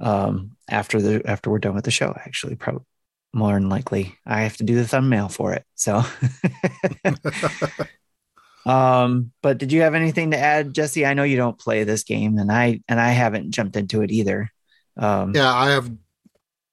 um, 0.00 0.50
after 0.68 1.00
the 1.00 1.22
after 1.24 1.48
we're 1.48 1.60
done 1.60 1.74
with 1.74 1.86
the 1.86 1.90
show. 1.90 2.14
Actually, 2.26 2.56
probably 2.56 2.84
more 3.32 3.54
than 3.54 3.70
likely, 3.70 4.18
I 4.26 4.42
have 4.42 4.58
to 4.58 4.64
do 4.64 4.74
the 4.74 4.86
thumbnail 4.86 5.30
for 5.30 5.54
it. 5.54 5.64
So. 5.76 6.02
Um, 8.66 9.32
but 9.42 9.58
did 9.58 9.72
you 9.72 9.82
have 9.82 9.94
anything 9.94 10.30
to 10.30 10.38
add, 10.38 10.74
Jesse? 10.74 11.04
I 11.04 11.14
know 11.14 11.22
you 11.22 11.36
don't 11.36 11.58
play 11.58 11.84
this 11.84 12.02
game, 12.04 12.38
and 12.38 12.50
I 12.50 12.80
and 12.88 13.00
I 13.00 13.10
haven't 13.10 13.50
jumped 13.50 13.76
into 13.76 14.02
it 14.02 14.10
either. 14.10 14.50
Um, 14.96 15.32
Yeah, 15.34 15.52
I 15.52 15.70
have. 15.70 15.90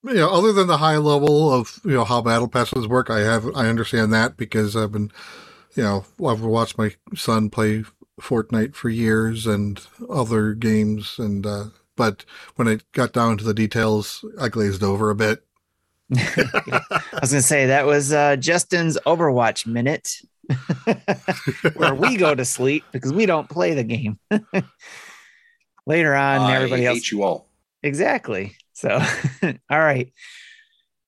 You 0.03 0.15
know, 0.15 0.31
other 0.31 0.51
than 0.51 0.65
the 0.67 0.77
high 0.77 0.97
level 0.97 1.51
of 1.53 1.79
you 1.85 1.91
know 1.91 2.05
how 2.05 2.21
battle 2.21 2.47
passes 2.47 2.87
work, 2.87 3.09
I 3.09 3.19
have 3.19 3.45
I 3.55 3.67
understand 3.67 4.11
that 4.13 4.35
because 4.35 4.75
I've 4.75 4.91
been, 4.91 5.11
you 5.75 5.83
know, 5.83 6.05
I've 6.27 6.41
watched 6.41 6.77
my 6.77 6.95
son 7.13 7.49
play 7.51 7.83
Fortnite 8.19 8.73
for 8.73 8.89
years 8.89 9.45
and 9.45 9.79
other 10.09 10.53
games, 10.53 11.19
and 11.19 11.45
uh, 11.45 11.65
but 11.95 12.25
when 12.55 12.67
it 12.67 12.83
got 12.93 13.13
down 13.13 13.37
to 13.37 13.43
the 13.43 13.53
details, 13.53 14.25
I 14.39 14.49
glazed 14.49 14.81
over 14.81 15.11
a 15.11 15.15
bit. 15.15 15.43
I 16.17 17.19
was 17.21 17.31
gonna 17.31 17.41
say 17.41 17.67
that 17.67 17.85
was 17.85 18.11
uh, 18.11 18.35
Justin's 18.37 18.97
Overwatch 19.05 19.65
minute, 19.65 20.21
where 21.75 21.95
we 21.95 22.17
go 22.17 22.35
to 22.35 22.45
sleep 22.45 22.83
because 22.91 23.13
we 23.13 23.25
don't 23.25 23.49
play 23.49 23.73
the 23.73 23.83
game. 23.83 24.19
Later 25.85 26.15
on, 26.15 26.51
everybody 26.51 26.87
I 26.87 26.91
else 26.91 27.11
you 27.11 27.23
all. 27.23 27.47
Exactly. 27.83 28.55
So, 28.73 28.89
all 29.69 29.79
right. 29.79 30.11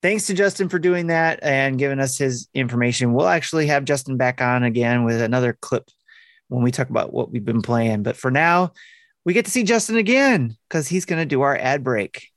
Thanks 0.01 0.27
to 0.27 0.33
Justin 0.33 0.67
for 0.67 0.79
doing 0.79 1.07
that 1.07 1.39
and 1.43 1.79
giving 1.79 1.99
us 1.99 2.17
his 2.17 2.49
information. 2.53 3.13
We'll 3.13 3.27
actually 3.27 3.67
have 3.67 3.85
Justin 3.85 4.17
back 4.17 4.41
on 4.41 4.63
again 4.63 5.05
with 5.05 5.21
another 5.21 5.57
clip 5.61 5.89
when 6.49 6.63
we 6.63 6.71
talk 6.71 6.89
about 6.89 7.13
what 7.13 7.31
we've 7.31 7.45
been 7.45 7.61
playing. 7.61 8.03
But 8.03 8.17
for 8.17 8.29
now, 8.29 8.73
we 9.23 9.33
get 9.33 9.45
to 9.45 9.51
see 9.51 9.63
Justin 9.63 9.95
again 9.95 10.57
because 10.67 10.87
he's 10.87 11.05
going 11.05 11.21
to 11.21 11.25
do 11.25 11.41
our 11.41 11.55
ad 11.55 11.83
break. 11.83 12.29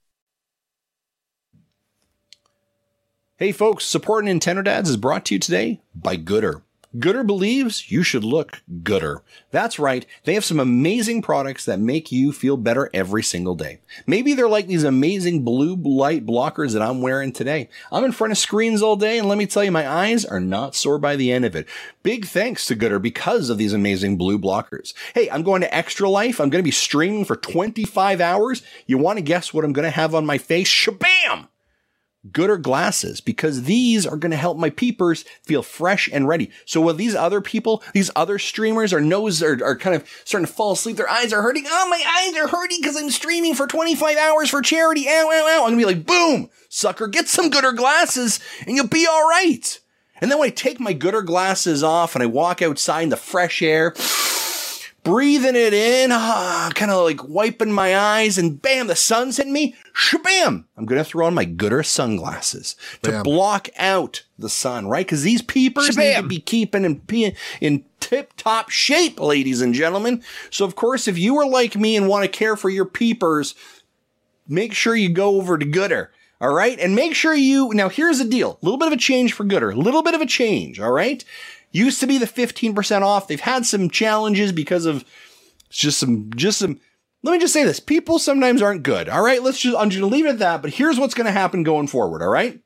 Hey 3.39 3.53
folks, 3.53 3.85
Support 3.85 4.25
Nintendo 4.25 4.65
Dads 4.65 4.89
is 4.89 4.97
brought 4.97 5.27
to 5.27 5.35
you 5.35 5.39
today 5.39 5.83
by 5.95 6.17
Goodr. 6.17 6.63
Goodr 6.99 7.27
believes 7.27 7.91
you 7.91 8.03
should 8.03 8.25
look 8.25 8.63
gooder. 8.83 9.23
That's 9.51 9.79
right, 9.79 10.07
they 10.25 10.35
have 10.35 10.45
some 10.45 10.61
amazing 10.61 11.21
products 11.21 11.65
that 11.65 11.81
make 11.81 12.13
you 12.13 12.33
feel 12.33 12.57
better 12.57 12.89
every 12.95 13.23
single 13.23 13.55
day. 13.55 13.81
Maybe 14.07 14.35
they're 14.35 14.49
like 14.49 14.67
these 14.67 14.85
amazing 14.85 15.43
blue 15.43 15.77
light 15.77 16.25
blockers 16.25 16.73
that 16.73 16.83
I'm 16.83 17.03
wearing 17.03 17.33
today. 17.33 17.69
I'm 17.91 18.05
in 18.05 18.13
front 18.13 18.33
of 18.33 18.39
screens 18.39 18.83
all 18.83 18.97
day, 18.97 19.19
and 19.19 19.29
let 19.29 19.37
me 19.37 19.47
tell 19.47 19.65
you, 19.65 19.73
my 19.73 19.89
eyes 19.89 20.25
are 20.25 20.41
not 20.41 20.75
sore 20.75 20.99
by 20.99 21.17
the 21.17 21.33
end 21.33 21.45
of 21.45 21.57
it. 21.57 21.67
Big 22.03 22.25
thanks 22.27 22.65
to 22.67 22.77
Goodr 22.77 23.03
because 23.03 23.51
of 23.51 23.59
these 23.59 23.73
amazing 23.73 24.17
blue 24.17 24.39
blockers. 24.39 24.95
Hey, 25.15 25.29
I'm 25.29 25.43
going 25.43 25.63
to 25.63 25.75
Extra 25.75 26.09
Life. 26.09 26.41
I'm 26.41 26.51
going 26.51 26.63
to 26.63 26.67
be 26.67 26.71
streaming 26.71 27.25
for 27.25 27.37
25 27.37 28.21
hours. 28.21 28.63
You 28.87 28.99
want 28.99 29.19
to 29.19 29.23
guess 29.23 29.53
what 29.53 29.65
I'm 29.65 29.73
going 29.73 29.85
to 29.85 29.91
have 29.91 30.15
on 30.15 30.25
my 30.25 30.39
face? 30.39 30.69
Shabam! 30.69 31.49
Goodr 32.33 32.61
glasses 32.61 33.21
because 33.21 33.65
these 33.65 34.07
are 34.07 34.17
going 34.17 34.31
to 34.31 34.37
help 34.37 34.59
my 34.59 34.71
peepers 34.71 35.25
feel 35.43 35.63
fresh 35.63 36.09
and 36.13 36.27
ready. 36.27 36.51
So 36.65 36.81
while 36.81 36.95
these 36.95 37.15
other 37.15 37.41
people, 37.41 37.83
these 37.93 38.11
other 38.17 38.39
streamers, 38.39 38.93
our 38.93 39.01
nose 39.01 39.43
are, 39.43 39.63
are 39.65 39.77
kind 39.77 39.97
of 39.97 40.09
starting 40.25 40.47
to 40.47 40.53
fall 40.53 40.73
asleep, 40.73 40.97
their 40.97 41.09
eyes 41.09 41.33
are 41.33 41.43
hurting. 41.43 41.65
Oh, 41.69 41.89
my 41.89 42.03
eyes 42.19 42.37
are 42.37 42.49
hurting 42.49 42.79
because 42.81 42.97
I'm 42.97 43.11
streaming 43.11 43.55
for 43.55 43.67
25 43.67 44.17
hours 44.17 44.51
for 44.51 44.63
charity. 44.63 45.07
Ow, 45.09 45.31
ow, 45.33 45.49
ow. 45.49 45.65
I'm 45.65 45.77
going 45.77 45.79
to 45.79 45.87
be 45.87 45.95
like, 45.95 46.07
boom, 46.07 46.51
sucker, 46.69 47.07
get 47.07 47.29
some 47.29 47.51
Goodr 47.51 47.77
glasses 47.77 48.41
and 48.67 48.77
you'll 48.77 48.89
be 48.89 49.07
all 49.07 49.29
right. 49.29 49.81
And 50.21 50.31
then 50.31 50.39
when 50.39 50.49
I 50.49 50.53
take 50.53 50.81
my 50.81 50.95
Goodr 50.95 51.25
glasses 51.25 51.83
off 51.83 52.15
and 52.15 52.23
I 52.23 52.27
walk 52.27 52.63
outside 52.63 53.03
in 53.03 53.09
the 53.11 53.17
fresh 53.17 53.61
air, 53.63 53.95
breathing 55.07 55.55
it 55.55 55.73
in, 55.73 56.11
ah, 56.11 56.69
kind 56.75 56.91
of 56.91 57.05
like 57.05 57.29
wiping 57.29 57.71
my 57.71 57.97
eyes, 57.97 58.39
and 58.39 58.61
bam, 58.61 58.89
the 58.89 58.97
sun's 58.97 59.37
hitting 59.37 59.53
me. 59.53 59.77
Shabam! 59.95 60.65
I'm 60.77 60.85
gonna 60.85 61.05
throw 61.05 61.27
on 61.27 61.35
my 61.35 61.47
Goodr 61.47 61.87
sunglasses 61.87 62.75
to 63.03 63.13
Bam. 63.13 63.23
block 63.23 63.69
out 63.79 64.25
the 64.37 64.49
sun, 64.49 64.89
right? 64.89 65.07
Because 65.07 65.23
these 65.23 65.43
peepers 65.43 65.97
need 65.97 66.17
to 66.17 66.23
be 66.25 66.41
keeping 66.41 66.85
in 66.85 67.33
in 67.61 67.85
tip 68.01 68.33
top 68.37 68.69
shape, 68.71 69.21
ladies 69.21 69.61
and 69.61 69.75
gentlemen. 69.75 70.25
So 70.51 70.65
of 70.65 70.75
course, 70.75 71.07
if 71.07 71.17
you 71.17 71.37
are 71.39 71.47
like 71.49 71.77
me 71.77 71.97
and 71.97 72.09
want 72.09 72.25
to 72.25 72.29
care 72.29 72.57
for 72.57 72.69
your 72.69 72.85
peepers, 72.85 73.55
make 74.49 74.75
sure 74.75 74.97
you 74.97 75.09
go 75.09 75.37
over 75.37 75.57
to 75.57 75.65
Goodr. 75.65 76.09
All 76.41 76.53
right. 76.53 76.79
And 76.79 76.95
make 76.95 77.15
sure 77.15 77.33
you, 77.35 77.73
now 77.73 77.89
here's 77.89 78.19
the 78.19 78.25
deal. 78.25 78.59
A 78.61 78.65
little 78.65 78.77
bit 78.77 78.89
of 78.89 78.93
a 78.93 78.99
change 78.99 79.33
for 79.33 79.45
Goodr. 79.45 79.75
A 79.75 79.79
little 79.79 80.03
bit 80.03 80.15
of 80.15 80.21
a 80.21 80.27
change. 80.27 80.79
All 80.79 80.93
right. 80.93 81.25
Used 81.77 82.01
to 82.01 82.07
be 82.07 82.17
the 82.17 82.25
15% 82.25 83.03
off. 83.03 83.29
They've 83.29 83.39
had 83.39 83.67
some 83.67 83.91
challenges 83.91 84.51
because 84.51 84.87
of 84.87 85.05
just 85.69 85.99
some, 85.99 86.31
just 86.35 86.59
some, 86.59 86.81
let 87.23 87.33
me 87.33 87.39
just 87.39 87.53
say 87.53 87.65
this. 87.65 87.81
People 87.81 88.19
sometimes 88.19 88.63
aren't 88.63 88.83
good. 88.83 89.11
All 89.11 89.23
right. 89.23 89.43
Let's 89.43 89.61
just, 89.61 89.77
I'm 89.77 89.91
just 89.91 90.01
going 90.01 90.11
to 90.11 90.17
leave 90.17 90.25
it 90.25 90.31
at 90.31 90.39
that. 90.39 90.63
But 90.63 90.73
here's 90.73 90.99
what's 90.99 91.13
going 91.13 91.27
to 91.27 91.33
happen 91.33 91.65
going 91.65 91.87
forward. 91.87 92.23
All 92.23 92.31
right. 92.31 92.61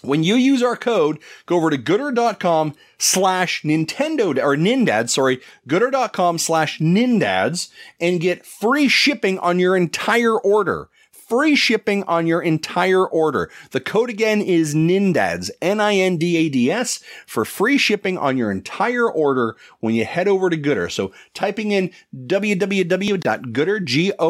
When 0.00 0.22
you 0.22 0.36
use 0.36 0.62
our 0.62 0.76
code, 0.76 1.18
go 1.44 1.56
over 1.56 1.68
to 1.68 1.76
goodr.com 1.76 2.74
slash 2.98 3.62
Nintendo 3.64 4.28
or 4.42 4.56
Nindads, 4.56 5.10
sorry, 5.10 5.40
goodr.com 5.68 6.38
slash 6.38 6.78
Nindads 6.78 7.68
and 8.00 8.20
get 8.20 8.46
free 8.46 8.88
shipping 8.88 9.38
on 9.40 9.58
your 9.58 9.76
entire 9.76 10.38
order. 10.38 10.88
Free 11.28 11.54
shipping 11.56 12.04
on 12.04 12.26
your 12.26 12.40
entire 12.40 13.06
order. 13.06 13.50
The 13.72 13.80
code 13.80 14.08
again 14.08 14.40
is 14.40 14.74
NINDADS, 14.74 15.50
N-I-N-D-A-D-S, 15.60 17.00
for 17.26 17.44
free 17.44 17.76
shipping 17.76 18.16
on 18.16 18.38
your 18.38 18.50
entire 18.50 19.10
order 19.10 19.54
when 19.80 19.94
you 19.94 20.06
head 20.06 20.26
over 20.26 20.48
to 20.48 20.56
Goodr. 20.56 20.90
So 20.90 21.12
typing 21.34 21.70
in 21.70 21.90
www.goodr, 22.16 23.84
G-O-O-D-R.com 23.84 24.24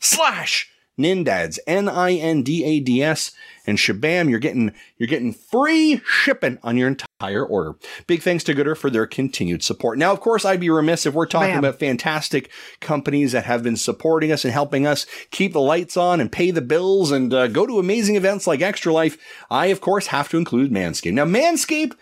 slash 0.00 0.72
Nindads, 1.00 1.58
N-I-N-D-A-D-S, 1.66 3.32
and 3.66 3.78
shabam, 3.78 4.28
you're 4.28 4.38
getting 4.38 4.72
you're 4.96 5.06
getting 5.06 5.32
free 5.32 6.00
shipping 6.04 6.58
on 6.62 6.76
your 6.76 6.88
entire 6.88 7.44
order. 7.44 7.76
Big 8.06 8.22
thanks 8.22 8.44
to 8.44 8.54
Goodr 8.54 8.76
for 8.76 8.90
their 8.90 9.06
continued 9.06 9.62
support. 9.62 9.98
Now, 9.98 10.12
of 10.12 10.20
course, 10.20 10.44
I'd 10.44 10.60
be 10.60 10.70
remiss 10.70 11.06
if 11.06 11.14
we're 11.14 11.26
talking 11.26 11.54
Bam. 11.54 11.58
about 11.60 11.78
fantastic 11.78 12.50
companies 12.80 13.32
that 13.32 13.44
have 13.44 13.62
been 13.62 13.76
supporting 13.76 14.32
us 14.32 14.44
and 14.44 14.52
helping 14.52 14.86
us 14.86 15.06
keep 15.30 15.52
the 15.52 15.60
lights 15.60 15.96
on 15.96 16.20
and 16.20 16.32
pay 16.32 16.50
the 16.50 16.62
bills 16.62 17.10
and 17.10 17.32
uh, 17.32 17.46
go 17.48 17.66
to 17.66 17.78
amazing 17.78 18.16
events 18.16 18.46
like 18.46 18.60
Extra 18.60 18.92
Life. 18.92 19.18
I, 19.50 19.66
of 19.66 19.80
course, 19.80 20.08
have 20.08 20.28
to 20.30 20.38
include 20.38 20.70
Manscaped. 20.70 21.12
Now, 21.12 21.26
Manscaped, 21.26 21.96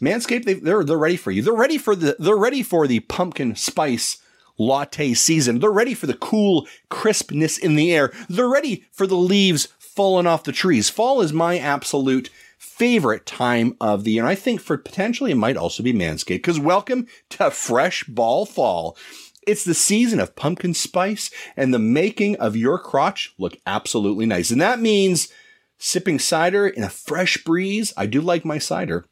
Manscaped, 0.00 0.44
they, 0.44 0.54
they're 0.54 0.84
they're 0.84 0.98
ready 0.98 1.16
for 1.16 1.30
you. 1.30 1.42
They're 1.42 1.54
ready 1.54 1.78
for 1.78 1.96
the 1.96 2.16
they're 2.18 2.36
ready 2.36 2.62
for 2.62 2.86
the 2.86 3.00
pumpkin 3.00 3.54
spice 3.54 4.18
latte 4.58 5.14
season. 5.14 5.58
They're 5.58 5.70
ready 5.70 5.94
for 5.94 6.06
the 6.06 6.14
cool 6.14 6.66
crispness 6.88 7.58
in 7.58 7.76
the 7.76 7.92
air. 7.94 8.12
They're 8.28 8.48
ready 8.48 8.84
for 8.92 9.06
the 9.06 9.16
leaves 9.16 9.66
falling 9.78 10.26
off 10.26 10.44
the 10.44 10.52
trees. 10.52 10.90
Fall 10.90 11.20
is 11.20 11.32
my 11.32 11.58
absolute 11.58 12.30
favorite 12.58 13.26
time 13.26 13.76
of 13.80 14.04
the 14.04 14.12
year. 14.12 14.22
And 14.22 14.28
I 14.28 14.34
think 14.34 14.60
for 14.60 14.76
potentially 14.76 15.30
it 15.30 15.36
might 15.36 15.56
also 15.56 15.82
be 15.82 15.92
Manscaped 15.92 16.28
because 16.28 16.60
welcome 16.60 17.06
to 17.30 17.50
fresh 17.50 18.04
ball 18.04 18.44
fall. 18.46 18.96
It's 19.46 19.64
the 19.64 19.74
season 19.74 20.20
of 20.20 20.36
pumpkin 20.36 20.74
spice 20.74 21.30
and 21.56 21.72
the 21.72 21.78
making 21.78 22.36
of 22.36 22.56
your 22.56 22.78
crotch 22.78 23.32
look 23.38 23.56
absolutely 23.66 24.26
nice. 24.26 24.50
And 24.50 24.60
that 24.60 24.80
means 24.80 25.28
sipping 25.78 26.18
cider 26.18 26.66
in 26.66 26.82
a 26.82 26.90
fresh 26.90 27.42
breeze. 27.44 27.92
I 27.96 28.06
do 28.06 28.20
like 28.20 28.44
my 28.44 28.58
cider 28.58 29.06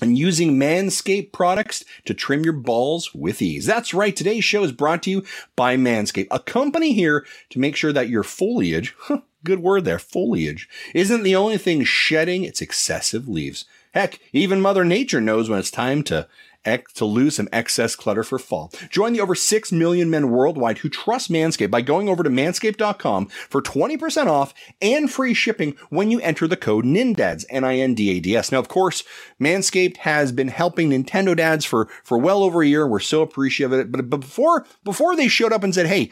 and 0.00 0.18
using 0.18 0.58
Manscaped 0.58 1.32
products 1.32 1.84
to 2.04 2.14
trim 2.14 2.44
your 2.44 2.52
balls 2.52 3.14
with 3.14 3.42
ease. 3.42 3.66
That's 3.66 3.94
right. 3.94 4.14
Today's 4.14 4.44
show 4.44 4.62
is 4.62 4.72
brought 4.72 5.02
to 5.04 5.10
you 5.10 5.24
by 5.56 5.76
Manscaped, 5.76 6.28
a 6.30 6.38
company 6.38 6.92
here 6.92 7.26
to 7.50 7.58
make 7.58 7.76
sure 7.76 7.92
that 7.92 8.08
your 8.08 8.22
foliage, 8.22 8.94
huh, 9.00 9.20
good 9.44 9.60
word 9.60 9.84
there, 9.84 9.98
foliage, 9.98 10.68
isn't 10.94 11.22
the 11.22 11.36
only 11.36 11.58
thing 11.58 11.84
shedding 11.84 12.44
its 12.44 12.60
excessive 12.60 13.28
leaves. 13.28 13.64
Heck, 13.92 14.20
even 14.32 14.60
Mother 14.60 14.84
Nature 14.84 15.20
knows 15.20 15.48
when 15.48 15.58
it's 15.58 15.70
time 15.70 16.02
to 16.04 16.28
to 16.64 17.04
lose 17.04 17.36
some 17.36 17.48
excess 17.52 17.96
clutter 17.96 18.22
for 18.22 18.38
fall. 18.38 18.72
Join 18.90 19.12
the 19.12 19.20
over 19.20 19.34
6 19.34 19.72
million 19.72 20.10
men 20.10 20.30
worldwide 20.30 20.78
who 20.78 20.88
trust 20.88 21.30
Manscaped 21.30 21.70
by 21.70 21.80
going 21.80 22.08
over 22.08 22.22
to 22.22 22.30
manscaped.com 22.30 23.26
for 23.26 23.62
20% 23.62 24.26
off 24.26 24.54
and 24.80 25.10
free 25.10 25.34
shipping 25.34 25.76
when 25.88 26.10
you 26.10 26.20
enter 26.20 26.46
the 26.46 26.56
code 26.56 26.84
NINDADS, 26.84 27.44
N-I-N-D-A-D-S. 27.50 28.52
Now, 28.52 28.58
of 28.58 28.68
course, 28.68 29.04
Manscaped 29.40 29.98
has 29.98 30.32
been 30.32 30.48
helping 30.48 30.90
Nintendo 30.90 31.36
dads 31.36 31.64
for, 31.64 31.88
for 32.04 32.18
well 32.18 32.42
over 32.42 32.62
a 32.62 32.66
year. 32.66 32.86
We're 32.86 33.00
so 33.00 33.22
appreciative 33.22 33.72
of 33.72 33.80
it. 33.80 33.92
But, 33.92 34.10
but 34.10 34.20
before, 34.20 34.66
before 34.84 35.16
they 35.16 35.28
showed 35.28 35.52
up 35.52 35.64
and 35.64 35.74
said, 35.74 35.86
hey, 35.86 36.10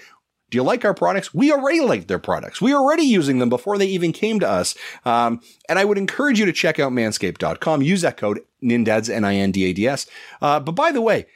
do 0.51 0.57
you 0.57 0.63
like 0.63 0.85
our 0.85 0.95
products? 0.95 1.35
We 1.35 1.53
already 1.53 1.81
like 1.81 2.07
their 2.07 2.19
products. 2.19 2.61
We 2.61 2.73
are 2.73 2.81
already 2.81 3.03
using 3.03 3.39
them 3.39 3.49
before 3.49 3.77
they 3.77 3.87
even 3.87 4.13
came 4.13 4.41
to 4.41 4.49
us. 4.49 4.75
Um, 5.05 5.41
and 5.69 5.79
I 5.79 5.85
would 5.85 5.99
encourage 5.99 6.41
you 6.41 6.47
to 6.47 6.53
check 6.53 6.79
out 6.79 6.93
manscaped.com. 6.93 7.83
Use 7.83 8.03
that 8.03 8.17
code 8.17 8.41
NINDADS, 8.63 9.11
N-I-N-D-A-D-S. 9.11 10.07
Uh, 10.41 10.61
but 10.61 10.73
by 10.73 10.91
the 10.91 11.03
way, 11.03 11.27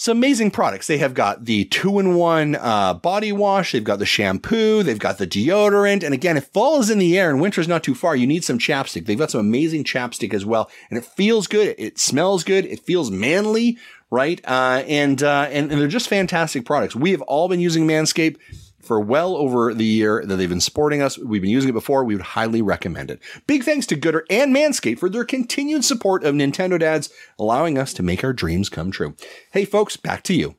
some 0.00 0.16
amazing 0.16 0.50
products. 0.50 0.86
They 0.86 0.96
have 0.96 1.12
got 1.12 1.44
the 1.44 1.66
two-in-one 1.66 2.56
uh, 2.56 2.94
body 2.94 3.32
wash. 3.32 3.72
They've 3.72 3.84
got 3.84 3.98
the 3.98 4.06
shampoo. 4.06 4.82
They've 4.82 4.98
got 4.98 5.18
the 5.18 5.26
deodorant. 5.26 6.02
And 6.02 6.14
again, 6.14 6.38
if 6.38 6.46
fall 6.46 6.80
is 6.80 6.88
in 6.88 6.98
the 6.98 7.18
air 7.18 7.28
and 7.28 7.38
winter's 7.38 7.68
not 7.68 7.84
too 7.84 7.94
far, 7.94 8.16
you 8.16 8.26
need 8.26 8.42
some 8.42 8.58
chapstick. 8.58 9.04
They've 9.04 9.18
got 9.18 9.30
some 9.30 9.42
amazing 9.42 9.84
chapstick 9.84 10.32
as 10.32 10.46
well, 10.46 10.70
and 10.88 10.98
it 10.98 11.04
feels 11.04 11.46
good. 11.46 11.74
It 11.76 11.98
smells 11.98 12.44
good. 12.44 12.64
It 12.64 12.80
feels 12.80 13.10
manly, 13.10 13.76
right? 14.10 14.40
Uh, 14.44 14.82
and, 14.86 15.22
uh, 15.22 15.48
and 15.50 15.70
and 15.70 15.80
they're 15.80 15.88
just 15.88 16.08
fantastic 16.08 16.64
products. 16.64 16.96
We 16.96 17.12
have 17.12 17.22
all 17.22 17.48
been 17.48 17.60
using 17.60 17.86
Manscaped 17.86 18.36
for 18.80 18.98
well 19.00 19.36
over 19.36 19.72
the 19.72 19.84
year 19.84 20.24
that 20.24 20.36
they've 20.36 20.48
been 20.48 20.60
supporting 20.60 21.02
us. 21.02 21.18
We've 21.18 21.42
been 21.42 21.50
using 21.50 21.70
it 21.70 21.74
before. 21.74 22.02
We 22.04 22.14
would 22.14 22.24
highly 22.24 22.62
recommend 22.62 23.10
it. 23.10 23.20
Big 23.46 23.62
thanks 23.62 23.86
to 23.86 23.96
Goodr 23.96 24.22
and 24.30 24.54
Manscaped 24.54 24.98
for 24.98 25.08
their 25.08 25.24
continued 25.24 25.84
support 25.84 26.24
of 26.24 26.34
Nintendo 26.34 26.78
Dads, 26.78 27.10
allowing 27.38 27.78
us 27.78 27.92
to 27.94 28.02
make 28.02 28.24
our 28.24 28.32
dreams 28.32 28.68
come 28.68 28.90
true. 28.90 29.14
Hey, 29.52 29.64
folks, 29.64 29.96
back 29.96 30.22
to 30.24 30.34
you. 30.34 30.56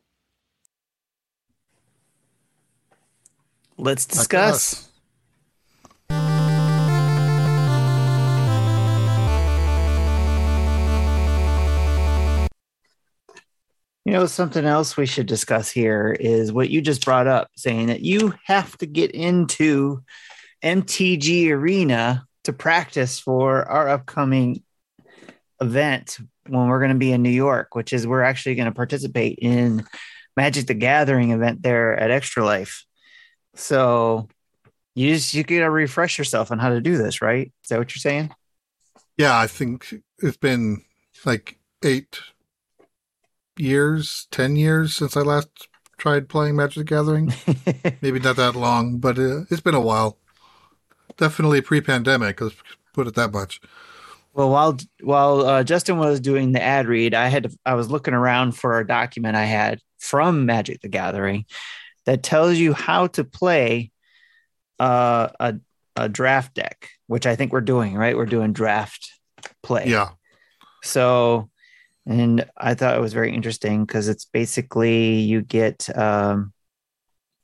Let's 3.78 4.06
Back 4.06 4.12
to 4.12 4.18
discuss. 4.20 4.88
You 14.06 14.14
know, 14.14 14.26
something 14.26 14.66
else 14.66 14.98
we 14.98 15.06
should 15.06 15.28
discuss 15.28 15.70
here 15.70 16.16
is 16.20 16.52
what 16.52 16.70
you 16.70 16.82
just 16.82 17.06
brought 17.06 17.28
up, 17.28 17.50
saying 17.56 17.88
that 17.88 18.02
you 18.02 18.34
have 18.46 18.76
to 18.80 18.88
get 18.88 19.12
into 19.12 20.04
MTG 20.64 21.52
Arena 21.52 22.26
to 22.46 22.54
practice 22.54 23.20
for 23.20 23.64
our 23.70 23.90
upcoming 23.90 24.64
event 25.60 26.18
when 26.48 26.68
we're 26.68 26.80
going 26.80 26.92
to 26.92 26.98
be 26.98 27.12
in 27.12 27.22
New 27.22 27.30
York, 27.30 27.76
which 27.76 27.94
is 27.94 28.08
we're 28.08 28.24
actually 28.24 28.56
going 28.56 28.66
to 28.66 28.72
participate 28.72 29.38
in 29.40 29.86
Magic 30.36 30.66
the 30.66 30.74
Gathering 30.74 31.32
event 31.32 31.62
there 31.62 31.96
at 31.96 32.10
Extra 32.10 32.44
Life. 32.44 32.86
So 33.56 34.28
you 34.96 35.14
just 35.14 35.34
you 35.34 35.44
gotta 35.44 35.70
refresh 35.70 36.18
yourself 36.18 36.52
on 36.52 36.60
how 36.60 36.70
to 36.70 36.82
do 36.82 36.98
this, 36.98 37.22
right? 37.22 37.52
Is 37.64 37.70
that 37.70 37.80
what 37.80 37.94
you're 37.94 38.00
saying? 38.00 38.32
Yeah, 39.18 39.38
I 39.38 39.48
think 39.48 39.94
it's 40.20 40.38
been 40.38 40.84
like 41.26 41.60
eight 41.84 42.20
years, 43.58 44.28
ten 44.32 44.56
years 44.56 44.96
since 44.96 45.16
I 45.18 45.22
last 45.22 45.68
tried 45.98 46.30
playing 46.30 46.56
Magic 46.56 46.78
the 46.78 46.84
Gathering. 46.84 47.34
Maybe 48.02 48.20
not 48.20 48.36
that 48.38 48.56
long, 48.56 48.98
but 48.98 49.20
uh, 49.20 49.42
it's 49.50 49.62
been 49.62 49.76
a 49.76 49.82
while. 49.82 50.18
Definitely 51.18 51.62
pre-pandemic. 51.62 52.42
Let's 52.42 52.56
put 52.94 53.08
it 53.08 53.16
that 53.16 53.32
much. 53.32 53.62
Well, 54.34 54.50
while 54.50 54.78
while 55.04 55.42
uh, 55.42 55.64
Justin 55.64 55.98
was 55.98 56.20
doing 56.20 56.54
the 56.54 56.62
ad 56.62 56.88
read, 56.88 57.14
I 57.14 57.28
had 57.28 57.44
to, 57.44 57.58
I 57.66 57.76
was 57.76 57.92
looking 57.92 58.14
around 58.14 58.54
for 58.54 58.80
a 58.80 58.88
document 58.88 59.36
I 59.36 59.46
had 59.46 59.80
from 60.00 60.46
Magic 60.46 60.82
the 60.82 60.88
Gathering 60.90 61.46
that 62.06 62.24
tells 62.24 62.58
you 62.58 62.74
how 62.74 63.08
to 63.08 63.24
play 63.24 63.92
uh, 64.80 65.30
a 65.40 65.56
a 65.96 66.10
draft 66.10 66.56
deck, 66.56 66.90
which 67.08 67.28
I 67.28 67.36
think 67.36 67.52
we're 67.52 67.62
doing 67.62 67.96
right. 67.96 68.16
We're 68.16 68.26
doing 68.26 68.54
draft 68.54 69.12
play. 69.62 69.86
Yeah, 69.88 70.12
So, 70.84 71.51
and 72.06 72.46
I 72.58 72.74
thought 72.74 72.96
it 72.96 73.02
was 73.02 73.14
very 73.14 73.34
interesting 73.34 73.86
because 73.86 74.08
it's 74.08 74.26
basically 74.26 75.16
you 75.16 75.42
get 75.42 75.96
um, 75.98 76.54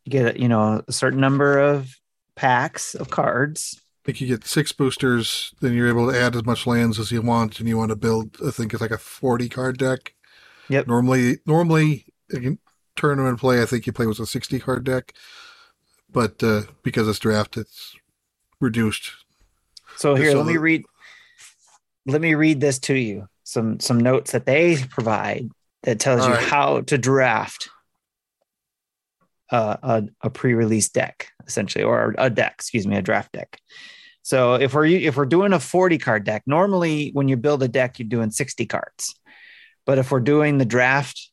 you 0.06 0.12
get 0.12 0.40
you 0.40 0.48
know 0.48 0.82
a 0.88 0.92
certain 0.92 1.20
number 1.20 1.60
of 1.60 1.96
packs 2.36 2.96
of 2.96 3.10
cards, 3.10 3.82
I 4.08 4.10
think 4.10 4.22
you 4.22 4.28
get 4.28 4.46
six 4.46 4.72
boosters, 4.72 5.54
then 5.60 5.74
you're 5.74 5.90
able 5.90 6.10
to 6.10 6.18
add 6.18 6.34
as 6.34 6.46
much 6.46 6.66
lands 6.66 6.98
as 6.98 7.12
you 7.12 7.22
want, 7.22 7.60
and 7.60 7.68
you 7.68 7.78
want 7.78 7.90
to 7.90 7.98
build. 7.98 8.38
I 8.46 8.52
think 8.52 8.72
it's 8.72 8.80
like 8.80 8.92
a 8.92 8.98
forty 8.98 9.50
card 9.50 9.78
deck. 9.78 10.14
Yep. 10.70 10.88
Normally, 10.88 11.40
normally 11.46 12.06
in 12.30 12.58
tournament 12.96 13.38
play, 13.38 13.62
I 13.62 13.66
think 13.66 13.86
you 13.86 13.92
play 13.92 14.06
with 14.06 14.20
a 14.22 14.26
sixty 14.26 14.62
card 14.62 14.86
deck, 14.86 15.12
but 16.10 16.42
uh, 16.42 16.62
because 16.84 17.06
it's 17.10 17.20
draft, 17.20 17.58
it's 17.58 17.98
reduced. 18.62 19.12
So 19.98 20.16
here, 20.16 20.32
So 20.32 20.38
let 20.38 20.48
me 20.48 20.56
read. 20.56 20.84
Let 22.06 22.22
me 22.22 22.34
read 22.34 22.62
this 22.62 22.80
to 22.80 22.94
you. 22.94 23.28
Some 23.48 23.80
some 23.80 23.98
notes 23.98 24.34
that 24.34 24.46
they 24.46 24.76
provide 24.90 25.50
that 25.84 26.02
tells 26.02 26.24
All 26.24 26.28
you 26.28 26.34
right. 26.34 26.44
how 26.44 26.82
to 26.82 26.98
draft 26.98 27.70
a, 29.50 29.80
a, 29.82 30.04
a 30.24 30.30
pre-release 30.30 30.90
deck, 30.90 31.30
essentially, 31.46 31.86
or 31.86 32.14
a 32.18 32.30
deck. 32.30 32.56
Excuse 32.56 32.86
me, 32.86 32.98
a 32.98 33.02
draft 33.02 33.32
deck. 33.32 33.58
So 34.22 34.56
if 34.56 34.74
we're 34.74 34.86
if 34.88 35.16
we're 35.16 35.26
doing 35.26 35.54
a 35.54 35.62
forty 35.62 35.98
card 35.98 36.26
deck, 36.26 36.44
normally 36.46 37.12
when 37.14 37.30
you 37.30 37.38
build 37.38 37.64
a 37.64 37.70
deck, 37.70 38.00
you're 38.00 38.10
doing 38.10 38.32
sixty 38.32 38.66
cards. 38.66 39.16
But 39.86 39.98
if 39.98 40.12
we're 40.12 40.20
doing 40.20 40.58
the 40.58 40.66
draft 40.66 41.32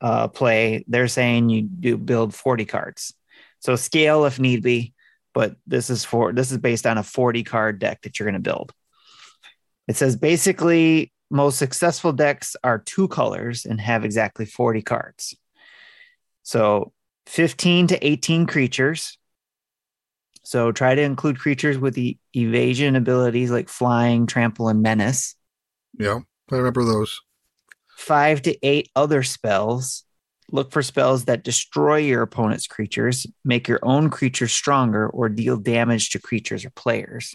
uh, 0.00 0.28
play, 0.28 0.82
they're 0.88 1.08
saying 1.08 1.50
you 1.50 1.60
do 1.60 1.98
build 1.98 2.34
forty 2.34 2.64
cards. 2.64 3.12
So 3.58 3.76
scale 3.76 4.24
if 4.24 4.40
need 4.40 4.62
be 4.62 4.94
but 5.34 5.56
this 5.66 5.90
is 5.90 6.04
for 6.04 6.32
this 6.32 6.52
is 6.52 6.58
based 6.58 6.86
on 6.86 6.98
a 6.98 7.02
40 7.02 7.42
card 7.42 7.78
deck 7.78 8.02
that 8.02 8.18
you're 8.18 8.26
going 8.26 8.42
to 8.42 8.50
build. 8.50 8.72
It 9.88 9.96
says 9.96 10.16
basically 10.16 11.12
most 11.30 11.58
successful 11.58 12.12
decks 12.12 12.56
are 12.62 12.78
two 12.78 13.08
colors 13.08 13.64
and 13.64 13.80
have 13.80 14.04
exactly 14.04 14.44
40 14.44 14.82
cards. 14.82 15.34
So 16.42 16.92
15 17.26 17.88
to 17.88 18.06
18 18.06 18.46
creatures. 18.46 19.18
So 20.44 20.72
try 20.72 20.94
to 20.94 21.02
include 21.02 21.38
creatures 21.38 21.78
with 21.78 21.94
the 21.94 22.18
evasion 22.36 22.96
abilities 22.96 23.50
like 23.50 23.68
flying, 23.68 24.26
trample, 24.26 24.68
and 24.68 24.82
menace. 24.82 25.34
Yeah, 25.98 26.20
I 26.50 26.56
remember 26.56 26.84
those. 26.84 27.20
Five 27.96 28.42
to 28.42 28.66
eight 28.66 28.90
other 28.96 29.22
spells. 29.22 30.04
Look 30.50 30.72
for 30.72 30.82
spells 30.82 31.24
that 31.26 31.44
destroy 31.44 31.98
your 31.98 32.22
opponent's 32.22 32.66
creatures, 32.66 33.26
make 33.44 33.68
your 33.68 33.78
own 33.82 34.10
creatures 34.10 34.52
stronger, 34.52 35.08
or 35.08 35.28
deal 35.28 35.56
damage 35.56 36.10
to 36.10 36.18
creatures 36.18 36.64
or 36.64 36.70
players. 36.70 37.34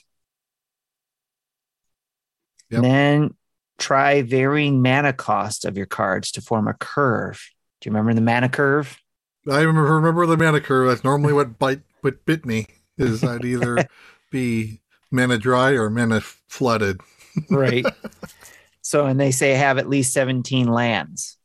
Yep. 2.70 2.82
Then 2.82 3.34
try 3.78 4.22
varying 4.24 4.82
mana 4.82 5.13
cost 5.13 5.65
of 5.65 5.78
your 5.78 5.86
cards 5.86 6.32
to 6.34 6.41
form 6.41 6.68
a 6.68 6.74
curve. 6.74 7.49
Do 7.82 7.89
you 7.89 7.91
remember 7.91 8.13
the 8.13 8.22
mana 8.22 8.49
curve? 8.49 8.97
I 9.49 9.61
remember 9.61 9.93
remember 9.95 10.26
the 10.26 10.38
mana 10.38 10.59
curve. 10.61 10.88
That's 10.89 11.03
normally 11.03 11.34
what 11.34 11.57
bite 11.59 11.82
what 12.01 12.26
bit 12.26 12.45
me 12.45 12.68
is 12.97 13.24
I'd 13.24 13.45
either 13.45 13.88
be 14.32 14.82
mana 15.11 15.38
dry 15.38 15.72
or 15.72 15.89
mana 15.89 16.22
flooded. 16.22 17.01
Right. 17.51 17.86
so, 18.82 19.05
and 19.05 19.20
they 19.20 19.30
say 19.30 19.51
have 19.51 19.78
at 19.78 19.88
least 19.88 20.11
17 20.11 20.65
lands. 20.68 21.38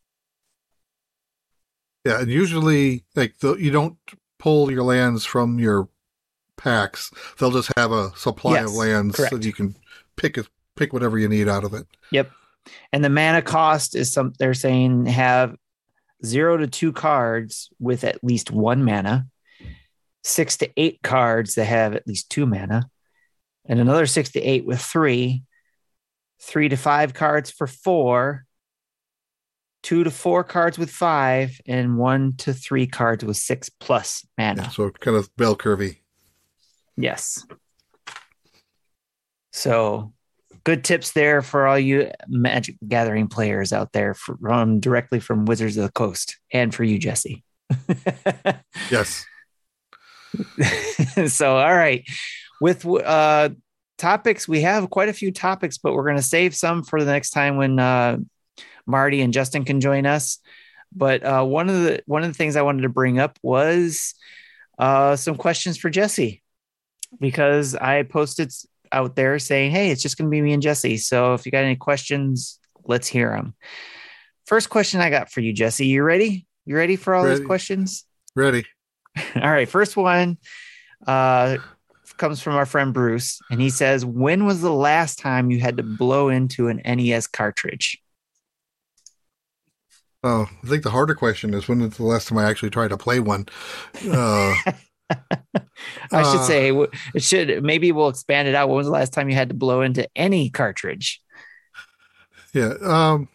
Yeah, 2.06 2.20
and 2.20 2.30
usually 2.30 3.04
like 3.14 3.38
the, 3.40 3.56
you 3.56 3.70
don't 3.70 3.96
pull 4.38 4.70
your 4.70 4.84
lands 4.84 5.26
from 5.26 5.58
your 5.58 5.90
packs. 6.56 7.10
They'll 7.38 7.50
just 7.50 7.70
have 7.76 7.92
a 7.92 8.10
supply 8.16 8.54
Yes, 8.54 8.70
of 8.70 8.74
lands 8.76 9.16
correct. 9.16 9.34
that 9.34 9.44
you 9.44 9.52
can 9.52 9.76
pick 10.16 10.38
a, 10.38 10.46
pick 10.76 10.92
whatever 10.92 11.18
you 11.18 11.28
need 11.28 11.48
out 11.48 11.64
of 11.64 11.74
it. 11.74 11.86
Yep. 12.10 12.30
And 12.92 13.04
the 13.04 13.10
mana 13.10 13.42
cost 13.42 13.94
is 13.94 14.12
some 14.12 14.32
they're 14.38 14.54
saying 14.54 15.06
have 15.06 15.56
zero 16.24 16.56
to 16.56 16.66
two 16.66 16.92
cards 16.92 17.70
with 17.78 18.04
at 18.04 18.22
least 18.22 18.50
one 18.50 18.84
mana, 18.84 19.26
six 20.22 20.56
to 20.58 20.70
eight 20.76 21.00
cards 21.02 21.56
that 21.56 21.64
have 21.64 21.94
at 21.94 22.06
least 22.06 22.30
two 22.30 22.46
mana, 22.46 22.88
and 23.66 23.80
another 23.80 24.06
six 24.06 24.30
to 24.32 24.40
eight 24.40 24.64
with 24.64 24.80
three, 24.80 25.42
three 26.40 26.68
to 26.68 26.76
five 26.76 27.14
cards 27.14 27.50
for 27.50 27.66
four, 27.66 28.44
two 29.82 30.04
to 30.04 30.10
four 30.10 30.44
cards 30.44 30.78
with 30.78 30.90
five, 30.90 31.60
and 31.66 31.98
one 31.98 32.36
to 32.36 32.52
three 32.52 32.86
cards 32.86 33.24
with 33.24 33.36
six 33.36 33.68
plus 33.68 34.24
mana. 34.38 34.62
Yeah, 34.62 34.68
so 34.68 34.90
kind 34.90 35.16
of 35.16 35.34
bell 35.36 35.56
curvy. 35.56 35.98
Yes. 36.96 37.44
So 39.52 40.12
good 40.64 40.84
tips 40.84 41.12
there 41.12 41.42
for 41.42 41.66
all 41.66 41.78
you 41.78 42.10
Magic 42.28 42.76
Gathering 42.86 43.28
players 43.28 43.72
out 43.72 43.92
there 43.92 44.14
from 44.14 44.80
directly 44.80 45.20
from 45.20 45.44
Wizards 45.44 45.76
of 45.76 45.84
the 45.84 45.92
Coast 45.92 46.38
and 46.52 46.74
for 46.74 46.84
you, 46.84 46.98
Jesse. 46.98 47.44
Yes. 48.90 49.24
so, 51.28 51.56
all 51.56 51.74
right. 51.74 52.04
With 52.60 52.86
uh, 52.86 53.50
topics, 53.98 54.48
we 54.48 54.62
have 54.62 54.90
quite 54.90 55.08
a 55.08 55.14
few 55.14 55.32
topics, 55.32 55.78
but 55.78 55.94
we're 55.94 56.04
going 56.04 56.16
to 56.16 56.22
save 56.22 56.54
some 56.54 56.82
for 56.82 57.02
the 57.02 57.10
next 57.10 57.30
time 57.30 57.56
when 57.56 57.78
uh, 57.78 58.18
Marty 58.86 59.20
and 59.20 59.32
Justin 59.32 59.64
can 59.64 59.80
join 59.80 60.06
us. 60.06 60.38
But 60.94 61.24
uh, 61.24 61.44
one 61.44 61.68
of 61.68 61.74
the 61.76 62.02
one 62.06 62.22
of 62.22 62.28
the 62.28 62.34
things 62.34 62.56
I 62.56 62.62
wanted 62.62 62.82
to 62.82 62.88
bring 62.88 63.18
up 63.18 63.38
was 63.42 64.14
uh, 64.78 65.16
some 65.16 65.36
questions 65.36 65.78
for 65.78 65.88
Jesse 65.88 66.42
because 67.18 67.74
I 67.74 68.02
posted 68.02 68.52
out 68.92 69.16
there 69.16 69.38
saying, 69.38 69.72
"Hey, 69.72 69.90
it's 69.90 70.02
just 70.02 70.16
going 70.16 70.28
to 70.28 70.30
be 70.30 70.40
me 70.40 70.52
and 70.52 70.62
Jesse. 70.62 70.96
So 70.98 71.34
if 71.34 71.46
you 71.46 71.52
got 71.52 71.64
any 71.64 71.76
questions, 71.76 72.58
let's 72.84 73.08
hear 73.08 73.30
them." 73.30 73.54
First 74.46 74.70
question 74.70 75.00
I 75.00 75.10
got 75.10 75.30
for 75.30 75.40
you, 75.40 75.52
Jesse. 75.52 75.86
You 75.86 76.02
ready? 76.02 76.46
You 76.66 76.76
ready 76.76 76.96
for 76.96 77.14
all 77.14 77.24
these 77.24 77.38
Ready. 77.38 77.44
questions? 77.46 78.04
Ready. 78.36 78.64
All 79.36 79.50
right, 79.50 79.68
first 79.68 79.96
one 79.96 80.38
uh, 81.06 81.58
comes 82.16 82.40
from 82.40 82.54
our 82.54 82.64
friend 82.66 82.94
Bruce, 82.94 83.40
and 83.50 83.60
he 83.60 83.68
says, 83.70 84.04
"When 84.04 84.46
was 84.46 84.60
the 84.60 84.72
last 84.72 85.18
time 85.18 85.50
you 85.50 85.60
had 85.60 85.76
to 85.76 85.82
blow 85.82 86.28
into 86.28 86.68
an 86.68 86.80
NES 86.84 87.26
cartridge?" 87.26 87.98
Oh, 90.24 90.46
I 90.62 90.66
think 90.68 90.84
the 90.84 90.90
harder 90.90 91.14
question 91.14 91.52
is 91.52 91.66
when 91.66 91.80
was 91.80 91.96
the 91.96 92.04
last 92.04 92.28
time 92.28 92.38
I 92.38 92.48
actually 92.48 92.70
tried 92.70 92.88
to 92.88 92.96
play 92.96 93.18
one? 93.18 93.46
Uh, 94.08 94.54
I 96.12 96.22
should 96.22 96.40
Uh, 96.40 96.42
say 96.42 96.72
it 97.14 97.22
should. 97.22 97.62
Maybe 97.62 97.92
we'll 97.92 98.08
expand 98.08 98.48
it 98.48 98.54
out. 98.54 98.68
When 98.68 98.76
was 98.78 98.86
the 98.86 98.92
last 98.92 99.12
time 99.12 99.28
you 99.28 99.34
had 99.34 99.48
to 99.50 99.54
blow 99.54 99.82
into 99.82 100.08
any 100.16 100.50
cartridge? 100.50 101.20
yeah. 102.54 102.74
Um, 102.82 103.28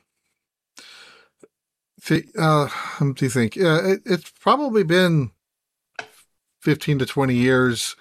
see, 1.99 2.23
uh, 2.37 2.67
what 2.99 3.15
do 3.17 3.25
you 3.25 3.29
think? 3.31 3.55
Yeah, 3.55 3.79
it, 3.85 4.01
it's 4.05 4.29
probably 4.39 4.83
been 4.83 5.31
15 6.61 6.99
to 6.99 7.05
20 7.05 7.35
years. 7.35 7.95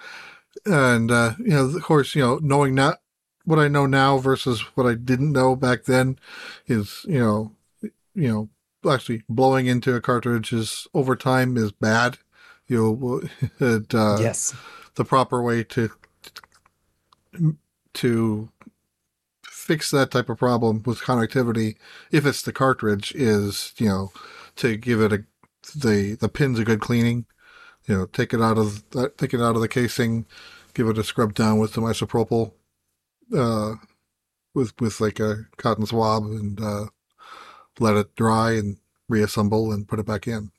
And, 0.65 1.11
uh, 1.11 1.33
you 1.39 1.51
know, 1.51 1.65
of 1.65 1.83
course, 1.83 2.15
you 2.15 2.21
know, 2.21 2.39
knowing 2.41 2.75
not 2.75 2.99
what 3.45 3.59
I 3.59 3.67
know 3.67 3.85
now 3.85 4.17
versus 4.19 4.61
what 4.75 4.87
I 4.87 4.95
didn't 4.95 5.31
know 5.33 5.55
back 5.55 5.85
then 5.85 6.19
is, 6.67 7.05
you 7.07 7.19
know, 7.19 7.53
you 8.15 8.27
know, 8.29 8.49
actually 8.91 9.23
blowing 9.29 9.67
into 9.67 9.95
a 9.95 10.01
cartridge 10.01 10.53
is 10.53 10.87
over 10.93 11.15
time 11.15 11.57
is 11.57 11.71
bad. 11.71 12.19
You 12.67 12.99
know, 12.99 13.21
it, 13.59 13.93
uh, 13.95 14.17
yes. 14.19 14.55
the 14.95 15.05
proper 15.05 15.41
way 15.41 15.63
to 15.63 15.89
to 17.93 18.49
fix 19.43 19.91
that 19.91 20.11
type 20.11 20.29
of 20.29 20.37
problem 20.37 20.81
with 20.85 21.01
connectivity 21.01 21.75
if 22.11 22.25
it's 22.25 22.41
the 22.41 22.53
cartridge 22.53 23.13
is 23.15 23.73
you 23.77 23.87
know 23.87 24.11
to 24.55 24.77
give 24.77 25.01
it 25.01 25.11
a 25.11 25.23
the 25.75 26.15
the 26.21 26.29
pins 26.29 26.57
a 26.57 26.63
good 26.63 26.79
cleaning 26.79 27.25
you 27.85 27.95
know 27.95 28.05
take 28.05 28.33
it 28.33 28.41
out 28.41 28.57
of 28.57 28.89
the, 28.91 29.09
take 29.17 29.33
it 29.33 29.41
out 29.41 29.55
of 29.55 29.61
the 29.61 29.67
casing 29.67 30.25
give 30.73 30.87
it 30.87 30.97
a 30.97 31.03
scrub 31.03 31.33
down 31.33 31.57
with 31.57 31.73
some 31.73 31.83
isopropyl 31.83 32.53
uh 33.35 33.73
with 34.53 34.79
with 34.79 35.01
like 35.01 35.19
a 35.19 35.45
cotton 35.57 35.85
swab 35.85 36.23
and 36.23 36.61
uh 36.61 36.85
let 37.79 37.97
it 37.97 38.15
dry 38.15 38.51
and 38.51 38.77
reassemble 39.09 39.71
and 39.71 39.87
put 39.87 39.99
it 39.99 40.05
back 40.05 40.27
in 40.27 40.51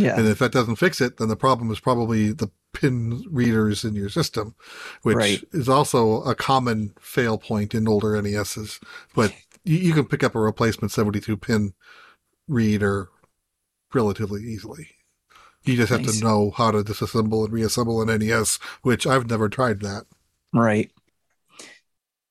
Yeah. 0.00 0.18
and 0.18 0.26
if 0.28 0.38
that 0.38 0.52
doesn't 0.52 0.76
fix 0.76 1.00
it, 1.00 1.16
then 1.18 1.28
the 1.28 1.36
problem 1.36 1.70
is 1.70 1.80
probably 1.80 2.32
the 2.32 2.50
pin 2.74 3.24
readers 3.30 3.84
in 3.84 3.94
your 3.94 4.08
system, 4.08 4.54
which 5.02 5.16
Right. 5.16 5.44
is 5.52 5.68
also 5.68 6.22
a 6.22 6.34
common 6.34 6.94
fail 7.00 7.38
point 7.38 7.74
in 7.74 7.88
older 7.88 8.20
NESs. 8.20 8.78
But 9.14 9.32
you, 9.64 9.78
you 9.78 9.92
can 9.94 10.04
pick 10.06 10.22
up 10.22 10.34
a 10.34 10.40
replacement 10.40 10.92
72 10.92 11.36
pin 11.36 11.74
reader 12.46 13.08
relatively 13.94 14.42
easily. 14.42 14.88
You 15.64 15.76
just 15.76 15.90
have 15.90 16.02
Nice. 16.02 16.18
to 16.18 16.24
know 16.24 16.50
how 16.56 16.70
to 16.70 16.82
disassemble 16.84 17.44
and 17.44 17.52
reassemble 17.52 18.00
an 18.00 18.08
NES, 18.18 18.58
which 18.82 19.06
I've 19.06 19.28
never 19.28 19.48
tried 19.48 19.80
that. 19.80 20.04
Right. 20.52 20.90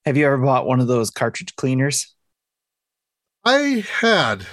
Have 0.05 0.15
you 0.17 0.25
ever 0.25 0.37
bought 0.37 0.65
one 0.65 0.79
of 0.79 0.87
those 0.87 1.09
cartridge 1.11 1.55
cleaners? 1.55 2.13
I 3.43 3.85
had. 3.99 4.45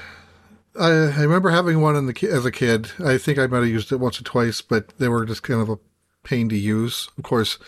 I, 0.79 0.89
I 0.89 1.23
remember 1.23 1.51
having 1.51 1.81
one 1.81 1.97
in 1.97 2.07
the 2.07 2.15
ki- 2.15 2.29
as 2.29 2.45
a 2.45 2.51
kid. 2.53 2.91
I 3.05 3.19
think 3.19 3.39
I 3.39 3.47
might 3.47 3.59
have 3.59 3.69
used 3.69 3.93
it 3.93 3.97
once 4.01 4.21
or 4.21 4.25
twice, 4.25 4.61
but 4.61 4.89
they 4.99 5.09
were 5.09 5.25
just 5.25 5.43
kind 5.43 5.61
of 5.61 5.69
a 5.71 5.79
pain 6.25 6.49
to 6.49 6.57
use. 6.57 7.09
Of 7.17 7.25
course, 7.25 7.59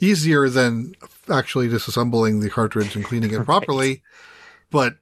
easier 0.00 0.48
than 0.48 0.94
actually 1.30 1.68
disassembling 1.68 2.42
the 2.42 2.50
cartridge 2.50 2.96
and 2.96 3.04
cleaning 3.04 3.32
it 3.32 3.36
Right. 3.38 3.44
properly. 3.46 4.02
But 4.70 4.96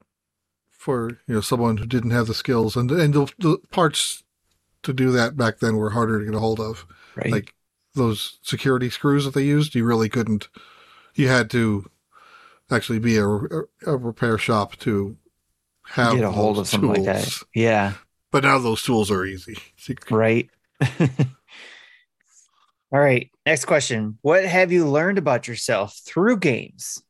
for 0.71 1.19
you 1.27 1.35
know 1.35 1.41
someone 1.41 1.79
who 1.79 1.87
didn't 1.87 2.11
have 2.11 2.27
the 2.27 2.35
skills 2.35 2.77
and 2.77 2.91
and 2.91 3.15
the, 3.15 3.33
the 3.39 3.59
parts 3.71 4.23
to 4.83 4.93
do 4.93 5.11
that 5.13 5.35
back 5.37 5.59
then 5.61 5.77
were 5.77 5.91
harder 5.91 6.19
to 6.19 6.25
get 6.27 6.35
a 6.35 6.39
hold 6.41 6.61
of. 6.61 6.85
Right. 7.17 7.31
Like 7.33 7.55
those 7.95 8.39
security 8.43 8.91
screws 8.91 9.25
that 9.25 9.33
they 9.35 9.45
used, 9.45 9.75
you 9.75 9.85
really 9.85 10.09
couldn't. 10.11 10.49
You 11.15 11.29
had 11.29 11.49
to 11.51 11.89
actually 12.71 12.99
be 12.99 13.17
a, 13.17 13.25
a 13.27 13.97
repair 13.97 14.37
shop 14.37 14.77
to 14.81 15.17
have 15.89 16.15
Get 16.15 16.25
a 16.25 16.31
hold 16.31 16.59
of 16.59 16.69
something 16.69 16.91
like 16.91 17.05
that. 17.05 17.23
tools. 17.23 17.45
Yeah. 17.55 17.95
But 18.33 18.45
now 18.45 18.59
those 18.59 18.83
tools 18.83 19.11
are 19.11 19.25
easy. 19.25 19.57
Right. 20.11 20.49
All 22.93 23.01
right. 23.01 23.31
Next 23.47 23.65
question. 23.65 24.19
What 24.23 24.45
have 24.45 24.73
you 24.73 24.89
learned 24.89 25.19
about 25.19 25.47
yourself 25.49 25.99
through 26.05 26.39
games? 26.39 27.03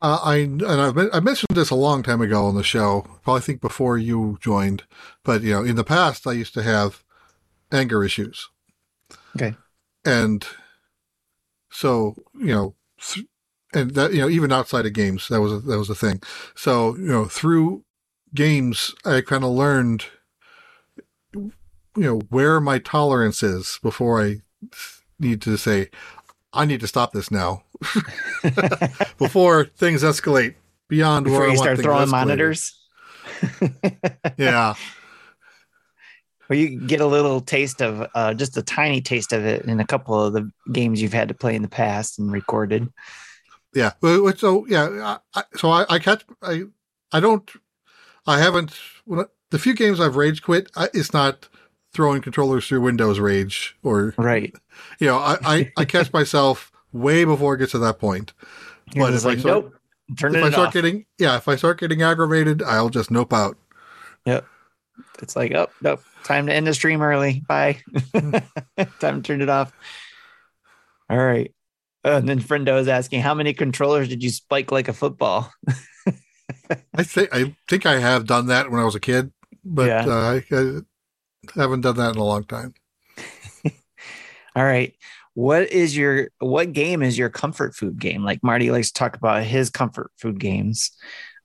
Uh, 0.00 0.20
I 0.22 0.36
and 0.36 0.62
I've, 0.64 0.96
I 1.12 1.18
mentioned 1.20 1.56
this 1.56 1.70
a 1.70 1.74
long 1.74 2.02
time 2.04 2.20
ago 2.20 2.46
on 2.46 2.54
the 2.54 2.62
show. 2.62 3.04
Probably 3.24 3.40
think 3.40 3.60
before 3.60 3.98
you 3.98 4.38
joined, 4.40 4.84
but 5.24 5.42
you 5.42 5.50
know, 5.52 5.64
in 5.64 5.74
the 5.76 5.82
past, 5.84 6.26
I 6.26 6.32
used 6.32 6.54
to 6.54 6.62
have 6.62 7.02
anger 7.72 8.04
issues. 8.04 8.48
Okay. 9.36 9.54
and 10.04 10.46
so 11.70 12.14
you 12.34 12.54
know, 12.54 12.74
th- 13.00 13.26
and 13.74 13.92
that 13.92 14.12
you 14.12 14.20
know, 14.20 14.28
even 14.28 14.52
outside 14.52 14.86
of 14.86 14.92
games, 14.92 15.28
that 15.28 15.40
was 15.40 15.52
a, 15.52 15.58
that 15.60 15.78
was 15.78 15.90
a 15.90 15.94
thing. 15.94 16.22
So 16.54 16.96
you 16.96 17.06
know, 17.08 17.24
through 17.26 17.84
games, 18.34 18.94
I 19.04 19.20
kind 19.20 19.44
of 19.44 19.50
learned, 19.50 20.06
you 21.34 21.52
know, 21.96 22.20
where 22.30 22.60
my 22.60 22.78
tolerance 22.78 23.42
is 23.42 23.78
before 23.82 24.22
I 24.22 24.36
need 25.18 25.42
to 25.42 25.56
say, 25.56 25.90
I 26.52 26.64
need 26.64 26.80
to 26.80 26.86
stop 26.88 27.12
this 27.12 27.30
now 27.30 27.64
before 29.18 29.66
things 29.76 30.02
escalate 30.02 30.54
beyond 30.88 31.26
Before 31.26 31.40
where 31.40 31.48
I 31.48 31.52
you 31.52 31.56
want 31.56 31.74
start 31.74 31.80
throwing 31.82 32.08
escalated. 32.08 32.08
monitors? 32.08 32.74
Yeah, 34.36 34.76
Or 36.50 36.56
you 36.56 36.80
get 36.86 37.00
a 37.00 37.06
little 37.06 37.40
taste 37.40 37.82
of 37.82 38.08
uh, 38.14 38.32
just 38.34 38.56
a 38.56 38.62
tiny 38.62 39.00
taste 39.02 39.32
of 39.32 39.44
it 39.44 39.66
in 39.66 39.80
a 39.80 39.86
couple 39.86 40.22
of 40.22 40.32
the 40.32 40.50
games 40.72 41.02
you've 41.02 41.12
had 41.12 41.28
to 41.28 41.34
play 41.34 41.54
in 41.54 41.62
the 41.62 41.68
past 41.68 42.18
and 42.18 42.32
recorded. 42.32 42.88
Yeah. 43.78 43.92
So 44.36 44.66
yeah, 44.68 45.18
I, 45.34 45.40
I- 45.40 45.56
so 45.56 45.70
I, 45.70 45.86
I 45.88 45.98
catch 45.98 46.24
I 46.42 46.62
I 47.12 47.20
don't 47.20 47.48
I 48.26 48.38
haven't 48.38 48.72
I, 49.10 49.24
the 49.50 49.58
few 49.58 49.74
games 49.74 50.00
I've 50.00 50.16
rage 50.16 50.42
quit. 50.42 50.70
I, 50.76 50.88
it's 50.92 51.12
not 51.12 51.48
throwing 51.92 52.20
controllers 52.20 52.66
through 52.68 52.82
windows 52.82 53.18
rage 53.18 53.76
or 53.82 54.14
Right. 54.18 54.54
you 55.00 55.06
know 55.06 55.16
I 55.18 55.36
I, 55.44 55.72
I 55.78 55.84
catch 55.94 56.12
myself 56.12 56.70
way 56.92 57.24
before 57.24 57.54
it 57.54 57.58
gets 57.58 57.72
to 57.72 57.78
that 57.78 57.98
point. 57.98 58.32
You're 58.94 59.06
But 59.06 59.14
if 59.14 59.24
I 59.24 59.28
like, 59.30 59.38
start- 59.40 59.64
nope. 59.64 59.74
Turn 60.18 60.34
if 60.34 60.42
I 60.42 60.50
start 60.50 60.68
off. 60.68 60.72
getting 60.74 61.04
yeah, 61.18 61.36
if 61.36 61.48
I 61.48 61.56
start 61.56 61.78
getting 61.80 62.00
aggravated, 62.02 62.62
I'll 62.62 62.88
just 62.88 63.10
nope 63.10 63.32
out. 63.32 63.56
Yep. 64.24 64.46
It's 65.22 65.36
like, 65.36 65.52
oh, 65.54 65.68
nope. 65.82 66.02
Time 66.24 66.46
to 66.46 66.52
end 66.54 66.66
the 66.66 66.72
stream 66.74 67.02
early. 67.02 67.42
Bye. 67.46 67.82
Hmm. 68.14 68.34
Time 69.00 69.22
to 69.22 69.26
turn 69.26 69.42
it 69.42 69.48
off. 69.50 69.72
All 71.10 71.18
right. 71.18 71.52
And 72.04 72.28
then 72.28 72.40
Friendo 72.40 72.78
is 72.78 72.88
asking, 72.88 73.20
how 73.22 73.34
many 73.34 73.52
controllers 73.52 74.08
did 74.08 74.22
you 74.22 74.30
spike 74.30 74.70
like 74.72 74.88
a 74.88 74.92
football? 74.92 75.52
I 76.94 77.02
think 77.02 77.34
I 77.34 77.54
think 77.68 77.86
I 77.86 77.98
have 77.98 78.26
done 78.26 78.46
that 78.46 78.70
when 78.70 78.80
I 78.80 78.84
was 78.84 78.94
a 78.94 79.00
kid, 79.00 79.32
but 79.64 79.86
Yeah. 79.86 80.04
uh, 80.06 80.40
I, 80.40 80.56
I 80.56 80.80
haven't 81.60 81.80
done 81.82 81.96
that 81.96 82.14
in 82.14 82.18
a 82.18 82.24
long 82.24 82.44
time. 82.44 82.74
All 84.56 84.64
right. 84.64 84.94
What 85.34 85.70
is 85.70 85.96
your 85.96 86.28
what 86.40 86.72
game 86.72 87.02
is 87.02 87.16
your 87.16 87.30
comfort 87.30 87.74
food 87.74 87.98
game? 87.98 88.24
Like 88.24 88.42
Marty 88.42 88.70
likes 88.70 88.88
to 88.88 88.94
talk 88.94 89.16
about 89.16 89.44
his 89.44 89.70
comfort 89.70 90.10
food 90.18 90.40
games, 90.40 90.90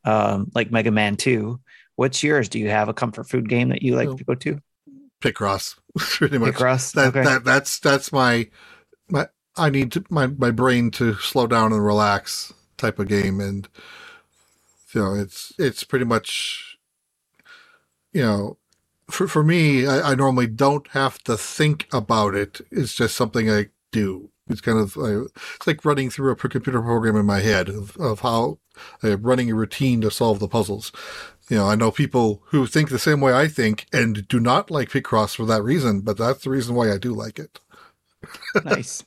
um, 0.03 0.49
like 0.55 0.71
Mega 0.71 0.91
Man 0.91 1.15
2. 1.15 1.59
What's 1.95 2.23
yours? 2.23 2.49
Do 2.49 2.57
you 2.59 2.69
have 2.69 2.89
a 2.89 2.93
comfort 2.93 3.29
food 3.29 3.47
game 3.47 3.69
that 3.69 3.83
you 3.83 3.95
like 3.95 4.09
to 4.17 4.23
go 4.23 4.33
to? 4.35 4.59
Picross, 5.21 5.77
pretty 5.97 6.37
much. 6.39 6.55
Picross? 6.55 6.93
That, 6.93 7.07
okay. 7.09 7.23
that 7.23 7.43
that's 7.43 7.79
that's 7.79 8.11
my 8.11 8.49
my 9.09 9.27
I 9.57 9.69
need 9.69 9.91
to, 9.93 10.03
my 10.09 10.27
my 10.27 10.51
brain 10.51 10.91
to 10.91 11.15
slow 11.15 11.47
down 11.47 11.73
and 11.73 11.85
relax 11.85 12.53
type 12.77 12.99
of 12.99 13.07
game, 13.07 13.39
and 13.39 13.67
you 14.93 15.01
know 15.01 15.13
it's 15.15 15.53
it's 15.59 15.83
pretty 15.83 16.05
much 16.05 16.77
you 18.13 18.21
know 18.21 18.57
for 19.09 19.27
for 19.27 19.43
me 19.43 19.85
I, 19.87 20.11
I 20.11 20.15
normally 20.15 20.47
don't 20.47 20.87
have 20.89 21.19
to 21.25 21.37
think 21.37 21.87
about 21.93 22.35
it. 22.35 22.61
It's 22.71 22.95
just 22.95 23.15
something 23.15 23.49
I 23.49 23.67
do. 23.91 24.29
It's 24.49 24.61
kind 24.61 24.79
of 24.79 24.97
uh, 24.97 25.23
it's 25.25 25.67
like 25.67 25.85
running 25.85 26.09
through 26.09 26.31
a 26.31 26.35
computer 26.35 26.81
program 26.81 27.15
in 27.15 27.25
my 27.25 27.39
head 27.39 27.69
of, 27.69 27.95
of 27.97 28.21
how 28.21 28.59
I'm 29.01 29.21
running 29.21 29.51
a 29.51 29.55
routine 29.55 30.01
to 30.01 30.11
solve 30.11 30.39
the 30.39 30.47
puzzles. 30.49 30.91
You 31.49 31.57
know, 31.57 31.67
I 31.67 31.75
know 31.75 31.91
people 31.91 32.41
who 32.47 32.67
think 32.67 32.89
the 32.89 32.99
same 32.99 33.21
way 33.21 33.33
I 33.33 33.47
think 33.47 33.85
and 33.93 34.27
do 34.27 34.39
not 34.39 34.71
like 34.71 34.89
Picross 34.89 35.35
for 35.35 35.45
that 35.45 35.63
reason, 35.63 36.01
but 36.01 36.17
that's 36.17 36.43
the 36.43 36.49
reason 36.49 36.75
why 36.75 36.91
I 36.91 36.97
do 36.97 37.13
like 37.13 37.39
it. 37.39 37.59
nice. 38.65 39.03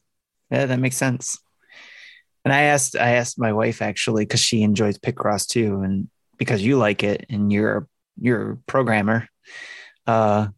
Yeah, 0.50 0.66
that 0.66 0.78
makes 0.78 0.96
sense. 0.96 1.38
And 2.44 2.52
I 2.52 2.62
asked 2.62 2.96
I 2.96 3.12
asked 3.12 3.38
my 3.38 3.52
wife 3.52 3.82
actually 3.82 4.24
because 4.24 4.40
she 4.40 4.62
enjoys 4.62 4.98
Picross 4.98 5.46
too, 5.46 5.80
and 5.82 6.08
because 6.38 6.62
you 6.62 6.78
like 6.78 7.02
it 7.02 7.26
and 7.28 7.52
you're 7.52 7.88
you're 8.20 8.52
a 8.52 8.56
programmer. 8.56 9.28
Uh 10.06 10.48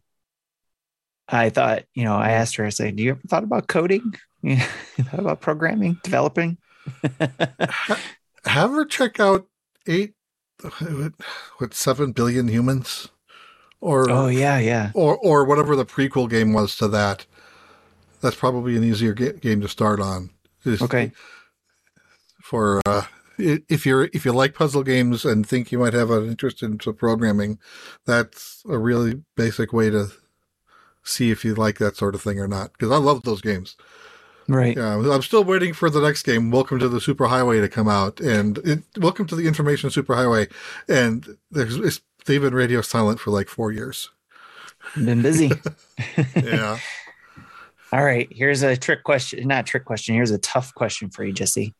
I 1.31 1.49
thought, 1.49 1.83
you 1.93 2.03
know, 2.03 2.15
I 2.15 2.31
asked 2.31 2.55
her, 2.55 2.65
I 2.65 2.69
said, 2.69 2.95
Do 2.95 3.03
you 3.03 3.11
ever 3.11 3.21
thought 3.27 3.43
about 3.43 3.67
coding? 3.67 4.13
You 4.41 4.55
thought 5.03 5.19
about 5.19 5.41
programming, 5.41 5.99
developing? 6.01 6.59
Have 8.45 8.71
her 8.71 8.85
check 8.85 9.19
out 9.19 9.47
eight, 9.85 10.13
what, 10.61 11.13
what 11.57 11.73
seven 11.73 12.13
billion 12.13 12.47
humans, 12.47 13.09
or 13.81 14.09
oh 14.09 14.27
yeah, 14.27 14.57
yeah. 14.59 14.91
or 14.93 15.17
or 15.17 15.43
whatever 15.43 15.75
the 15.75 15.85
prequel 15.85 16.29
game 16.29 16.53
was 16.53 16.77
to 16.77 16.87
that. 16.87 17.25
That's 18.21 18.35
probably 18.35 18.75
an 18.75 18.83
easier 18.83 19.13
ga- 19.13 19.33
game 19.33 19.61
to 19.61 19.67
start 19.67 19.99
on. 19.99 20.31
Just 20.63 20.81
Okay. 20.83 21.11
For 22.41 22.81
uh, 22.85 23.03
if 23.37 23.85
you're 23.85 24.09
if 24.13 24.25
you 24.25 24.33
like 24.33 24.53
puzzle 24.53 24.83
games 24.83 25.23
and 25.23 25.47
think 25.47 25.71
you 25.71 25.79
might 25.79 25.93
have 25.93 26.09
an 26.09 26.27
interest 26.27 26.63
in 26.63 26.79
some 26.79 26.95
programming, 26.95 27.59
that's 28.05 28.63
a 28.67 28.77
really 28.77 29.21
basic 29.35 29.71
way 29.71 29.89
to 29.89 30.11
see 31.03 31.31
if 31.31 31.45
you 31.45 31.53
like 31.55 31.77
that 31.77 31.95
sort 31.95 32.15
of 32.15 32.21
thing 32.21 32.39
or 32.39 32.47
not. 32.47 32.73
Because 32.73 32.91
I 32.91 32.97
love 32.97 33.23
those 33.23 33.41
games. 33.41 33.75
Right. 34.47 34.75
Yeah, 34.75 34.95
I'm 34.95 35.21
still 35.21 35.43
waiting 35.43 35.73
for 35.73 35.91
the 35.91 36.01
next 36.01 36.23
game, 36.23 36.49
Welcome 36.49 36.79
to 36.79 36.89
the 36.89 36.97
Superhighway, 36.97 37.61
to 37.61 37.69
come 37.69 37.87
out, 37.87 38.19
and 38.19 38.57
it, 38.59 38.79
Welcome 38.97 39.27
to 39.27 39.35
the 39.35 39.47
Information 39.47 39.91
Superhighway, 39.91 40.51
and 40.87 41.37
there's 41.51 41.75
it's, 41.75 42.01
they've 42.25 42.41
been 42.41 42.55
radio 42.55 42.81
silent 42.81 43.19
for 43.19 43.29
like 43.29 43.47
four 43.47 43.71
years. 43.71 44.09
Been 44.95 45.21
busy. 45.21 45.51
Yeah, 46.35 46.79
All 47.91 48.03
right. 48.03 48.27
Here's 48.31 48.61
a 48.61 48.77
trick 48.77 49.03
question. 49.03 49.47
Not 49.47 49.61
a 49.61 49.63
trick 49.63 49.85
question. 49.85 50.15
Here's 50.15 50.31
a 50.31 50.37
tough 50.37 50.73
question 50.75 51.09
for 51.09 51.23
you, 51.23 51.33
Jesse. 51.33 51.75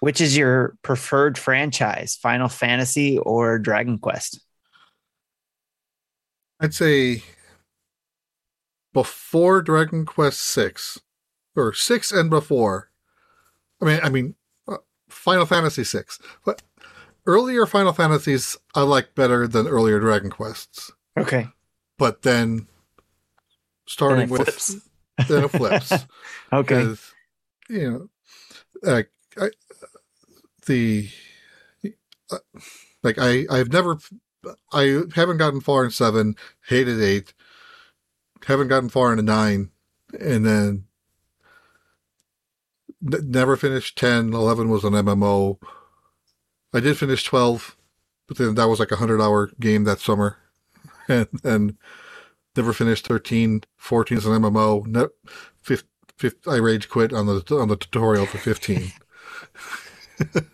Which 0.00 0.20
is 0.20 0.36
your 0.36 0.76
preferred 0.82 1.38
franchise, 1.38 2.16
Final 2.20 2.48
Fantasy 2.48 3.18
or 3.18 3.58
Dragon 3.58 3.98
Quest? 3.98 4.40
I'd 6.60 6.74
say 6.74 7.22
before 8.92 9.62
Dragon 9.62 10.04
Quest 10.04 10.40
Six, 10.40 11.00
or 11.56 11.72
six 11.72 12.12
and 12.12 12.30
before. 12.30 12.90
I 13.80 13.84
mean, 13.84 14.00
I 14.02 14.08
mean, 14.08 14.34
uh, 14.68 14.78
Final 15.08 15.46
Fantasy 15.46 15.84
Six, 15.84 16.18
but 16.44 16.62
earlier 17.26 17.66
Final 17.66 17.92
Fantasies 17.92 18.56
I 18.74 18.82
like 18.82 19.14
better 19.14 19.46
than 19.46 19.66
earlier 19.66 20.00
Dragon 20.00 20.30
Quests. 20.30 20.92
Okay. 21.18 21.48
But 21.98 22.22
then 22.22 22.66
starting 23.86 24.24
it 24.24 24.30
with 24.30 24.42
flips. 24.42 24.76
Then 25.28 25.44
it 25.44 25.48
flips. 25.48 25.92
Okay. 26.52 26.94
you 27.70 27.90
know 27.90 28.08
like 28.82 29.10
I, 29.38 29.48
the 30.66 31.08
uh, 32.30 32.38
like 33.02 33.16
i 33.18 33.46
i've 33.50 33.72
never 33.72 33.98
i 34.72 35.00
haven't 35.14 35.38
gotten 35.38 35.60
far 35.62 35.84
in 35.84 35.90
seven 35.90 36.36
hated 36.68 37.00
eight 37.00 37.32
haven't 38.44 38.68
gotten 38.68 38.88
far 38.90 39.12
in 39.12 39.18
a 39.18 39.22
nine 39.22 39.70
and 40.20 40.44
then 40.44 40.84
n- 43.02 43.30
never 43.30 43.56
finished 43.56 43.96
10 43.96 44.34
11 44.34 44.68
was 44.68 44.84
an 44.84 44.92
mmo 44.92 45.58
i 46.74 46.80
did 46.80 46.98
finish 46.98 47.24
12 47.24 47.76
but 48.28 48.36
then 48.36 48.54
that 48.56 48.68
was 48.68 48.78
like 48.78 48.90
a 48.90 48.96
100 48.96 49.22
hour 49.22 49.50
game 49.58 49.84
that 49.84 50.00
summer 50.00 50.36
and 51.08 51.28
then 51.42 51.78
never 52.56 52.72
finished 52.72 53.06
13 53.06 53.62
14 53.76 54.18
is 54.18 54.26
an 54.26 54.40
mmo 54.42 54.86
no, 54.86 55.08
15, 55.62 55.88
fif- 56.16 56.48
I 56.48 56.56
rage 56.56 56.88
quit 56.88 57.12
on 57.12 57.26
the 57.26 57.42
on 57.58 57.68
the 57.68 57.76
tutorial 57.76 58.26
for 58.26 58.38
15. 58.38 58.92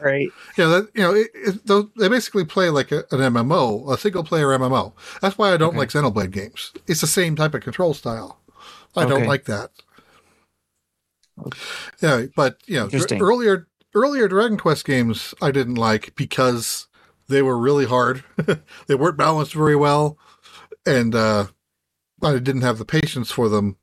Right. 0.00 0.28
yeah, 0.56 0.66
that, 0.66 0.90
you 0.94 1.02
know, 1.02 1.12
it, 1.12 1.28
it, 1.34 1.98
they 1.98 2.08
basically 2.08 2.44
play 2.44 2.70
like 2.70 2.92
a, 2.92 2.98
an 3.10 3.18
MMO, 3.18 3.92
a 3.92 3.98
single 3.98 4.22
player 4.22 4.46
MMO. 4.48 4.92
That's 5.20 5.36
why 5.36 5.52
I 5.52 5.56
don't 5.56 5.70
Okay. 5.70 5.78
like 5.78 5.88
Xenoblade 5.88 6.30
games. 6.30 6.72
It's 6.86 7.00
the 7.00 7.08
same 7.08 7.34
type 7.34 7.52
of 7.54 7.62
control 7.62 7.94
style. 7.94 8.40
I 8.96 9.02
Okay. 9.02 9.08
don't 9.10 9.26
like 9.26 9.46
that. 9.46 9.70
Yeah, 12.00 12.26
but 12.36 12.58
you 12.66 12.76
know, 12.76 12.88
earlier 13.20 13.66
earlier 13.94 14.28
Dragon 14.28 14.56
Quest 14.56 14.84
games 14.84 15.34
I 15.40 15.50
didn't 15.50 15.76
like 15.76 16.14
because 16.14 16.86
they 17.28 17.42
were 17.42 17.58
really 17.58 17.86
hard. 17.86 18.24
they 18.86 18.94
weren't 18.94 19.16
balanced 19.16 19.54
very 19.54 19.76
well, 19.76 20.16
and 20.86 21.14
uh, 21.14 21.46
I 22.22 22.38
didn't 22.38 22.62
have 22.62 22.78
the 22.78 22.84
patience 22.84 23.30
for 23.30 23.48
them. 23.48 23.76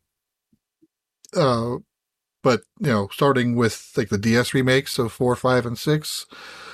Uh, 1.35 1.77
but 2.43 2.61
you 2.79 2.87
know, 2.87 3.09
starting 3.11 3.55
with 3.55 3.91
like 3.97 4.09
the 4.09 4.17
DS 4.17 4.53
remakes 4.53 4.99
of 4.99 5.11
four, 5.11 5.35
five, 5.35 5.65
and 5.65 5.77
six, 5.77 6.25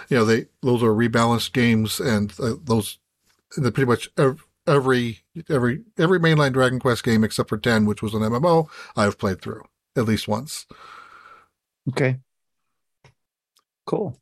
you 0.10 0.18
know, 0.18 0.26
they 0.26 0.48
those 0.62 0.84
are 0.84 0.90
rebalanced 0.90 1.54
games, 1.54 2.00
and 2.00 2.34
uh, 2.40 2.56
those 2.62 3.00
the 3.56 3.72
pretty 3.72 3.88
much 3.88 4.10
every 4.68 5.20
every 5.50 5.82
every 5.98 6.20
mainline 6.20 6.54
Dragon 6.54 6.80
Quest 6.80 7.04
game 7.04 7.24
except 7.24 7.50
for 7.50 7.58
ten, 7.58 7.86
which 7.86 8.02
was 8.02 8.14
an 8.14 8.22
MMO, 8.22 8.70
I've 8.96 9.18
played 9.18 9.42
through 9.42 9.64
at 9.96 10.06
least 10.06 10.28
once. 10.28 10.66
Okay. 11.90 12.20
Cool. 13.86 14.18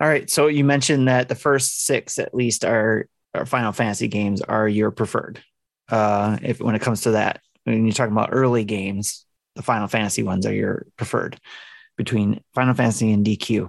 All 0.00 0.08
right. 0.08 0.28
So 0.30 0.46
you 0.48 0.64
mentioned 0.64 1.08
that 1.08 1.28
the 1.28 1.34
first 1.34 1.84
six, 1.84 2.18
at 2.18 2.34
least, 2.34 2.64
are, 2.64 3.06
are 3.34 3.46
Final 3.46 3.72
Fantasy 3.72 4.08
games 4.08 4.40
are 4.42 4.68
your 4.68 4.90
preferred. 4.90 5.42
Uh, 5.88 6.38
if 6.42 6.60
when 6.60 6.74
it 6.74 6.82
comes 6.82 7.02
to 7.02 7.12
that, 7.12 7.40
when 7.64 7.84
you're 7.84 7.92
talking 7.92 8.12
about 8.12 8.30
early 8.32 8.64
games, 8.64 9.24
the 9.56 9.62
Final 9.62 9.88
Fantasy 9.88 10.22
ones 10.22 10.46
are 10.46 10.54
your 10.54 10.86
preferred 10.96 11.38
between 11.96 12.42
Final 12.54 12.74
Fantasy 12.74 13.12
and 13.12 13.26
DQ. 13.26 13.68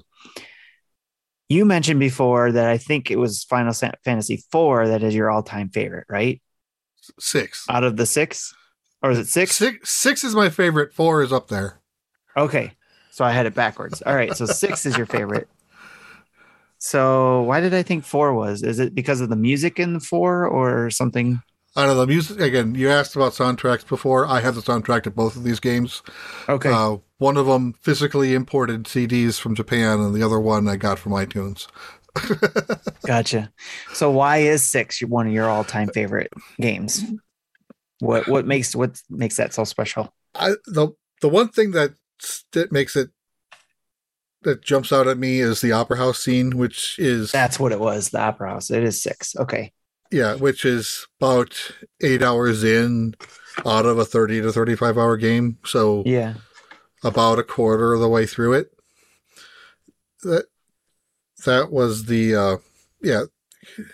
You 1.49 1.66
mentioned 1.66 1.99
before 1.99 2.51
that 2.51 2.70
I 2.70 2.78
think 2.78 3.12
it 3.12 3.18
was 3.18 3.43
Final 3.43 3.74
Fantasy 3.74 4.36
IV 4.36 4.88
that 4.88 5.03
is 5.03 5.14
your 5.14 5.30
all-time 5.30 5.70
favorite, 5.70 6.05
right? 6.09 6.41
Six 7.20 7.66
out 7.70 7.84
of 7.84 7.97
the 7.97 8.05
six, 8.05 8.53
or 9.01 9.12
is 9.12 9.20
it 9.20 9.28
six? 9.28 9.55
Six, 9.55 9.89
six 9.89 10.24
is 10.24 10.36
my 10.36 10.49
favorite. 10.49 10.93
Four 10.93 11.24
is 11.24 11.34
up 11.34 11.47
there. 11.47 11.82
Okay, 12.38 12.74
so 13.12 13.26
I 13.26 13.32
had 13.32 13.47
it 13.47 13.55
backwards. 13.55 14.01
All 14.03 14.16
right, 14.16 14.36
so 14.38 14.45
six 14.45 14.86
is 14.86 14.95
your 14.95 15.07
favorite. 15.07 15.49
So 16.82 17.43
why 17.43 17.59
did 17.59 17.75
I 17.75 17.84
think 17.84 18.03
four 18.03 18.34
was? 18.34 18.63
Is 18.63 18.79
it 18.79 18.95
because 18.95 19.21
of 19.21 19.29
the 19.29 19.36
music 19.36 19.79
in 19.79 19.99
four 19.99 20.47
or 20.47 20.89
something? 20.89 21.39
I 21.75 21.86
don't 21.86 21.95
know. 21.95 22.01
The 22.01 22.07
music 22.07 22.39
again. 22.39 22.73
You 22.73 22.89
asked 22.89 23.15
about 23.15 23.34
soundtracks 23.34 23.88
before. 23.88 24.25
I 24.25 24.39
have 24.41 24.55
the 24.55 24.61
soundtrack 24.61 25.03
to 25.03 25.11
both 25.11 25.36
of 25.36 25.43
these 25.43 25.59
games. 25.59 26.01
Okay. 26.49 26.71
Uh, 26.71 26.97
one 27.19 27.38
of 27.38 27.45
them 27.45 27.73
physically 27.82 28.34
imported 28.34 28.86
CDs 28.86 29.39
from 29.39 29.53
Japan, 29.53 29.99
and 29.99 30.15
the 30.15 30.23
other 30.23 30.39
one 30.39 30.67
I 30.67 30.75
got 30.75 30.97
from 30.97 31.11
iTunes. 31.11 31.67
gotcha. 33.05 33.53
So 33.93 34.09
why 34.09 34.38
is 34.38 34.63
six 34.63 35.01
one 35.01 35.27
of 35.27 35.34
your 35.34 35.49
all-time 35.49 35.89
favorite 35.89 36.34
games? 36.59 37.05
What 37.99 38.27
what 38.27 38.47
makes 38.47 38.75
what 38.75 38.99
makes 39.07 39.38
that 39.38 39.53
so 39.53 39.65
special? 39.65 40.11
I, 40.34 40.55
the 40.65 40.89
the 41.21 41.29
one 41.29 41.49
thing 41.49 41.71
that 41.71 41.93
that 42.53 42.71
makes 42.71 42.95
it 42.95 43.11
that 44.44 44.64
jumps 44.64 44.92
out 44.92 45.08
at 45.08 45.18
me 45.18 45.39
is 45.39 45.62
the 45.62 45.72
opera 45.72 45.98
house 45.98 46.20
scene, 46.20 46.58
which 46.58 46.98
is 47.00 47.32
that's 47.32 47.60
what 47.60 47.72
it 47.72 47.80
was. 47.80 48.10
The 48.10 48.22
opera 48.22 48.52
house. 48.52 48.72
It 48.72 48.84
is 48.84 49.02
six. 49.02 49.36
Okay. 49.36 49.74
Yeah, 50.12 50.36
which 50.36 50.66
is 50.66 51.08
about 51.20 51.72
eight 52.02 52.22
hours 52.22 52.64
in 52.64 53.16
out 53.66 53.86
of 53.86 53.98
a 53.98 54.06
30 54.06 54.42
to 54.42 54.52
35 54.52 54.98
hour 54.98 55.18
game. 55.18 55.58
So, 55.66 56.04
yeah, 56.06 56.36
about 57.04 57.39
a 57.39 57.44
quarter 57.44 57.94
of 57.94 58.02
the 58.02 58.10
way 58.10 58.26
through 58.26 58.54
it. 58.54 58.72
That, 60.24 60.46
that 61.46 61.72
was 61.72 62.06
the, 62.06 62.36
uh, 62.36 62.58
yeah. 63.02 63.24
In 63.78 63.88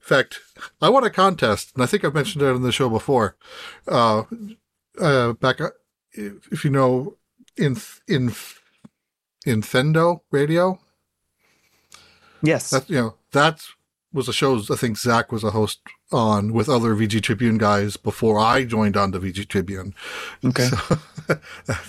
fact, 0.00 0.40
I 0.80 0.88
won 0.88 1.04
a 1.04 1.10
contest, 1.10 1.72
and 1.74 1.82
I 1.82 1.86
think 1.86 2.04
I've 2.04 2.14
mentioned 2.14 2.42
it 2.42 2.54
on 2.54 2.62
the 2.62 2.72
show 2.72 2.88
before. 2.88 3.36
Uh, 3.86 4.24
uh, 4.98 5.34
back, 5.34 5.60
uh, 5.60 5.70
if 6.12 6.64
you 6.64 6.70
know, 6.70 7.16
in, 7.56 7.76
in, 8.06 8.32
Infendo 9.46 10.20
radio. 10.30 10.78
Yes. 12.42 12.70
That, 12.70 12.88
you 12.88 12.96
know, 12.96 13.14
that 13.32 13.64
was 14.12 14.28
a 14.28 14.32
show 14.32 14.56
I 14.56 14.76
think 14.76 14.96
Zach 14.96 15.30
was 15.30 15.44
a 15.44 15.50
host 15.50 15.80
on 16.10 16.52
with 16.52 16.68
other 16.68 16.94
VG 16.94 17.22
Tribune 17.22 17.58
guys 17.58 17.96
before 17.96 18.38
I 18.38 18.64
joined 18.64 18.96
on 18.96 19.10
the 19.10 19.18
VG 19.18 19.48
Tribune. 19.48 19.94
Okay. 20.44 20.68
So, 20.68 20.98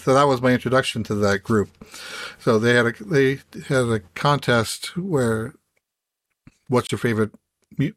so, 0.03 0.13
that 0.13 0.27
was 0.27 0.41
my 0.41 0.51
introduction 0.51 1.03
to 1.05 1.15
that 1.15 1.43
group. 1.43 1.69
So 2.39 2.59
they 2.59 2.73
had 2.73 2.87
a 2.87 3.03
they 3.03 3.39
had 3.67 3.85
a 3.85 4.01
contest 4.15 4.97
where 4.97 5.53
what's 6.67 6.91
your 6.91 6.99
favorite 6.99 7.31
mu- 7.77 7.93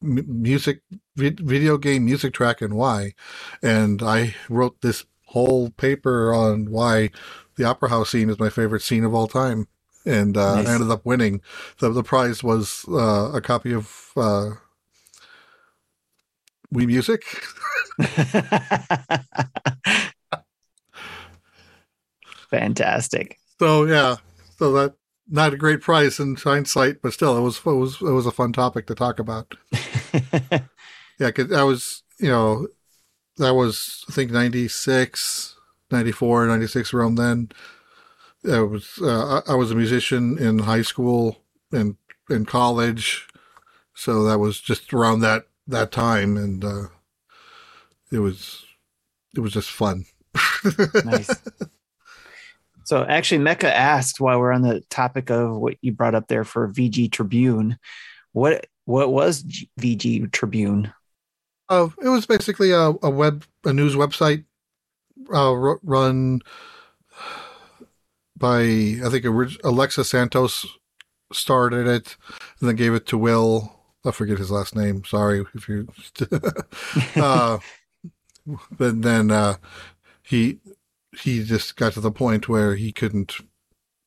music 0.00 0.82
vi- 1.16 1.36
video 1.38 1.78
game 1.78 2.04
music 2.04 2.34
track 2.34 2.60
and 2.60 2.74
why? 2.74 3.14
And 3.62 4.02
I 4.02 4.34
wrote 4.48 4.80
this 4.82 5.06
whole 5.28 5.70
paper 5.70 6.32
on 6.34 6.70
why 6.70 7.10
the 7.56 7.64
opera 7.64 7.88
house 7.88 8.10
scene 8.10 8.30
is 8.30 8.38
my 8.38 8.50
favorite 8.50 8.82
scene 8.82 9.04
of 9.04 9.14
all 9.14 9.26
time 9.26 9.66
and 10.06 10.36
uh, 10.36 10.56
nice. 10.56 10.68
I 10.68 10.74
ended 10.74 10.90
up 10.90 11.04
winning. 11.04 11.40
The 11.78 11.90
the 11.90 12.02
prize 12.02 12.42
was 12.42 12.84
uh, 12.88 13.32
a 13.34 13.40
copy 13.40 13.74
of 13.74 14.10
uh, 14.16 14.50
Wii 16.72 16.86
Music. 16.86 17.24
Fantastic. 22.50 23.38
So 23.58 23.84
yeah, 23.84 24.16
so 24.58 24.72
that 24.72 24.94
not 25.28 25.52
a 25.52 25.56
great 25.56 25.80
prize 25.80 26.20
in 26.20 26.36
hindsight, 26.36 27.02
but 27.02 27.12
still, 27.12 27.36
it 27.36 27.40
was 27.40 27.58
it 27.58 27.66
was 27.66 28.00
it 28.00 28.12
was 28.12 28.26
a 28.26 28.32
fun 28.32 28.52
topic 28.52 28.86
to 28.86 28.94
talk 28.94 29.18
about. 29.18 29.54
yeah, 30.12 30.60
because 31.18 31.52
I 31.52 31.64
was 31.64 32.04
you 32.18 32.28
know 32.28 32.68
that 33.38 33.54
was 33.54 34.04
I 34.08 34.12
think 34.12 34.30
96, 34.30 35.55
94, 35.90 36.46
96 36.46 36.94
around 36.94 37.14
then. 37.16 37.50
I 38.50 38.60
was 38.60 38.98
uh, 39.02 39.40
I 39.48 39.54
was 39.54 39.70
a 39.70 39.74
musician 39.74 40.38
in 40.38 40.60
high 40.60 40.82
school 40.82 41.38
and 41.72 41.96
in 42.30 42.44
college, 42.44 43.26
so 43.94 44.22
that 44.24 44.38
was 44.38 44.60
just 44.60 44.92
around 44.92 45.20
that 45.20 45.46
that 45.66 45.90
time, 45.90 46.36
and 46.36 46.64
uh, 46.64 46.84
it 48.12 48.18
was 48.18 48.64
it 49.34 49.40
was 49.40 49.52
just 49.52 49.70
fun. 49.70 50.04
nice. 51.04 51.34
So 52.84 53.04
actually, 53.04 53.44
Mecha 53.44 53.64
asked 53.64 54.20
while 54.20 54.38
we're 54.38 54.52
on 54.52 54.62
the 54.62 54.80
topic 54.90 55.28
of 55.28 55.56
what 55.56 55.74
you 55.80 55.90
brought 55.90 56.14
up 56.14 56.28
there 56.28 56.44
for 56.44 56.68
VG 56.68 57.10
Tribune, 57.10 57.78
what 58.32 58.66
what 58.84 59.12
was 59.12 59.42
VG 59.80 60.30
Tribune? 60.30 60.92
Uh, 61.68 61.88
it 62.00 62.08
was 62.08 62.26
basically 62.26 62.70
a, 62.70 62.92
a 63.02 63.10
web 63.10 63.44
a 63.64 63.72
news 63.72 63.96
website 63.96 64.44
uh, 65.32 65.54
run 65.82 66.40
by 68.36 68.60
I 68.60 69.08
think 69.10 69.24
Alexa 69.64 70.04
Santos 70.04 70.66
started 71.32 71.86
it 71.86 72.16
and 72.60 72.68
then 72.68 72.76
gave 72.76 72.94
it 72.94 73.06
to 73.06 73.18
Will. 73.18 73.72
I 74.04 74.12
forget 74.12 74.38
his 74.38 74.50
last 74.50 74.76
name. 74.76 75.04
Sorry 75.04 75.44
if 75.54 75.68
you. 75.68 75.88
uh, 77.16 77.58
but 78.70 79.02
then 79.02 79.30
uh, 79.30 79.56
he 80.22 80.58
he 81.18 81.42
just 81.42 81.76
got 81.76 81.92
to 81.94 82.00
the 82.00 82.12
point 82.12 82.48
where 82.48 82.76
he 82.76 82.92
couldn't 82.92 83.36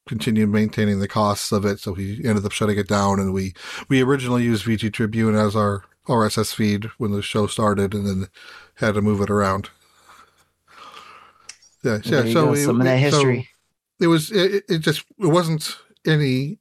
continue 0.07 0.47
maintaining 0.47 0.99
the 0.99 1.07
costs 1.07 1.51
of 1.51 1.65
it, 1.65 1.79
so 1.79 1.93
he 1.93 2.21
ended 2.23 2.45
up 2.45 2.51
shutting 2.51 2.77
it 2.77 2.87
down. 2.87 3.19
And 3.19 3.33
we 3.33 3.53
we 3.89 4.01
originally 4.01 4.43
used 4.43 4.65
VG 4.65 4.93
Tribune 4.93 5.35
as 5.35 5.55
our 5.55 5.83
RSS 6.07 6.53
feed 6.53 6.85
when 6.97 7.11
the 7.11 7.21
show 7.21 7.47
started, 7.47 7.93
and 7.93 8.07
then 8.07 8.27
had 8.75 8.93
to 8.93 9.01
move 9.01 9.21
it 9.21 9.29
around. 9.29 9.69
Yeah, 11.83 11.99
yeah. 12.03 12.31
So 12.31 12.51
we, 12.51 12.57
some 12.57 12.81
of 12.81 12.85
that 12.85 12.97
history. 12.97 13.43
So, 13.43 14.05
it 14.05 14.07
was 14.07 14.31
it, 14.31 14.63
it 14.69 14.79
just 14.79 15.05
it 15.19 15.27
wasn't 15.27 15.77
any 16.05 16.59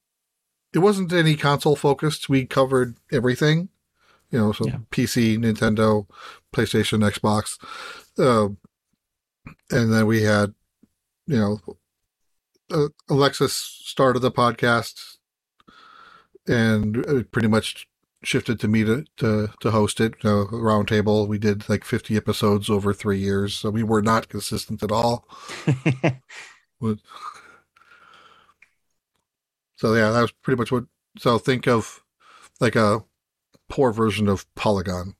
it 0.73 0.79
wasn't 0.79 1.13
any 1.13 1.37
console 1.37 1.77
focused. 1.77 2.29
We 2.29 2.47
covered 2.47 2.97
everything, 3.11 3.69
you 4.31 4.39
know, 4.39 4.53
so 4.53 4.67
yeah. 4.67 4.79
PC, 4.91 5.39
Nintendo, 5.39 6.07
PlayStation, 6.55 7.09
Xbox, 7.09 7.59
uh, 8.19 8.49
and 9.71 9.93
then 9.93 10.07
we 10.07 10.23
had, 10.23 10.55
you 11.27 11.39
know, 11.39 11.59
uh, 12.71 12.89
Alexis 13.09 13.55
started 13.55 14.21
the 14.21 14.31
podcast, 14.31 15.17
and 16.47 17.27
pretty 17.31 17.49
much 17.49 17.89
shifted 18.23 18.59
to 18.61 18.69
me 18.69 18.85
to 18.85 19.05
to, 19.19 19.51
to 19.61 19.71
host 19.71 20.01
it. 20.01 20.15
You 20.23 20.31
know, 20.31 20.47
roundtable. 20.47 21.29
We 21.29 21.39
did 21.39 21.69
like 21.69 21.85
fifty 21.85 22.17
episodes 22.17 22.71
over 22.71 22.93
three 22.93 23.19
years, 23.19 23.55
so 23.55 23.71
we 23.71 23.83
were 23.83 24.03
not 24.03 24.29
consistent 24.29 24.83
at 24.83 24.93
all. 24.93 25.27
so 29.77 29.95
yeah, 29.95 30.11
that 30.11 30.23
was 30.23 30.33
pretty 30.43 30.59
much 30.59 30.73
what. 30.73 30.85
So 31.19 31.39
think 31.39 31.67
of 31.67 32.03
like 32.61 32.77
a 32.77 33.05
poor 33.69 33.93
version 33.93 34.29
of 34.29 34.53
Polygon. 34.55 35.15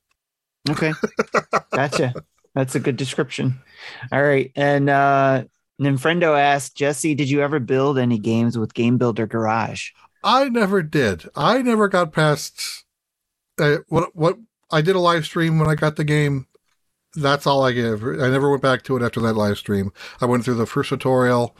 Okay, 0.69 0.93
gotcha. 1.71 2.13
That's 2.55 2.75
a 2.75 2.79
good 2.79 2.97
description. 2.97 3.61
All 4.11 4.21
right, 4.21 4.51
and 4.55 4.89
uh 4.89 5.43
Ninfrendo 5.79 6.37
asked 6.37 6.75
Jesse, 6.75 7.15
"Did 7.15 7.29
you 7.29 7.41
ever 7.41 7.59
build 7.59 7.97
any 7.97 8.19
games 8.19 8.57
with 8.57 8.73
Game 8.73 8.97
Builder 8.97 9.27
Garage?" 9.27 9.91
I 10.21 10.49
never 10.49 10.83
did. 10.83 11.29
I 11.33 11.61
never 11.61 11.87
got 11.87 12.11
past 12.11 12.83
uh, 13.59 13.77
what 13.87 14.15
what 14.15 14.37
I 14.71 14.81
did 14.81 14.95
a 14.95 14.99
live 14.99 15.25
stream 15.25 15.59
when 15.59 15.69
I 15.69 15.75
got 15.75 15.95
the 15.95 16.03
game 16.03 16.47
that's 17.15 17.47
all 17.47 17.63
I 17.63 17.71
give. 17.71 18.03
I 18.03 18.29
never 18.29 18.49
went 18.49 18.61
back 18.61 18.83
to 18.83 18.95
it 18.97 19.03
after 19.03 19.19
that 19.21 19.33
live 19.33 19.57
stream. 19.57 19.91
I 20.21 20.25
went 20.25 20.43
through 20.43 20.55
the 20.55 20.65
first 20.65 20.89
tutorial 20.89 21.55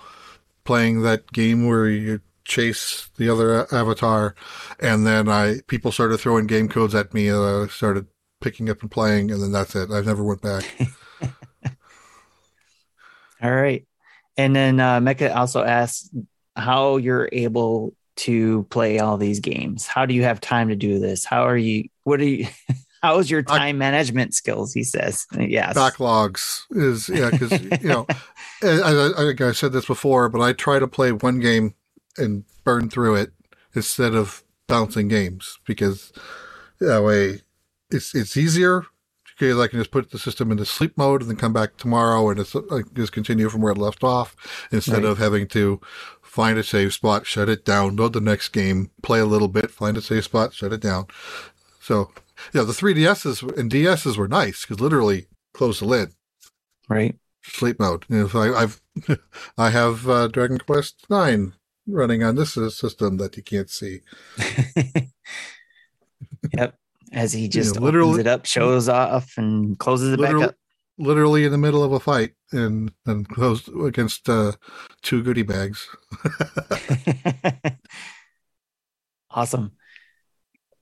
playing 0.63 1.01
that 1.01 1.31
game 1.31 1.67
where 1.67 1.87
you 1.87 2.21
chase 2.45 3.09
the 3.17 3.29
other 3.29 3.73
avatar, 3.73 4.35
and 4.79 5.05
then 5.05 5.27
I 5.27 5.61
people 5.67 5.91
started 5.91 6.17
throwing 6.19 6.47
game 6.47 6.69
codes 6.69 6.95
at 6.95 7.13
me. 7.13 7.27
And 7.29 7.37
I 7.37 7.67
started 7.67 8.07
picking 8.41 8.69
up 8.69 8.81
and 8.81 8.91
playing, 8.91 9.31
and 9.31 9.41
then 9.41 9.51
that's 9.51 9.75
it. 9.75 9.91
I 9.91 10.01
never 10.01 10.23
went 10.23 10.41
back. 10.41 10.63
All 13.41 13.51
right. 13.51 13.85
And 14.37 14.55
then 14.55 14.79
uh, 14.79 14.99
Mecha 14.99 15.35
also 15.35 15.63
asks 15.63 16.09
how 16.55 16.97
you're 16.97 17.29
able 17.31 17.93
to 18.19 18.63
play 18.69 18.99
all 18.99 19.17
these 19.17 19.39
games. 19.39 19.87
How 19.87 20.05
do 20.05 20.13
you 20.13 20.23
have 20.23 20.41
time 20.41 20.69
to 20.69 20.75
do 20.75 20.99
this? 20.99 21.25
How 21.25 21.43
are 21.43 21.57
you? 21.57 21.89
What 22.03 22.19
are 22.19 22.25
you? 22.25 22.47
How's 23.01 23.31
your 23.31 23.43
time 23.43 23.61
I, 23.61 23.71
management 23.73 24.33
skills? 24.33 24.73
He 24.73 24.83
says, 24.83 25.25
yes. 25.37 25.77
Backlogs 25.77 26.63
is, 26.71 27.07
yeah, 27.07 27.29
because, 27.29 27.51
you 27.81 27.87
know, 27.87 28.05
I, 28.61 29.33
I, 29.39 29.47
I 29.47 29.51
said 29.53 29.71
this 29.71 29.85
before, 29.85 30.27
but 30.27 30.41
I 30.41 30.51
try 30.51 30.79
to 30.79 30.87
play 30.87 31.13
one 31.13 31.39
game 31.39 31.75
and 32.17 32.43
burn 32.65 32.89
through 32.89 33.15
it 33.15 33.31
instead 33.73 34.15
of 34.15 34.43
bouncing 34.67 35.07
games 35.07 35.59
because 35.65 36.11
that 36.81 37.01
way 37.01 37.41
it's, 37.89 38.13
it's 38.13 38.35
easier 38.35 38.83
because 39.39 39.57
I 39.57 39.67
can 39.67 39.79
just 39.79 39.91
put 39.91 40.11
the 40.11 40.19
system 40.19 40.51
into 40.51 40.65
sleep 40.65 40.97
mode 40.97 41.21
and 41.21 41.29
then 41.29 41.37
come 41.37 41.53
back 41.53 41.77
tomorrow 41.77 42.29
and 42.29 42.39
it's, 42.39 42.53
I 42.53 42.81
just 42.93 43.13
continue 43.13 43.47
from 43.47 43.61
where 43.61 43.71
it 43.71 43.77
left 43.77 44.03
off 44.03 44.35
instead 44.71 45.03
right. 45.03 45.05
of 45.05 45.17
having 45.17 45.47
to 45.49 45.79
find 46.29 46.59
a 46.59 46.63
save 46.63 46.93
spot, 46.93 47.25
shut 47.25 47.49
it 47.49 47.65
down, 47.65 47.95
load 47.95 48.13
the 48.13 48.21
next 48.21 48.49
game, 48.49 48.91
play 49.01 49.19
a 49.19 49.25
little 49.25 49.47
bit, 49.47 49.71
find 49.71 49.97
a 49.97 50.01
save 50.01 50.25
spot, 50.25 50.53
shut 50.53 50.71
it 50.71 50.79
down. 50.79 51.07
So 51.81 52.11
yeah, 52.53 52.61
the 52.63 52.73
3DSs 52.73 53.57
and 53.57 53.71
DSs 53.71 54.15
were 54.15 54.27
nice 54.27 54.61
because 54.61 54.79
literally 54.79 55.27
close 55.53 55.79
the 55.79 55.85
lid. 55.85 56.13
Right. 56.87 57.15
Sleep 57.41 57.79
mode. 57.79 58.05
You 58.09 58.29
know, 58.31 58.39
I, 58.39 58.63
I've 58.63 58.81
I 59.57 59.71
have 59.71 60.07
uh, 60.07 60.27
Dragon 60.27 60.59
Quest 60.59 61.07
Nine 61.09 61.53
running 61.87 62.23
on 62.23 62.35
this 62.35 62.53
system 62.53 63.17
that 63.17 63.35
you 63.35 63.43
can't 63.43 63.69
see. 63.69 64.01
yep. 66.53 66.75
As 67.11 67.33
he 67.33 67.47
just 67.47 67.73
you 67.73 67.79
know, 67.79 67.85
literally, 67.85 68.09
opens 68.11 68.19
it 68.19 68.27
up, 68.27 68.45
shows 68.45 68.87
off, 68.87 69.33
and 69.37 69.79
closes 69.79 70.13
it 70.13 70.21
back 70.21 70.35
up. 70.35 70.55
Literally 70.99 71.43
in 71.45 71.51
the 71.51 71.57
middle 71.57 71.83
of 71.83 71.91
a 71.91 71.99
fight, 71.99 72.33
and 72.51 72.91
and 73.05 73.27
closed 73.27 73.69
against 73.69 74.29
uh, 74.29 74.53
two 75.01 75.23
goodie 75.23 75.43
bags. 75.43 75.87
awesome. 79.31 79.71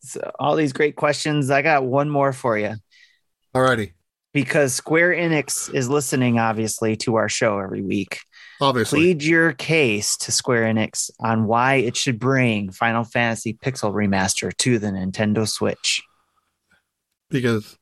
So 0.02 0.32
all 0.40 0.56
these 0.56 0.74
great 0.74 0.96
questions. 0.96 1.50
I 1.50 1.62
got 1.62 1.86
one 1.86 2.10
more 2.10 2.34
for 2.34 2.58
you. 2.58 2.76
Alrighty. 3.56 3.94
Because 4.34 4.74
Square 4.74 5.14
Enix 5.16 5.74
is 5.74 5.90
listening, 5.90 6.38
obviously, 6.38 6.96
to 6.98 7.16
our 7.16 7.28
show 7.28 7.60
every 7.60 7.82
week. 7.82 8.20
Obviously. 8.62 9.00
Plead 9.00 9.24
your 9.24 9.54
case 9.54 10.18
to 10.18 10.32
Square 10.32 10.74
Enix 10.74 11.10
on 11.20 11.46
why 11.46 11.76
it 11.76 11.96
should 11.96 12.20
bring 12.20 12.72
Final 12.72 13.04
Fantasy 13.04 13.54
Pixel 13.54 13.94
Remaster 13.94 14.56
to 14.58 14.80
the 14.80 14.88
Nintendo 14.88 15.48
Switch. 15.48 16.02
Because 17.30 17.78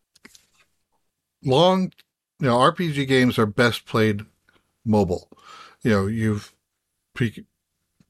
long, 1.44 1.92
you 2.40 2.48
know, 2.48 2.58
RPG 2.58 3.08
games 3.08 3.40
are 3.40 3.46
best 3.46 3.86
played 3.86 4.26
mobile. 4.84 5.30
You 5.84 5.92
know, 5.92 6.08
you've 6.08 6.54
pre- 7.14 7.46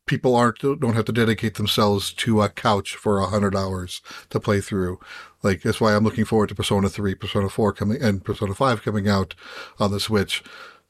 people 0.05 0.36
aren't 0.36 0.59
don't 0.59 0.95
have 0.95 1.05
to 1.05 1.11
dedicate 1.11 1.55
themselves 1.55 2.13
to 2.13 2.41
a 2.41 2.49
couch 2.49 2.95
for 2.95 3.19
a 3.19 3.28
hundred 3.28 3.55
hours 3.55 4.01
to 4.30 4.39
play 4.39 4.61
through. 4.61 4.99
Like 5.43 5.61
that's 5.61 5.82
why 5.82 5.95
I'm 5.95 6.03
looking 6.03 6.26
forward 6.26 6.49
to 6.49 6.55
Persona 6.55 6.89
three, 6.89 7.15
Persona 7.15 7.49
four 7.49 7.73
coming, 7.73 8.01
and 8.01 8.23
Persona 8.23 8.53
five 8.53 8.82
coming 8.84 9.07
out 9.07 9.36
on 9.80 9.91
the 9.91 9.99
Switch. 9.99 10.43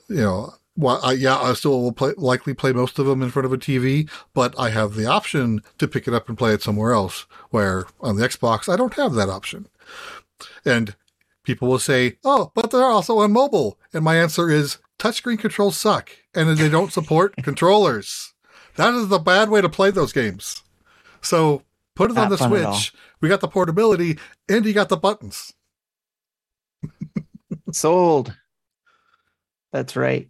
You 0.10 0.18
know, 0.18 0.54
well, 0.78 1.00
I, 1.04 1.14
yeah, 1.14 1.38
I 1.38 1.54
still 1.54 1.82
will 1.82 1.94
play, 1.94 2.14
likely 2.18 2.54
play 2.54 2.74
most 2.74 3.00
of 3.00 3.06
them 3.06 3.22
in 3.22 3.32
front 3.32 3.46
of 3.46 3.54
a 3.54 3.58
TV, 3.58 4.10
but 4.34 4.58
I 4.60 4.70
have 4.70 4.96
the 4.96 5.06
option 5.06 5.62
to 5.78 5.88
pick 5.88 6.08
it 6.08 6.14
up 6.14 6.28
and 6.28 6.38
play 6.38 6.54
it 6.54 6.62
somewhere 6.62 6.92
else. 6.92 7.26
Where 7.50 7.86
on 8.02 8.18
the 8.18 8.28
Xbox, 8.28 8.72
I 8.72 8.76
don't 8.76 8.94
have 8.96 9.14
that 9.14 9.30
option. 9.30 9.68
And 10.66 10.96
people 11.46 11.68
will 11.68 11.80
say, 11.80 12.18
"Oh, 12.24 12.52
but 12.54 12.72
they're 12.72 12.84
also 12.84 13.20
on 13.20 13.32
mobile," 13.32 13.80
and 13.94 14.04
my 14.04 14.18
answer 14.18 14.50
is, 14.50 14.78
touchscreen 15.00 15.40
controls 15.40 15.78
suck, 15.78 16.10
and 16.34 16.58
they 16.58 16.70
don't 16.70 16.92
support 16.92 17.36
controllers. 17.44 18.34
That 18.76 18.94
is 18.94 19.08
the 19.08 19.20
bad 19.20 19.50
way 19.50 19.62
to 19.62 19.70
play 19.70 19.92
those 19.92 20.12
games. 20.12 20.62
So 21.22 21.64
put 21.96 22.12
it 22.12 22.16
Not 22.16 22.26
on 22.26 22.30
the 22.30 22.38
Switch. 22.38 22.94
We 23.22 23.30
got 23.30 23.42
the 23.42 23.48
portability 23.48 24.20
and 24.50 24.66
you 24.66 24.74
got 24.74 24.90
the 24.90 24.98
buttons. 24.98 25.54
Sold. 27.72 28.36
That's 29.72 29.96
right. 29.96 30.30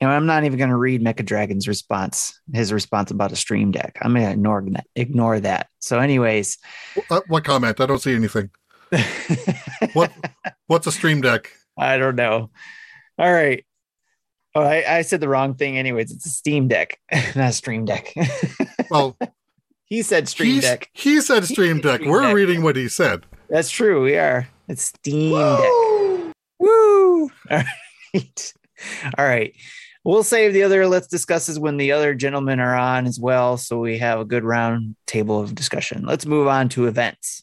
You 0.00 0.08
know, 0.08 0.14
I'm 0.14 0.26
not 0.26 0.44
even 0.44 0.58
going 0.58 0.70
to 0.70 0.76
read 0.76 1.02
Mecha 1.02 1.24
Dragon's 1.24 1.68
response, 1.68 2.40
his 2.52 2.72
response 2.72 3.10
about 3.10 3.32
a 3.32 3.36
stream 3.36 3.70
deck. 3.70 3.98
I'm 4.00 4.14
going 4.14 4.24
to 4.24 4.32
ignore 4.32 4.62
that. 4.70 4.86
Ignore 4.96 5.40
that. 5.40 5.68
So, 5.78 5.98
anyways, 5.98 6.56
uh, 7.10 7.20
what 7.28 7.44
comment? 7.44 7.80
I 7.80 7.86
don't 7.86 8.00
see 8.00 8.14
anything. 8.14 8.50
What 9.92 10.12
What's 10.70 10.86
a 10.86 10.92
stream 10.92 11.20
deck? 11.20 11.50
I 11.76 11.96
don't 11.98 12.14
know. 12.14 12.50
All 13.18 13.32
right. 13.32 13.66
Oh, 14.54 14.62
I, 14.62 14.98
I, 14.98 15.02
said 15.02 15.20
the 15.20 15.28
wrong 15.28 15.54
thing. 15.54 15.76
Anyways, 15.76 16.12
it's 16.12 16.26
a 16.26 16.28
Steam 16.28 16.68
Deck, 16.68 17.00
not 17.12 17.50
a 17.50 17.52
Stream 17.52 17.86
Deck. 17.86 18.14
well, 18.90 19.16
he 19.86 20.02
said 20.02 20.28
Stream 20.28 20.60
Deck. 20.60 20.90
He 20.92 21.20
said 21.20 21.44
Stream 21.44 21.80
Deck. 21.80 21.96
Stream 21.96 22.10
We're 22.10 22.22
Deck. 22.22 22.34
reading 22.36 22.62
what 22.62 22.76
he 22.76 22.88
said. 22.88 23.26
That's 23.48 23.68
true. 23.68 24.04
We 24.04 24.16
are. 24.16 24.48
It's 24.68 24.82
Steam 24.84 25.32
Woo! 25.32 25.56
Deck. 25.56 26.34
Woo! 26.60 27.30
All 27.50 27.62
right. 28.14 28.52
All 29.18 29.24
right. 29.24 29.52
We'll 30.04 30.22
save 30.22 30.52
the 30.52 30.62
other. 30.62 30.86
Let's 30.86 31.08
discuss 31.08 31.46
this 31.46 31.58
when 31.58 31.78
the 31.78 31.90
other 31.90 32.14
gentlemen 32.14 32.60
are 32.60 32.76
on 32.76 33.06
as 33.06 33.18
well, 33.18 33.56
so 33.56 33.80
we 33.80 33.98
have 33.98 34.20
a 34.20 34.24
good 34.24 34.44
round 34.44 34.94
table 35.06 35.40
of 35.40 35.56
discussion. 35.56 36.04
Let's 36.06 36.26
move 36.26 36.46
on 36.46 36.68
to 36.70 36.86
events. 36.86 37.42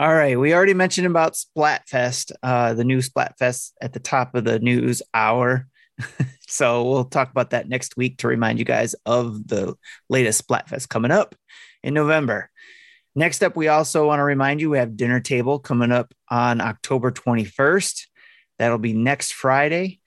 All 0.00 0.14
right. 0.14 0.38
We 0.38 0.54
already 0.54 0.74
mentioned 0.74 1.08
about 1.08 1.34
Splatfest, 1.34 2.30
uh, 2.42 2.74
the 2.74 2.84
new 2.84 2.98
Splatfest 2.98 3.72
at 3.80 3.92
the 3.92 3.98
top 3.98 4.36
of 4.36 4.44
the 4.44 4.60
news 4.60 5.02
hour. 5.12 5.66
so 6.46 6.84
we'll 6.88 7.04
talk 7.04 7.32
about 7.32 7.50
that 7.50 7.68
next 7.68 7.96
week 7.96 8.18
to 8.18 8.28
remind 8.28 8.60
you 8.60 8.64
guys 8.64 8.94
of 9.06 9.48
the 9.48 9.74
latest 10.08 10.46
Splatfest 10.46 10.88
coming 10.88 11.10
up 11.10 11.34
in 11.82 11.94
November. 11.94 12.48
Next 13.16 13.42
up, 13.42 13.56
we 13.56 13.66
also 13.66 14.06
want 14.06 14.20
to 14.20 14.24
remind 14.24 14.60
you 14.60 14.70
we 14.70 14.78
have 14.78 14.96
Dinner 14.96 15.18
Table 15.18 15.58
coming 15.58 15.90
up 15.90 16.14
on 16.28 16.60
October 16.60 17.10
21st. 17.10 18.06
That'll 18.60 18.78
be 18.78 18.92
next 18.92 19.32
Friday. 19.32 19.98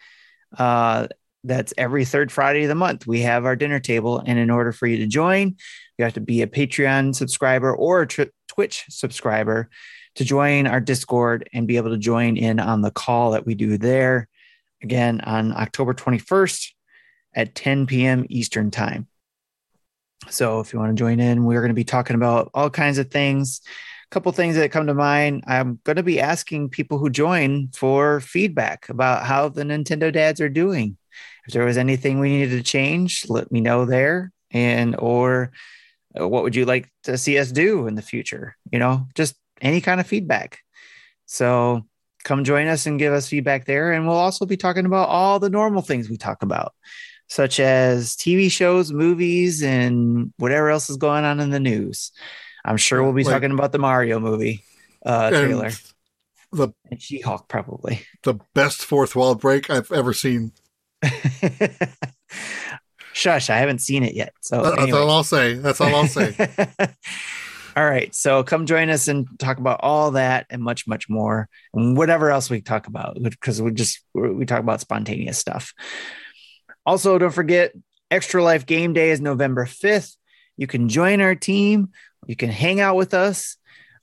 Uh, 0.58 1.08
that's 1.44 1.74
every 1.78 2.06
third 2.06 2.32
Friday 2.32 2.64
of 2.64 2.70
the 2.70 2.76
month. 2.76 3.08
We 3.08 3.22
have 3.22 3.46
our 3.46 3.56
dinner 3.56 3.80
table. 3.80 4.22
And 4.26 4.38
in 4.38 4.50
order 4.50 4.72
for 4.72 4.88
you 4.88 4.98
to 4.98 5.08
join, 5.08 5.56
you 5.98 6.06
have 6.06 6.14
to 6.14 6.22
be 6.22 6.42
a 6.42 6.48
Patreon 6.48 7.16
subscriber 7.16 7.76
or 7.76 8.04
a 8.04 8.08
Twitch 8.48 8.86
subscriber 8.90 9.70
to 10.16 10.26
join 10.26 10.68
our 10.68 10.80
Discord 10.80 11.50
and 11.54 11.68
be 11.68 11.78
able 11.78 11.92
to 11.92 11.98
join 11.98 12.38
in 12.38 12.60
on 12.60 12.82
the 12.82 12.92
call 12.92 13.32
that 13.32 13.46
we 13.46 13.56
do 13.56 13.78
there 13.78 14.28
again 14.84 15.22
on 15.22 15.54
October 15.54 15.94
21st 15.94 16.72
at 17.34 17.56
10 17.56 17.86
p.m. 17.88 18.26
Eastern 18.30 18.72
Time. 18.72 19.08
So 20.30 20.60
if 20.60 20.74
you 20.74 20.80
want 20.80 20.96
to 20.96 21.02
join 21.02 21.20
in, 21.20 21.46
we're 21.46 21.62
going 21.62 21.70
to 21.70 21.76
be 21.76 21.84
talking 21.84 22.16
about 22.16 22.52
all 22.54 22.70
kinds 22.70 22.98
of 22.98 23.10
things. 23.10 23.62
A 23.66 24.14
couple 24.14 24.32
things 24.32 24.56
that 24.56 24.72
come 24.72 24.88
to 24.88 24.94
mind. 24.94 25.44
I'm 25.48 25.80
going 25.84 25.96
to 25.96 26.04
be 26.04 26.20
asking 26.20 26.70
people 26.70 26.98
who 26.98 27.10
join 27.10 27.70
for 27.74 28.20
feedback 28.20 28.90
about 28.90 29.26
how 29.26 29.50
the 29.50 29.64
Nintendo 29.64 30.12
dads 30.12 30.42
are 30.42 30.50
doing. 30.50 30.98
If 31.48 31.54
there 31.54 31.66
was 31.66 31.78
anything 31.78 32.20
we 32.20 32.30
needed 32.30 32.58
to 32.58 32.64
change, 32.64 33.26
let 33.30 33.52
me 33.52 33.62
know 33.62 33.86
there. 33.86 34.32
And 34.52 34.96
or 35.00 35.52
uh, 36.20 36.28
what 36.28 36.44
would 36.44 36.56
you 36.56 36.66
like 36.66 36.92
to 37.04 37.18
see 37.18 37.38
us 37.38 37.52
do 37.52 37.88
in 37.88 37.96
the 37.96 38.02
future? 38.02 38.56
You 38.72 38.80
know, 38.80 39.08
just 39.16 39.36
any 39.62 39.82
kind 39.82 40.00
of 40.00 40.08
feedback. 40.08 40.60
So 41.26 41.86
come 42.24 42.44
join 42.44 42.68
us 42.68 42.86
and 42.86 43.00
give 43.00 43.14
us 43.14 43.30
feedback 43.30 43.66
there. 43.66 43.92
And 43.92 44.08
we'll 44.08 44.18
also 44.18 44.46
be 44.46 44.58
talking 44.58 44.86
about 44.86 45.10
all 45.10 45.40
the 45.40 45.50
normal 45.50 45.82
things 45.82 46.10
we 46.10 46.18
talk 46.18 46.44
about, 46.44 46.74
such 47.28 47.60
as 47.60 48.16
TV 48.16 48.52
shows, 48.52 48.92
movies, 48.92 49.64
and 49.64 50.34
whatever 50.38 50.70
else 50.70 50.90
is 50.90 50.98
going 50.98 51.24
on 51.24 51.40
in 51.40 51.50
the 51.50 51.60
news. 51.60 52.12
I'm 52.64 52.78
sure 52.78 53.02
we'll 53.04 53.14
be 53.14 53.24
like, 53.24 53.34
talking 53.34 53.52
about 53.52 53.72
the 53.72 53.80
Mario 53.80 54.20
movie 54.20 54.64
uh, 55.06 55.30
trailer. 55.30 55.72
The 56.52 56.70
and 56.90 57.02
She-Hulk 57.02 57.48
probably 57.48 58.06
the 58.24 58.36
best 58.54 58.84
fourth 58.84 59.16
wall 59.16 59.36
break 59.36 59.70
I've 59.70 59.92
ever 59.92 60.14
seen. 60.14 60.52
Shush, 63.14 63.50
I 63.50 63.58
haven't 63.58 63.80
seen 63.80 64.04
it 64.04 64.14
yet. 64.14 64.34
So 64.42 64.64
that's 64.64 64.94
all 64.94 65.10
I'll 65.10 65.24
say. 65.24 65.56
That's 65.56 65.82
all 65.82 65.94
I'll 65.94 66.08
say. 66.08 66.36
all 67.76 67.86
right. 67.86 68.14
So 68.16 68.44
come 68.44 68.66
join 68.66 68.90
us 68.90 69.08
and 69.08 69.28
talk 69.38 69.58
about 69.58 69.82
all 69.84 70.12
that 70.12 70.46
and 70.50 70.62
much, 70.62 70.88
much 70.88 71.10
more, 71.10 71.50
and 71.74 71.98
whatever 71.98 72.32
else 72.32 72.50
we 72.50 72.62
talk 72.62 72.88
about, 72.88 73.18
because 73.22 73.62
we 73.62 73.72
just 73.72 74.02
we 74.14 74.46
talk 74.46 74.60
about 74.60 74.82
spontaneous 74.82 75.38
stuff. 75.38 75.74
Also, 76.86 77.18
don't 77.18 77.32
forget, 77.32 77.74
Extra 78.10 78.44
Life 78.44 78.66
Game 78.66 78.94
Day 78.94 79.12
is 79.12 79.22
November 79.22 79.66
5th. 79.66 80.16
You 80.58 80.68
can 80.68 80.90
join 80.90 81.22
our 81.22 81.36
team, 81.36 81.90
you 82.28 82.36
can 82.36 82.50
hang 82.50 82.82
out 82.82 82.96
with 82.96 83.14
us, 83.14 83.58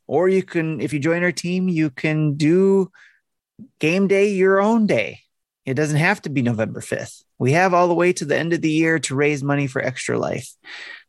or 0.07 0.29
you 0.29 0.43
can, 0.43 0.81
if 0.81 0.93
you 0.93 0.99
join 0.99 1.23
our 1.23 1.33
team, 1.33 1.69
you 1.69 1.91
can 1.91 2.35
do 2.35 2.91
game 3.81 4.07
day 4.07 4.31
your 4.31 4.61
own 4.61 4.87
day 4.87 5.21
it 5.69 5.75
doesn't 5.75 5.99
have 5.99 6.23
to 6.23 6.31
be 6.31 6.41
November 6.41 6.81
5th. 6.81 7.23
We 7.39 7.53
have 7.53 7.75
all 7.75 7.89
the 7.89 7.95
way 7.95 8.13
to 8.15 8.25
the 8.25 8.37
end 8.37 8.55
of 8.55 8.63
the 8.63 8.71
year 8.71 8.99
to 9.01 9.15
raise 9.15 9.43
money 9.43 9.67
for 9.67 9.83
Extra 9.83 10.19
Life. 10.19 10.51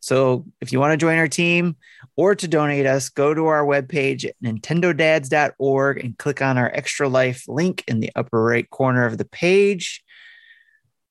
So 0.00 0.44
if 0.60 0.70
you 0.70 0.78
want 0.78 0.92
to 0.92 0.96
join 0.98 1.18
our 1.18 1.28
team 1.28 1.76
or 2.14 2.34
to 2.34 2.46
donate 2.46 2.84
us, 2.84 3.08
go 3.08 3.32
to 3.32 3.46
our 3.46 3.64
webpage 3.64 4.26
at 4.26 4.36
nintendodads.org 4.44 6.04
and 6.04 6.18
click 6.18 6.42
on 6.42 6.58
our 6.58 6.70
Extra 6.72 7.08
Life 7.08 7.44
link 7.48 7.84
in 7.88 8.00
the 8.00 8.12
upper 8.14 8.42
right 8.42 8.68
corner 8.68 9.06
of 9.06 9.16
the 9.16 9.24
page. 9.24 10.04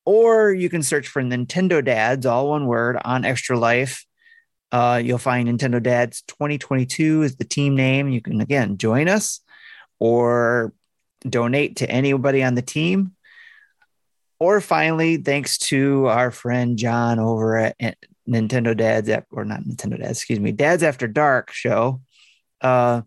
Or 0.06 0.54
you 0.54 0.70
can 0.70 0.84
search 0.84 1.08
for 1.08 1.22
Nintendo 1.22 1.84
Dads, 1.84 2.26
all 2.26 2.50
one 2.50 2.68
word, 2.68 2.98
on 3.04 3.26
Extra 3.26 3.58
Life. 3.58 4.06
Uh, 4.72 5.02
you'll 5.04 5.18
find 5.18 5.50
Nintendo 5.50 5.82
Dads 5.82 6.22
2022 6.28 7.24
is 7.24 7.36
the 7.38 7.44
team 7.44 7.76
name. 7.76 8.10
You 8.10 8.22
can 8.22 8.42
again 8.42 8.78
join 8.78 9.10
us 9.10 9.42
or 9.98 10.72
donate 11.28 11.78
to 11.78 11.90
anybody 11.90 12.44
on 12.44 12.56
the 12.56 12.62
team. 12.62 13.16
Or 14.40 14.62
finally, 14.62 15.18
thanks 15.18 15.58
to 15.58 16.08
our 16.08 16.32
friend 16.32 16.78
John 16.78 17.20
over 17.20 17.58
at 17.58 17.98
Nintendo 18.28 18.76
Dads, 18.76 19.10
or 19.32 19.44
not 19.44 19.62
Nintendo 19.62 20.00
Dads, 20.00 20.20
excuse 20.20 20.40
me, 20.40 20.52
Dads 20.52 20.82
After 20.84 21.08
Dark 21.08 21.52
show. 21.52 22.02
Uh, 22.62 23.02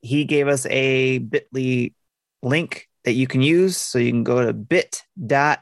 he 0.00 0.24
gave 0.24 0.46
us 0.48 0.66
a 0.66 1.18
bit.ly 1.18 1.92
link 2.42 2.88
that 3.04 3.12
you 3.12 3.26
can 3.26 3.40
use. 3.40 3.76
So 3.76 3.98
you 3.98 4.10
can 4.10 4.24
go 4.24 4.44
to 4.44 4.52
bit.ly 4.52 5.60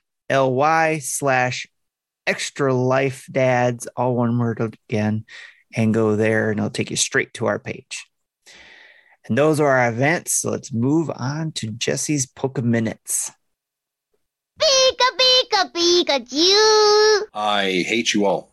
slash 0.98 1.66
extra 2.26 2.74
life 2.74 3.26
dads, 3.30 3.86
all 3.96 4.16
one 4.16 4.38
word 4.38 4.60
again, 4.88 5.24
and 5.74 5.94
go 5.94 6.16
there 6.16 6.50
and 6.50 6.58
it'll 6.58 6.70
take 6.70 6.90
you 6.90 6.96
straight 6.96 7.34
to 7.34 7.46
our 7.46 7.58
page. 7.58 8.06
And 9.26 9.38
those 9.38 9.60
are 9.60 9.68
our 9.68 9.88
events. 9.88 10.32
So 10.32 10.50
let's 10.50 10.72
move 10.72 11.10
on 11.14 11.52
to 11.52 11.70
Jesse's 11.70 12.26
Poke 12.26 12.62
Minutes. 12.62 13.30
Pika, 14.60 15.08
pika, 15.18 15.72
Pikachu! 15.72 17.26
I 17.34 17.84
hate 17.86 18.14
you 18.14 18.26
all. 18.26 18.50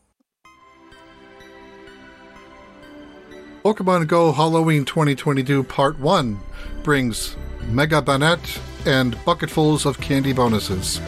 Pokemon 3.64 4.08
Go 4.08 4.32
Halloween 4.32 4.86
2022 4.86 5.64
Part 5.64 6.00
1 6.00 6.40
brings 6.82 7.36
Mega 7.68 8.02
Banette 8.02 8.60
and 8.88 9.16
bucketfuls 9.24 9.86
of 9.86 10.02
candy 10.02 10.34
bonuses. 10.34 11.00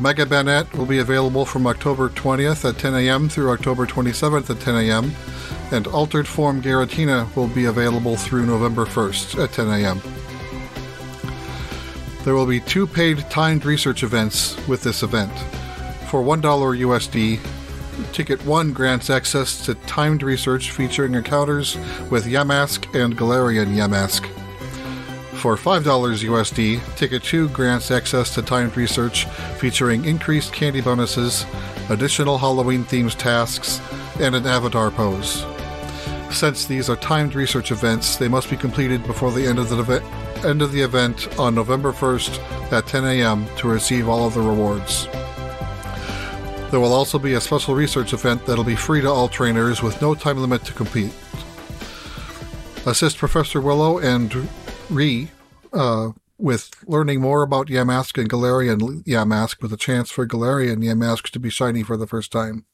Mega 0.00 0.24
Banette 0.24 0.72
will 0.74 0.86
be 0.86 0.98
available 0.98 1.44
from 1.44 1.66
October 1.66 2.08
20th 2.08 2.66
at 2.66 2.78
10 2.78 2.94
a.m. 2.94 3.28
through 3.28 3.50
October 3.50 3.84
27th 3.84 4.48
at 4.48 4.60
10 4.60 4.74
a.m., 4.76 5.12
and 5.72 5.86
Altered 5.88 6.26
Form 6.26 6.62
Giratina 6.62 7.34
will 7.36 7.48
be 7.48 7.66
available 7.66 8.16
through 8.16 8.46
November 8.46 8.86
1st 8.86 9.44
at 9.44 9.52
10 9.52 9.68
a.m. 9.68 10.00
There 12.24 12.34
will 12.34 12.46
be 12.46 12.60
two 12.60 12.86
paid 12.86 13.18
timed 13.30 13.64
research 13.64 14.02
events 14.02 14.56
with 14.68 14.82
this 14.82 15.02
event. 15.02 15.32
For 16.10 16.22
$1 16.22 16.42
USD, 16.42 17.40
Ticket 18.12 18.44
1 18.44 18.72
grants 18.72 19.08
access 19.08 19.64
to 19.64 19.74
timed 19.74 20.22
research 20.22 20.70
featuring 20.70 21.14
encounters 21.14 21.76
with 22.10 22.26
Yamask 22.26 22.84
and 22.94 23.16
Galarian 23.16 23.74
Yamask. 23.74 24.26
For 25.34 25.56
$5 25.56 25.82
USD, 25.82 26.96
Ticket 26.96 27.22
2 27.22 27.48
grants 27.48 27.90
access 27.90 28.34
to 28.34 28.42
timed 28.42 28.76
research 28.76 29.24
featuring 29.58 30.04
increased 30.04 30.52
candy 30.52 30.82
bonuses, 30.82 31.46
additional 31.88 32.36
Halloween 32.36 32.84
themed 32.84 33.16
tasks, 33.16 33.80
and 34.20 34.34
an 34.34 34.46
avatar 34.46 34.90
pose. 34.90 35.46
Since 36.30 36.66
these 36.66 36.90
are 36.90 36.96
timed 36.96 37.34
research 37.34 37.70
events, 37.70 38.16
they 38.16 38.28
must 38.28 38.50
be 38.50 38.56
completed 38.56 39.06
before 39.06 39.32
the 39.32 39.46
end 39.46 39.58
of 39.58 39.70
the 39.70 39.80
event, 39.80 40.04
end 40.44 40.62
of 40.62 40.72
the 40.72 40.80
event 40.80 41.38
on 41.38 41.54
November 41.54 41.92
1st 41.92 42.72
at 42.72 42.86
10 42.86 43.04
a.m. 43.04 43.46
to 43.56 43.68
receive 43.68 44.08
all 44.08 44.26
of 44.26 44.34
the 44.34 44.40
rewards. 44.40 45.06
There 46.70 46.80
will 46.80 46.92
also 46.92 47.18
be 47.18 47.34
a 47.34 47.40
special 47.40 47.74
research 47.74 48.12
event 48.12 48.46
that'll 48.46 48.64
be 48.64 48.76
free 48.76 49.00
to 49.00 49.10
all 49.10 49.28
trainers 49.28 49.82
with 49.82 50.00
no 50.00 50.14
time 50.14 50.38
limit 50.38 50.64
to 50.64 50.72
compete. 50.72 51.12
Assist 52.86 53.18
Professor 53.18 53.60
Willow 53.60 53.98
and 53.98 54.30
Rhi 54.88 55.28
uh, 55.72 56.10
with 56.38 56.70
learning 56.86 57.20
more 57.20 57.42
about 57.42 57.66
Yamask 57.66 58.16
and 58.18 58.30
Galarian 58.30 59.04
Yamask 59.04 59.60
with 59.60 59.72
a 59.72 59.76
chance 59.76 60.10
for 60.10 60.26
Galarian 60.26 60.82
Yamask 60.82 61.28
to 61.30 61.40
be 61.40 61.50
shiny 61.50 61.82
for 61.82 61.96
the 61.96 62.06
first 62.06 62.32
time. 62.32 62.64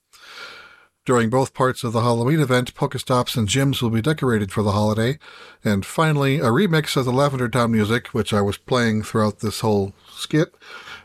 During 1.07 1.31
both 1.31 1.55
parts 1.55 1.85
of 1.85 1.93
the 1.93 2.01
Halloween 2.01 2.41
event, 2.41 2.75
Pokestops 2.75 3.37
and 3.37 3.47
gyms 3.47 3.81
will 3.81 3.91
be 3.91 4.03
decorated 4.03 4.51
for 4.51 4.65
the 4.65 4.73
holiday. 4.73 5.21
And 5.65 5.87
finally, 5.87 6.41
a 6.41 6.47
remix 6.47 6.97
of 6.97 7.05
the 7.05 7.13
Lavender 7.13 7.49
Town 7.49 7.71
music, 7.71 8.09
which 8.09 8.35
I 8.35 8.41
was 8.41 8.59
playing 8.59 9.05
throughout 9.05 9.39
this 9.39 9.61
whole 9.61 9.95
skit, 10.11 10.53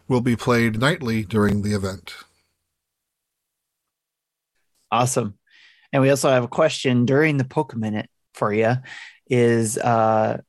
will 0.07 0.21
be 0.21 0.35
played 0.35 0.79
nightly 0.79 1.23
during 1.23 1.61
the 1.61 1.73
event. 1.73 2.15
Awesome. 4.91 5.37
And 5.93 6.01
we 6.01 6.09
also 6.09 6.31
have 6.31 6.43
a 6.43 6.47
question 6.47 7.05
during 7.05 7.37
the 7.37 7.45
Poke 7.45 7.75
Minute 7.75 8.09
for 8.33 8.51
you 8.51 8.77
is 9.29 9.77
uh 9.77 10.39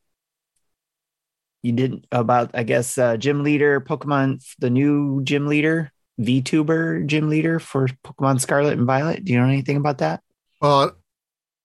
you 1.62 1.72
didn't 1.72 2.06
about 2.10 2.52
I 2.54 2.62
guess 2.62 2.96
uh 2.96 3.18
gym 3.18 3.42
leader 3.42 3.82
Pokemon 3.82 4.42
the 4.60 4.70
new 4.70 5.22
gym 5.22 5.46
leader 5.46 5.91
VTuber 6.20 7.06
gym 7.06 7.28
leader 7.28 7.58
for 7.58 7.88
Pokemon 8.04 8.40
Scarlet 8.40 8.78
and 8.78 8.86
Violet. 8.86 9.24
Do 9.24 9.32
you 9.32 9.40
know 9.40 9.46
anything 9.48 9.76
about 9.76 9.98
that? 9.98 10.22
Uh 10.60 10.90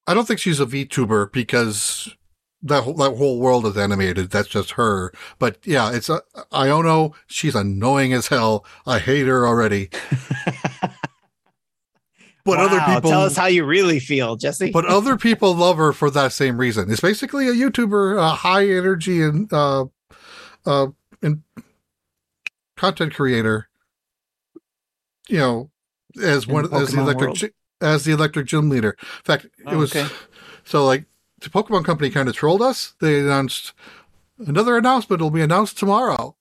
I 0.07 0.13
don't 0.13 0.25
think 0.25 0.39
she's 0.39 0.61
a 0.61 0.65
VTuber 0.65 1.31
because 1.33 2.15
that 2.61 2.83
whole, 2.83 2.93
that 2.95 3.15
whole 3.17 3.39
world 3.39 3.65
is 3.65 3.77
animated. 3.77 4.29
That's 4.29 4.47
just 4.47 4.71
her. 4.71 5.11
But 5.37 5.57
yeah, 5.65 5.91
it's 5.91 6.09
a 6.09 6.21
Iono. 6.51 7.13
She's 7.27 7.55
annoying 7.55 8.13
as 8.13 8.27
hell. 8.27 8.65
I 8.85 8.99
hate 8.99 9.27
her 9.27 9.45
already. 9.45 9.89
but 10.81 12.57
Wow, 12.57 12.65
other 12.65 12.79
people 12.79 13.09
tell 13.11 13.23
us 13.23 13.35
how 13.35 13.47
you 13.47 13.65
really 13.65 13.99
feel, 13.99 14.37
Jesse. 14.37 14.71
but 14.71 14.85
other 14.85 15.17
people 15.27 15.53
love 15.53 15.77
her 15.77 15.91
for 15.93 16.09
that 16.11 16.31
same 16.31 16.57
reason. 16.57 16.89
It's 16.89 17.01
basically 17.01 17.47
a 17.47 17.53
YouTuber, 17.53 18.19
uh, 18.19 18.35
high 18.35 18.67
energy 18.67 19.21
and 19.21 19.51
uh, 19.51 19.85
uh, 20.65 20.87
and 21.21 21.43
content 22.75 23.13
creator. 23.13 23.66
You 25.29 25.37
know, 25.37 25.71
as 26.21 26.45
In 26.47 26.53
one 26.53 26.69
the 26.69 26.77
as 26.77 26.91
the 26.91 26.99
electric 27.01 27.27
world? 27.29 27.51
as 27.81 28.03
the 28.05 28.11
electric 28.13 28.47
gym 28.47 28.69
leader. 28.69 28.95
In 28.99 29.23
fact, 29.23 29.45
it 29.45 29.51
Oh, 29.65 29.77
was 29.77 29.95
okay. 29.95 30.13
so 30.63 30.85
like 30.85 31.05
the 31.41 31.49
Pokemon 31.49 31.85
Company 31.85 32.09
kind 32.09 32.27
of 32.29 32.35
trolled 32.35 32.61
us. 32.61 32.93
They 33.01 33.19
announced 33.19 33.73
another 34.39 34.77
announcement 34.77 35.21
will 35.21 35.29
be 35.31 35.41
announced 35.41 35.77
tomorrow, 35.77 36.35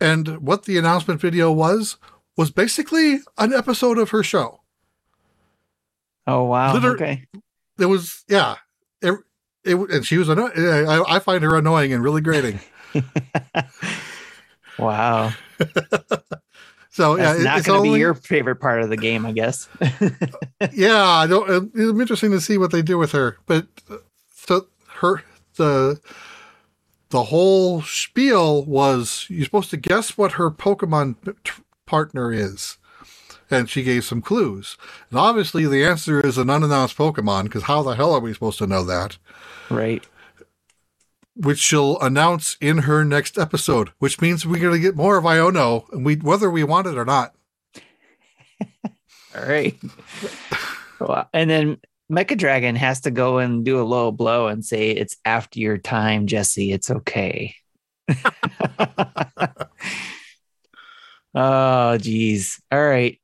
and 0.00 0.38
what 0.38 0.64
the 0.64 0.78
announcement 0.78 1.20
video 1.20 1.52
was 1.52 1.96
was 2.36 2.50
basically 2.50 3.20
an 3.36 3.52
episode 3.52 3.98
of 3.98 4.10
her 4.10 4.22
show. 4.22 4.60
oh 6.26 6.44
wow. 6.44 6.72
Liter- 6.74 6.94
okay. 6.94 7.26
It 7.78 7.86
was 7.86 8.24
yeah. 8.28 8.56
It, 9.02 9.14
it 9.64 9.74
and 9.76 10.04
she 10.06 10.18
was 10.18 10.28
anno- 10.30 10.50
I, 10.56 11.16
I 11.16 11.18
find 11.20 11.44
her 11.44 11.54
annoying 11.56 11.92
and 11.92 12.02
really 12.02 12.20
grating. 12.22 12.60
Wow. 14.78 15.32
So 16.98 17.16
yeah, 17.16 17.26
That's 17.26 17.38
it- 17.38 17.44
not 17.44 17.58
it's 17.58 17.66
going 17.68 17.76
to 17.76 17.86
only, 17.86 17.96
be 17.98 18.00
your 18.00 18.14
favorite 18.14 18.56
part 18.56 18.82
of 18.82 18.88
the 18.90 18.96
game, 18.96 19.24
I 19.24 19.30
guess. 19.30 19.68
yeah. 20.72 21.00
I 21.04 21.28
don't. 21.28 21.70
It'll 21.76 21.92
be 21.92 22.00
interesting 22.00 22.32
to 22.32 22.40
see 22.40 22.58
what 22.58 22.72
they 22.72 22.82
do 22.82 22.98
with 22.98 23.12
her. 23.12 23.38
But 23.46 23.68
uh, 23.88 23.98
so 24.34 24.66
her 24.96 25.22
the 25.54 26.00
the 27.10 27.22
whole 27.22 27.82
spiel 27.82 28.64
was 28.64 29.26
you're 29.28 29.44
supposed 29.44 29.70
to 29.70 29.76
guess 29.76 30.18
what 30.18 30.32
her 30.32 30.50
Pokemon 30.50 31.14
t- 31.44 31.52
partner 31.86 32.32
is. 32.32 32.78
And 33.48 33.70
she 33.70 33.84
gave 33.84 34.04
some 34.04 34.20
clues. 34.20 34.76
And 35.10 35.20
obviously, 35.20 35.66
the 35.66 35.84
answer 35.84 36.20
is 36.20 36.36
an 36.36 36.50
unannounced 36.50 36.98
Pokemon, 36.98 37.44
because 37.44 37.62
how 37.62 37.84
the 37.84 37.94
hell 37.94 38.12
are 38.12 38.18
we 38.20 38.34
supposed 38.34 38.58
to 38.58 38.66
know 38.66 38.82
that? 38.84 39.18
right. 39.70 40.04
Which 41.38 41.58
she'll 41.58 41.98
announce 42.00 42.56
in 42.60 42.78
her 42.78 43.04
next 43.04 43.38
episode, 43.38 43.90
which 43.98 44.20
means 44.20 44.44
we're 44.44 44.60
going 44.60 44.74
to 44.74 44.80
get 44.80 44.96
more 44.96 45.16
of 45.16 45.24
Iono, 45.24 45.90
and 45.92 46.04
we 46.04 46.16
whether 46.16 46.50
we 46.50 46.64
want 46.64 46.86
it 46.86 46.98
or 46.98 47.04
not. 47.04 47.34
All 49.36 49.46
right. 49.46 49.78
Well, 51.00 51.28
and 51.32 51.48
then 51.48 51.78
Mecha 52.10 52.36
Dragon 52.36 52.74
has 52.74 53.02
to 53.02 53.10
go 53.10 53.38
and 53.38 53.64
do 53.64 53.80
a 53.80 53.84
low 53.84 54.10
blow 54.10 54.48
and 54.48 54.64
say, 54.64 54.90
It's 54.90 55.16
after 55.24 55.60
your 55.60 55.78
time, 55.78 56.26
Jesse. 56.26 56.72
It's 56.72 56.90
okay. 56.90 57.54
oh, 61.34 61.98
geez. 61.98 62.60
All 62.72 62.84
right. 62.84 63.20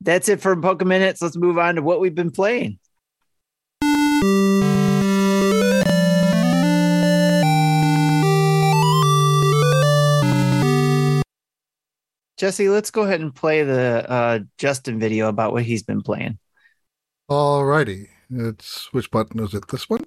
That's 0.00 0.28
it 0.28 0.40
for 0.40 0.54
Pokemon 0.54 0.86
Minutes. 0.86 1.22
Let's 1.22 1.36
move 1.36 1.58
on 1.58 1.76
to 1.76 1.82
what 1.82 2.00
we've 2.00 2.14
been 2.14 2.30
playing. 2.30 2.78
Jesse, 12.36 12.68
let's 12.68 12.90
go 12.90 13.02
ahead 13.02 13.20
and 13.20 13.34
play 13.34 13.62
the 13.62 14.10
uh, 14.10 14.38
Justin 14.58 14.98
video 14.98 15.28
about 15.28 15.52
what 15.52 15.62
he's 15.62 15.82
been 15.82 16.02
playing. 16.02 16.38
All 17.28 17.62
Alrighty, 17.62 18.08
it's 18.30 18.92
which 18.92 19.10
button 19.10 19.40
is 19.40 19.54
it? 19.54 19.68
This 19.68 19.88
one? 19.88 20.04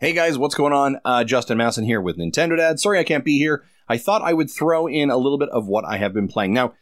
Hey 0.00 0.14
guys, 0.14 0.38
what's 0.38 0.54
going 0.54 0.72
on? 0.72 0.98
Uh, 1.04 1.22
Justin 1.22 1.58
Masson 1.58 1.84
here 1.84 2.00
with 2.00 2.16
Nintendo 2.16 2.56
Dad. 2.56 2.80
Sorry 2.80 2.98
I 2.98 3.04
can't 3.04 3.26
be 3.26 3.38
here. 3.38 3.62
I 3.88 3.98
thought 3.98 4.22
I 4.22 4.32
would 4.32 4.50
throw 4.50 4.86
in 4.88 5.10
a 5.10 5.18
little 5.18 5.38
bit 5.38 5.50
of 5.50 5.66
what 5.66 5.84
I 5.84 5.98
have 5.98 6.14
been 6.14 6.28
playing. 6.28 6.54
Now, 6.54 6.72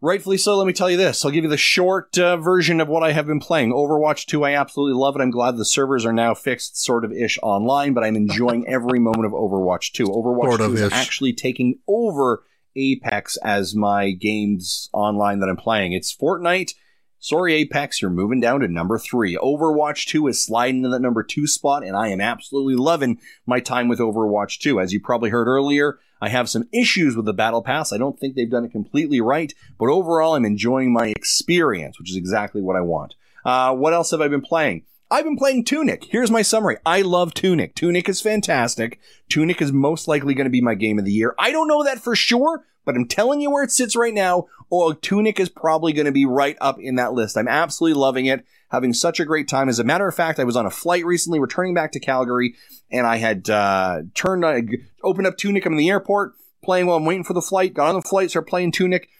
rightfully 0.00 0.38
so, 0.38 0.56
let 0.56 0.66
me 0.66 0.72
tell 0.72 0.90
you 0.90 0.96
this. 0.96 1.22
I'll 1.22 1.30
give 1.30 1.44
you 1.44 1.50
the 1.50 1.58
short 1.58 2.16
uh, 2.18 2.38
version 2.38 2.80
of 2.80 2.88
what 2.88 3.02
I 3.02 3.12
have 3.12 3.26
been 3.26 3.40
playing. 3.40 3.72
Overwatch 3.72 4.24
2, 4.24 4.42
I 4.42 4.54
absolutely 4.54 4.98
love 4.98 5.16
it. 5.16 5.20
I'm 5.20 5.30
glad 5.30 5.58
the 5.58 5.66
servers 5.66 6.06
are 6.06 6.14
now 6.14 6.32
fixed, 6.32 6.82
sort 6.82 7.04
of 7.04 7.12
ish 7.12 7.38
online, 7.42 7.92
but 7.92 8.04
I'm 8.04 8.16
enjoying 8.16 8.66
every 8.66 8.98
moment 8.98 9.26
of 9.26 9.32
Overwatch 9.32 9.92
2. 9.92 10.06
Overwatch 10.06 10.56
Sort 10.56 10.60
2 10.60 10.74
is 10.74 10.80
ish. 10.80 10.92
actually 10.92 11.34
taking 11.34 11.78
over 11.86 12.42
Apex 12.76 13.36
as 13.38 13.74
my 13.74 14.10
games 14.10 14.88
online 14.92 15.40
that 15.40 15.48
I'm 15.48 15.56
playing. 15.56 15.92
It's 15.92 16.14
Fortnite. 16.14 16.72
Sorry, 17.18 17.54
Apex, 17.54 18.02
you're 18.02 18.10
moving 18.10 18.40
down 18.40 18.60
to 18.60 18.68
number 18.68 18.98
three. 18.98 19.36
Overwatch 19.36 20.06
2 20.06 20.26
is 20.26 20.44
sliding 20.44 20.78
into 20.78 20.88
that 20.88 21.02
number 21.02 21.22
two 21.22 21.46
spot, 21.46 21.84
and 21.84 21.96
I 21.96 22.08
am 22.08 22.20
absolutely 22.20 22.74
loving 22.74 23.20
my 23.46 23.60
time 23.60 23.86
with 23.86 24.00
Overwatch 24.00 24.58
2. 24.58 24.80
As 24.80 24.92
you 24.92 25.00
probably 25.00 25.30
heard 25.30 25.46
earlier, 25.46 26.00
I 26.20 26.30
have 26.30 26.50
some 26.50 26.68
issues 26.72 27.14
with 27.14 27.24
the 27.24 27.32
Battle 27.32 27.62
Pass. 27.62 27.92
I 27.92 27.98
don't 27.98 28.18
think 28.18 28.34
they've 28.34 28.50
done 28.50 28.64
it 28.64 28.72
completely 28.72 29.20
right, 29.20 29.54
but 29.78 29.88
overall, 29.88 30.34
I'm 30.34 30.44
enjoying 30.44 30.92
my 30.92 31.12
experience, 31.16 31.96
which 31.96 32.10
is 32.10 32.16
exactly 32.16 32.60
what 32.60 32.74
I 32.74 32.80
want. 32.80 33.14
Uh, 33.44 33.72
what 33.74 33.92
else 33.92 34.10
have 34.10 34.20
I 34.20 34.26
been 34.26 34.40
playing? 34.40 34.84
I've 35.12 35.24
been 35.24 35.36
playing 35.36 35.66
Tunic. 35.66 36.04
Here's 36.04 36.30
my 36.30 36.40
summary. 36.40 36.78
I 36.86 37.02
love 37.02 37.34
Tunic. 37.34 37.74
Tunic 37.74 38.08
is 38.08 38.22
fantastic. 38.22 38.98
Tunic 39.28 39.60
is 39.60 39.70
most 39.70 40.08
likely 40.08 40.32
going 40.32 40.46
to 40.46 40.50
be 40.50 40.62
my 40.62 40.74
game 40.74 40.98
of 40.98 41.04
the 41.04 41.12
year. 41.12 41.34
I 41.38 41.52
don't 41.52 41.68
know 41.68 41.84
that 41.84 41.98
for 41.98 42.16
sure, 42.16 42.64
but 42.86 42.94
I'm 42.94 43.06
telling 43.06 43.42
you 43.42 43.50
where 43.50 43.62
it 43.62 43.70
sits 43.70 43.94
right 43.94 44.14
now. 44.14 44.46
Oh, 44.70 44.94
Tunic 44.94 45.38
is 45.38 45.50
probably 45.50 45.92
going 45.92 46.06
to 46.06 46.12
be 46.12 46.24
right 46.24 46.56
up 46.62 46.78
in 46.80 46.94
that 46.94 47.12
list. 47.12 47.36
I'm 47.36 47.46
absolutely 47.46 48.00
loving 48.00 48.24
it, 48.24 48.46
having 48.70 48.94
such 48.94 49.20
a 49.20 49.26
great 49.26 49.48
time. 49.48 49.68
As 49.68 49.78
a 49.78 49.84
matter 49.84 50.08
of 50.08 50.14
fact, 50.14 50.38
I 50.38 50.44
was 50.44 50.56
on 50.56 50.64
a 50.64 50.70
flight 50.70 51.04
recently, 51.04 51.38
returning 51.38 51.74
back 51.74 51.92
to 51.92 52.00
Calgary, 52.00 52.54
and 52.90 53.06
I 53.06 53.18
had 53.18 53.50
uh, 53.50 54.04
turned, 54.14 54.46
uh, 54.46 54.62
opened 55.04 55.26
up 55.26 55.36
Tunic. 55.36 55.66
I'm 55.66 55.74
in 55.74 55.78
the 55.78 55.90
airport, 55.90 56.36
playing 56.64 56.86
while 56.86 56.96
I'm 56.96 57.04
waiting 57.04 57.24
for 57.24 57.34
the 57.34 57.42
flight. 57.42 57.74
Got 57.74 57.88
on 57.88 57.96
the 57.96 58.00
flight, 58.00 58.30
started 58.30 58.48
playing 58.48 58.72
Tunic. 58.72 59.10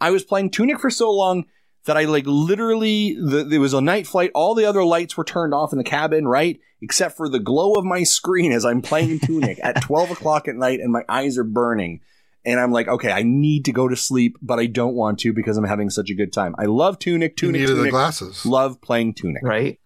I 0.00 0.12
was 0.12 0.24
playing 0.24 0.48
Tunic 0.48 0.80
for 0.80 0.88
so 0.88 1.12
long 1.12 1.44
that 1.84 1.96
I 1.96 2.04
like 2.04 2.24
literally 2.26 3.14
the, 3.14 3.44
there 3.44 3.60
was 3.60 3.74
a 3.74 3.80
night 3.80 4.06
flight. 4.06 4.30
All 4.34 4.54
the 4.54 4.64
other 4.64 4.84
lights 4.84 5.16
were 5.16 5.24
turned 5.24 5.52
off 5.54 5.72
in 5.72 5.78
the 5.78 5.84
cabin, 5.84 6.28
right? 6.28 6.60
Except 6.80 7.16
for 7.16 7.28
the 7.28 7.40
glow 7.40 7.74
of 7.74 7.84
my 7.84 8.02
screen 8.02 8.52
as 8.52 8.64
I'm 8.64 8.82
playing 8.82 9.20
Tunic 9.20 9.58
at 9.62 9.80
12 9.82 10.12
o'clock 10.12 10.48
at 10.48 10.54
night, 10.56 10.80
and 10.80 10.92
my 10.92 11.02
eyes 11.08 11.38
are 11.38 11.44
burning. 11.44 12.00
And 12.44 12.58
I'm 12.58 12.72
like, 12.72 12.88
okay, 12.88 13.12
I 13.12 13.22
need 13.22 13.64
to 13.66 13.72
go 13.72 13.86
to 13.86 13.94
sleep, 13.94 14.36
but 14.42 14.58
I 14.58 14.66
don't 14.66 14.94
want 14.94 15.20
to 15.20 15.32
because 15.32 15.56
I'm 15.56 15.64
having 15.64 15.90
such 15.90 16.10
a 16.10 16.14
good 16.14 16.32
time. 16.32 16.56
I 16.58 16.64
love 16.64 16.98
Tunic. 16.98 17.32
You 17.40 17.48
Tunic. 17.48 17.60
needed 17.60 17.74
the 17.74 17.80
Tunic. 17.80 17.90
glasses. 17.92 18.44
Love 18.44 18.80
playing 18.80 19.14
Tunic. 19.14 19.42
Right? 19.44 19.78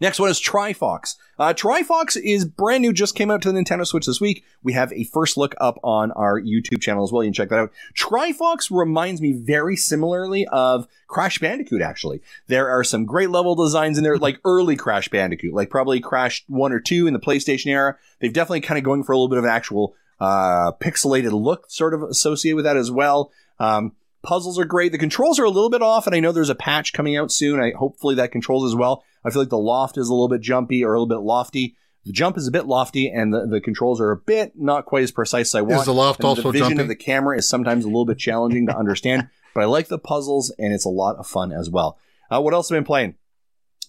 Next 0.00 0.18
one 0.18 0.28
is 0.28 0.40
Trifox. 0.40 1.16
Uh, 1.38 1.52
Trifox 1.52 2.16
is 2.20 2.44
brand 2.44 2.82
new, 2.82 2.92
just 2.92 3.14
came 3.14 3.30
out 3.30 3.42
to 3.42 3.52
the 3.52 3.58
Nintendo 3.58 3.86
Switch 3.86 4.06
this 4.06 4.20
week. 4.20 4.44
We 4.62 4.72
have 4.72 4.92
a 4.92 5.04
first 5.04 5.36
look 5.36 5.54
up 5.60 5.78
on 5.82 6.10
our 6.12 6.40
YouTube 6.40 6.80
channel 6.80 7.04
as 7.04 7.12
well. 7.12 7.22
You 7.22 7.28
can 7.28 7.34
check 7.34 7.48
that 7.50 7.58
out. 7.58 7.72
Trifox 7.96 8.70
reminds 8.70 9.20
me 9.20 9.32
very 9.32 9.76
similarly 9.76 10.46
of 10.46 10.88
Crash 11.06 11.38
Bandicoot, 11.38 11.82
actually. 11.82 12.20
There 12.48 12.68
are 12.68 12.84
some 12.84 13.04
great 13.04 13.30
level 13.30 13.54
designs 13.54 13.98
in 13.98 14.04
there, 14.04 14.18
like 14.18 14.40
early 14.44 14.76
Crash 14.76 15.08
Bandicoot, 15.08 15.54
like 15.54 15.70
probably 15.70 16.00
Crash 16.00 16.44
1 16.48 16.72
or 16.72 16.80
2 16.80 17.06
in 17.06 17.12
the 17.12 17.20
PlayStation 17.20 17.66
era. 17.66 17.96
They've 18.20 18.32
definitely 18.32 18.62
kind 18.62 18.78
of 18.78 18.84
going 18.84 19.04
for 19.04 19.12
a 19.12 19.16
little 19.16 19.28
bit 19.28 19.38
of 19.38 19.44
an 19.44 19.50
actual 19.50 19.94
uh, 20.20 20.72
pixelated 20.80 21.32
look 21.32 21.70
sort 21.70 21.94
of 21.94 22.02
associated 22.02 22.56
with 22.56 22.64
that 22.64 22.76
as 22.76 22.90
well. 22.90 23.30
Um, 23.58 23.92
puzzles 24.24 24.58
are 24.58 24.64
great. 24.64 24.90
The 24.90 24.98
controls 24.98 25.38
are 25.38 25.44
a 25.44 25.50
little 25.50 25.70
bit 25.70 25.82
off, 25.82 26.06
and 26.06 26.16
I 26.16 26.20
know 26.20 26.32
there's 26.32 26.50
a 26.50 26.54
patch 26.54 26.92
coming 26.92 27.16
out 27.16 27.30
soon. 27.30 27.60
I 27.60 27.72
hopefully 27.72 28.16
that 28.16 28.32
controls 28.32 28.64
as 28.64 28.74
well. 28.74 29.04
I 29.24 29.30
feel 29.30 29.42
like 29.42 29.50
the 29.50 29.58
loft 29.58 29.96
is 29.96 30.08
a 30.08 30.12
little 30.12 30.28
bit 30.28 30.40
jumpy 30.40 30.84
or 30.84 30.94
a 30.94 30.98
little 31.00 31.06
bit 31.06 31.24
lofty. 31.24 31.76
The 32.04 32.12
jump 32.12 32.36
is 32.36 32.46
a 32.46 32.50
bit 32.50 32.66
lofty, 32.66 33.08
and 33.08 33.32
the, 33.32 33.46
the 33.46 33.60
controls 33.60 34.00
are 34.00 34.10
a 34.10 34.16
bit 34.16 34.52
not 34.56 34.84
quite 34.84 35.04
as 35.04 35.12
precise 35.12 35.50
as 35.50 35.54
I 35.54 35.62
want. 35.62 35.80
Is 35.80 35.86
the 35.86 35.94
loft 35.94 36.20
And 36.20 36.26
also 36.26 36.42
the 36.42 36.50
vision 36.50 36.70
jumpy? 36.70 36.82
of 36.82 36.88
the 36.88 36.96
camera 36.96 37.38
is 37.38 37.48
sometimes 37.48 37.84
a 37.84 37.88
little 37.88 38.04
bit 38.04 38.18
challenging 38.18 38.66
to 38.66 38.76
understand, 38.76 39.28
but 39.54 39.62
I 39.62 39.66
like 39.66 39.88
the 39.88 39.98
puzzles, 39.98 40.52
and 40.58 40.74
it's 40.74 40.84
a 40.84 40.90
lot 40.90 41.16
of 41.16 41.26
fun 41.26 41.52
as 41.52 41.70
well. 41.70 41.98
Uh, 42.30 42.40
what 42.42 42.52
else 42.52 42.68
have 42.68 42.76
I 42.76 42.80
been 42.80 42.86
playing? 42.86 43.14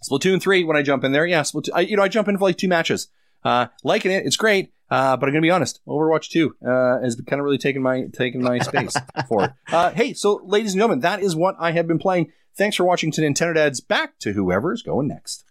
Splatoon 0.09 0.41
3, 0.41 0.63
when 0.63 0.77
I 0.77 0.81
jump 0.83 1.03
in 1.03 1.11
there, 1.11 1.25
yeah, 1.25 1.41
Splatoon, 1.41 1.71
I, 1.73 1.81
you 1.81 1.97
know, 1.97 2.03
I 2.03 2.07
jump 2.07 2.27
in 2.27 2.37
for 2.37 2.43
like 2.45 2.57
two 2.57 2.67
matches. 2.67 3.07
Uh, 3.45 3.67
liking 3.83 4.11
it, 4.11 4.25
it's 4.25 4.37
great, 4.37 4.73
uh, 4.89 5.15
but 5.15 5.29
I'm 5.29 5.33
gonna 5.33 5.41
be 5.41 5.51
honest, 5.51 5.79
Overwatch 5.87 6.29
2 6.29 6.55
uh, 6.65 7.01
has 7.01 7.15
kind 7.27 7.39
of 7.39 7.45
really 7.45 7.59
taken 7.59 7.81
my 7.81 8.07
taken 8.11 8.41
my 8.41 8.57
space 8.57 8.95
for 9.29 9.45
it. 9.45 9.51
Uh, 9.71 9.91
hey, 9.91 10.13
so 10.13 10.41
ladies 10.43 10.73
and 10.73 10.79
gentlemen, 10.79 11.01
that 11.01 11.21
is 11.21 11.35
what 11.35 11.55
I 11.59 11.71
have 11.71 11.87
been 11.87 11.99
playing. 11.99 12.31
Thanks 12.57 12.75
for 12.75 12.85
watching 12.85 13.11
to 13.11 13.21
Nintendo 13.21 13.53
Dads. 13.53 13.81
Back 13.81 14.17
to 14.19 14.33
whoever's 14.33 14.81
going 14.81 15.07
next. 15.07 15.45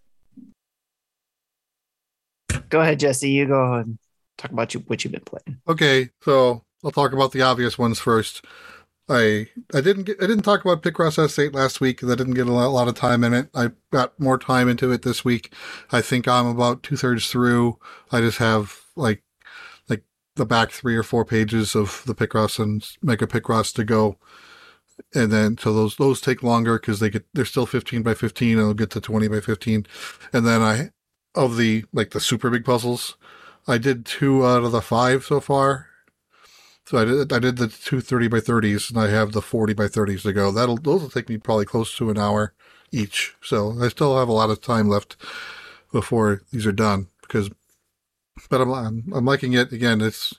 Go 2.69 2.81
ahead, 2.81 2.99
Jesse. 2.99 3.31
You 3.31 3.47
go 3.47 3.75
and 3.75 3.99
talk 4.39 4.51
about 4.51 4.75
you, 4.75 4.81
what 4.81 5.05
you've 5.05 5.12
been 5.12 5.23
playing. 5.23 5.61
Okay, 5.69 6.11
so 6.23 6.65
I'll 6.85 6.91
talk 6.91 7.12
about 7.12 7.33
the 7.33 7.43
obvious 7.43 7.79
ones 7.79 8.01
first. 8.01 8.45
I 9.09 9.49
I 9.75 9.81
didn't 9.81 10.05
get 10.05 10.23
I 10.23 10.27
didn't 10.27 10.43
talk 10.45 10.65
about 10.65 10.83
Picross 10.83 11.19
S8 11.19 11.55
last 11.55 11.81
week 11.81 11.97
because 11.97 12.11
I 12.11 12.15
didn't 12.15 12.35
get 12.35 12.47
a 12.47 12.53
lot, 12.53 12.69
lot 12.69 12.89
of 12.89 12.95
time 12.95 13.23
in 13.23 13.35
it. 13.35 13.51
I 13.55 13.71
got 13.91 14.19
more 14.19 14.39
time 14.39 14.69
into 14.69 14.93
it 14.93 15.03
this 15.03 15.25
week. 15.25 15.53
I 15.93 16.01
think 16.01 16.27
I'm 16.27 16.47
about 16.47 16.83
two 16.83 16.97
thirds 16.97 17.31
through. 17.31 17.79
I 18.11 18.21
just 18.21 18.39
have 18.39 18.81
like 18.97 19.23
like 19.89 20.05
the 20.37 20.47
back 20.47 20.71
three 20.71 20.97
or 20.97 21.03
four 21.03 21.25
pages 21.25 21.75
of 21.75 22.03
the 22.07 22.15
Picross 22.15 22.59
and 22.59 22.87
Mega 23.03 23.27
Picross 23.27 23.75
to 23.75 23.85
go, 23.85 24.19
and 25.15 25.31
then 25.31 25.59
so 25.59 25.75
those 25.75 25.97
those 25.97 26.21
take 26.21 26.43
longer 26.43 26.79
because 26.79 27.01
they 27.01 27.11
get 27.11 27.27
they're 27.35 27.45
still 27.45 27.67
15 27.67 28.03
by 28.03 28.15
15 28.15 28.53
and 28.53 28.61
they'll 28.61 28.75
get 28.75 28.91
to 28.91 29.01
20 29.01 29.29
by 29.29 29.41
15, 29.41 29.87
and 30.33 30.47
then 30.47 30.63
I 30.63 30.91
of 31.35 31.57
the 31.59 31.85
like 31.93 32.11
the 32.11 32.21
super 32.21 32.49
big 32.49 32.65
puzzles. 32.65 33.17
I 33.67 33.79
did 33.79 34.07
two 34.07 34.47
out 34.47 34.65
of 34.65 34.73
the 34.73 34.83
five 34.83 35.25
so 35.25 35.41
far. 35.41 35.89
So 36.86 36.98
I 36.98 37.05
did 37.05 37.32
I 37.32 37.39
did 37.39 37.56
the 37.56 37.69
two 37.69 38.01
30 38.01 38.28
by 38.28 38.39
30s 38.40 38.90
and 38.90 38.98
I 38.98 39.09
have 39.09 39.32
the 39.32 39.40
40 39.43 39.73
by 39.74 39.86
30s 39.86 40.23
to 40.23 40.32
go. 40.32 40.51
That'll 40.52 40.77
those 40.77 41.02
will 41.02 41.11
take 41.11 41.28
me 41.28 41.39
probably 41.39 41.65
close 41.65 41.97
to 41.97 42.11
an 42.11 42.19
hour 42.19 42.52
each. 42.93 43.35
So 43.43 43.77
I 43.82 43.89
still 43.89 44.19
have 44.19 44.28
a 44.28 44.32
lot 44.32 44.51
of 44.51 44.61
time 44.61 44.89
left 44.89 45.16
before 45.93 46.43
these 46.52 46.66
are 46.66 46.73
done 46.73 47.09
because 47.23 47.51
but 48.51 48.61
I'm 48.61 48.70
I'm, 48.73 49.12
I'm 49.15 49.24
liking 49.24 49.55
it 49.55 49.73
again. 49.73 50.01
It's 50.02 50.35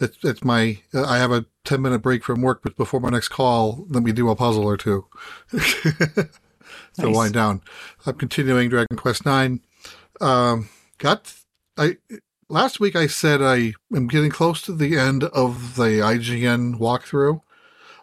it's 0.00 0.18
it's 0.22 0.44
my 0.44 0.78
I 0.94 1.18
have 1.18 1.32
a 1.32 1.46
10 1.64 1.82
minute 1.82 1.98
break 2.00 2.22
from 2.22 2.42
work 2.42 2.60
but 2.62 2.76
before 2.76 3.00
my 3.00 3.10
next 3.10 3.28
call 3.28 3.86
let 3.88 4.02
me 4.04 4.12
do 4.12 4.30
a 4.30 4.36
puzzle 4.36 4.64
or 4.64 4.76
two. 4.76 5.06
to 5.50 6.28
Nice. 6.98 7.16
wind 7.16 7.34
down. 7.34 7.62
I'm 8.06 8.14
continuing 8.14 8.68
Dragon 8.68 8.96
Quest 8.96 9.24
9. 9.24 9.60
Um 10.20 10.68
got 10.98 11.34
I 11.76 11.96
last 12.48 12.80
week 12.80 12.96
I 12.96 13.06
said 13.06 13.42
I 13.42 13.74
am 13.94 14.06
getting 14.08 14.30
close 14.30 14.62
to 14.62 14.72
the 14.72 14.96
end 14.98 15.24
of 15.24 15.76
the 15.76 16.00
IGN 16.00 16.78
walkthrough. 16.78 17.40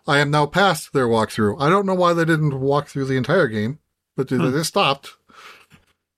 I 0.07 0.19
am 0.19 0.30
now 0.31 0.45
past 0.45 0.93
their 0.93 1.07
walkthrough. 1.07 1.59
I 1.59 1.69
don't 1.69 1.85
know 1.85 1.95
why 1.95 2.13
they 2.13 2.26
didn't 2.26 2.59
walk 2.59 2.88
through 2.88 3.05
the 3.05 3.17
entire 3.17 3.47
game, 3.47 3.80
but 4.15 4.27
they, 4.30 4.38
Hmm. 4.38 4.51
they 4.51 4.63
stopped. 4.63 5.15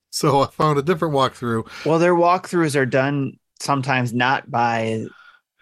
So 0.09 0.41
I 0.41 0.47
found 0.47 0.79
a 0.79 0.81
different 0.81 1.13
walkthrough. 1.13 1.85
Well, 1.85 1.99
their 1.99 2.15
walkthroughs 2.15 2.75
are 2.75 2.87
done 2.87 3.37
sometimes 3.59 4.13
not 4.13 4.49
by 4.49 5.05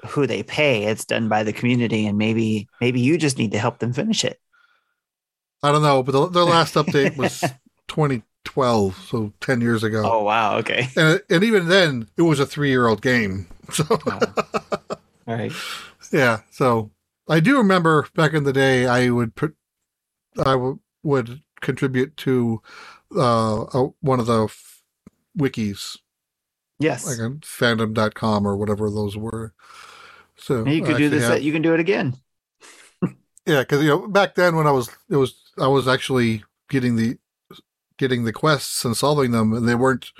who 0.08 0.26
they 0.28 0.44
pay. 0.44 0.86
It's 0.86 1.04
done 1.04 1.28
by 1.28 1.44
the 1.44 1.52
community, 1.52 2.06
and 2.06 2.18
maybe 2.18 2.70
maybe 2.80 3.02
you 3.02 3.18
just 3.18 3.38
need 3.38 3.52
to 3.52 3.60
help 3.60 3.80
them 3.80 3.92
finish 3.92 4.24
it. 4.24 4.40
I 5.62 5.74
don't 5.74 5.82
know, 5.82 6.04
but 6.04 6.12
the, 6.14 6.28
their 6.30 6.44
last 6.44 6.76
update 6.82 7.18
was 7.18 7.44
2012, 8.46 8.98
so 9.08 9.34
10 9.42 9.62
years 9.62 9.84
ago. 9.84 10.02
Oh 10.06 10.24
wow, 10.24 10.58
okay. 10.60 10.88
And, 10.96 11.22
and 11.30 11.44
even 11.44 11.68
then, 11.68 12.08
it 12.18 12.22
was 12.22 12.40
a 12.40 12.46
three 12.46 12.70
year 12.70 12.88
old 12.88 13.02
game. 13.02 13.48
So, 13.74 13.84
All 15.28 15.36
right. 15.36 15.52
yeah. 16.14 16.42
So 16.52 16.92
I 17.28 17.40
do 17.40 17.58
remember 17.58 18.08
back 18.14 18.34
in 18.34 18.44
the 18.44 18.54
day, 18.54 18.86
I 18.86 19.10
would 19.10 19.34
put, 19.36 19.56
I 20.38 20.52
w- 20.52 20.78
would 21.02 21.42
contribute 21.62 22.16
to 22.18 22.62
uh, 23.16 23.64
uh, 23.64 23.88
one 24.02 24.20
of 24.20 24.28
the 24.28 24.44
f- 24.44 24.84
wikis, 25.38 25.98
Yes. 26.78 27.08
like 27.08 27.20
on 27.20 27.40
fandom.com 27.40 28.46
or 28.46 28.56
whatever 28.56 28.92
those 28.92 29.18
were. 29.18 29.54
So 30.38 30.64
you 30.68 30.84
could 30.84 30.98
do 30.98 31.10
this. 31.10 31.24
have- 31.24 31.42
You 31.42 31.52
can 31.52 31.64
do 31.64 31.74
it 31.74 31.80
again. 31.80 32.16
Yeah, 33.48 33.62
because 33.62 33.82
you 33.82 33.90
know 33.90 34.08
back 34.08 34.36
then 34.36 34.56
when 34.56 34.68
I 34.68 34.72
was 34.72 34.90
it 35.10 35.16
was 35.18 35.34
I 35.60 35.68
was 35.68 35.88
actually 35.88 36.44
getting 36.70 36.96
the 36.98 37.18
getting 37.98 38.24
the 38.24 38.34
quests 38.34 38.84
and 38.86 38.96
solving 38.96 39.32
them, 39.32 39.54
and 39.54 39.68
they 39.68 39.76
weren't 39.76 40.12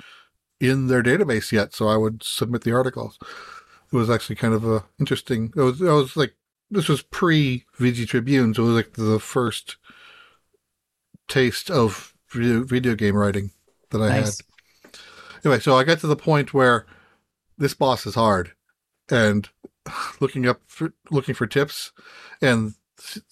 in 0.60 0.86
their 0.86 1.02
database 1.02 1.52
yet. 1.52 1.74
So 1.74 1.88
I 1.88 1.96
would 1.96 2.22
submit 2.22 2.62
the 2.62 2.72
articles. 2.72 3.18
It 3.92 3.96
was 3.96 4.10
actually 4.10 4.36
kind 4.36 4.54
of 4.54 4.64
a 4.64 4.84
interesting. 4.98 5.52
It 5.56 5.60
was 5.60 5.80
it 5.80 5.90
was 5.90 6.16
like 6.16 6.34
this 6.70 6.88
was 6.88 7.02
pre 7.02 7.64
VG 7.78 8.06
Tribune, 8.08 8.54
so 8.54 8.64
it 8.64 8.66
was 8.66 8.76
like 8.76 8.92
the 8.94 9.20
first 9.20 9.76
taste 11.28 11.70
of 11.70 12.14
video, 12.30 12.62
video 12.64 12.94
game 12.94 13.16
writing 13.16 13.50
that 13.90 14.00
I 14.00 14.08
Nice. 14.08 14.38
had. 14.84 14.98
Anyway, 15.44 15.60
so 15.60 15.76
I 15.76 15.84
got 15.84 16.00
to 16.00 16.06
the 16.06 16.16
point 16.16 16.52
where 16.54 16.86
this 17.58 17.74
boss 17.74 18.06
is 18.06 18.14
hard, 18.16 18.52
and 19.08 19.48
looking 20.20 20.46
up 20.46 20.60
for, 20.66 20.92
looking 21.10 21.34
for 21.34 21.46
tips, 21.46 21.92
and 22.42 22.74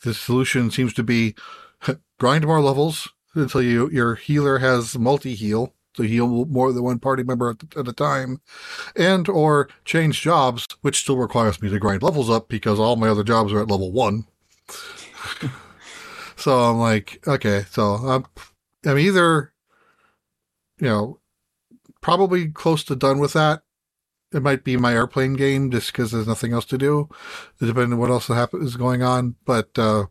the 0.04 0.14
solution 0.14 0.70
seems 0.70 0.92
to 0.94 1.02
be 1.02 1.34
grind 2.20 2.46
more 2.46 2.60
levels 2.60 3.08
until 3.34 3.62
you 3.62 3.90
your 3.90 4.14
healer 4.14 4.58
has 4.58 4.98
multi 4.98 5.34
heal 5.34 5.74
to 5.94 6.02
heal 6.02 6.44
more 6.46 6.72
than 6.72 6.82
one 6.82 6.98
party 6.98 7.22
member 7.22 7.50
at, 7.50 7.76
at 7.76 7.88
a 7.88 7.92
time, 7.92 8.40
and 8.96 9.28
or 9.28 9.68
change 9.84 10.20
jobs, 10.20 10.66
which 10.82 11.00
still 11.00 11.16
requires 11.16 11.62
me 11.62 11.70
to 11.70 11.78
grind 11.78 12.02
levels 12.02 12.28
up 12.28 12.48
because 12.48 12.78
all 12.78 12.96
my 12.96 13.08
other 13.08 13.24
jobs 13.24 13.52
are 13.52 13.60
at 13.60 13.70
level 13.70 13.92
one. 13.92 14.26
so 16.36 16.58
I'm 16.58 16.78
like, 16.78 17.22
okay, 17.26 17.64
so 17.70 17.94
I'm 17.94 18.26
I'm 18.84 18.98
either, 18.98 19.52
you 20.78 20.88
know, 20.88 21.20
probably 22.00 22.48
close 22.48 22.84
to 22.84 22.96
done 22.96 23.18
with 23.18 23.32
that. 23.32 23.62
It 24.32 24.42
might 24.42 24.64
be 24.64 24.76
my 24.76 24.92
airplane 24.94 25.34
game 25.34 25.70
just 25.70 25.92
because 25.92 26.10
there's 26.10 26.26
nothing 26.26 26.52
else 26.52 26.64
to 26.66 26.78
do, 26.78 27.08
depending 27.60 27.92
on 27.92 27.98
what 27.98 28.10
else 28.10 28.26
happen- 28.26 28.62
is 28.62 28.76
going 28.76 29.00
on. 29.00 29.36
But 29.44 29.78
uh, 29.78 30.06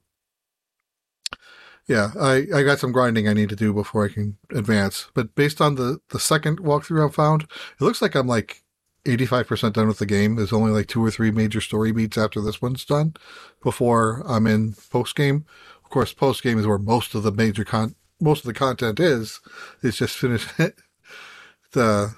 yeah, 1.88 2.11
I, 2.19 2.47
I 2.53 2.64
got 2.64 2.80
some 2.80 2.91
grinding 2.91 3.27
I 3.27 3.34
need 3.34 3.49
to 3.49 3.55
do 3.55 3.73
before 3.73 4.05
I 4.05 4.10
can 4.10 4.38
advance. 4.51 5.07
But 5.14 5.35
based 5.35 5.60
on 5.60 5.76
the, 5.76 5.99
the 6.10 6.19
second 6.19 6.60
walkthrough 6.60 7.10
I 7.10 7.11
found, 7.11 7.43
it 7.43 7.81
looks 7.81 8.01
like 8.01 8.15
I'm 8.15 8.27
like 8.27 8.64
85% 9.05 9.73
done 9.73 9.88
with 9.88 9.99
the 9.99 10.05
game. 10.05 10.35
There's 10.35 10.53
only 10.53 10.72
like 10.72 10.88
two 10.88 11.03
or 11.03 11.11
three 11.11 11.31
major 11.31 11.60
story 11.60 11.91
beats 11.91 12.18
after 12.18 12.39
this 12.39 12.61
one's 12.61 12.85
done 12.85 13.15
before 13.61 14.23
I'm 14.26 14.47
in 14.47 14.76
post 14.89 15.15
game. 15.15 15.45
Of 15.84 15.89
course, 15.89 16.14
post 16.14 16.41
game 16.41 16.57
is 16.57 16.65
where 16.65 16.77
most 16.77 17.15
of 17.15 17.23
the 17.23 17.31
major 17.31 17.65
con, 17.65 17.95
most 18.22 18.39
of 18.39 18.45
the 18.45 18.53
content 18.53 18.99
is. 18.99 19.41
It's 19.81 19.97
just 19.97 20.18
finished 20.18 20.49
the, 20.57 22.15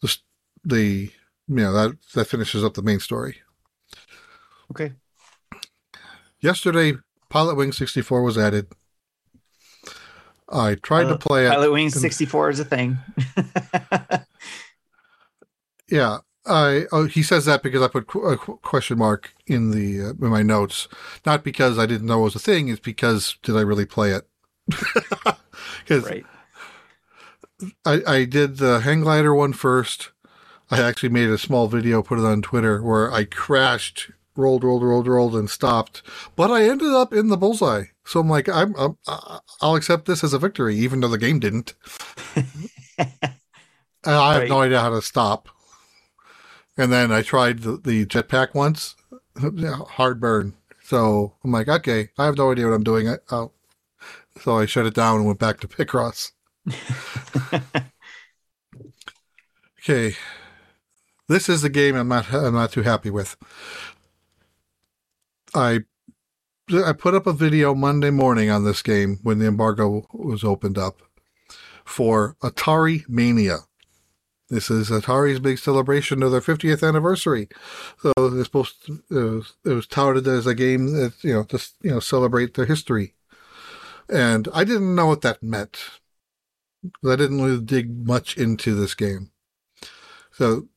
the, 0.00 0.16
the, 0.64 1.10
you 1.46 1.54
know, 1.54 1.72
that, 1.72 1.96
that 2.14 2.26
finishes 2.26 2.64
up 2.64 2.74
the 2.74 2.82
main 2.82 2.98
story. 2.98 3.36
Okay. 4.72 4.94
Yesterday, 6.40 6.94
Pilot 7.28 7.54
Wing 7.54 7.70
64 7.70 8.22
was 8.22 8.36
added. 8.36 8.66
I 10.50 10.74
tried 10.74 11.04
to 11.04 11.14
Uh, 11.14 11.18
play 11.18 11.46
it. 11.46 11.50
Pilot 11.50 11.72
Wings 11.72 12.00
64 12.00 12.50
is 12.50 12.60
a 12.60 12.64
thing. 12.64 12.98
Yeah, 15.88 16.18
I. 16.46 16.84
Oh, 16.92 17.06
he 17.06 17.22
says 17.22 17.46
that 17.46 17.62
because 17.64 17.82
I 17.82 17.88
put 17.88 18.06
a 18.14 18.36
question 18.36 18.98
mark 18.98 19.34
in 19.46 19.72
the 19.72 20.00
uh, 20.00 20.10
in 20.10 20.30
my 20.30 20.42
notes, 20.42 20.86
not 21.26 21.42
because 21.42 21.78
I 21.78 21.86
didn't 21.86 22.06
know 22.06 22.20
it 22.20 22.24
was 22.24 22.36
a 22.36 22.38
thing. 22.40 22.68
It's 22.68 22.78
because 22.78 23.36
did 23.42 23.56
I 23.56 23.62
really 23.62 23.86
play 23.86 24.12
it? 24.12 24.28
Because 25.84 26.04
right. 26.04 26.24
I, 27.84 28.00
I 28.06 28.24
did 28.24 28.56
the 28.58 28.80
hang 28.80 29.00
glider 29.02 29.34
one 29.34 29.52
first. 29.52 30.10
I 30.70 30.80
actually 30.80 31.08
made 31.10 31.28
a 31.28 31.36
small 31.36 31.66
video, 31.68 32.02
put 32.02 32.18
it 32.18 32.24
on 32.24 32.40
Twitter, 32.40 32.80
where 32.82 33.12
I 33.12 33.24
crashed, 33.24 34.10
rolled, 34.40 34.64
rolled, 34.64 34.82
rolled, 34.82 35.06
rolled, 35.06 35.36
and 35.36 35.48
stopped. 35.48 36.02
But 36.36 36.50
I 36.50 36.64
ended 36.64 36.92
up 36.92 37.12
in 37.12 37.28
the 37.28 37.36
bullseye. 37.36 37.84
So 38.04 38.20
I'm 38.20 38.28
like, 38.28 38.48
I'm, 38.48 38.74
I'm 38.76 38.96
I'll 39.60 39.76
accept 39.76 40.06
this 40.06 40.24
as 40.24 40.32
a 40.32 40.38
victory, 40.38 40.76
even 40.76 41.00
though 41.00 41.08
the 41.08 41.18
game 41.18 41.38
didn't. 41.38 41.74
I 44.04 44.34
have 44.34 44.48
no 44.48 44.62
idea 44.62 44.80
how 44.80 44.90
to 44.90 45.02
stop. 45.02 45.48
And 46.76 46.92
then 46.92 47.12
I 47.12 47.22
tried 47.22 47.60
the, 47.60 47.76
the 47.76 48.06
jetpack 48.06 48.54
once, 48.54 48.96
hard 49.90 50.20
burn. 50.20 50.54
So 50.82 51.34
I'm 51.44 51.52
like, 51.52 51.68
okay, 51.68 52.08
I 52.18 52.24
have 52.24 52.38
no 52.38 52.50
idea 52.50 52.66
what 52.66 52.74
I'm 52.74 52.84
doing. 52.84 53.08
I, 53.08 53.16
I'll, 53.30 53.52
so 54.40 54.58
I 54.58 54.66
shut 54.66 54.86
it 54.86 54.94
down 54.94 55.16
and 55.16 55.26
went 55.26 55.38
back 55.38 55.60
to 55.60 55.68
Picross. 55.68 56.32
Okay, 59.82 60.16
this 61.28 61.48
is 61.48 61.62
the 61.62 61.68
game 61.68 61.94
I'm 61.96 62.08
not 62.08 62.32
I'm 62.32 62.54
not 62.54 62.72
too 62.72 62.82
happy 62.82 63.08
with. 63.08 63.36
I 65.54 65.80
I 66.72 66.92
put 66.92 67.14
up 67.14 67.26
a 67.26 67.32
video 67.32 67.74
Monday 67.74 68.10
morning 68.10 68.50
on 68.50 68.64
this 68.64 68.82
game 68.82 69.18
when 69.22 69.38
the 69.38 69.46
embargo 69.46 70.06
was 70.12 70.44
opened 70.44 70.78
up 70.78 71.02
for 71.84 72.36
Atari 72.42 73.08
Mania. 73.08 73.58
This 74.48 74.70
is 74.70 74.90
Atari's 74.90 75.40
big 75.40 75.58
celebration 75.58 76.22
of 76.22 76.32
their 76.32 76.40
50th 76.40 76.86
anniversary. 76.86 77.48
So 78.02 78.12
it's 78.18 78.44
supposed 78.44 78.84
to, 78.86 79.02
it, 79.10 79.14
was, 79.14 79.54
it 79.64 79.70
was 79.70 79.86
touted 79.86 80.26
as 80.26 80.46
a 80.46 80.54
game 80.54 80.92
that 80.94 81.14
you 81.22 81.32
know 81.32 81.44
just 81.44 81.74
you 81.82 81.90
know 81.90 82.00
celebrate 82.00 82.54
their 82.54 82.66
history, 82.66 83.14
and 84.08 84.48
I 84.52 84.64
didn't 84.64 84.94
know 84.94 85.06
what 85.06 85.22
that 85.22 85.42
meant. 85.42 85.78
I 87.04 87.16
didn't 87.16 87.42
really 87.42 87.60
dig 87.60 88.06
much 88.06 88.36
into 88.36 88.74
this 88.74 88.94
game. 88.94 89.30
So 90.32 90.68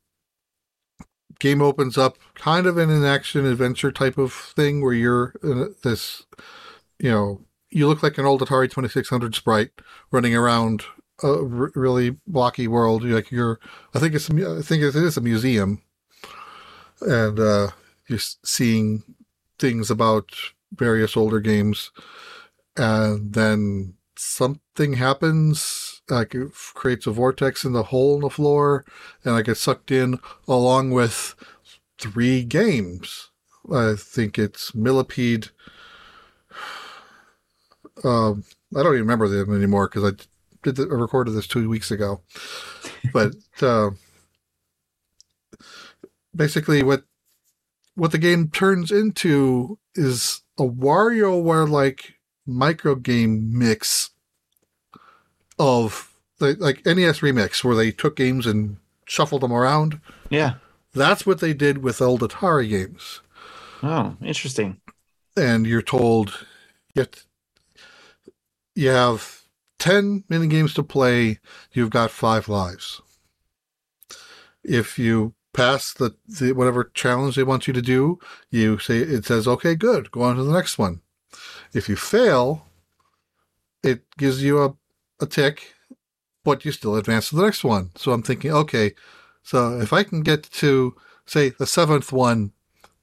game 1.40 1.62
opens 1.62 1.98
up 1.98 2.18
kind 2.36 2.66
of 2.68 2.78
in 2.78 2.90
an 2.90 3.06
action 3.06 3.46
adventure 3.46 3.92
type 3.92 4.18
of 4.18 4.34
thing 4.34 4.82
where 4.82 4.94
you're 4.94 5.34
this, 5.84 6.26
you 7.00 7.12
know, 7.12 7.42
you 7.70 7.88
look 7.88 8.04
like 8.04 8.18
an 8.18 8.26
old 8.26 8.42
Atari 8.42 8.70
2600 8.70 9.36
sprite 9.36 9.72
running 10.12 10.36
around 10.36 10.84
a 11.22 11.44
really 11.44 12.18
blocky 12.28 12.68
world. 12.68 13.04
You're 13.04 13.16
like 13.16 13.32
you're, 13.32 13.60
I 13.94 14.00
think 14.00 14.14
it's, 14.14 14.30
I 14.30 14.62
think 14.62 14.84
it 14.84 14.96
is 14.96 15.18
a 15.18 15.22
museum, 15.22 15.82
and 17.02 17.40
uh, 17.40 17.68
you're 18.08 18.20
seeing 18.20 19.04
things 19.60 19.90
about 19.90 20.32
various 20.74 21.16
older 21.16 21.40
games, 21.40 21.92
and 22.78 23.34
then 23.34 23.96
something 24.24 24.94
happens. 24.94 26.02
Like 26.10 26.36
it 26.36 26.52
creates 26.74 27.08
a 27.08 27.12
vortex 27.12 27.64
in 27.64 27.74
the 27.74 27.84
hole 27.84 28.16
in 28.16 28.22
the 28.22 28.30
floor, 28.30 28.86
and 29.24 29.36
I 29.36 29.42
get 29.42 29.58
sucked 29.58 29.92
in 29.92 30.20
along 30.48 30.92
with 30.92 31.36
three 31.98 32.44
games. 32.44 33.30
I 33.72 33.96
think 33.98 34.38
it's 34.38 34.74
Millipede. 34.74 35.50
Um, 38.04 38.44
I 38.76 38.82
don't 38.82 38.96
even 38.96 39.02
remember 39.02 39.28
them 39.28 39.56
anymore 39.56 39.88
because 39.88 40.04
I 40.04 40.16
did 40.64 40.78
the, 40.78 40.90
I 40.92 40.96
recorded 40.96 41.32
this 41.32 41.46
two 41.48 41.70
weeks 41.70 41.92
ago. 41.92 42.22
But 43.14 43.36
uh, 43.62 43.92
basically, 46.36 46.82
what 46.82 47.04
what 47.96 48.12
the 48.12 48.18
game 48.18 48.50
turns 48.50 48.92
into 48.92 49.78
is 49.94 50.42
a 50.58 50.64
WarioWare 50.64 51.70
like 51.70 52.16
micro 52.46 52.96
game 52.96 53.58
mix 53.58 54.12
of 55.64 56.14
like, 56.40 56.60
like 56.60 56.86
NES 56.86 57.20
remix 57.20 57.64
where 57.64 57.76
they 57.76 57.90
took 57.90 58.18
games 58.18 58.46
and 58.46 58.78
shuffled 59.06 59.42
them 59.42 59.54
around. 59.54 60.00
yeah. 60.30 60.56
That's 60.96 61.26
what 61.26 61.40
they 61.40 61.56
did 61.56 61.80
with 61.80 62.04
old 62.04 62.22
Atari 62.22 62.70
games. 62.70 63.22
Oh, 63.82 64.16
interesting. 64.22 64.80
And 65.36 65.66
you're 65.66 65.82
told 65.82 66.46
you 66.94 67.02
have, 67.02 67.26
you 68.76 68.90
have 68.90 69.42
10 69.80 70.26
mini 70.30 70.46
games 70.46 70.72
to 70.76 70.84
play, 70.84 71.40
you've 71.72 71.90
got 71.90 72.12
five 72.12 72.48
lives. 72.48 73.02
If 74.64 75.00
you 75.00 75.34
pass 75.52 75.94
the, 75.94 76.16
the 76.28 76.52
whatever 76.52 76.92
challenge 76.94 77.36
they 77.36 77.44
want 77.44 77.66
you 77.66 77.74
to 77.74 77.82
do, 77.82 78.20
you 78.52 78.78
say 78.78 78.98
it 79.00 79.26
says, 79.26 79.48
okay, 79.48 79.74
good, 79.74 80.12
go 80.12 80.22
on 80.22 80.36
to 80.36 80.44
the 80.44 80.54
next 80.54 80.78
one. 80.78 81.02
If 81.74 81.90
you 81.90 81.96
fail, 81.96 82.68
it 83.82 84.04
gives 84.18 84.44
you 84.44 84.62
a, 84.62 84.76
a 85.24 85.26
tick, 85.26 85.74
but 86.44 86.64
you 86.64 86.72
still 86.72 86.96
advance 86.96 87.30
to 87.30 87.36
the 87.36 87.44
next 87.44 87.64
one. 87.64 87.92
So 87.96 88.12
I'm 88.12 88.22
thinking, 88.22 88.52
okay, 88.52 88.94
so 89.42 89.80
if 89.80 89.92
I 89.92 90.04
can 90.04 90.22
get 90.22 90.44
to, 90.44 90.96
say, 91.26 91.50
the 91.50 91.66
seventh 91.66 92.12
one 92.12 92.52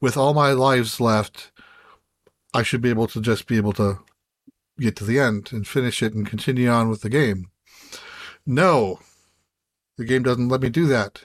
with 0.00 0.16
all 0.16 0.34
my 0.34 0.52
lives 0.52 1.00
left, 1.00 1.50
I 2.54 2.62
should 2.62 2.80
be 2.80 2.90
able 2.90 3.06
to 3.08 3.20
just 3.20 3.46
be 3.46 3.56
able 3.56 3.72
to 3.74 3.98
get 4.78 4.96
to 4.96 5.04
the 5.04 5.18
end 5.18 5.50
and 5.52 5.66
finish 5.66 6.02
it 6.02 6.14
and 6.14 6.26
continue 6.26 6.68
on 6.68 6.88
with 6.88 7.02
the 7.02 7.10
game. 7.10 7.50
No, 8.46 9.00
the 9.98 10.04
game 10.04 10.22
doesn't 10.22 10.48
let 10.48 10.62
me 10.62 10.70
do 10.70 10.86
that. 10.86 11.22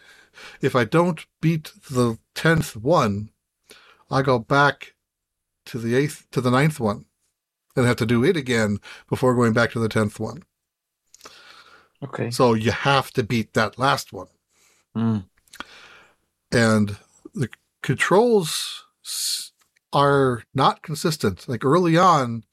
If 0.62 0.76
I 0.76 0.84
don't 0.84 1.26
beat 1.42 1.72
the 1.90 2.18
tenth 2.34 2.76
one, 2.76 3.30
I 4.12 4.22
go 4.22 4.38
back 4.38 4.94
to 5.68 5.80
the 5.80 5.96
eighth 5.96 6.28
to 6.32 6.42
the 6.42 6.52
ninth 6.52 6.80
one 6.80 7.06
and 7.76 7.86
have 7.86 7.96
to 7.98 8.06
do 8.06 8.24
it 8.24 8.38
again 8.38 8.80
before 9.10 9.34
going 9.34 9.54
back 9.54 9.72
to 9.72 9.80
the 9.80 9.90
tenth 9.90 10.20
one. 10.20 10.44
Okay. 12.06 12.32
So 12.32 12.54
you 12.54 12.72
have 12.72 13.12
to 13.12 13.24
beat 13.24 13.54
that 13.54 13.78
last 13.78 14.14
one. 14.14 14.28
Mm. 14.96 15.26
and 16.54 16.96
the 17.34 17.50
controls 17.82 18.86
are 19.92 20.44
not 20.54 20.82
consistent. 20.82 21.50
Like 21.50 21.66
early 21.66 21.98
on, 21.98 22.44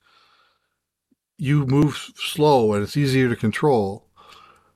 you 1.38 1.66
move 1.66 2.10
slow 2.16 2.72
and 2.72 2.82
it's 2.82 2.96
easier 2.96 3.28
to 3.28 3.36
control, 3.36 4.08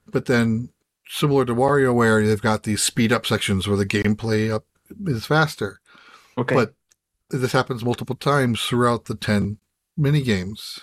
but 0.07 0.27
then 0.27 0.71
similar 1.09 1.45
to 1.45 1.55
WarioWare, 1.55 2.27
they've 2.27 2.41
got 2.41 2.63
these 2.63 2.83
speed 2.83 3.13
up 3.13 3.27
sections 3.27 3.67
where 3.67 3.77
the 3.77 3.87
gameplay 3.87 4.53
up 4.53 4.65
is 5.07 5.27
faster. 5.27 5.81
Okay. 6.39 6.55
But 6.55 6.75
this 7.31 7.53
happens 7.53 7.85
multiple 7.85 8.17
times 8.17 8.63
throughout 8.63 9.07
the 9.07 9.15
10 9.15 9.59
mini 9.97 10.23
games. 10.23 10.81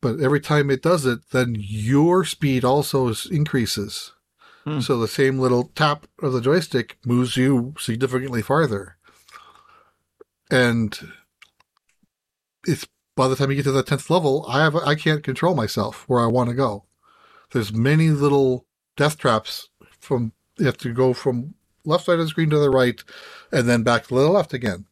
But 0.00 0.20
every 0.20 0.40
time 0.40 0.70
it 0.70 0.82
does 0.82 1.04
it, 1.04 1.30
then 1.30 1.56
your 1.58 2.24
speed 2.24 2.64
also 2.64 3.12
increases. 3.30 4.12
Hmm. 4.64 4.80
So 4.80 4.98
the 4.98 5.08
same 5.08 5.38
little 5.38 5.64
tap 5.74 6.06
of 6.22 6.32
the 6.32 6.40
joystick 6.40 6.96
moves 7.04 7.36
you 7.36 7.74
significantly 7.78 8.42
farther. 8.42 8.96
And 10.50 10.98
it's 12.66 12.86
by 13.16 13.28
the 13.28 13.36
time 13.36 13.50
you 13.50 13.56
get 13.56 13.64
to 13.64 13.72
the 13.72 13.84
10th 13.84 14.10
level, 14.10 14.44
I 14.48 14.62
have 14.62 14.74
I 14.76 14.94
can't 14.94 15.22
control 15.22 15.54
myself 15.54 16.04
where 16.08 16.20
I 16.20 16.26
want 16.26 16.48
to 16.50 16.54
go. 16.54 16.84
there's 17.52 17.72
many 17.72 18.10
little 18.10 18.66
death 18.96 19.18
traps 19.18 19.68
from 19.98 20.32
you 20.56 20.66
have 20.66 20.76
to 20.78 20.92
go 20.92 21.12
from 21.12 21.54
left 21.84 22.04
side 22.04 22.18
of 22.18 22.20
the 22.20 22.28
screen 22.28 22.50
to 22.50 22.58
the 22.58 22.70
right 22.70 23.02
and 23.50 23.68
then 23.68 23.82
back 23.82 24.06
to 24.06 24.14
the 24.14 24.28
left 24.28 24.52
again 24.52 24.86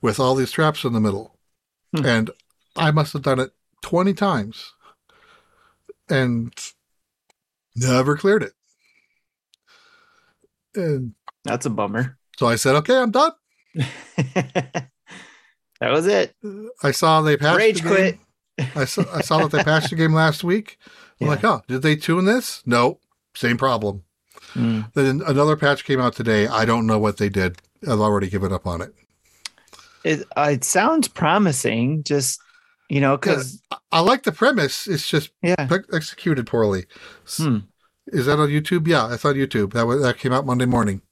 with 0.00 0.20
all 0.20 0.34
these 0.34 0.52
traps 0.52 0.84
in 0.84 0.92
the 0.92 1.00
middle. 1.00 1.36
Hmm. 1.96 2.06
And 2.06 2.30
I 2.76 2.90
must 2.90 3.12
have 3.12 3.22
done 3.22 3.40
it 3.40 3.52
20 3.82 4.14
times 4.14 4.72
and 6.08 6.52
never 7.76 8.16
cleared 8.16 8.42
it. 8.42 8.52
And 10.74 11.14
That's 11.44 11.66
a 11.66 11.70
bummer. 11.70 12.16
so 12.38 12.46
I 12.46 12.56
said, 12.56 12.76
okay, 12.76 12.96
I'm 12.96 13.10
done. 13.10 13.32
that 13.74 14.90
was 15.82 16.06
it. 16.06 16.34
I 16.82 16.90
saw 16.90 17.20
they 17.22 17.36
patched 17.36 17.58
Rage 17.58 17.82
the 17.82 17.88
quit. 17.88 18.18
game. 18.58 18.68
I 18.74 18.84
saw, 18.84 19.04
I 19.14 19.20
saw 19.20 19.38
that 19.46 19.56
they 19.56 19.62
patched 19.62 19.90
the 19.90 19.96
game 19.96 20.12
last 20.12 20.42
week. 20.42 20.78
I'm 21.20 21.26
Yeah. 21.26 21.32
like, 21.32 21.44
oh, 21.44 21.62
did 21.68 21.82
they 21.82 21.96
tune 21.96 22.24
this? 22.24 22.62
No, 22.66 22.98
same 23.34 23.56
problem. 23.56 24.02
Mm. 24.54 24.92
Then 24.94 25.22
another 25.26 25.56
patch 25.56 25.84
came 25.84 26.00
out 26.00 26.14
today. 26.14 26.46
I 26.46 26.64
don't 26.64 26.86
know 26.86 26.98
what 26.98 27.18
they 27.18 27.28
did. 27.28 27.60
I've 27.88 28.00
already 28.00 28.28
given 28.28 28.52
up 28.52 28.66
on 28.66 28.80
it. 28.80 28.94
It 30.04 30.24
uh, 30.36 30.50
it 30.52 30.64
sounds 30.64 31.06
promising. 31.08 32.02
Just 32.04 32.40
you 32.88 33.00
know, 33.00 33.16
because 33.16 33.62
I, 33.70 33.76
I 33.92 34.00
like 34.00 34.22
the 34.22 34.32
premise. 34.32 34.86
It's 34.86 35.08
just 35.08 35.30
yeah. 35.42 35.66
pe- 35.66 35.78
executed 35.92 36.46
poorly. 36.46 36.86
Hmm. 37.26 37.58
Is 38.06 38.26
that 38.26 38.38
on 38.38 38.48
YouTube? 38.48 38.86
Yeah, 38.86 39.12
it's 39.12 39.24
on 39.24 39.34
YouTube. 39.34 39.74
That 39.74 39.86
was, 39.86 40.02
that 40.02 40.18
came 40.18 40.32
out 40.32 40.46
Monday 40.46 40.64
morning. 40.66 41.02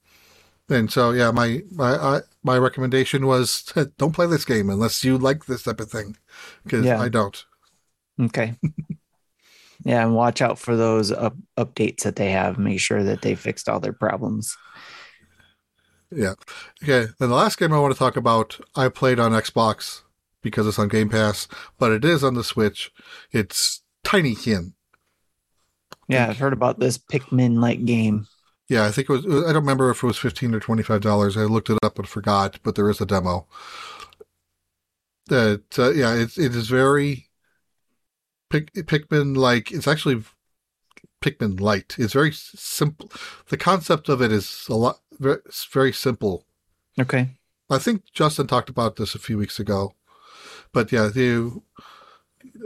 And 0.69 0.91
so, 0.91 1.11
yeah, 1.11 1.31
my 1.31 1.61
my 1.71 1.95
I, 1.95 2.19
my 2.43 2.57
recommendation 2.57 3.25
was 3.27 3.63
don't 3.97 4.13
play 4.13 4.27
this 4.27 4.45
game 4.45 4.69
unless 4.69 5.03
you 5.03 5.17
like 5.17 5.45
this 5.45 5.63
type 5.63 5.79
of 5.79 5.89
thing, 5.91 6.17
because 6.63 6.85
Yeah. 6.85 6.99
I 6.99 7.09
don't. 7.09 7.45
Okay. 8.19 8.55
yeah, 9.85 10.03
and 10.03 10.15
watch 10.15 10.41
out 10.41 10.57
for 10.57 10.75
those 10.75 11.11
up- 11.11 11.37
updates 11.57 12.01
that 12.03 12.15
they 12.15 12.31
have. 12.31 12.57
Make 12.57 12.79
sure 12.79 13.03
that 13.03 13.21
they 13.21 13.35
fixed 13.35 13.69
all 13.69 13.79
their 13.79 13.93
problems. 13.93 14.57
Yeah. 16.11 16.33
Okay. 16.83 17.11
Then 17.19 17.29
the 17.29 17.35
last 17.35 17.59
game 17.59 17.73
I 17.73 17.79
want 17.79 17.93
to 17.93 17.99
talk 17.99 18.17
about, 18.17 18.59
I 18.75 18.89
played 18.89 19.19
on 19.19 19.31
Xbox 19.31 20.01
because 20.41 20.67
it's 20.67 20.79
on 20.79 20.87
Game 20.87 21.09
Pass, 21.09 21.47
but 21.77 21.91
it 21.91 22.05
is 22.05 22.23
on 22.23 22.35
the 22.35 22.43
Switch. 22.43 22.91
It's 23.31 23.81
Tinykin. 24.03 24.73
Yeah, 26.07 26.27
I've 26.29 26.37
heard 26.37 26.53
about 26.53 26.79
this 26.79 26.97
Pikmin 26.97 27.59
like 27.59 27.85
game. 27.85 28.27
Yeah, 28.69 28.85
I 28.85 28.91
think 28.91 29.09
it 29.09 29.13
was. 29.13 29.25
I 29.25 29.53
don't 29.53 29.55
remember 29.55 29.89
if 29.89 30.03
it 30.03 30.07
was 30.07 30.17
fifteen 30.17 30.53
or 30.53 30.59
twenty 30.59 30.83
five 30.83 31.01
dollars. 31.01 31.37
I 31.37 31.43
looked 31.43 31.69
it 31.69 31.77
up 31.83 31.99
and 31.99 32.07
forgot, 32.07 32.59
but 32.63 32.75
there 32.75 32.89
is 32.89 33.01
a 33.01 33.05
demo. 33.05 33.47
That 35.27 35.63
uh, 35.77 35.91
yeah, 35.91 36.13
it 36.15 36.37
it 36.37 36.55
is 36.55 36.67
very 36.67 37.29
Pick, 38.49 38.73
Pikmin 38.73 39.35
like. 39.35 39.71
It's 39.71 39.87
actually 39.87 40.23
Pikmin 41.21 41.59
light. 41.59 41.95
It's 41.97 42.13
very 42.13 42.31
simple. 42.31 43.11
The 43.49 43.57
concept 43.57 44.09
of 44.09 44.21
it 44.21 44.31
is 44.31 44.65
a 44.69 44.75
lot 44.75 44.99
very, 45.19 45.39
very 45.71 45.93
simple. 45.93 46.45
Okay. 46.99 47.29
I 47.69 47.77
think 47.79 48.03
Justin 48.13 48.47
talked 48.47 48.69
about 48.69 48.95
this 48.95 49.15
a 49.15 49.19
few 49.19 49.37
weeks 49.37 49.59
ago, 49.59 49.93
but 50.77 50.91
yeah, 50.91 51.09
you. 51.15 51.63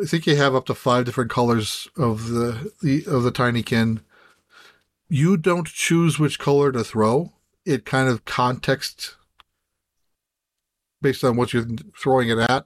I 0.02 0.06
think 0.06 0.28
you 0.28 0.36
have 0.36 0.54
up 0.54 0.66
to 0.66 0.76
five 0.76 1.06
different 1.06 1.32
colors 1.32 1.88
of 1.96 2.28
the, 2.28 2.74
the 2.82 3.06
of 3.08 3.24
the 3.24 3.32
tinykin. 3.32 4.02
You 5.08 5.38
don't 5.38 5.66
choose 5.66 6.20
which 6.20 6.38
color 6.38 6.74
to 6.74 6.84
throw. 6.84 7.32
It 7.66 7.86
kind 7.86 8.10
of 8.10 8.26
context 8.26 9.16
based 11.02 11.24
on 11.24 11.38
what 11.38 11.54
you're 11.54 11.66
throwing 11.98 12.28
it 12.28 12.38
at 12.38 12.66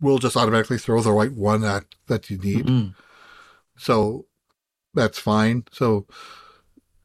will 0.00 0.18
just 0.18 0.36
automatically 0.36 0.78
throw 0.78 1.00
the 1.02 1.10
right 1.12 1.32
one 1.32 1.62
that 1.62 1.86
that 2.06 2.30
you 2.30 2.38
need. 2.38 2.66
Mm. 2.66 2.94
So 3.76 4.26
that's 4.94 5.18
fine. 5.18 5.64
So 5.72 6.06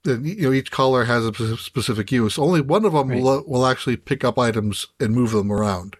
then, 0.04 0.24
you 0.24 0.36
know 0.44 0.54
each 0.54 0.70
color 0.70 1.06
has 1.06 1.26
a 1.26 1.58
specific 1.58 2.12
use. 2.12 2.38
Only 2.38 2.62
one 2.62 2.86
of 2.86 2.94
them 2.94 3.08
Right. 3.10 3.24
will 3.24 3.44
will 3.48 3.66
actually 3.66 3.98
pick 3.98 4.24
up 4.24 4.38
items 4.38 4.86
and 5.00 5.16
move 5.16 5.32
them 5.32 5.52
around. 5.52 5.96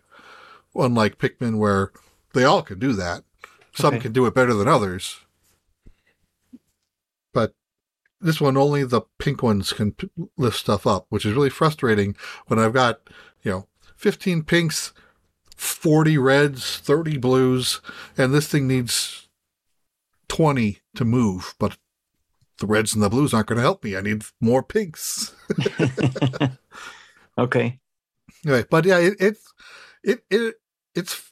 Unlike 0.76 1.18
Pikmin, 1.18 1.58
where 1.58 1.92
they 2.34 2.44
all 2.44 2.62
can 2.62 2.80
do 2.80 2.94
that. 2.94 3.24
Some 3.74 3.96
Okay. 3.96 4.04
can 4.04 4.12
do 4.14 4.26
it 4.26 4.34
better 4.34 4.54
than 4.54 4.68
others. 4.68 5.20
But 7.34 7.54
this 8.22 8.40
one, 8.40 8.58
only 8.58 8.84
the 8.84 9.02
pink 9.20 9.44
ones 9.44 9.74
can 9.74 9.92
p- 9.94 10.10
lift 10.38 10.58
stuff 10.58 10.86
up, 10.88 11.06
which 11.10 11.26
is 11.26 11.34
really 11.34 11.50
frustrating 11.50 12.16
when 12.48 12.60
I've 12.60 12.74
got, 12.74 13.02
you 13.44 13.52
know, 13.52 13.68
15 13.98 14.44
pinks, 14.44 14.94
40 15.56 16.18
reds, 16.18 16.78
30 16.80 17.18
blues, 17.18 17.82
and 18.18 18.34
this 18.34 18.48
thing 18.48 18.68
needs 18.68 19.28
20 20.28 20.80
to 20.96 21.06
move, 21.06 21.56
but 21.60 21.78
the 22.60 22.68
reds 22.68 22.94
and 22.94 23.04
the 23.04 23.10
blues 23.10 23.34
aren't 23.34 23.48
going 23.48 23.58
to 23.58 23.62
help 23.62 23.84
me. 23.84 23.96
I 23.98 24.02
need 24.02 24.24
more 24.40 24.64
pinks. 24.64 25.34
okay. 27.38 27.80
Anyway, 28.46 28.66
but 28.70 28.86
yeah, 28.86 29.00
it, 29.00 29.16
it's 29.20 29.54
it 30.04 30.24
it 30.30 30.56
it's 30.96 31.32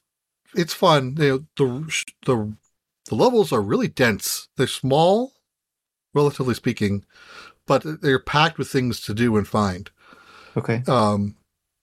it's 0.56 0.73
fun. 0.73 1.15
You 1.18 1.48
know, 1.57 1.85
the 1.88 2.03
the 2.26 2.53
the 3.10 3.15
levels 3.15 3.52
are 3.52 3.61
really 3.61 3.88
dense. 3.88 4.48
They're 4.57 4.68
small, 4.68 5.34
relatively 6.14 6.53
speaking, 6.53 7.06
but 7.68 7.84
they're 8.02 8.19
packed 8.19 8.57
with 8.57 8.69
things 8.69 9.02
to 9.02 9.14
do 9.14 9.35
and 9.38 9.48
find. 9.48 9.90
Okay. 10.56 10.84
Um, 10.88 11.35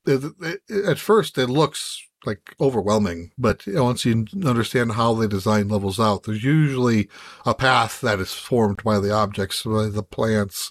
it- 0.06 0.32
it- 0.40 0.84
at 0.86 0.98
first, 0.98 1.36
it 1.38 1.48
looks 1.48 2.00
like 2.26 2.54
overwhelming, 2.60 3.32
but 3.38 3.62
once 3.66 4.04
you 4.04 4.26
understand 4.44 4.92
how 4.92 5.14
they 5.14 5.26
design 5.26 5.68
levels 5.68 5.98
out, 5.98 6.24
there's 6.24 6.44
usually 6.44 7.08
a 7.46 7.54
path 7.54 8.00
that 8.02 8.20
is 8.20 8.32
formed 8.32 8.82
by 8.84 8.98
the 9.00 9.10
objects, 9.10 9.62
by 9.62 9.86
the 9.86 10.02
plants. 10.02 10.70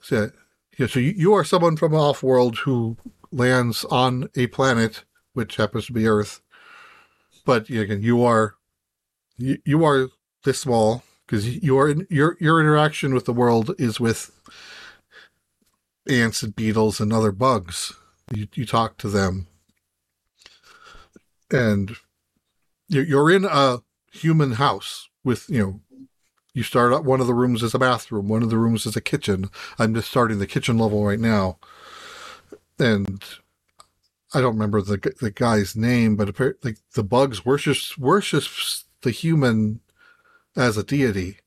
So, 0.00 0.30
yeah, 0.76 0.86
so 0.88 0.98
you, 1.00 1.12
you 1.16 1.32
are 1.34 1.44
someone 1.44 1.76
from 1.76 1.94
off 1.94 2.22
world 2.22 2.58
who 2.58 2.96
lands 3.30 3.84
on 3.84 4.28
a 4.34 4.48
planet, 4.48 5.04
which 5.38 5.54
happens 5.54 5.86
to 5.86 5.92
be 5.92 6.04
Earth. 6.08 6.40
But 7.46 7.70
again, 7.70 8.02
you 8.02 8.24
are 8.24 8.56
you, 9.36 9.58
you 9.64 9.84
are 9.84 10.08
this 10.42 10.60
small 10.60 11.04
because 11.24 11.48
you 11.62 11.78
are 11.78 11.88
in, 11.88 12.08
your 12.10 12.36
your 12.40 12.60
interaction 12.60 13.14
with 13.14 13.24
the 13.24 13.32
world 13.32 13.72
is 13.78 14.00
with 14.00 14.32
ants 16.10 16.42
and 16.42 16.56
beetles 16.56 16.98
and 16.98 17.12
other 17.12 17.30
bugs. 17.30 17.92
You 18.34 18.48
you 18.52 18.66
talk 18.66 18.98
to 18.98 19.08
them, 19.08 19.46
and 21.52 21.94
you- 22.88 23.02
you're 23.02 23.30
in 23.30 23.44
a 23.44 23.78
human 24.10 24.52
house 24.52 25.08
with 25.22 25.48
you 25.48 25.62
know. 25.62 25.80
You 26.54 26.64
start 26.64 26.92
up 26.92 27.04
one 27.04 27.20
of 27.20 27.28
the 27.28 27.34
rooms 27.34 27.62
as 27.62 27.72
a 27.72 27.78
bathroom, 27.78 28.26
one 28.28 28.42
of 28.42 28.50
the 28.50 28.58
rooms 28.58 28.84
is 28.84 28.96
a 28.96 29.00
kitchen. 29.00 29.48
I'm 29.78 29.94
just 29.94 30.10
starting 30.10 30.40
the 30.40 30.46
kitchen 30.46 30.76
level 30.76 31.04
right 31.04 31.20
now, 31.20 31.58
and 32.80 33.22
I 34.34 34.40
don't 34.40 34.54
remember 34.54 34.82
the 34.82 34.98
the 35.20 35.30
guy's 35.30 35.74
name, 35.74 36.16
but 36.16 36.28
apparently 36.28 36.76
the 36.94 37.04
bugs 37.04 37.44
worships 37.44 37.96
worships 37.96 38.84
the 39.02 39.10
human 39.10 39.80
as 40.56 40.76
a 40.76 40.82
deity, 40.82 41.38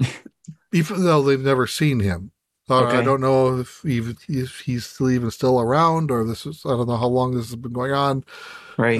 even 0.72 1.04
though 1.04 1.22
they've 1.22 1.40
never 1.40 1.66
seen 1.66 2.00
him. 2.00 2.32
So 2.68 2.86
I 2.98 3.02
don't 3.02 3.20
know 3.20 3.58
if 3.58 3.84
even 3.84 4.16
if 4.28 4.60
he's 4.60 4.86
still 4.86 5.10
even 5.10 5.30
still 5.30 5.60
around, 5.60 6.10
or 6.10 6.24
this 6.24 6.46
is 6.46 6.62
I 6.64 6.70
don't 6.70 6.88
know 6.88 6.96
how 6.96 7.08
long 7.08 7.34
this 7.34 7.46
has 7.46 7.56
been 7.56 7.72
going 7.72 7.92
on. 7.92 8.24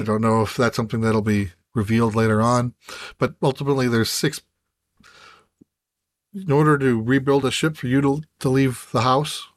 I 0.01 0.05
don't 0.05 0.21
know 0.21 0.41
if 0.41 0.57
that's 0.57 0.75
something 0.75 1.01
that'll 1.01 1.21
be 1.21 1.51
revealed 1.73 2.13
later 2.15 2.41
on. 2.41 2.73
But 3.17 3.35
ultimately, 3.41 3.87
there's 3.87 4.09
six. 4.11 4.41
In 6.33 6.51
order 6.51 6.77
to 6.77 7.01
rebuild 7.01 7.45
a 7.45 7.51
ship 7.51 7.77
for 7.77 7.87
you 7.87 8.01
to 8.01 8.21
to 8.39 8.49
leave 8.49 8.87
the 8.91 9.01
house, 9.01 9.47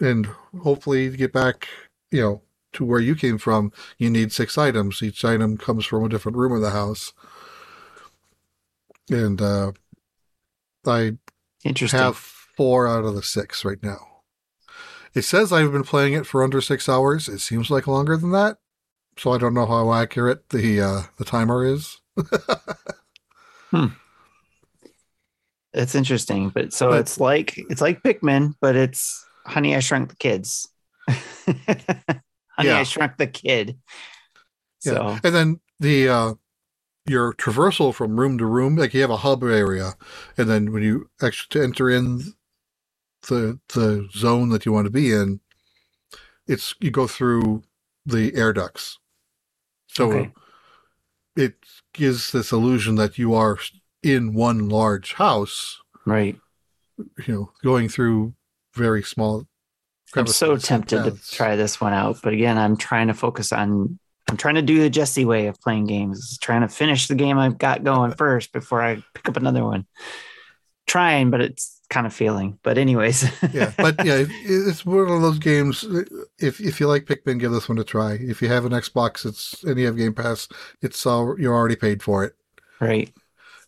and 0.00 0.26
hopefully 0.62 1.10
to 1.10 1.16
get 1.16 1.32
back, 1.32 1.68
you 2.10 2.20
know, 2.20 2.42
to 2.74 2.84
where 2.84 3.00
you 3.00 3.14
came 3.14 3.38
from, 3.38 3.72
you 3.98 4.10
need 4.10 4.32
six 4.32 4.58
items. 4.58 5.02
Each 5.02 5.24
item 5.24 5.56
comes 5.56 5.84
from 5.86 6.04
a 6.04 6.08
different 6.08 6.36
room 6.36 6.52
of 6.52 6.60
the 6.60 6.70
house. 6.70 7.12
And 9.10 9.40
uh, 9.40 9.72
I 10.86 11.12
Interesting. 11.64 11.98
have 12.00 12.16
four 12.16 12.86
out 12.88 13.04
of 13.04 13.14
the 13.14 13.22
six 13.22 13.64
right 13.64 13.82
now. 13.82 13.98
It 15.14 15.22
says 15.22 15.52
I've 15.52 15.72
been 15.72 15.84
playing 15.84 16.12
it 16.12 16.26
for 16.26 16.42
under 16.44 16.60
six 16.60 16.88
hours. 16.88 17.28
It 17.28 17.38
seems 17.38 17.70
like 17.70 17.86
longer 17.86 18.16
than 18.16 18.32
that, 18.32 18.58
so 19.16 19.32
I 19.32 19.38
don't 19.38 19.54
know 19.54 19.64
how 19.66 19.94
accurate 19.94 20.50
the 20.50 20.80
uh, 20.80 21.02
the 21.16 21.24
timer 21.24 21.64
is. 21.64 22.00
hmm. 23.70 23.86
It's 25.72 25.94
interesting, 25.94 26.50
but 26.50 26.72
so 26.72 26.90
But- 26.90 27.00
it's 27.00 27.18
like 27.20 27.56
it's 27.56 27.80
like 27.80 28.02
Pikmin, 28.02 28.54
but 28.60 28.76
it's 28.76 29.24
Honey 29.46 29.74
I 29.74 29.80
Shrunk 29.80 30.10
the 30.10 30.16
Kids. 30.16 30.68
Honey 31.08 32.68
Yeah. 32.68 32.78
I 32.78 32.82
Shrunk 32.82 33.16
the 33.18 33.26
Kid. 33.26 33.78
So 34.80 35.16
And 35.24 35.34
then 35.34 35.60
the 35.80 36.08
uh, 36.08 36.34
your 37.06 37.32
traversal 37.34 37.94
from 37.94 38.18
room 38.18 38.38
to 38.38 38.46
room, 38.46 38.76
like 38.76 38.94
you 38.94 39.00
have 39.00 39.10
a 39.10 39.18
hub 39.18 39.42
area, 39.42 39.94
and 40.36 40.48
then 40.48 40.72
when 40.72 40.82
you 40.82 41.08
actually 41.22 41.60
to 41.60 41.64
enter 41.64 41.88
in 41.90 42.34
the 43.28 43.58
the 43.74 44.08
zone 44.12 44.50
that 44.50 44.66
you 44.66 44.72
want 44.72 44.86
to 44.86 44.90
be 44.90 45.12
in, 45.12 45.40
it's 46.46 46.74
you 46.80 46.90
go 46.90 47.06
through 47.06 47.62
the 48.04 48.34
air 48.34 48.52
ducts. 48.52 48.98
So 49.88 50.10
Okay. 50.10 50.32
it 51.36 51.54
gives 51.92 52.32
this 52.32 52.52
illusion 52.52 52.94
that 52.96 53.18
you 53.18 53.34
are 53.34 53.58
in 54.02 54.32
one 54.34 54.68
large 54.68 55.14
house, 55.14 55.80
Right. 56.04 56.38
you 56.98 57.34
know, 57.34 57.52
going 57.62 57.88
through 57.88 58.34
very 58.74 59.02
small. 59.02 59.46
I'm 60.16 60.26
so 60.26 60.56
tempted 60.56 61.04
to 61.04 61.30
try 61.30 61.56
this 61.56 61.80
one 61.80 61.92
out, 61.92 62.18
but 62.22 62.32
again, 62.32 62.58
I'm 62.58 62.76
trying 62.76 63.08
to 63.08 63.14
focus 63.14 63.52
on. 63.52 63.98
I'm 64.28 64.36
trying 64.36 64.56
to 64.56 64.62
do 64.62 64.80
the 64.80 64.90
Jesse 64.90 65.24
way 65.24 65.46
of 65.46 65.60
playing 65.60 65.86
games. 65.86 66.38
Trying 66.38 66.62
to 66.62 66.68
finish 66.68 67.06
the 67.06 67.14
game 67.14 67.38
I've 67.38 67.58
got 67.58 67.84
going 67.84 68.12
first 68.12 68.52
before 68.52 68.82
I 68.82 69.02
pick 69.14 69.28
up 69.28 69.36
another 69.36 69.64
one. 69.64 69.86
Trying, 70.86 71.30
but 71.30 71.40
it's 71.40 71.80
kind 71.90 72.06
of 72.06 72.14
failing. 72.14 72.58
But 72.62 72.78
anyways, 72.78 73.24
yeah, 73.52 73.72
but 73.78 74.04
yeah, 74.04 74.24
it's 74.28 74.84
one 74.84 75.08
of 75.08 75.22
those 75.22 75.38
games. 75.38 75.84
If 76.38 76.60
if 76.60 76.80
you 76.80 76.88
like 76.88 77.04
Pikmin, 77.04 77.38
give 77.38 77.52
this 77.52 77.68
one 77.68 77.78
a 77.78 77.84
try. 77.84 78.14
If 78.14 78.42
you 78.42 78.48
have 78.48 78.64
an 78.64 78.72
Xbox, 78.72 79.24
it's 79.24 79.62
and 79.62 79.78
you 79.78 79.86
have 79.86 79.96
Game 79.96 80.14
Pass, 80.14 80.48
it's 80.82 81.04
all 81.06 81.38
you're 81.38 81.54
already 81.54 81.76
paid 81.76 82.02
for 82.02 82.24
it. 82.24 82.34
right. 82.80 83.12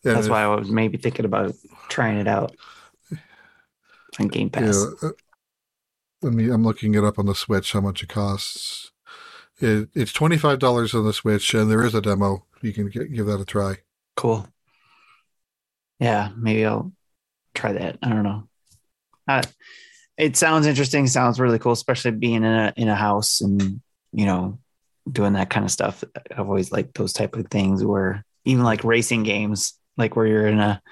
And 0.04 0.16
That's 0.16 0.28
why 0.28 0.42
I 0.44 0.46
was 0.54 0.70
maybe 0.70 0.96
thinking 0.96 1.24
about 1.24 1.54
trying 1.88 2.18
it 2.18 2.28
out 2.28 2.54
on 4.18 4.28
Game 4.28 4.46
you 4.46 4.50
Pass. 4.50 4.76
know, 4.76 4.94
uh, 5.02 5.10
let 6.22 6.32
me. 6.32 6.50
I'm 6.50 6.64
looking 6.64 6.94
it 6.94 7.04
up 7.04 7.18
on 7.18 7.26
the 7.26 7.34
Switch. 7.34 7.72
How 7.72 7.80
much 7.80 8.02
it 8.02 8.08
costs? 8.08 8.92
It, 9.60 9.88
it's 9.94 10.12
twenty 10.12 10.36
five 10.36 10.58
dollars 10.58 10.94
on 10.94 11.04
the 11.04 11.12
Switch, 11.12 11.54
and 11.54 11.70
there 11.70 11.84
is 11.84 11.94
a 11.94 12.00
demo. 12.00 12.44
You 12.62 12.72
can 12.72 12.88
get, 12.88 13.12
give 13.12 13.26
that 13.26 13.40
a 13.40 13.44
try. 13.44 13.78
Cool. 14.16 14.46
Yeah, 16.00 16.30
maybe 16.36 16.64
I'll 16.64 16.92
try 17.54 17.72
that. 17.72 17.98
I 18.02 18.08
don't 18.08 18.22
know. 18.22 18.48
Uh, 19.26 19.42
it 20.16 20.36
sounds 20.36 20.66
interesting. 20.66 21.06
Sounds 21.06 21.38
really 21.40 21.58
cool, 21.58 21.72
especially 21.72 22.12
being 22.12 22.36
in 22.36 22.44
a 22.44 22.72
in 22.76 22.88
a 22.88 22.94
house 22.94 23.40
and 23.40 23.80
you 24.12 24.26
know 24.26 24.58
doing 25.10 25.34
that 25.34 25.50
kind 25.50 25.64
of 25.64 25.70
stuff. 25.70 26.02
I've 26.30 26.48
always 26.48 26.72
liked 26.72 26.94
those 26.94 27.12
type 27.12 27.36
of 27.36 27.48
things 27.48 27.84
where 27.84 28.24
even 28.44 28.64
like 28.64 28.84
racing 28.84 29.22
games, 29.22 29.78
like 29.96 30.16
where 30.16 30.26
you're 30.26 30.46
in 30.46 30.58
a 30.58 30.82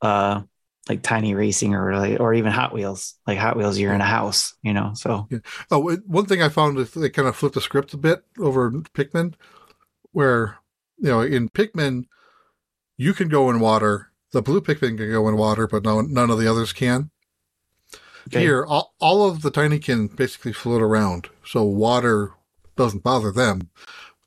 uh 0.00 0.42
like 0.88 1.02
tiny 1.02 1.34
racing 1.34 1.74
or 1.74 1.96
like, 1.96 2.20
or 2.20 2.34
even 2.34 2.52
Hot 2.52 2.72
Wheels, 2.72 3.14
like 3.26 3.38
Hot 3.38 3.56
Wheels, 3.56 3.78
you're 3.78 3.94
in 3.94 4.00
a 4.00 4.04
house, 4.06 4.54
you 4.62 4.72
know. 4.72 4.92
So 4.94 5.28
Oh, 5.70 5.88
it- 5.88 6.06
one 6.06 6.26
thing 6.26 6.42
I 6.42 6.48
found 6.48 6.78
is 6.78 6.92
they 6.92 7.10
kind 7.10 7.28
of 7.28 7.36
flipped 7.36 7.54
the 7.54 7.60
script 7.60 7.94
a 7.94 7.96
bit 7.98 8.24
over 8.38 8.70
Pikmin, 8.70 9.34
where 10.12 10.58
you 10.98 11.08
know 11.08 11.20
in 11.20 11.48
Pikmin 11.48 12.04
you 12.96 13.14
can 13.14 13.28
go 13.28 13.50
in 13.50 13.60
water. 13.60 14.10
The 14.32 14.42
blue 14.42 14.60
Pikmin 14.60 14.98
can 14.98 15.10
go 15.10 15.28
in 15.28 15.36
water, 15.36 15.66
but 15.66 15.84
no, 15.84 16.00
none 16.00 16.30
of 16.30 16.38
the 16.38 16.48
others 16.48 16.72
can. 16.72 17.10
okay. 18.28 18.40
Here, 18.40 18.64
all, 18.66 18.94
all 19.00 19.26
of 19.26 19.40
the 19.40 19.50
Tinykin 19.50 20.14
basically 20.14 20.52
float 20.52 20.82
around, 20.82 21.28
so 21.44 21.62
water 21.64 22.32
doesn't 22.76 23.02
bother 23.02 23.32
them. 23.32 23.70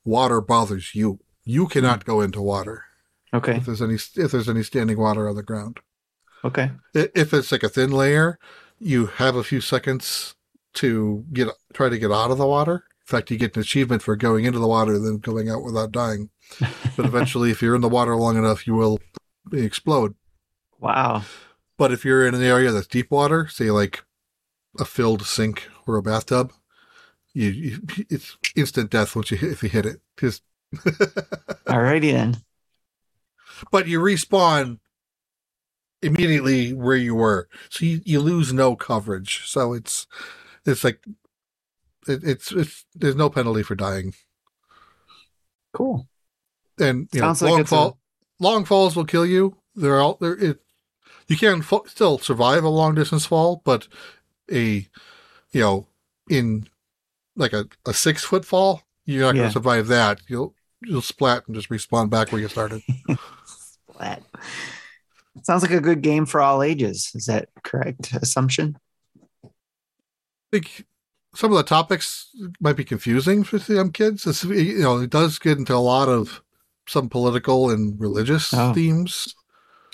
Water 0.04 0.40
bothers 0.40 0.94
you. 0.94 1.20
You 1.44 1.66
cannot 1.66 2.02
hmm. 2.02 2.10
go 2.10 2.20
into 2.20 2.42
water 2.42 2.84
okay, 3.34 3.56
if 3.56 3.66
there's 3.66 3.82
any 3.82 3.94
if 3.94 4.30
there's 4.32 4.48
any 4.48 4.62
standing 4.62 4.98
water 4.98 5.28
on 5.28 5.36
the 5.36 5.42
ground. 5.42 5.80
Okay, 6.44 6.70
If 6.94 7.32
it's 7.34 7.52
like 7.52 7.62
a 7.62 7.68
thin 7.68 7.90
layer, 7.90 8.38
you 8.78 9.06
have 9.06 9.36
a 9.36 9.44
few 9.44 9.60
seconds 9.60 10.34
to 10.74 11.24
get 11.32 11.48
try 11.72 11.88
to 11.88 11.98
get 11.98 12.10
out 12.10 12.30
of 12.30 12.38
the 12.38 12.46
water. 12.46 12.84
In 13.00 13.06
fact, 13.06 13.30
you 13.30 13.36
get 13.38 13.56
an 13.56 13.60
achievement 13.62 14.02
for 14.02 14.16
going 14.16 14.44
into 14.44 14.58
the 14.58 14.66
water 14.68 14.94
and 14.94 15.04
then 15.04 15.18
going 15.18 15.48
out 15.50 15.62
without 15.64 15.92
dying. 15.92 16.30
But 16.96 17.06
eventually, 17.06 17.50
if 17.50 17.62
you're 17.62 17.74
in 17.74 17.80
the 17.80 17.88
water 17.88 18.14
long 18.16 18.36
enough, 18.36 18.66
you 18.66 18.74
will 18.74 19.00
explode. 19.52 20.14
wow, 20.78 21.22
But 21.78 21.92
if 21.92 22.04
you're 22.04 22.26
in 22.26 22.34
an 22.34 22.42
area 22.42 22.70
that's 22.70 22.86
deep 22.86 23.10
water, 23.10 23.48
say 23.48 23.70
like 23.70 24.04
a 24.78 24.84
filled 24.84 25.22
sink 25.26 25.68
or 25.86 25.96
a 25.96 26.02
bathtub, 26.02 26.52
you, 27.34 27.48
you 27.48 27.78
it's 28.10 28.36
instant 28.56 28.90
death 28.90 29.14
once 29.16 29.30
you 29.30 29.36
hit, 29.36 29.52
if 29.52 29.62
you 29.62 29.68
hit 29.68 29.86
it. 29.86 30.00
Just, 30.18 30.42
alrighty 31.66 32.12
then. 32.12 32.36
but 33.70 33.86
you 33.88 34.00
respawn 34.00 34.78
immediately 36.02 36.72
where 36.72 36.96
you 36.96 37.14
were, 37.14 37.48
so 37.70 37.84
you, 37.84 38.00
you 38.04 38.20
lose 38.20 38.52
no 38.52 38.76
coverage. 38.76 39.46
So 39.46 39.72
it's 39.72 40.06
it's 40.66 40.84
like 40.84 41.02
it, 42.08 42.22
it's 42.24 42.52
it's 42.52 42.84
there's 42.94 43.16
no 43.16 43.30
penalty 43.30 43.62
for 43.62 43.74
dying, 43.74 44.14
Cool. 45.72 46.08
and 46.78 47.08
you 47.12 47.20
know, 47.20 47.28
Sounds 47.28 47.42
like 47.42 47.50
long 47.50 47.60
it's 47.60 47.72
a- 47.72 47.74
fall 47.74 47.98
long 48.40 48.64
falls 48.64 48.96
will 48.96 49.04
kill 49.04 49.24
you. 49.26 49.56
They're 49.74 50.00
all 50.00 50.16
there. 50.20 50.34
It 50.36 50.60
you 51.28 51.36
can 51.36 51.62
fa- 51.62 51.80
still 51.86 52.18
survive 52.18 52.64
a 52.64 52.68
long 52.68 52.94
distance 52.94 53.24
fall, 53.26 53.62
but 53.64 53.88
a 54.50 54.86
you 55.52 55.60
know 55.60 55.86
in 56.28 56.68
like 57.36 57.52
a, 57.52 57.66
a 57.86 57.94
six 57.94 58.22
foot 58.24 58.44
fall, 58.44 58.82
you're 59.06 59.22
not 59.22 59.34
going 59.34 59.46
to 59.48 59.52
survive 59.52 59.86
that. 59.88 60.20
You'll 60.28 60.54
you'll 60.82 61.00
splat 61.02 61.44
and 61.46 61.54
just 61.56 61.70
respawn 61.70 62.10
back 62.10 62.32
where 62.32 62.40
you 62.40 62.48
started. 62.48 62.82
Splat. 63.46 64.22
Sounds 65.42 65.62
like 65.62 65.70
a 65.72 65.80
good 65.80 66.02
game 66.02 66.26
for 66.26 66.40
all 66.40 66.62
ages. 66.62 67.10
Is 67.14 67.24
that 67.26 67.48
correct 67.64 68.12
assumption? 68.14 68.76
I 69.44 69.48
think 70.52 70.84
some 71.34 71.50
of 71.50 71.56
the 71.56 71.62
topics 71.62 72.28
might 72.60 72.76
be 72.76 72.84
confusing 72.84 73.42
for 73.42 73.58
some 73.58 73.90
kids. 73.92 74.26
It's, 74.26 74.44
you 74.44 74.80
know, 74.80 74.98
it 74.98 75.10
does 75.10 75.38
get 75.38 75.56
into 75.58 75.74
a 75.74 75.76
lot 75.76 76.08
of 76.08 76.42
some 76.86 77.08
political 77.08 77.70
and 77.70 77.98
religious 77.98 78.52
Oh. 78.52 78.74
themes, 78.74 79.34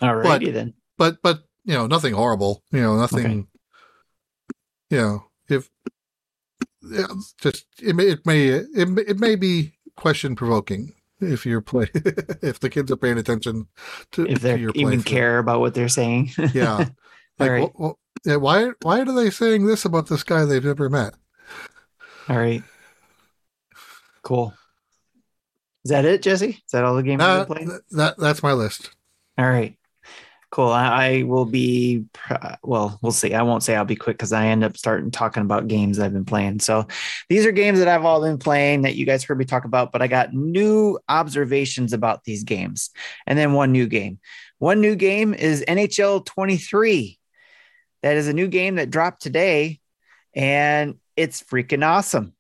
Alrighty 0.03 0.53
then. 0.53 0.75
but 0.97 1.23
but 1.23 1.45
you 1.65 1.75
know, 1.75 1.87
nothing 1.87 2.15
horrible. 2.15 2.65
You 2.73 2.81
know, 2.81 2.97
nothing. 2.97 3.27
Okay. 3.27 3.47
You 4.91 4.97
know, 4.99 5.25
if 5.49 5.71
yeah, 6.83 7.07
just 7.41 7.67
it 7.81 7.95
may 7.95 8.05
it 8.09 8.27
may 8.27 8.49
it, 8.49 8.89
may- 8.89 9.03
it 9.03 9.19
may 9.21 9.37
be 9.37 9.75
question 9.97 10.35
provoking 10.35 10.95
if 11.21 11.45
you're 11.47 11.61
play 11.61 11.89
if 12.43 12.61
the 12.61 12.71
kids 12.71 12.91
are 12.93 12.97
paying 12.97 13.19
attention 13.19 13.67
to 14.13 14.27
If 14.27 14.41
they 14.41 14.67
even 14.75 15.03
care 15.03 15.39
about 15.39 15.61
what 15.61 15.75
they're 15.75 15.89
saying. 15.89 16.31
Yeah. 16.55 16.87
Like, 17.39 17.51
All 17.51 17.51
right. 17.51 17.71
wh- 17.81 18.27
yeah, 18.27 18.37
why 18.37 18.71
why 18.83 19.01
are 19.01 19.05
they 19.15 19.31
saying 19.31 19.67
this 19.67 19.85
about 19.85 20.09
this 20.09 20.25
guy 20.25 20.45
they've 20.45 20.65
never 20.65 20.91
met? 20.91 21.15
All 22.29 22.37
right. 22.37 22.63
Cool. 24.23 24.53
Is 25.85 25.91
that 25.93 26.05
it, 26.05 26.23
Jesse? 26.23 26.51
Is 26.51 26.71
that 26.73 26.85
all 26.85 26.97
the 26.97 27.03
games 27.05 27.23
Uh, 27.23 27.39
you've 27.39 27.49
been 27.49 27.57
playing? 27.57 27.71
th- 27.71 27.83
that 27.93 28.19
that's 28.19 28.43
my 28.43 28.53
list. 28.53 28.91
All 29.39 29.49
right. 29.49 29.78
Cool. 30.51 30.69
I, 30.69 30.87
I 30.87 31.23
will 31.25 31.45
be, 31.45 32.07
well, 32.63 32.99
we'll 33.03 33.13
see. 33.13 33.35
I 33.35 33.43
won't 33.43 33.63
say 33.63 33.77
I'll 33.77 33.85
be 33.85 33.97
quick 33.97 34.17
because 34.17 34.33
I 34.33 34.47
end 34.47 34.65
up 34.65 34.79
starting 34.79 35.11
talking 35.11 35.43
about 35.43 35.69
games 35.69 35.99
I've 35.99 36.15
been 36.15 36.25
playing. 36.25 36.61
So 36.61 36.87
these 37.29 37.45
are 37.45 37.53
games 37.53 37.81
that 37.81 37.89
I've 37.89 38.07
all 38.07 38.23
been 38.23 38.39
playing 38.39 38.83
that 38.83 38.95
you 38.95 39.05
guys 39.05 39.25
heard 39.25 39.39
me 39.39 39.45
talk 39.45 39.67
about, 39.67 39.93
but 39.93 40.01
I 40.01 40.07
got 40.07 40.33
new 40.33 40.99
observations 41.07 41.93
about 41.93 42.25
these 42.25 42.45
games 42.45 42.91
and 43.27 43.39
then 43.39 43.53
one 43.53 43.73
new 43.73 43.87
game. 43.87 44.21
One 44.59 44.81
new 44.81 44.97
game 44.97 45.35
is 45.35 45.65
NHL 45.69 46.25
23. 46.25 47.19
That 48.03 48.17
is 48.17 48.27
a 48.27 48.33
new 48.33 48.49
game 48.49 48.77
that 48.77 48.91
dropped 48.91 49.21
today 49.21 49.81
and 50.35 50.95
it's 51.15 51.43
freaking 51.43 51.87
awesome. 51.87 52.33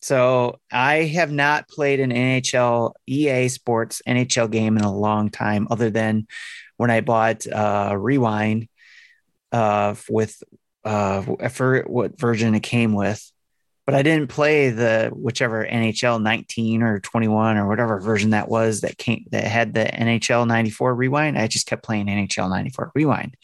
So 0.00 0.60
I 0.70 1.04
have 1.04 1.32
not 1.32 1.68
played 1.68 2.00
an 2.00 2.10
NHL 2.10 2.92
EA 3.06 3.48
Sports 3.48 4.02
NHL 4.06 4.50
game 4.50 4.76
in 4.76 4.84
a 4.84 4.94
long 4.94 5.30
time, 5.30 5.66
other 5.70 5.90
than 5.90 6.26
when 6.76 6.90
I 6.90 7.00
bought 7.00 7.46
uh, 7.46 7.94
Rewind 7.98 8.68
uh, 9.52 9.94
with 10.08 10.42
uh, 10.84 11.22
what 11.22 12.18
version 12.18 12.54
it 12.54 12.62
came 12.62 12.94
with, 12.94 13.32
but 13.86 13.94
I 13.94 14.02
didn't 14.02 14.28
play 14.28 14.70
the 14.70 15.10
whichever 15.12 15.64
NHL 15.64 16.20
19 16.20 16.82
or 16.82 17.00
21 17.00 17.56
or 17.56 17.68
whatever 17.68 18.00
version 18.00 18.30
that 18.30 18.48
was 18.48 18.80
that 18.80 18.98
came 18.98 19.24
that 19.30 19.44
had 19.44 19.74
the 19.74 19.84
NHL 19.84 20.46
94 20.46 20.94
Rewind. 20.94 21.38
I 21.38 21.46
just 21.46 21.66
kept 21.66 21.84
playing 21.84 22.06
NHL 22.06 22.50
94 22.50 22.92
Rewind. 22.94 23.36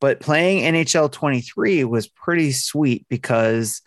But 0.00 0.20
playing 0.20 0.62
NHL 0.74 1.12
23 1.12 1.84
was 1.84 2.08
pretty 2.08 2.52
sweet 2.52 3.06
because 3.08 3.82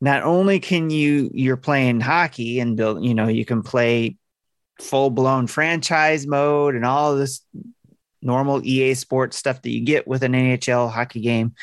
not 0.00 0.22
only 0.22 0.60
can 0.60 0.90
you 0.90 1.30
you're 1.32 1.56
playing 1.56 2.00
hockey 2.00 2.60
and 2.60 2.76
build, 2.76 3.04
you 3.04 3.14
know, 3.14 3.28
you 3.28 3.44
can 3.44 3.62
play 3.62 4.16
full 4.78 5.10
blown 5.10 5.46
franchise 5.46 6.26
mode 6.26 6.74
and 6.74 6.84
all 6.84 7.16
this 7.16 7.42
normal 8.22 8.64
EA 8.64 8.94
sports 8.94 9.36
stuff 9.36 9.62
that 9.62 9.70
you 9.70 9.84
get 9.84 10.06
with 10.06 10.22
an 10.22 10.32
NHL 10.32 10.90
hockey 10.90 11.20
game. 11.20 11.54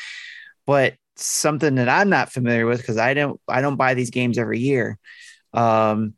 But 0.66 0.94
something 1.16 1.76
that 1.76 1.88
I'm 1.88 2.10
not 2.10 2.30
familiar 2.32 2.66
with 2.66 2.78
because 2.80 2.98
I 2.98 3.14
don't 3.14 3.40
I 3.48 3.60
don't 3.60 3.76
buy 3.76 3.94
these 3.94 4.10
games 4.10 4.38
every 4.38 4.58
year. 4.60 4.98
Um, 5.52 6.14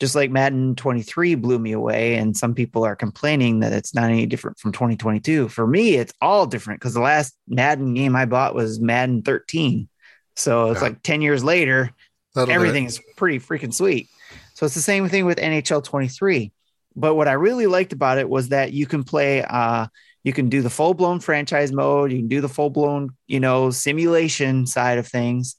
just 0.00 0.14
like 0.14 0.30
Madden 0.30 0.76
23 0.76 1.34
blew 1.34 1.58
me 1.58 1.72
away, 1.72 2.14
and 2.16 2.36
some 2.36 2.54
people 2.54 2.84
are 2.84 2.94
complaining 2.94 3.60
that 3.60 3.72
it's 3.72 3.94
not 3.94 4.10
any 4.10 4.26
different 4.26 4.58
from 4.58 4.70
2022. 4.70 5.48
For 5.48 5.66
me, 5.66 5.94
it's 5.94 6.12
all 6.20 6.46
different 6.46 6.78
because 6.80 6.94
the 6.94 7.00
last 7.00 7.34
Madden 7.48 7.94
game 7.94 8.14
I 8.14 8.24
bought 8.24 8.54
was 8.54 8.78
Madden 8.78 9.22
13. 9.22 9.88
So 10.36 10.70
it's 10.70 10.80
Yeah. 10.80 10.88
like 10.88 11.02
10 11.02 11.20
years 11.20 11.42
later, 11.42 11.90
That'll 12.34 12.46
do 12.46 12.52
it. 12.52 12.54
everything 12.54 12.84
is 12.84 13.00
pretty 13.16 13.40
freaking 13.40 13.74
sweet. 13.74 14.08
So 14.58 14.66
it's 14.66 14.74
the 14.74 14.80
same 14.80 15.08
thing 15.08 15.24
with 15.24 15.38
NHL 15.38 15.84
23. 15.84 16.50
But 16.96 17.14
what 17.14 17.28
I 17.28 17.34
really 17.34 17.68
liked 17.68 17.92
about 17.92 18.18
it 18.18 18.28
was 18.28 18.48
that 18.48 18.72
you 18.72 18.86
can 18.86 19.04
play, 19.04 19.40
uh, 19.40 19.86
you 20.24 20.32
can 20.32 20.48
do 20.48 20.62
the 20.62 20.68
full 20.68 20.94
blown 20.94 21.20
franchise 21.20 21.70
mode, 21.70 22.10
you 22.10 22.18
can 22.18 22.26
do 22.26 22.40
the 22.40 22.48
full 22.48 22.68
blown, 22.68 23.10
you 23.28 23.38
know, 23.38 23.70
simulation 23.70 24.66
side 24.66 24.98
of 24.98 25.06
things, 25.06 25.54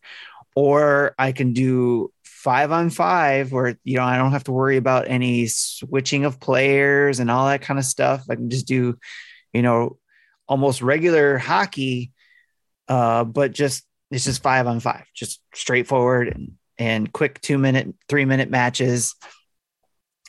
or 0.53 1.15
I 1.17 1.31
can 1.31 1.53
do 1.53 2.11
five 2.25 2.73
on 2.73 2.89
five 2.89 3.53
where 3.53 3.79
you 3.85 3.95
know 3.95 4.03
I 4.03 4.17
don't 4.17 4.33
have 4.33 4.43
to 4.45 4.51
worry 4.51 4.75
about 4.75 5.07
any 5.07 5.47
switching 5.47 6.25
of 6.25 6.41
players 6.41 7.21
and 7.21 7.31
all 7.31 7.47
that 7.47 7.61
kind 7.61 7.79
of 7.79 7.85
stuff. 7.85 8.25
I 8.29 8.35
can 8.35 8.49
just 8.49 8.67
do, 8.67 8.97
you 9.53 9.61
know, 9.61 9.97
almost 10.45 10.81
regular 10.81 11.37
hockey, 11.37 12.11
uh, 12.89 13.23
but 13.23 13.53
just 13.53 13.85
it's 14.11 14.25
just 14.25 14.43
five 14.43 14.67
on 14.67 14.81
five, 14.81 15.05
just 15.15 15.39
straightforward 15.53 16.27
and 16.27 16.58
and 16.79 17.11
quick 17.11 17.41
two 17.41 17.59
minute, 17.59 17.93
three 18.07 18.25
minute 18.25 18.49
matches. 18.49 19.15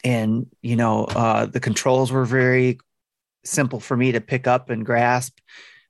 And 0.04 0.46
you 0.60 0.76
know, 0.76 1.04
uh, 1.04 1.46
the 1.46 1.60
controls 1.60 2.12
were 2.12 2.26
very 2.26 2.78
simple 3.44 3.80
for 3.80 3.96
me 3.96 4.12
to 4.12 4.20
pick 4.20 4.46
up 4.46 4.68
and 4.68 4.84
grasp 4.84 5.38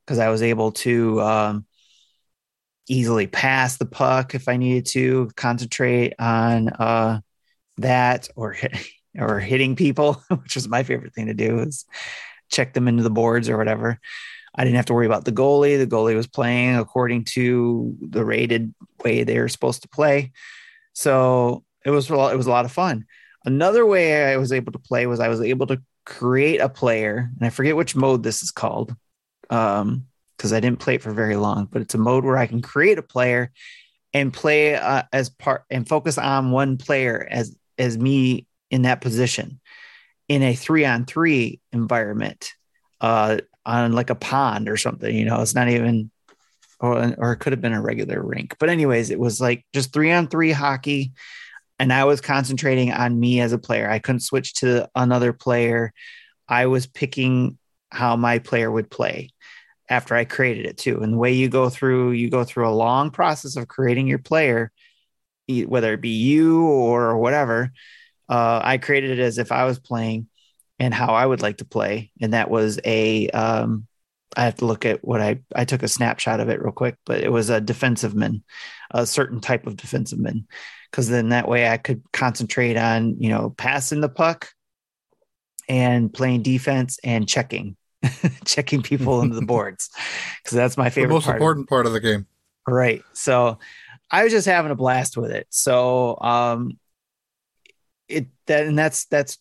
because 0.05 0.19
I 0.19 0.29
was 0.29 0.43
able 0.43 0.73
to 0.73 1.21
um, 1.21 1.67
easily 2.89 3.27
pass 3.27 3.79
the 3.79 3.87
puck 3.87 4.35
if 4.35 4.49
I 4.49 4.57
needed 4.57 4.87
to, 4.87 5.31
concentrate 5.37 6.15
on 6.19 6.69
uh, 6.69 7.21
that 7.79 8.29
or 8.37 8.57
or 9.19 9.41
hitting 9.41 9.75
people, 9.75 10.23
which 10.43 10.55
was 10.55 10.69
my 10.69 10.83
favorite 10.83 11.15
thing 11.15 11.27
to 11.27 11.35
do 11.35 11.61
is 11.61 11.85
check 12.51 12.75
them 12.75 12.89
into 12.89 13.03
the 13.03 13.11
boards 13.11 13.49
or 13.49 13.57
whatever. 13.57 13.99
I 14.55 14.65
didn't 14.65 14.77
have 14.77 14.87
to 14.87 14.95
worry 14.95 15.07
about 15.07 15.25
the 15.25 15.33
goalie. 15.33 15.79
The 15.79 15.87
goalie 15.87 16.17
was 16.17 16.27
playing 16.27 16.77
according 16.77 17.25
to 17.25 17.97
the 18.01 18.25
rated 18.25 18.75
way 19.05 19.23
they 19.23 19.39
were 19.39 19.49
supposed 19.49 19.83
to 19.83 19.89
play. 19.89 20.33
So 20.93 21.65
it 21.85 21.91
was 21.91 22.11
it 22.11 22.37
was 22.37 22.47
a 22.47 22.51
lot 22.51 22.65
of 22.65 22.73
fun. 22.73 23.07
Another 23.45 23.87
way 23.87 24.33
I 24.33 24.37
was 24.37 24.53
able 24.53 24.73
to 24.73 24.79
play 24.79 25.07
was 25.07 25.21
I 25.21 25.29
was 25.29 25.41
able 25.41 25.67
to 25.69 25.81
create 26.05 26.61
a 26.61 26.69
player, 26.69 27.31
and 27.37 27.47
I 27.47 27.51
forget 27.51 27.77
which 27.77 27.97
mode 27.97 28.23
this 28.23 28.43
is 28.43 28.51
called. 28.51 28.95
Um, 29.49 30.07
because 30.37 30.55
I 30.55 30.61
didn't 30.61 30.79
play 30.79 30.95
it 30.95 31.03
for 31.03 31.13
very 31.13 31.37
long, 31.37 31.69
but 31.71 31.83
it's 31.83 31.95
a 31.95 31.99
mode 31.99 32.25
where 32.25 32.39
I 32.39 32.47
can 32.47 32.63
create 32.63 32.97
a 32.97 33.03
player 33.03 33.53
and 34.15 34.33
play 34.33 34.75
uh, 34.75 35.03
as 35.13 35.29
part 35.29 35.65
and 35.69 35.87
focus 35.87 36.17
on 36.17 36.51
one 36.51 36.79
player 36.79 37.29
as 37.31 37.55
as 37.79 37.99
me 37.99 38.47
in 38.71 38.83
that 38.83 39.03
position 39.03 39.61
in 40.29 40.43
a 40.43 40.55
three 40.55 40.87
on 40.87 41.05
three 41.05 41.61
environment 41.73 42.55
uh, 43.03 43.39
on 43.71 43.93
like 43.93 44.11
a 44.11 44.15
pond 44.15 44.69
or 44.69 44.77
something. 44.77 45.15
You 45.15 45.25
know, 45.25 45.41
it's 45.41 45.55
not 45.55 45.69
even 45.69 46.11
or 46.81 47.15
or 47.19 47.33
it 47.33 47.37
could 47.39 47.53
have 47.53 47.61
been 47.61 47.73
a 47.73 47.81
regular 47.81 48.23
rink, 48.23 48.57
but 48.59 48.69
anyways, 48.69 49.11
it 49.11 49.19
was 49.19 49.41
like 49.41 49.65
just 49.73 49.93
three 49.93 50.13
on 50.13 50.29
three 50.29 50.53
hockey. 50.53 51.13
And 51.79 51.93
I 51.93 52.05
was 52.05 52.21
concentrating 52.21 52.93
on 52.93 53.19
me 53.19 53.41
as 53.41 53.53
a 53.53 53.59
player. 53.59 53.89
I 53.89 54.01
couldn't 54.01 54.21
switch 54.21 54.55
to 54.57 54.89
another 54.95 55.33
player. 55.33 55.95
I 56.47 56.67
was 56.67 56.87
picking 56.87 57.59
how 57.91 58.17
my 58.17 58.39
player 58.39 58.71
would 58.71 58.91
play 58.91 59.31
after 59.89 60.15
I 60.15 60.25
created 60.25 60.67
it 60.67 60.77
too. 60.77 61.01
And 61.03 61.15
the 61.15 61.19
way 61.19 61.33
you 61.33 61.49
go 61.49 61.71
through, 61.71 62.13
you 62.13 62.29
go 62.29 62.45
through 62.45 62.69
a 62.69 62.71
long 62.71 63.11
process 63.11 63.57
of 63.57 63.67
creating 63.67 64.07
your 64.07 64.19
player, 64.19 64.73
whether 65.49 65.95
it 65.95 66.01
be 66.01 66.11
you 66.11 66.67
or 66.67 67.17
whatever. 67.17 67.73
Uh, 68.29 68.61
I 68.63 68.79
created 68.79 69.19
it 69.19 69.23
as 69.23 69.39
if 69.39 69.51
I 69.51 69.65
was 69.65 69.81
playing 69.81 70.29
and 70.81 70.95
how 70.95 71.15
I 71.15 71.25
would 71.25 71.43
like 71.43 71.59
to 71.59 71.65
play. 71.65 72.11
And 72.21 72.33
that 72.33 72.51
was 72.51 72.81
a, 72.85 73.29
um, 73.29 73.87
I 74.37 74.45
have 74.45 74.57
to 74.57 74.65
look 74.65 74.87
at 74.87 75.05
what 75.05 75.21
I, 75.21 75.41
I 75.55 75.67
took 75.67 75.83
a 75.83 75.89
snapshot 75.89 76.41
of 76.41 76.49
it 76.49 76.63
real 76.63 76.73
quick, 76.73 76.97
but 77.05 77.21
it 77.21 77.31
was 77.31 77.51
a 77.51 77.61
defensive 77.61 78.15
man, 78.15 78.43
a 78.91 79.07
certain 79.07 79.41
type 79.41 79.67
of 79.67 79.77
defensive 79.77 80.19
man. 80.19 80.47
Cause 80.91 81.09
then 81.09 81.29
that 81.29 81.47
way 81.47 81.69
I 81.69 81.77
could 81.77 82.03
concentrate 82.13 82.77
on, 82.77 83.21
you 83.21 83.29
know, 83.29 83.55
passing 83.57 84.01
the 84.01 84.09
puck 84.09 84.49
and 85.69 86.13
playing 86.13 86.43
defense 86.43 86.99
and 87.05 87.29
checking 87.29 87.77
checking 88.47 88.83
people 88.83 89.21
into 89.21 89.37
the 89.37 89.43
boards 89.47 89.91
because 90.43 90.57
that's 90.57 90.77
my 90.79 90.89
favorite. 90.89 91.09
The 91.09 91.15
most 91.15 91.25
part 91.27 91.37
important 91.37 91.65
of 91.67 91.69
part 91.69 91.87
of 91.87 91.93
the 91.93 92.01
game. 92.01 92.27
Right. 92.67 93.03
So 93.13 93.59
I 94.11 94.25
was 94.25 94.33
just 94.33 94.47
having 94.47 94.73
a 94.73 94.75
blast 94.75 95.17
with 95.17 95.31
it. 95.31 95.47
So 95.51 96.19
um, 96.21 96.79
it 98.09 98.27
that 98.47 98.67
and 98.67 98.79
that's 98.79 99.05
that's 99.05 99.39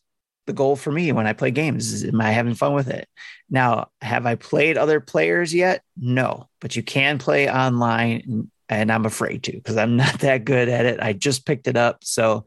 the 0.49 0.53
goal 0.53 0.75
for 0.75 0.91
me 0.91 1.11
when 1.11 1.27
I 1.27 1.33
play 1.33 1.51
games. 1.51 1.93
Is 1.93 2.03
am 2.03 2.19
I 2.19 2.31
having 2.31 2.55
fun 2.55 2.73
with 2.73 2.89
it? 2.89 3.07
Now, 3.49 3.89
have 4.01 4.25
I 4.25 4.35
played 4.35 4.77
other 4.77 4.99
players 4.99 5.53
yet? 5.53 5.81
No, 5.97 6.49
but 6.59 6.75
you 6.75 6.83
can 6.83 7.17
play 7.17 7.49
online, 7.49 8.49
and, 8.67 8.91
I'm 8.91 9.05
afraid 9.05 9.43
to 9.43 9.53
because 9.53 9.77
I'm 9.77 9.95
not 10.03 10.19
that 10.19 10.45
good 10.45 10.69
at 10.69 10.85
it. 10.85 10.99
I 11.01 11.13
just 11.13 11.45
picked 11.45 11.67
it 11.67 11.77
up, 11.77 12.03
so 12.03 12.45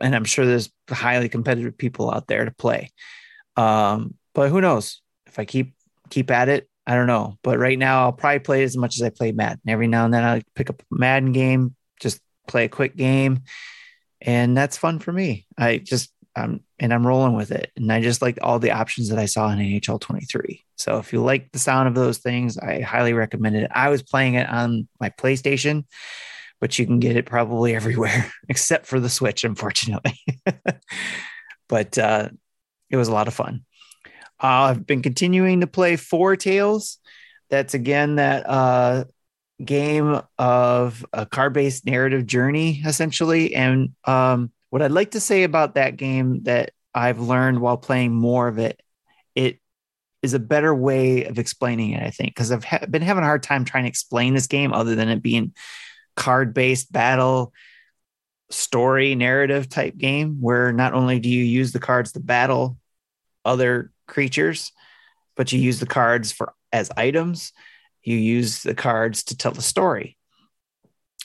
and 0.00 0.14
I'm 0.14 0.24
sure 0.24 0.46
there's 0.46 0.70
highly 0.90 1.28
competitive 1.28 1.76
people 1.76 2.10
out 2.10 2.26
there 2.26 2.44
to 2.44 2.50
play. 2.50 2.92
Um, 3.56 4.14
but 4.34 4.50
who 4.50 4.60
knows? 4.60 5.00
if 5.36 5.40
I 5.40 5.44
keep 5.44 5.74
keep 6.08 6.30
at 6.30 6.48
it, 6.48 6.68
I 6.86 6.94
don't 6.94 7.06
know. 7.06 7.36
But 7.42 7.58
right 7.58 7.78
now, 7.78 8.04
I'll 8.04 8.12
probably 8.12 8.38
play 8.38 8.62
as 8.62 8.76
much 8.76 8.96
as 8.96 9.02
I 9.02 9.10
play 9.10 9.32
Madden. 9.32 9.60
Every 9.68 9.86
now 9.86 10.04
and 10.04 10.14
then, 10.14 10.24
I 10.24 10.42
pick 10.54 10.70
up 10.70 10.80
a 10.80 10.84
Madden 10.90 11.32
game, 11.32 11.74
just 12.00 12.20
play 12.48 12.64
a 12.64 12.70
quick 12.70 12.96
game, 12.96 13.40
and 14.20 14.56
that's 14.56 14.78
fun 14.78 14.98
for 14.98 15.12
me. 15.12 15.46
I 15.58 15.78
just 15.78 16.10
um 16.36 16.60
and 16.78 16.92
I'm 16.92 17.06
rolling 17.06 17.34
with 17.34 17.50
it, 17.50 17.72
and 17.76 17.90
I 17.90 18.00
just 18.00 18.22
like 18.22 18.38
all 18.42 18.58
the 18.58 18.72
options 18.72 19.08
that 19.08 19.18
I 19.18 19.26
saw 19.26 19.50
in 19.50 19.58
NHL 19.58 20.00
23. 20.00 20.62
So 20.76 20.98
if 20.98 21.12
you 21.12 21.22
like 21.22 21.50
the 21.52 21.58
sound 21.58 21.88
of 21.88 21.94
those 21.94 22.18
things, 22.18 22.58
I 22.58 22.80
highly 22.80 23.14
recommend 23.14 23.56
it. 23.56 23.70
I 23.74 23.88
was 23.88 24.02
playing 24.02 24.34
it 24.34 24.48
on 24.48 24.88
my 25.00 25.10
PlayStation, 25.10 25.84
but 26.60 26.78
you 26.78 26.86
can 26.86 27.00
get 27.00 27.16
it 27.16 27.26
probably 27.26 27.74
everywhere 27.76 28.30
except 28.48 28.86
for 28.86 29.00
the 29.00 29.08
Switch, 29.08 29.44
unfortunately. 29.44 30.18
but 31.68 31.96
uh, 31.98 32.28
it 32.90 32.96
was 32.96 33.08
a 33.08 33.12
lot 33.12 33.28
of 33.28 33.34
fun. 33.34 33.64
Uh, 34.42 34.68
I've 34.70 34.86
been 34.86 35.02
continuing 35.02 35.60
to 35.60 35.66
play 35.66 35.96
Foretales. 35.96 36.98
That's 37.48 37.74
again 37.74 38.16
that 38.16 38.48
uh, 38.48 39.04
game 39.64 40.20
of 40.38 41.06
a 41.12 41.24
card 41.26 41.52
based 41.52 41.86
narrative 41.86 42.26
journey, 42.26 42.82
essentially. 42.84 43.54
And 43.54 43.90
um, 44.04 44.52
what 44.70 44.82
I'd 44.82 44.90
like 44.90 45.12
to 45.12 45.20
say 45.20 45.42
about 45.42 45.74
that 45.74 45.96
game 45.96 46.42
that 46.44 46.72
I've 46.94 47.20
learned 47.20 47.60
while 47.60 47.76
playing 47.76 48.14
more 48.14 48.48
of 48.48 48.58
it, 48.58 48.80
it 49.34 49.60
is 50.22 50.34
a 50.34 50.38
better 50.38 50.74
way 50.74 51.24
of 51.24 51.38
explaining 51.38 51.92
it, 51.92 52.02
I 52.02 52.10
think, 52.10 52.30
because 52.30 52.50
I've 52.50 52.64
ha- 52.64 52.86
been 52.88 53.02
having 53.02 53.22
a 53.22 53.26
hard 53.26 53.42
time 53.42 53.64
trying 53.64 53.84
to 53.84 53.88
explain 53.88 54.34
this 54.34 54.46
game 54.46 54.72
other 54.72 54.94
than 54.94 55.08
it 55.08 55.22
being 55.22 55.54
card 56.16 56.54
based 56.54 56.90
battle 56.90 57.52
story 58.50 59.14
narrative 59.14 59.68
type 59.68 59.96
game 59.96 60.38
where 60.40 60.72
not 60.72 60.94
only 60.94 61.18
do 61.18 61.28
you 61.28 61.44
use 61.44 61.72
the 61.72 61.80
cards 61.80 62.12
to 62.12 62.20
battle 62.20 62.78
other 63.44 63.92
creatures, 64.06 64.72
but 65.36 65.52
you 65.52 65.60
use 65.60 65.80
the 65.80 65.86
cards 65.86 66.32
for 66.32 66.54
as 66.72 66.90
items. 66.96 67.52
You 68.02 68.16
use 68.16 68.62
the 68.62 68.74
cards 68.74 69.24
to 69.24 69.36
tell 69.36 69.52
the 69.52 69.62
story. 69.62 70.15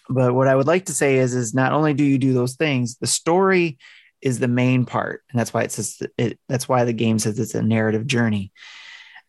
But 0.09 0.33
what 0.33 0.47
I 0.47 0.55
would 0.55 0.67
like 0.67 0.85
to 0.85 0.93
say 0.93 1.17
is, 1.17 1.33
is 1.33 1.53
not 1.53 1.73
only 1.73 1.93
do 1.93 2.03
you 2.03 2.17
do 2.17 2.33
those 2.33 2.55
things, 2.55 2.97
the 2.97 3.07
story 3.07 3.77
is 4.21 4.39
the 4.39 4.47
main 4.47 4.85
part, 4.85 5.23
and 5.29 5.39
that's 5.39 5.53
why 5.53 5.63
it 5.63 5.71
says 5.71 6.01
it, 6.17 6.39
that's 6.47 6.67
why 6.67 6.83
the 6.83 6.93
game 6.93 7.19
says 7.19 7.39
it's 7.39 7.55
a 7.55 7.61
narrative 7.61 8.05
journey. 8.05 8.51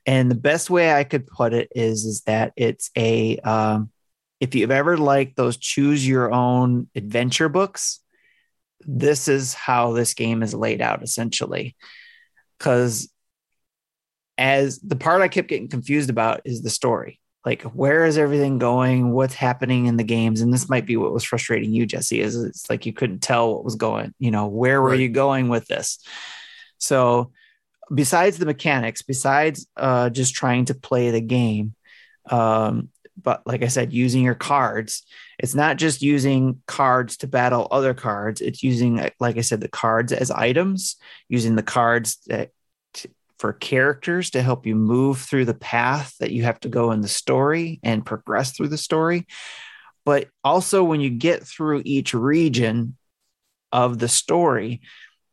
And 0.05 0.31
the 0.31 0.36
best 0.36 0.69
way 0.69 0.93
I 0.93 1.05
could 1.05 1.27
put 1.27 1.55
it 1.55 1.69
is, 1.74 2.05
is 2.05 2.23
that 2.23 2.53
it's 2.57 2.90
a 2.97 3.39
um, 3.39 3.90
if 4.40 4.57
you've 4.57 4.73
ever 4.73 4.97
liked 4.97 5.36
those 5.36 5.57
choose 5.57 6.07
your 6.07 6.32
own 6.32 6.89
adventure 6.97 7.49
books, 7.49 8.01
this 8.81 9.28
is 9.28 9.55
how 9.55 9.93
this 9.93 10.15
game 10.15 10.43
is 10.43 10.53
laid 10.53 10.81
out 10.81 11.05
essentially. 11.05 11.77
Because 12.59 13.09
as 14.36 14.81
the 14.81 14.97
part 14.97 15.23
I 15.23 15.28
kept 15.28 15.49
getting 15.49 15.69
confused 15.69 16.11
about 16.11 16.40
is 16.44 16.62
the 16.62 16.70
story. 16.70 17.20
Like, 17.44 17.62
where 17.62 18.05
is 18.05 18.19
everything 18.19 18.59
going? 18.59 19.12
What's 19.12 19.35
happening 19.35 19.86
in 19.86 19.97
the 19.97 20.05
games? 20.05 20.40
And 20.40 20.52
this 20.52 20.69
might 20.69 20.86
be 20.86 20.97
what 20.97 21.12
was 21.12 21.24
frustrating 21.24 21.73
you, 21.73 21.86
Jesse, 21.86 22.20
is 22.20 22.36
it's 22.36 22.70
like 22.70 22.86
you 22.86 22.93
couldn't 22.93 23.19
tell 23.19 23.52
what 23.52 23.64
was 23.64 23.74
going, 23.74 24.14
you 24.19 24.31
know, 24.31 24.47
where 24.47 24.81
were 24.81 24.90
right. 24.90 25.01
you 25.01 25.09
going 25.09 25.48
with 25.48 25.66
this? 25.66 25.98
So, 26.78 27.32
besides 27.93 28.39
the 28.39 28.47
mechanics, 28.47 29.02
besides 29.02 29.66
uh, 29.77 30.10
just 30.10 30.35
trying 30.35 30.66
to 30.66 30.74
play 30.74 31.10
the 31.10 31.20
game, 31.20 31.74
um, 32.31 32.90
but 33.20 33.47
like 33.47 33.62
I 33.62 33.69
said, 33.69 33.93
using 33.93 34.23
your 34.23 34.35
cards, 34.35 35.05
it's 35.39 35.55
not 35.55 35.77
just 35.77 36.02
using 36.02 36.62
cards 36.66 37.19
to 37.19 37.27
battle 37.27 37.69
other 37.70 37.94
cards. 37.94 38.40
It's 38.40 38.62
using, 38.62 39.10
like 39.20 39.36
I 39.36 39.43
said, 39.43 39.60
the 39.60 39.69
cards 39.69 40.12
as 40.12 40.31
items, 40.31 40.97
using 41.28 41.56
the 41.56 41.62
cards 41.62 42.19
that 42.27 42.51
for 43.43 43.52
characters 43.52 44.31
to 44.31 44.40
help 44.40 44.66
you 44.66 44.77
move 44.77 45.19
through 45.19 45.44
the 45.44 45.52
path 45.52 46.14
that 46.20 46.31
you 46.31 46.44
have 46.44 46.60
to 46.60 46.69
go 46.69 46.93
in 46.93 47.01
the 47.01 47.09
story 47.09 47.81
and 47.82 48.06
progress 48.06 48.52
through 48.52 48.69
the 48.69 48.78
story. 48.78 49.27
But 50.05 50.28
also, 50.44 50.85
when 50.85 51.01
you 51.01 51.10
get 51.10 51.43
through 51.43 51.82
each 51.85 52.14
region 52.14 52.97
of 53.73 53.98
the 53.98 54.06
story, 54.06 54.82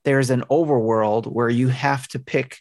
there's 0.05 0.31
an 0.31 0.41
overworld 0.49 1.27
where 1.27 1.49
you 1.49 1.67
have 1.67 2.07
to 2.07 2.17
pick 2.17 2.57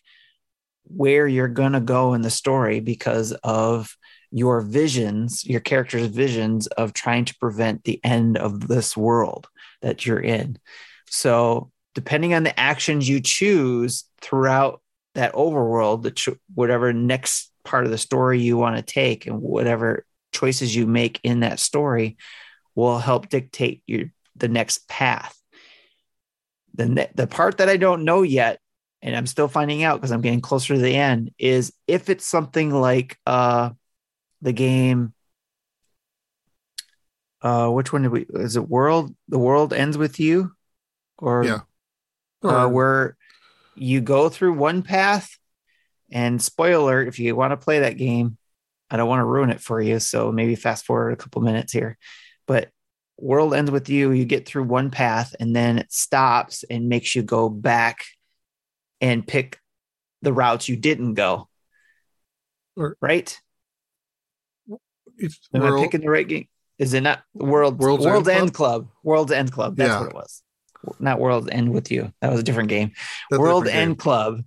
where 0.85 1.27
you're 1.27 1.49
going 1.49 1.73
to 1.73 1.81
go 1.81 2.13
in 2.13 2.21
the 2.21 2.29
story 2.29 2.81
because 2.81 3.33
of 3.43 3.97
your 4.31 4.61
visions, 4.61 5.47
your 5.47 5.61
character's 5.61 6.09
visions 6.09 6.67
of 6.67 6.93
trying 6.93 7.25
to 7.25 7.35
prevent 7.37 7.85
the 7.85 7.99
end 8.05 8.37
of 8.37 8.69
this 8.69 8.95
world 8.99 9.47
that 9.81 10.05
you're 10.05 10.21
in. 10.21 10.59
So, 11.09 11.71
depending 11.95 12.35
on 12.35 12.43
the 12.43 12.61
actions 12.61 13.09
you 13.09 13.23
choose 13.23 14.05
throughout 14.21 14.83
that 15.19 15.35
overworld, 15.35 16.03
the 16.03 16.13
ch- 16.13 16.29
whatever 16.55 16.93
next 16.93 17.51
part 17.65 17.85
of 17.85 17.91
the 17.91 17.99
story 17.99 18.41
you 18.41 18.57
want 18.57 18.77
to 18.77 18.83
take, 18.83 19.27
and 19.27 19.41
whatever 19.43 20.07
choices 20.33 20.75
you 20.75 20.87
make 20.87 21.21
in 21.23 21.41
that 21.41 21.59
story 21.61 22.17
will 22.75 22.99
help 22.99 23.29
dictate 23.29 23.83
your 23.87 24.05
the 24.37 24.49
next 24.49 24.89
path. 24.89 25.37
The 26.75 26.87
ne- 26.87 27.11
the 27.15 27.27
part 27.27 27.59
that 27.59 27.69
I 27.69 27.77
don't 27.77 28.05
know 28.05 28.23
yet, 28.23 28.61
and 29.03 29.17
I'm 29.17 29.27
still 29.27 29.49
finding 29.49 29.83
out 29.83 29.97
because 29.97 30.13
I'm 30.13 30.21
getting 30.21 30.41
closer 30.41 30.75
to 30.75 30.81
the 30.81 30.95
end, 30.95 31.33
is 31.39 31.73
if 31.87 32.09
it's 32.09 32.27
something 32.27 32.71
like 32.71 33.19
uh 33.27 33.71
the 34.41 34.53
game. 34.53 35.13
Uh, 37.41 37.69
which 37.69 37.93
one 37.93 38.03
did 38.03 38.11
we? 38.13 38.27
Is 38.31 38.57
it 38.57 38.69
World? 38.69 39.15
The 39.29 39.39
World 39.39 39.73
Ends 39.73 39.97
with 39.99 40.19
You, 40.19 40.53
or 41.19 41.45
Yeah. 41.45 41.61
uh, 42.45 42.67
Or- 42.67 42.69
where 42.69 43.17
you 43.81 44.01
go 44.01 44.29
through 44.29 44.55
one 44.55 44.83
path. 44.83 45.31
And 46.11 46.41
spoiler 46.41 46.81
alert, 47.01 47.09
if 47.09 47.19
you 47.19 47.37
want 47.37 47.53
to 47.53 47.57
play 47.63 47.81
that 47.81 47.99
game, 47.99 48.39
I 48.91 48.97
don't 48.97 49.09
want 49.09 49.21
to 49.21 49.25
ruin 49.27 49.51
it 49.51 49.61
for 49.61 49.81
you. 49.81 50.01
So 50.01 50.33
maybe 50.33 50.55
fast 50.55 50.87
forward 50.87 51.13
a 51.13 51.17
couple 51.17 51.43
minutes 51.43 51.73
here. 51.73 51.99
But 52.47 52.71
world 53.19 53.53
ends 53.53 53.71
with 53.71 53.91
you. 53.91 54.13
You 54.13 54.25
get 54.25 54.47
through 54.47 54.65
one 54.65 54.91
path 54.91 55.35
and 55.39 55.55
then 55.55 55.79
it 55.79 55.93
stops 55.93 56.65
and 56.71 56.89
makes 56.89 57.15
you 57.15 57.23
go 57.23 57.51
back 57.51 58.05
and 59.01 59.27
pick 59.27 59.59
the 60.23 60.33
routes 60.33 60.69
you 60.69 60.77
didn't 60.77 61.15
go. 61.15 61.49
Or- 62.77 62.97
right? 63.01 63.39
it's 65.19 65.39
Am 65.53 65.63
I 65.63 65.81
picking 65.83 66.01
the 66.01 66.11
right 66.11 66.27
game? 66.27 66.49
Is 66.79 66.95
it 66.95 67.01
not 67.01 67.23
World 67.35 67.79
World's 67.79 68.07
World's, 68.07 68.29
End 68.29 68.43
End, 68.43 68.55
Club? 68.55 68.89
World's 69.03 69.33
End 69.33 69.51
Club. 69.53 69.77
That's 69.77 69.89
Yeah. 69.89 70.01
what 70.01 70.09
it 70.11 70.15
was. 70.15 70.43
Not 71.01 71.19
World 71.21 71.49
End 71.51 71.73
with 71.73 71.91
you. 71.91 72.13
That 72.21 72.31
was 72.31 72.41
a 72.41 72.45
different 72.45 72.69
game. 72.69 72.93
that's 73.31 73.39
World 73.41 73.65
different 73.65 73.81
game. 73.83 73.89
End 73.91 73.99
Club 73.99 74.43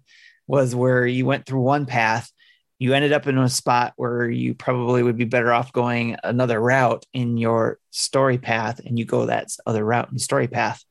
was 0.47 0.73
where 0.75 1.05
you 1.05 1.25
went 1.25 1.45
through 1.45 1.61
one 1.61 1.85
path. 1.85 2.31
You 2.79 2.93
ended 2.93 3.13
up 3.13 3.27
in 3.27 3.37
a 3.37 3.47
spot 3.47 3.93
where 3.95 4.27
you 4.29 4.55
probably 4.55 5.03
would 5.03 5.17
be 5.17 5.25
better 5.25 5.53
off 5.53 5.71
going 5.71 6.17
another 6.23 6.59
route 6.59 7.05
in 7.13 7.37
your 7.37 7.77
story 7.91 8.37
path, 8.39 8.79
and 8.83 8.97
you 8.97 9.05
go 9.05 9.27
that 9.27 9.49
other 9.67 9.85
route 9.85 10.07
in 10.09 10.15
the 10.15 10.19
story 10.19 10.47
path. 10.47 10.83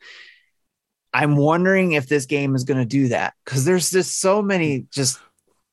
I'm 1.12 1.34
wondering 1.36 1.92
if 1.92 2.06
this 2.06 2.26
game 2.26 2.54
is 2.54 2.62
going 2.64 2.78
to 2.78 2.86
do 2.86 3.08
that 3.08 3.34
because 3.44 3.64
there's 3.64 3.90
just 3.90 4.20
so 4.20 4.40
many 4.40 4.86
just 4.92 5.18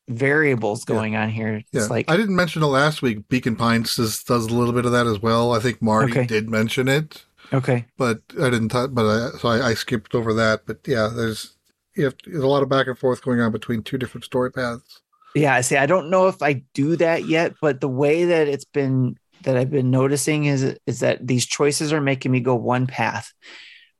variables 0.10 0.84
Yeah. 0.88 0.96
going 0.96 1.16
on 1.16 1.30
here. 1.30 1.56
It's 1.58 1.70
Yeah, 1.72 1.84
like 1.84 2.10
I 2.10 2.18
didn't 2.18 2.36
mention 2.36 2.64
it 2.64 2.68
last 2.68 3.02
week. 3.04 3.28
Beacon 3.30 3.56
Pines 3.56 3.96
does, 3.96 4.24
does 4.24 4.46
a 4.46 4.54
little 4.56 4.74
bit 4.74 4.86
of 4.86 4.92
that 4.94 5.06
as 5.06 5.20
well. 5.22 5.54
I 5.54 5.60
think 5.60 5.82
Marty 5.82 6.14
Okay. 6.14 6.26
did 6.26 6.50
mention 6.50 6.88
it, 6.88 7.26
okay, 7.54 7.86
but 7.98 8.22
I 8.42 8.50
didn't. 8.50 8.70
T- 8.70 8.88
but 8.90 9.06
I, 9.06 9.38
so 9.38 9.50
I, 9.50 9.70
I 9.70 9.74
skipped 9.74 10.16
over 10.16 10.34
that. 10.34 10.66
But 10.66 10.80
yeah, 10.86 11.10
there's 11.14 11.56
you 11.96 12.06
have, 12.06 12.16
there's 12.26 12.44
a 12.44 12.48
lot 12.48 12.64
of 12.64 12.70
back 12.70 12.88
and 12.88 12.98
forth 12.98 13.24
going 13.24 13.40
on 13.40 13.52
between 13.52 13.84
two 13.84 13.98
different 13.98 14.26
story 14.26 14.52
paths. 14.52 15.02
yeah. 15.36 15.54
I 15.54 15.62
see. 15.62 15.78
I 15.78 15.86
don't 15.86 16.10
know 16.10 16.28
if 16.28 16.42
I 16.42 16.64
do 16.74 16.96
that 16.98 17.26
yet, 17.26 17.56
but 17.62 17.82
the 17.82 17.90
way 17.90 18.26
that 18.26 18.48
it's 18.48 18.66
been 18.66 19.18
that 19.44 19.58
I've 19.58 19.72
been 19.72 19.92
noticing 19.92 20.46
is 20.46 20.76
is 20.86 21.00
that 21.00 21.26
these 21.26 21.46
choices 21.46 21.94
are 21.94 22.02
making 22.02 22.32
me 22.32 22.40
go 22.40 22.56
one 22.56 22.88
path, 22.88 23.32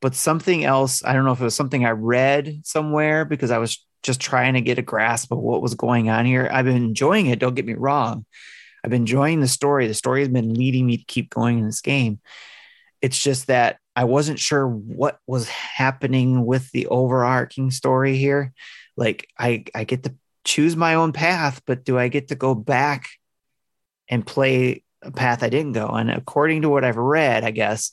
but 0.02 0.16
something 0.16 0.64
else. 0.64 1.04
I 1.04 1.14
don't 1.14 1.26
know 1.26 1.32
if 1.32 1.42
it 1.42 1.46
was 1.46 1.56
something 1.56 1.86
I 1.86 1.92
read 1.92 2.62
somewhere 2.66 3.26
because 3.26 3.52
I 3.52 3.58
was 3.58 3.84
just 4.04 4.22
trying 4.22 4.54
to 4.54 4.62
get 4.62 4.80
a 4.80 4.84
grasp 4.84 5.32
of 5.32 5.40
what 5.40 5.62
was 5.62 5.76
going 5.76 6.10
on 6.10 6.26
here. 6.26 6.50
I've 6.52 6.66
been 6.66 6.78
enjoying 6.78 7.28
it. 7.28 7.40
Don't 7.40 7.56
get 7.56 7.66
me 7.66 7.74
wrong. 7.74 8.26
I've 8.84 8.92
been 8.92 9.02
enjoying 9.02 9.42
the 9.42 9.48
story. 9.48 9.88
The 9.88 9.94
story 9.94 10.22
has 10.22 10.30
been 10.30 10.54
leading 10.54 10.86
me 10.86 10.98
to 10.98 11.04
keep 11.04 11.30
going 11.30 11.60
in 11.60 11.66
this 11.66 11.82
game. 11.82 12.20
It's 13.02 13.22
just 13.22 13.48
that 13.48 13.78
I 13.96 14.04
wasn't 14.04 14.40
sure 14.40 14.68
what 14.68 15.20
was 15.28 15.50
happening 15.50 16.46
with 16.46 16.72
the 16.72 16.88
overarching 16.88 17.72
story 17.72 18.18
here. 18.18 18.54
Like 18.96 19.28
I, 19.38 19.66
I 19.74 19.84
get 19.84 20.04
to 20.04 20.16
choose 20.44 20.76
my 20.76 20.96
own 20.96 21.14
path, 21.14 21.62
but 21.66 21.84
do 21.84 21.98
I 21.98 22.08
get 22.08 22.30
to 22.30 22.36
go 22.36 22.56
back 22.56 23.10
and 24.08 24.26
play 24.26 24.84
a 25.02 25.12
path 25.12 25.44
I 25.44 25.50
didn't 25.50 25.74
go? 25.74 25.88
And 25.88 26.10
according 26.10 26.64
to 26.64 26.70
what 26.70 26.84
I've 26.84 26.98
read, 26.98 27.44
I 27.44 27.52
guess 27.52 27.92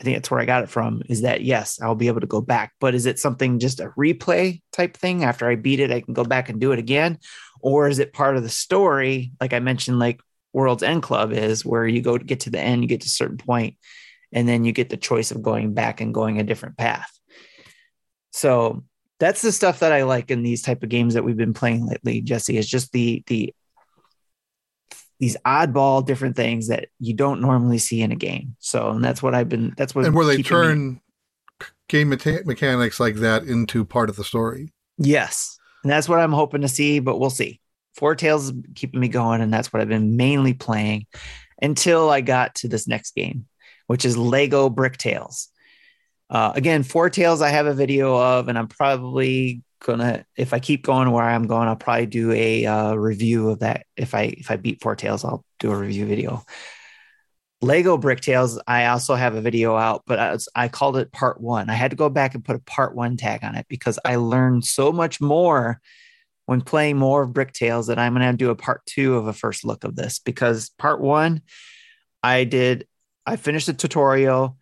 I 0.00 0.04
think 0.04 0.16
that's 0.16 0.30
where 0.30 0.40
I 0.40 0.46
got 0.46 0.64
it 0.64 0.68
from 0.68 1.02
is 1.08 1.22
that 1.22 1.42
yes, 1.42 1.80
I'll 1.80 1.94
be 1.94 2.08
able 2.08 2.20
to 2.22 2.26
go 2.26 2.40
back. 2.40 2.72
But 2.80 2.94
is 2.94 3.06
it 3.06 3.20
something 3.20 3.58
just 3.58 3.78
a 3.78 3.90
replay 3.90 4.60
type 4.72 4.96
thing? 4.96 5.22
After 5.22 5.48
I 5.48 5.54
beat 5.54 5.80
it, 5.80 5.92
I 5.92 6.00
can 6.00 6.12
go 6.12 6.24
back 6.24 6.48
and 6.48 6.60
do 6.60 6.72
it 6.72 6.78
again? 6.78 7.18
Or 7.60 7.88
is 7.88 8.00
it 8.00 8.12
part 8.12 8.36
of 8.36 8.42
the 8.42 8.48
story? 8.48 9.32
Like 9.40 9.52
I 9.52 9.60
mentioned, 9.60 10.00
like 10.00 10.20
World's 10.52 10.82
End 10.82 11.02
Club 11.02 11.32
is 11.32 11.64
where 11.64 11.86
you 11.86 12.02
go 12.02 12.18
to 12.18 12.24
get 12.24 12.40
to 12.40 12.50
the 12.50 12.60
end, 12.60 12.82
you 12.82 12.88
get 12.88 13.02
to 13.02 13.06
a 13.06 13.10
certain 13.10 13.38
point, 13.38 13.76
and 14.32 14.48
then 14.48 14.64
you 14.64 14.72
get 14.72 14.88
the 14.88 14.96
choice 14.96 15.30
of 15.30 15.42
going 15.42 15.74
back 15.74 16.00
and 16.00 16.14
going 16.14 16.40
a 16.40 16.44
different 16.44 16.76
path. 16.76 17.10
So 18.32 18.84
that's 19.20 19.42
the 19.42 19.52
stuff 19.52 19.80
that 19.80 19.92
I 19.92 20.02
like 20.02 20.30
in 20.30 20.42
these 20.42 20.62
type 20.62 20.82
of 20.82 20.88
games 20.88 21.14
that 21.14 21.24
we've 21.24 21.36
been 21.36 21.54
playing 21.54 21.86
lately, 21.86 22.20
Jesse, 22.22 22.56
is 22.56 22.68
just 22.68 22.92
the 22.92 23.22
the 23.26 23.54
these 25.20 25.36
oddball 25.46 26.04
different 26.04 26.34
things 26.34 26.66
that 26.66 26.88
you 26.98 27.14
don't 27.14 27.40
normally 27.40 27.78
see 27.78 28.02
in 28.02 28.10
a 28.10 28.16
game. 28.16 28.56
So, 28.58 28.90
and 28.90 29.04
that's 29.04 29.22
what 29.22 29.34
I've 29.34 29.48
been. 29.48 29.72
That's 29.76 29.94
what 29.94 30.04
and 30.04 30.14
where 30.14 30.26
they 30.26 30.38
keeping 30.38 30.50
me- 30.50 30.64
turn 30.64 31.00
game 31.88 32.08
meta- 32.08 32.42
mechanics 32.44 32.98
like 32.98 33.16
that 33.16 33.44
into 33.44 33.84
part 33.84 34.08
of 34.08 34.16
the 34.16 34.24
story. 34.24 34.72
Yes. 34.98 35.58
And 35.82 35.92
that's 35.92 36.08
what 36.08 36.18
I'm 36.18 36.32
hoping 36.32 36.62
to 36.62 36.68
see, 36.68 37.00
but 37.00 37.18
we'll 37.18 37.30
see. 37.30 37.60
Foretales 37.98 38.44
is 38.44 38.52
keeping 38.74 39.00
me 39.00 39.08
going, 39.08 39.40
and 39.40 39.52
that's 39.52 39.72
what 39.72 39.82
I've 39.82 39.88
been 39.88 40.16
mainly 40.16 40.54
playing 40.54 41.06
until 41.60 42.10
I 42.10 42.20
got 42.20 42.54
to 42.56 42.68
this 42.68 42.88
next 42.88 43.14
game, 43.14 43.46
which 43.92 44.06
is 44.06 44.16
Lego 44.16 44.70
Brick 44.70 44.96
Tales. 44.96 45.48
Uh, 46.30 46.50
again, 46.54 46.82
Foretales 46.82 47.42
I 47.42 47.50
have 47.50 47.66
a 47.66 47.74
video 47.74 48.18
of, 48.18 48.48
and 48.48 48.56
I'm 48.56 48.66
probably 48.66 49.62
gonna 49.84 50.24
if 50.34 50.54
I 50.54 50.60
keep 50.60 50.82
going 50.82 51.10
where 51.10 51.22
I'm 51.22 51.46
going, 51.46 51.68
I'll 51.68 51.76
probably 51.76 52.06
do 52.06 52.32
a 52.32 52.64
uh, 52.64 52.94
review 52.94 53.50
of 53.50 53.58
that. 53.58 53.84
If 53.94 54.14
I 54.14 54.32
if 54.38 54.50
I 54.50 54.56
beat 54.56 54.80
Foretales, 54.80 55.26
I'll 55.26 55.44
do 55.60 55.70
a 55.70 55.76
review 55.76 56.06
video. 56.06 56.42
Lego 57.60 57.98
Brick 57.98 58.22
Tales, 58.22 58.58
I 58.66 58.86
also 58.86 59.14
have 59.14 59.34
a 59.34 59.42
video 59.42 59.76
out, 59.76 60.04
but 60.06 60.18
I, 60.18 60.32
was- 60.32 60.48
I 60.54 60.68
called 60.68 60.96
it 60.96 61.12
part 61.12 61.38
one. 61.38 61.68
I 61.68 61.74
had 61.74 61.90
to 61.90 61.96
go 61.98 62.08
back 62.08 62.34
and 62.34 62.42
put 62.42 62.56
a 62.56 62.60
part 62.60 62.94
one 62.94 63.18
tag 63.18 63.44
on 63.44 63.56
it 63.56 63.66
because 63.68 63.98
I 64.06 64.16
learned 64.16 64.64
so 64.64 64.90
much 64.90 65.20
more 65.20 65.82
when 66.46 66.62
playing 66.62 66.96
more 66.96 67.24
of 67.24 67.34
Brick 67.34 67.52
Tales 67.52 67.88
that 67.88 67.98
I'm 67.98 68.14
going 68.14 68.26
to 68.26 68.36
do 68.38 68.48
a 68.48 68.56
part 68.56 68.86
two 68.86 69.16
of 69.16 69.26
a 69.26 69.34
first 69.34 69.66
look 69.66 69.84
of 69.84 69.96
this 69.96 70.18
because 70.18 70.70
part 70.78 71.02
one, 71.02 71.42
I 72.22 72.44
did, 72.44 72.86
I 73.26 73.36
finished 73.36 73.66
the 73.66 73.72
tutorial 73.74 74.56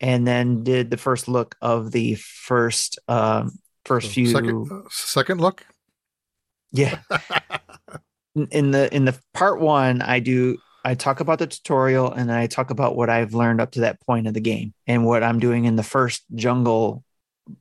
and 0.00 0.26
then 0.26 0.62
did 0.64 0.90
the 0.90 0.96
first 0.96 1.28
look 1.28 1.56
of 1.60 1.90
the 1.92 2.14
first, 2.16 2.98
um, 3.08 3.52
first 3.84 4.10
few, 4.12 4.26
second, 4.26 4.70
uh, 4.70 4.88
second 4.90 5.40
look. 5.40 5.64
yeah, 6.72 6.98
in- 8.34 8.48
in 8.50 8.70
the 8.72 8.92
in 8.94 9.04
the 9.04 9.16
part 9.32 9.60
one 9.60 10.02
i 10.02 10.18
do 10.18 10.58
i 10.84 10.94
talk 10.94 11.20
about 11.20 11.38
the 11.38 11.46
tutorial 11.46 12.10
and 12.10 12.28
then 12.28 12.36
i 12.36 12.48
talk 12.48 12.70
about 12.70 12.96
what 12.96 13.08
i've 13.08 13.32
learned 13.34 13.60
up 13.60 13.70
to 13.72 13.80
that 13.80 14.00
point 14.00 14.26
of 14.26 14.34
the 14.34 14.40
game 14.40 14.74
and 14.88 15.06
what 15.06 15.22
i'm 15.22 15.38
doing 15.38 15.66
in 15.66 15.76
the 15.76 15.84
first 15.84 16.24
jungle 16.34 17.04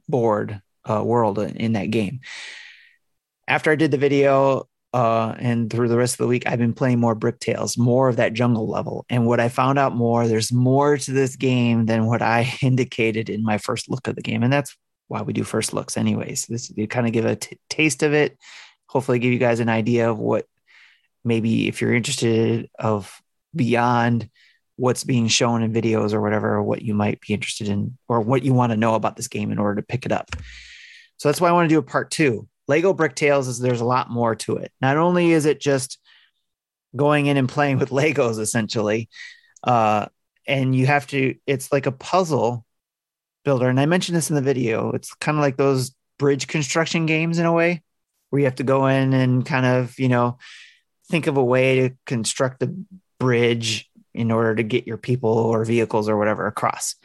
board 0.09 0.61
uh, 0.89 1.03
world 1.03 1.37
in 1.37 1.73
that 1.73 1.91
game 1.91 2.21
after 3.47 3.69
i 3.71 3.75
did 3.75 3.91
the 3.91 3.97
video 3.97 4.67
uh, 4.93 5.33
and 5.39 5.71
through 5.71 5.87
the 5.87 5.97
rest 5.97 6.13
of 6.13 6.17
the 6.19 6.27
week 6.27 6.43
i've 6.45 6.59
been 6.59 6.73
playing 6.73 6.99
more 6.99 7.15
brick 7.15 7.39
tales 7.39 7.77
more 7.77 8.09
of 8.09 8.17
that 8.17 8.33
jungle 8.33 8.67
level. 8.67 9.05
And 9.09 9.25
what 9.25 9.39
i 9.39 9.49
found 9.49 9.79
out 9.79 9.95
more 9.95 10.27
there's 10.27 10.51
more 10.51 10.97
to 10.97 11.11
this 11.11 11.35
game 11.35 11.85
than 11.85 12.05
what 12.05 12.21
i 12.21 12.53
indicated 12.61 13.29
in 13.29 13.43
my 13.43 13.57
first 13.57 13.89
look 13.89 14.07
of 14.07 14.15
the 14.15 14.21
game. 14.21 14.43
And 14.43 14.53
that's 14.53 14.75
why 15.07 15.21
we 15.21 15.33
do 15.33 15.43
first 15.43 15.73
looks 15.73 15.97
anyways. 15.97 16.45
This 16.47 16.71
you 16.75 16.87
kind 16.87 17.07
of 17.07 17.13
give 17.13 17.25
a 17.25 17.35
t- 17.35 17.59
taste 17.69 18.03
of 18.03 18.13
it 18.13 18.37
hopefully 18.93 19.17
give 19.17 19.33
you 19.33 19.39
guys 19.39 19.59
an 19.59 19.69
idea 19.69 20.09
of 20.09 20.19
what 20.19 20.45
maybe 21.23 21.67
if 21.67 21.81
you're 21.81 21.95
interested 21.95 22.69
of 22.77 23.21
beyond 23.55 24.29
what's 24.75 25.03
being 25.03 25.27
shown 25.27 25.63
in 25.63 25.73
videos 25.73 26.13
or 26.13 26.21
whatever 26.21 26.61
what 26.61 26.83
you 26.83 26.93
might 26.93 27.19
be 27.19 27.33
interested 27.33 27.67
in 27.67 27.97
or 28.07 28.21
what 28.21 28.43
you 28.43 28.53
want 28.53 28.71
to 28.71 28.77
know 28.77 28.93
about 28.93 29.15
this 29.15 29.27
game 29.27 29.51
in 29.51 29.57
order 29.57 29.81
to 29.81 29.87
pick 29.87 30.05
it 30.05 30.11
up. 30.11 30.35
So 31.17 31.27
that's 31.27 31.41
why 31.41 31.49
i 31.49 31.51
want 31.51 31.67
to 31.67 31.73
do 31.73 31.79
a 31.79 31.83
part 31.83 32.11
two 32.11 32.47
lego 32.67 32.93
brick 32.93 33.15
tales 33.15 33.47
is 33.47 33.59
there's 33.59 33.81
a 33.81 33.85
lot 33.85 34.09
more 34.09 34.35
to 34.35 34.57
it 34.57 34.71
not 34.81 34.97
only 34.97 35.31
is 35.31 35.45
it 35.45 35.59
just 35.59 35.99
going 36.95 37.25
in 37.25 37.37
and 37.37 37.49
playing 37.49 37.77
with 37.77 37.89
legos 37.91 38.39
essentially 38.39 39.09
uh, 39.63 40.05
and 40.47 40.75
you 40.75 40.85
have 40.85 41.07
to 41.07 41.35
it's 41.47 41.71
like 41.71 41.85
a 41.85 41.91
puzzle 41.91 42.65
builder 43.45 43.67
and 43.67 43.79
i 43.79 43.85
mentioned 43.85 44.15
this 44.15 44.29
in 44.29 44.35
the 44.35 44.41
video 44.41 44.91
it's 44.91 45.13
kind 45.15 45.37
of 45.37 45.41
like 45.41 45.57
those 45.57 45.93
bridge 46.17 46.47
construction 46.47 47.05
games 47.05 47.39
in 47.39 47.45
a 47.45 47.53
way 47.53 47.81
where 48.33 48.39
you 48.39 48.45
have 48.45 48.55
to 48.55 48.63
go 48.63 48.87
in 48.87 49.13
and 49.13 49.45
kind 49.45 49.63
of, 49.63 49.99
you 49.99 50.09
know, 50.09 50.39
think 51.07 51.27
of 51.27 51.37
a 51.37 51.43
way 51.43 51.81
to 51.81 51.95
construct 52.07 52.63
a 52.63 52.73
bridge 53.19 53.87
in 54.13 54.31
order 54.31 54.55
to 54.55 54.63
get 54.63 54.87
your 54.87 54.97
people 54.97 55.29
or 55.29 55.63
vehicles 55.65 56.09
or 56.09 56.17
whatever 56.17 56.47
across. 56.47 56.95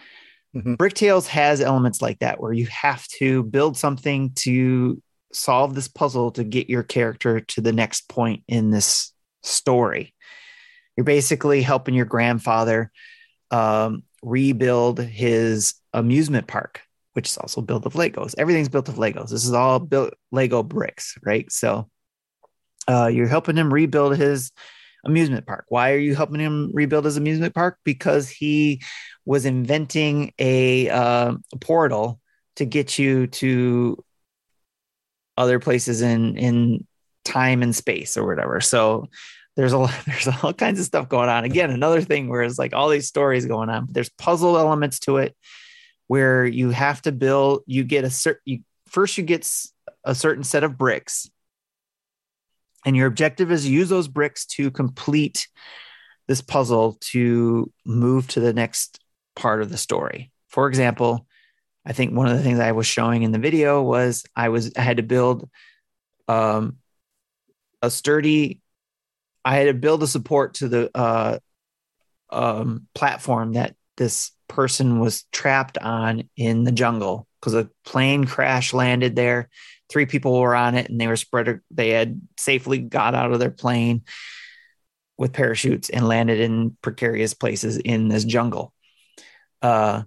Mhm. 0.57 0.79
Brick 0.79 0.95
Tales 0.95 1.27
has 1.27 1.61
elements 1.61 2.01
like 2.01 2.21
that 2.21 2.41
where 2.41 2.55
you 2.55 2.67
have 2.69 3.07
to 3.19 3.43
build 3.43 3.77
something 3.77 4.31
to 4.37 5.03
solve 5.33 5.75
this 5.75 5.89
puzzle 5.89 6.31
to 6.33 6.45
get 6.45 6.71
your 6.71 6.83
character 6.83 7.41
to 7.41 7.61
the 7.61 7.73
next 7.73 8.09
point 8.09 8.43
in 8.49 8.71
this 8.71 9.13
story. 9.43 10.15
You're 10.97 11.05
basically 11.05 11.63
helping 11.63 11.95
your 11.95 12.07
grandfather 12.07 12.91
um, 13.51 14.03
rebuild 14.23 14.99
his 15.01 15.75
amusement 15.93 16.47
park 16.47 16.83
which 17.19 17.31
is 17.31 17.37
also 17.37 17.61
built 17.61 17.85
of 17.85 17.95
Legos. 17.95 18.37
Everything's 18.39 18.69
built 18.69 18.89
of 18.89 18.95
Legos. 18.95 19.31
This 19.31 19.45
is 19.45 19.53
all 19.53 19.81
built 19.81 20.15
Lego 20.31 20.63
bricks, 20.63 21.19
right? 21.25 21.51
So 21.51 21.91
uh, 22.87 23.09
you're 23.09 23.27
helping 23.27 23.57
him 23.57 23.75
rebuild 23.75 24.17
his 24.17 24.53
amusement 25.05 25.45
park. 25.45 25.65
Why 25.69 25.95
are 25.95 25.99
you 25.99 26.15
helping 26.15 26.39
him 26.39 26.71
rebuild 26.73 27.07
his 27.07 27.17
amusement 27.17 27.57
park? 27.57 27.79
Because 27.83 28.29
he 28.29 28.83
was 29.25 29.47
inventing 29.47 30.33
a, 30.39 30.91
uh, 30.91 31.33
a 31.53 31.59
portal 31.59 32.21
to 32.55 32.65
get 32.65 33.01
you 33.01 33.27
to 33.27 34.05
other 35.39 35.61
places 35.61 36.03
in 36.03 36.37
in 36.37 36.87
time 37.25 37.63
and 37.63 37.75
space 37.75 38.17
or 38.17 38.27
whatever. 38.27 38.61
So 38.61 39.09
there's 39.57 39.73
a 39.73 39.89
there's 40.07 40.29
all 40.29 40.53
kinds 40.53 40.81
of 40.81 40.87
stuff 40.87 41.09
going 41.09 41.29
on. 41.29 41.45
Again, 41.45 41.71
another 41.71 42.03
thing 42.03 42.29
where 42.29 42.43
it's 42.43 42.59
like 42.59 42.75
all 42.75 42.89
these 42.89 43.09
stories 43.09 43.47
going 43.47 43.71
on. 43.71 43.87
But 43.87 43.95
there's 43.95 44.11
puzzle 44.11 44.59
elements 44.59 44.99
to 45.01 45.19
it 45.19 45.37
where 46.09 46.45
you 46.45 46.71
have 46.71 47.01
to 47.03 47.13
build. 47.13 47.63
You 47.67 47.85
get 47.85 48.05
a 48.05 48.11
certain 48.11 48.43
you 48.45 48.61
first 48.89 49.17
you 49.17 49.25
get 49.25 49.49
a 50.05 50.15
certain 50.15 50.45
set 50.45 50.65
of 50.65 50.77
bricks, 50.77 51.31
and 52.85 52.97
your 52.97 53.07
objective 53.07 53.53
is 53.53 53.69
use 53.69 53.89
those 53.89 54.09
bricks 54.09 54.45
to 54.47 54.71
complete 54.71 55.47
this 56.27 56.41
puzzle 56.43 56.99
to 57.01 57.73
move 57.87 58.29
to 58.29 58.41
the 58.41 58.53
next 58.53 59.01
part 59.37 59.63
of 59.63 59.71
the 59.71 59.79
story. 59.79 60.31
For 60.49 60.69
example, 60.69 61.27
I 61.89 61.93
think 61.93 62.15
one 62.15 62.29
of 62.29 62.37
the 62.37 62.43
things 62.43 62.61
I 62.61 62.73
was 62.73 62.87
showing 62.87 63.23
in 63.23 63.33
the 63.33 63.39
video 63.39 63.83
was 63.83 64.25
I 64.37 64.51
was 64.51 64.73
I 64.77 64.83
had 64.83 64.99
to 64.99 65.03
build 65.03 65.49
um, 66.29 66.77
a 67.83 67.91
sturdy 67.91 68.61
I 69.49 69.57
had 69.57 69.69
to 69.69 69.75
build 69.75 70.03
a 70.03 70.07
support 70.07 70.55
to 70.55 70.69
the 70.69 70.91
uh, 70.95 71.39
um, 72.29 72.87
platform 72.95 73.55
that 73.55 73.75
this 73.97 74.33
person 74.47 75.01
was 75.01 75.25
trapped 75.33 75.79
on 75.79 76.29
in 76.37 76.65
the 76.65 76.73
jungle 76.73 77.27
because 77.41 77.55
a 77.55 77.71
plane 77.85 78.25
crash 78.25 78.75
landed 78.75 79.17
there. 79.17 79.49
Three 79.89 80.05
people 80.05 80.39
were 80.39 80.55
on 80.55 80.75
it 80.75 80.91
and 80.91 81.01
they 81.01 81.07
were 81.07 81.17
spread. 81.17 81.61
They 81.71 81.91
had 81.91 82.21
safely 82.39 82.77
got 82.77 83.15
out 83.15 83.33
of 83.33 83.39
their 83.39 83.51
plane 83.51 84.03
with 85.17 85.33
parachutes 85.33 85.89
and 85.89 86.07
landed 86.07 86.41
in 86.41 86.77
precarious 86.83 87.33
places 87.33 87.79
in 87.79 88.09
this 88.09 88.25
jungle. 88.25 88.75
Uh, 89.63 90.03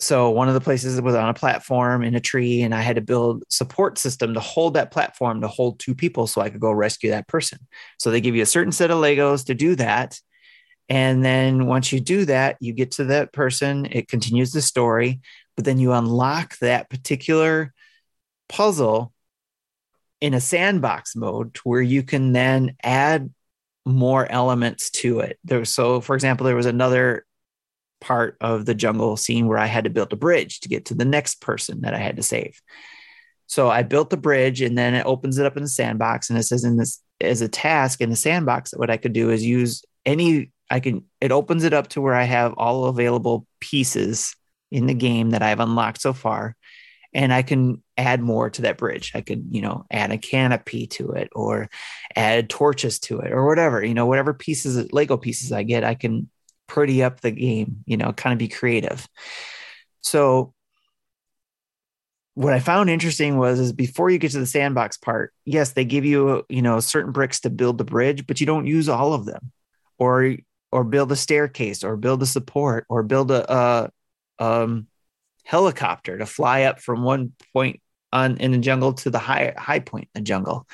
so 0.00 0.30
one 0.30 0.48
of 0.48 0.54
the 0.54 0.60
places 0.60 1.00
was 1.00 1.14
on 1.14 1.28
a 1.28 1.34
platform 1.34 2.02
in 2.02 2.14
a 2.14 2.20
tree 2.20 2.62
and 2.62 2.74
i 2.74 2.80
had 2.80 2.96
to 2.96 3.02
build 3.02 3.44
support 3.48 3.98
system 3.98 4.34
to 4.34 4.40
hold 4.40 4.74
that 4.74 4.90
platform 4.90 5.40
to 5.40 5.48
hold 5.48 5.78
two 5.78 5.94
people 5.94 6.26
so 6.26 6.40
i 6.40 6.50
could 6.50 6.60
go 6.60 6.72
rescue 6.72 7.10
that 7.10 7.28
person. 7.28 7.58
So 7.98 8.10
they 8.10 8.20
give 8.20 8.36
you 8.36 8.42
a 8.42 8.46
certain 8.46 8.72
set 8.72 8.90
of 8.90 8.98
legos 8.98 9.46
to 9.46 9.54
do 9.54 9.74
that. 9.76 10.18
And 10.88 11.24
then 11.24 11.66
once 11.66 11.92
you 11.92 12.00
do 12.00 12.24
that 12.26 12.56
you 12.60 12.72
get 12.72 12.92
to 12.92 13.04
that 13.04 13.32
person 13.32 13.86
it 13.90 14.08
continues 14.08 14.52
the 14.52 14.62
story 14.62 15.20
but 15.56 15.64
then 15.64 15.78
you 15.78 15.92
unlock 15.92 16.56
that 16.58 16.88
particular 16.88 17.74
puzzle 18.48 19.12
in 20.20 20.34
a 20.34 20.40
sandbox 20.40 21.14
mode 21.14 21.56
where 21.64 21.82
you 21.82 22.02
can 22.02 22.32
then 22.32 22.76
add 22.82 23.32
more 23.84 24.30
elements 24.30 24.90
to 24.90 25.20
it. 25.20 25.38
There 25.44 25.64
so 25.64 26.00
for 26.00 26.14
example 26.14 26.44
there 26.46 26.56
was 26.56 26.66
another 26.66 27.24
part 28.00 28.36
of 28.40 28.64
the 28.64 28.74
jungle 28.74 29.16
scene 29.16 29.46
where 29.48 29.58
I 29.58 29.66
had 29.66 29.84
to 29.84 29.90
build 29.90 30.12
a 30.12 30.16
bridge 30.16 30.60
to 30.60 30.68
get 30.68 30.86
to 30.86 30.94
the 30.94 31.04
next 31.04 31.40
person 31.40 31.82
that 31.82 31.94
I 31.94 31.98
had 31.98 32.16
to 32.16 32.22
save. 32.22 32.60
So 33.46 33.70
I 33.70 33.82
built 33.82 34.10
the 34.10 34.16
bridge 34.16 34.60
and 34.60 34.76
then 34.76 34.94
it 34.94 35.06
opens 35.06 35.38
it 35.38 35.46
up 35.46 35.56
in 35.56 35.62
the 35.62 35.68
sandbox 35.68 36.28
and 36.28 36.38
it 36.38 36.42
says 36.42 36.64
in 36.64 36.76
this 36.76 37.02
as 37.20 37.40
a 37.40 37.48
task 37.48 38.00
in 38.00 38.10
the 38.10 38.16
sandbox 38.16 38.70
that 38.70 38.78
what 38.78 38.90
I 38.90 38.96
could 38.96 39.12
do 39.12 39.30
is 39.30 39.44
use 39.44 39.82
any 40.06 40.52
I 40.70 40.80
can 40.80 41.04
it 41.20 41.32
opens 41.32 41.64
it 41.64 41.72
up 41.72 41.88
to 41.88 42.00
where 42.00 42.14
I 42.14 42.24
have 42.24 42.54
all 42.56 42.84
available 42.84 43.46
pieces 43.58 44.36
in 44.70 44.86
the 44.86 44.94
game 44.94 45.30
that 45.30 45.42
I've 45.42 45.60
unlocked 45.60 46.02
so 46.02 46.12
far 46.12 46.56
and 47.14 47.32
I 47.32 47.42
can 47.42 47.82
add 47.96 48.20
more 48.20 48.50
to 48.50 48.62
that 48.62 48.76
bridge. 48.76 49.12
I 49.14 49.22
could, 49.22 49.46
you 49.50 49.62
know, 49.62 49.86
add 49.90 50.12
a 50.12 50.18
canopy 50.18 50.86
to 50.88 51.12
it 51.12 51.30
or 51.34 51.70
add 52.14 52.50
torches 52.50 52.98
to 53.00 53.20
it 53.20 53.32
or 53.32 53.46
whatever, 53.46 53.82
you 53.82 53.94
know, 53.94 54.06
whatever 54.06 54.34
pieces 54.34 54.92
Lego 54.92 55.16
pieces 55.16 55.50
I 55.50 55.62
get, 55.62 55.84
I 55.84 55.94
can 55.94 56.28
pretty 56.68 57.02
up 57.02 57.20
the 57.20 57.32
game, 57.32 57.82
you 57.86 57.96
know, 57.96 58.12
kind 58.12 58.32
of 58.32 58.38
be 58.38 58.48
creative. 58.48 59.08
So 60.02 60.54
what 62.34 62.52
I 62.52 62.60
found 62.60 62.88
interesting 62.88 63.36
was 63.36 63.58
is 63.58 63.72
before 63.72 64.10
you 64.10 64.18
get 64.18 64.30
to 64.30 64.38
the 64.38 64.46
sandbox 64.46 64.96
part, 64.96 65.34
yes, 65.44 65.72
they 65.72 65.84
give 65.84 66.04
you, 66.04 66.44
you 66.48 66.62
know, 66.62 66.78
certain 66.78 67.10
bricks 67.10 67.40
to 67.40 67.50
build 67.50 67.78
the 67.78 67.84
bridge, 67.84 68.28
but 68.28 68.38
you 68.38 68.46
don't 68.46 68.66
use 68.66 68.88
all 68.88 69.12
of 69.12 69.24
them. 69.24 69.50
Or 69.98 70.36
or 70.70 70.84
build 70.84 71.10
a 71.10 71.16
staircase 71.16 71.82
or 71.82 71.96
build 71.96 72.22
a 72.22 72.26
support 72.26 72.86
or 72.88 73.02
build 73.02 73.32
a, 73.32 73.52
a 73.52 73.90
um, 74.38 74.86
helicopter 75.44 76.18
to 76.18 76.26
fly 76.26 76.62
up 76.62 76.80
from 76.80 77.02
one 77.02 77.32
point 77.52 77.80
on 78.12 78.36
in 78.36 78.52
the 78.52 78.58
jungle 78.58 78.92
to 78.92 79.10
the 79.10 79.18
high 79.18 79.54
high 79.56 79.80
point 79.80 80.08
in 80.14 80.20
the 80.22 80.24
jungle. 80.24 80.68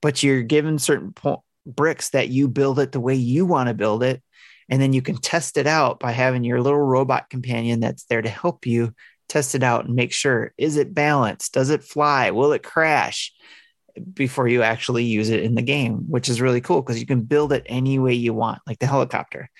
But 0.00 0.22
you're 0.22 0.42
given 0.42 0.78
certain 0.78 1.12
po- 1.12 1.42
bricks 1.66 2.10
that 2.10 2.28
you 2.28 2.48
build 2.48 2.78
it 2.78 2.92
the 2.92 3.00
way 3.00 3.14
you 3.14 3.46
want 3.46 3.68
to 3.68 3.74
build 3.74 4.02
it 4.02 4.22
and 4.68 4.80
then 4.80 4.92
you 4.92 5.02
can 5.02 5.16
test 5.16 5.56
it 5.56 5.66
out 5.66 5.98
by 5.98 6.12
having 6.12 6.44
your 6.44 6.60
little 6.60 6.80
robot 6.80 7.30
companion 7.30 7.80
that's 7.80 8.04
there 8.04 8.22
to 8.22 8.28
help 8.28 8.66
you 8.66 8.92
test 9.28 9.54
it 9.54 9.62
out 9.62 9.84
and 9.84 9.94
make 9.94 10.12
sure 10.12 10.52
is 10.56 10.76
it 10.76 10.94
balanced? 10.94 11.52
Does 11.52 11.70
it 11.70 11.84
fly? 11.84 12.30
Will 12.30 12.52
it 12.52 12.62
crash? 12.62 13.32
Before 14.14 14.46
you 14.46 14.62
actually 14.62 15.04
use 15.04 15.28
it 15.28 15.42
in 15.42 15.56
the 15.56 15.62
game, 15.62 16.04
which 16.08 16.28
is 16.28 16.40
really 16.40 16.60
cool 16.60 16.82
because 16.82 17.00
you 17.00 17.06
can 17.06 17.22
build 17.22 17.52
it 17.52 17.64
any 17.66 17.98
way 17.98 18.14
you 18.14 18.32
want, 18.32 18.60
like 18.64 18.78
the 18.78 18.86
helicopter. 18.86 19.50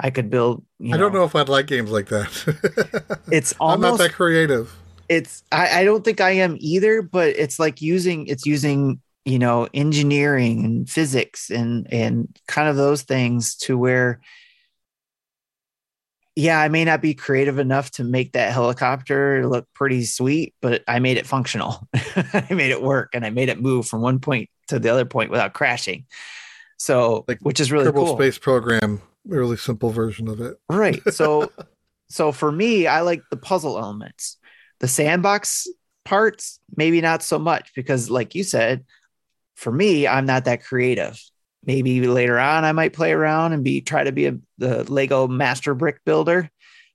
I 0.00 0.10
could 0.10 0.30
build. 0.30 0.64
You 0.80 0.90
know, 0.90 0.96
I 0.96 0.98
don't 0.98 1.12
know 1.12 1.22
if 1.22 1.36
I'd 1.36 1.48
like 1.48 1.68
games 1.68 1.92
like 1.92 2.08
that. 2.08 3.20
it's 3.30 3.54
almost 3.60 3.84
I'm 3.84 3.90
not 3.92 3.98
that 3.98 4.12
creative. 4.12 4.74
It's 5.08 5.44
I, 5.52 5.80
I 5.80 5.84
don't 5.84 6.04
think 6.04 6.20
I 6.20 6.30
am 6.30 6.56
either, 6.58 7.02
but 7.02 7.28
it's 7.28 7.60
like 7.60 7.80
using 7.80 8.26
it's 8.26 8.44
using 8.44 9.00
you 9.24 9.38
know 9.38 9.68
engineering 9.72 10.64
and 10.64 10.90
physics 10.90 11.50
and 11.50 11.86
and 11.92 12.36
kind 12.48 12.68
of 12.68 12.74
those 12.74 13.02
things 13.02 13.54
to 13.56 13.78
where 13.78 14.20
yeah, 16.36 16.60
I 16.60 16.68
may 16.68 16.84
not 16.84 17.00
be 17.00 17.14
creative 17.14 17.58
enough 17.58 17.92
to 17.92 18.04
make 18.04 18.32
that 18.32 18.52
helicopter 18.52 19.46
look 19.46 19.68
pretty 19.72 20.04
sweet, 20.04 20.54
but 20.60 20.82
I 20.88 20.98
made 20.98 21.16
it 21.16 21.26
functional. 21.26 21.86
I 21.94 22.46
made 22.50 22.72
it 22.72 22.82
work 22.82 23.10
and 23.14 23.24
I 23.24 23.30
made 23.30 23.48
it 23.48 23.60
move 23.60 23.86
from 23.86 24.00
one 24.00 24.18
point 24.18 24.50
to 24.68 24.78
the 24.80 24.88
other 24.88 25.04
point 25.04 25.30
without 25.30 25.52
crashing. 25.52 26.06
So, 26.76 27.24
like 27.28 27.38
which 27.40 27.60
is 27.60 27.70
really 27.70 27.86
Kerbal 27.86 28.06
cool. 28.06 28.16
Space 28.16 28.38
Program, 28.38 29.00
really 29.24 29.56
simple 29.56 29.90
version 29.90 30.28
of 30.28 30.40
it. 30.40 30.56
Right. 30.68 31.00
So, 31.12 31.52
so 32.08 32.32
for 32.32 32.50
me, 32.50 32.86
I 32.86 33.02
like 33.02 33.22
the 33.30 33.36
puzzle 33.36 33.78
elements. 33.78 34.36
The 34.80 34.88
sandbox 34.88 35.68
parts, 36.04 36.58
maybe 36.76 37.00
not 37.00 37.22
so 37.22 37.38
much 37.38 37.72
because, 37.74 38.10
like 38.10 38.34
you 38.34 38.42
said, 38.42 38.84
for 39.54 39.72
me, 39.72 40.06
I'm 40.06 40.26
not 40.26 40.44
that 40.46 40.64
creative 40.64 41.20
maybe 41.66 42.06
later 42.06 42.38
on 42.38 42.64
I 42.64 42.72
might 42.72 42.92
play 42.92 43.12
around 43.12 43.52
and 43.52 43.64
be 43.64 43.80
try 43.80 44.04
to 44.04 44.12
be 44.12 44.26
a 44.26 44.38
the 44.58 44.90
Lego 44.90 45.26
master 45.26 45.74
brick 45.74 46.00
builder, 46.04 46.50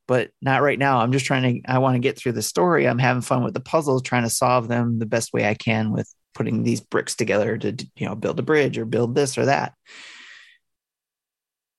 but 0.07 0.31
not 0.41 0.61
right 0.61 0.79
now. 0.79 0.99
I'm 0.99 1.11
just 1.11 1.25
trying 1.25 1.61
to 1.61 1.71
I 1.71 1.79
want 1.79 1.95
to 1.95 1.99
get 1.99 2.17
through 2.17 2.33
the 2.33 2.41
story. 2.41 2.87
I'm 2.87 2.99
having 2.99 3.21
fun 3.21 3.43
with 3.43 3.53
the 3.53 3.59
puzzles, 3.59 4.01
trying 4.01 4.23
to 4.23 4.29
solve 4.29 4.67
them 4.67 4.99
the 4.99 5.05
best 5.05 5.33
way 5.33 5.47
I 5.47 5.53
can 5.53 5.91
with 5.91 6.13
putting 6.33 6.63
these 6.63 6.81
bricks 6.81 7.15
together 7.15 7.57
to 7.57 7.87
you 7.95 8.07
know 8.07 8.15
build 8.15 8.39
a 8.39 8.43
bridge 8.43 8.77
or 8.77 8.85
build 8.85 9.15
this 9.15 9.37
or 9.37 9.45
that. 9.45 9.73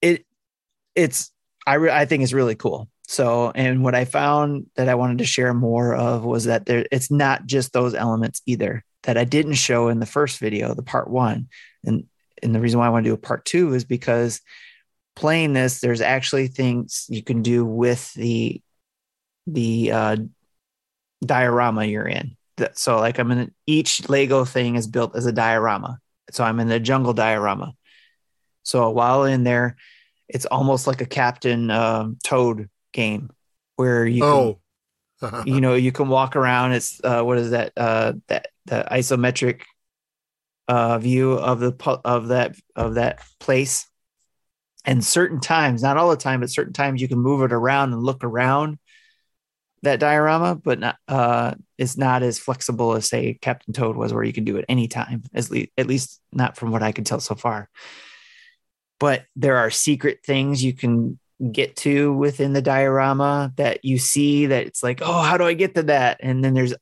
It 0.03 0.25
it's 0.95 1.31
I 1.67 1.75
re- 1.75 1.91
I 1.91 2.05
think 2.05 2.23
it's 2.23 2.33
really 2.33 2.55
cool. 2.55 2.89
So, 3.07 3.51
and 3.55 3.83
what 3.83 3.97
I 3.97 4.05
found 4.05 4.67
that 4.77 4.89
I 4.89 4.95
wanted 4.95 5.19
to 5.19 5.25
share 5.25 5.53
more 5.53 5.95
of 5.95 6.25
was 6.25 6.45
that 6.45 6.67
there 6.67 6.87
it's 6.93 7.11
not 7.11 7.47
just 7.47 7.73
those 7.73 7.95
elements 7.95 8.41
either 8.47 8.85
that 9.03 9.17
I 9.17 9.25
didn't 9.25 9.55
show 9.55 9.89
in 9.89 9.99
the 9.99 10.07
first 10.07 10.39
video, 10.39 10.75
the 10.75 10.83
part 10.83 11.11
one. 11.11 11.49
And 11.85 12.05
and 12.43 12.55
the 12.55 12.61
reason 12.61 12.79
why 12.79 12.87
I 12.87 12.91
want 12.91 13.05
to 13.05 13.11
do 13.11 13.15
a 13.15 13.19
part 13.19 13.45
two 13.45 13.75
is 13.75 13.85
because 13.85 14.41
playing 15.17 15.53
this, 15.53 15.81
there's 15.81 16.01
actually 16.01 16.49
things 16.49 17.07
you 17.09 17.23
can 17.23 17.43
do 17.43 17.65
with 17.65 18.13
the 18.15 18.61
the 19.47 19.93
uh, 19.93 20.17
diorama 21.25 21.85
you're 21.85 22.07
in. 22.07 22.37
So 22.75 22.99
like 22.99 23.19
I'm 23.19 23.31
in 23.31 23.53
each 23.67 24.09
Lego 24.09 24.45
thing 24.45 24.77
is 24.77 24.87
built 24.87 25.17
as 25.17 25.27
a 25.27 25.33
diorama. 25.33 25.99
So 26.31 26.45
I'm 26.45 26.61
in 26.61 26.69
the 26.69 26.79
jungle 26.79 27.13
diorama. 27.13 27.75
So 28.63 28.91
while 28.91 29.25
in 29.25 29.45
there, 29.45 29.77
it's 30.29 30.47
almost 30.47 30.87
like 30.87 31.01
a 31.01 31.07
Captain 31.07 31.71
um, 31.71 32.19
Toad 32.23 32.69
game 32.93 33.31
where 33.77 34.07
you 34.07 34.25
oh. 34.25 34.59
Can, 35.21 35.47
you 35.47 35.61
know 35.61 35.75
you 35.75 35.93
can 35.93 36.09
walk 36.09 36.35
around. 36.35 36.73
It's 36.73 37.01
uh, 37.05 37.23
what 37.23 37.37
is 37.39 37.51
that 37.51 37.73
uh, 37.77 38.15
that 38.29 38.49
the 38.67 38.87
isometric 38.91 39.63
uh, 40.71 40.99
view 41.01 41.33
of 41.33 41.59
the 41.59 41.73
of 42.05 42.29
that 42.29 42.55
of 42.77 42.95
that 42.95 43.21
place. 43.41 43.87
And 44.85 45.05
certain 45.05 45.41
times, 45.41 45.83
not 45.83 45.97
all 45.97 46.11
the 46.11 46.17
time, 46.17 46.41
but 46.41 46.51
certain 46.51 46.73
times, 46.73 47.03
you 47.03 47.09
can 47.09 47.19
move 47.19 47.43
it 47.43 47.53
around 47.53 47.93
and 47.93 48.03
look 48.03 48.23
around 48.23 48.79
that 49.83 49.99
diorama, 49.99 50.55
but 50.55 50.79
not, 50.79 50.97
uh, 51.09 51.55
it's 51.77 51.97
not 51.97 52.23
as 52.23 52.39
flexible 52.39 52.95
as 52.95 53.09
say 53.09 53.37
Captain 53.43 53.75
Toad 53.75 53.97
was, 53.97 54.15
where 54.15 54.23
you 54.23 54.33
can 54.33 54.45
do 54.45 54.59
it 54.59 54.65
anytime. 54.69 55.25
At 55.35 55.51
least, 55.51 55.71
at 55.77 55.87
least 55.89 56.21
not 56.33 56.57
from 56.57 56.71
what 56.71 56.85
I 56.85 56.93
can 56.93 57.05
tell 57.05 57.21
so 57.21 57.35
far. 57.35 57.69
But 59.01 59.25
there 59.35 59.57
are 59.57 59.71
secret 59.71 60.21
things 60.25 60.63
you 60.63 60.73
can 60.73 61.19
get 61.51 61.75
to 61.77 62.13
within 62.13 62.53
the 62.53 62.63
diorama 62.63 63.53
that 63.57 63.85
you 63.85 63.99
see 63.99 64.47
that 64.47 64.67
it's 64.67 64.83
like, 64.83 65.01
oh, 65.03 65.23
how 65.23 65.37
do 65.37 65.45
I 65.45 65.55
get 65.55 65.75
to 65.75 65.83
that? 65.85 66.21
And 66.23 66.45
then 66.45 66.55
there's 66.55 66.75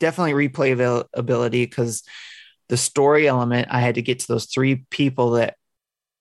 definitely 0.00 0.48
replay 0.48 1.04
ability 1.12 1.66
because 1.66 2.02
the 2.68 2.76
story 2.76 3.28
element, 3.28 3.68
I 3.70 3.80
had 3.80 3.96
to 3.96 4.02
get 4.02 4.20
to 4.20 4.28
those 4.28 4.46
three 4.46 4.86
people 4.90 5.32
that 5.32 5.56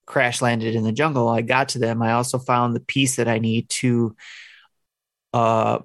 crash 0.05 0.41
landed 0.41 0.75
in 0.75 0.83
the 0.83 0.91
jungle. 0.91 1.27
I 1.27 1.41
got 1.41 1.69
to 1.69 1.79
them. 1.79 2.01
I 2.01 2.13
also 2.13 2.37
found 2.37 2.75
the 2.75 2.81
piece 2.81 3.15
that 3.15 3.27
I 3.27 3.39
need 3.39 3.69
to 3.69 4.15
uh, 5.33 5.79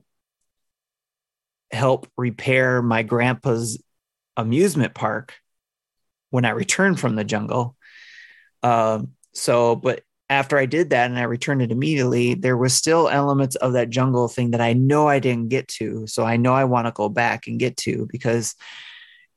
help 1.71 2.09
repair 2.17 2.83
my 2.83 3.03
grandpa's 3.03 3.83
amusement 4.37 4.95
park 4.95 5.35
when 6.31 6.45
I 6.45 6.51
returned 6.51 7.01
from 7.01 7.17
the 7.17 7.25
jungle. 7.25 7.77
Um, 8.63 9.13
so, 9.33 9.77
but 9.77 10.03
after 10.29 10.57
I 10.57 10.67
did 10.67 10.91
that 10.91 11.11
and 11.11 11.19
I 11.19 11.25
returned 11.25 11.63
it 11.63 11.73
immediately, 11.73 12.35
there 12.35 12.57
was 12.57 12.75
still 12.75 13.09
elements 13.09 13.57
of 13.57 13.73
that 13.73 13.91
jungle 13.91 14.29
thing 14.29 14.53
that 14.53 14.61
I 14.61 14.75
know 14.75 15.09
I 15.09 15.19
didn't 15.19 15.49
get 15.49 15.67
to. 15.69 16.07
So 16.07 16.25
I 16.25 16.37
know 16.37 16.53
I 16.53 16.65
want 16.65 16.87
to 16.87 16.93
go 16.93 17.09
back 17.09 17.47
and 17.47 17.59
get 17.59 17.77
to 17.79 18.07
because 18.11 18.55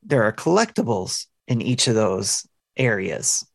there 0.06 0.24
are 0.24 0.34
collectibles 0.34 1.26
in 1.48 1.62
each 1.62 1.88
of 1.88 1.96
those 1.96 2.46
areas, 2.78 3.46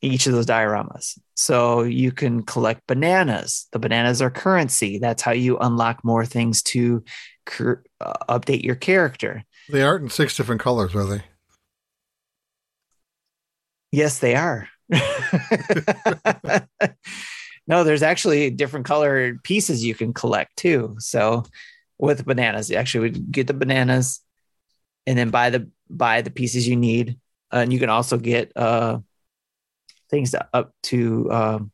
each 0.00 0.26
of 0.26 0.32
those 0.32 0.46
dioramas. 0.46 1.18
So 1.34 1.82
you 1.82 2.12
can 2.12 2.42
collect 2.42 2.86
bananas. 2.86 3.66
The 3.72 3.78
bananas 3.78 4.20
are 4.22 4.30
currency. 4.30 4.98
That's 4.98 5.22
how 5.22 5.32
you 5.32 5.58
unlock 5.58 6.04
more 6.04 6.24
things 6.26 6.62
to 6.64 7.04
cur- 7.46 7.82
uh, 8.00 8.38
update 8.38 8.64
your 8.64 8.74
character. 8.74 9.44
They 9.68 9.82
aren't 9.82 10.04
in 10.04 10.10
six 10.10 10.36
different 10.36 10.60
colors, 10.60 10.94
are 10.94 11.04
they? 11.04 11.22
Yes, 13.92 14.18
they 14.18 14.34
are. 14.34 14.68
no, 17.66 17.84
there's 17.84 18.02
actually 18.02 18.50
different 18.50 18.86
colored 18.86 19.42
pieces 19.42 19.84
you 19.84 19.94
can 19.94 20.12
collect 20.12 20.56
too. 20.56 20.96
So 20.98 21.44
with 21.98 22.24
bananas, 22.24 22.70
you 22.70 22.76
actually 22.76 23.10
would 23.10 23.30
get 23.30 23.46
the 23.46 23.54
bananas 23.54 24.20
and 25.06 25.18
then 25.18 25.30
buy 25.30 25.50
the 25.50 25.70
buy 25.90 26.22
the 26.22 26.30
pieces 26.30 26.66
you 26.66 26.76
need. 26.76 27.18
Uh, 27.52 27.58
and 27.58 27.72
you 27.72 27.78
can 27.78 27.88
also 27.88 28.18
get 28.18 28.52
uh, 28.56 28.98
things 30.10 30.32
to, 30.32 30.46
up 30.52 30.72
to 30.84 31.32
um, 31.32 31.72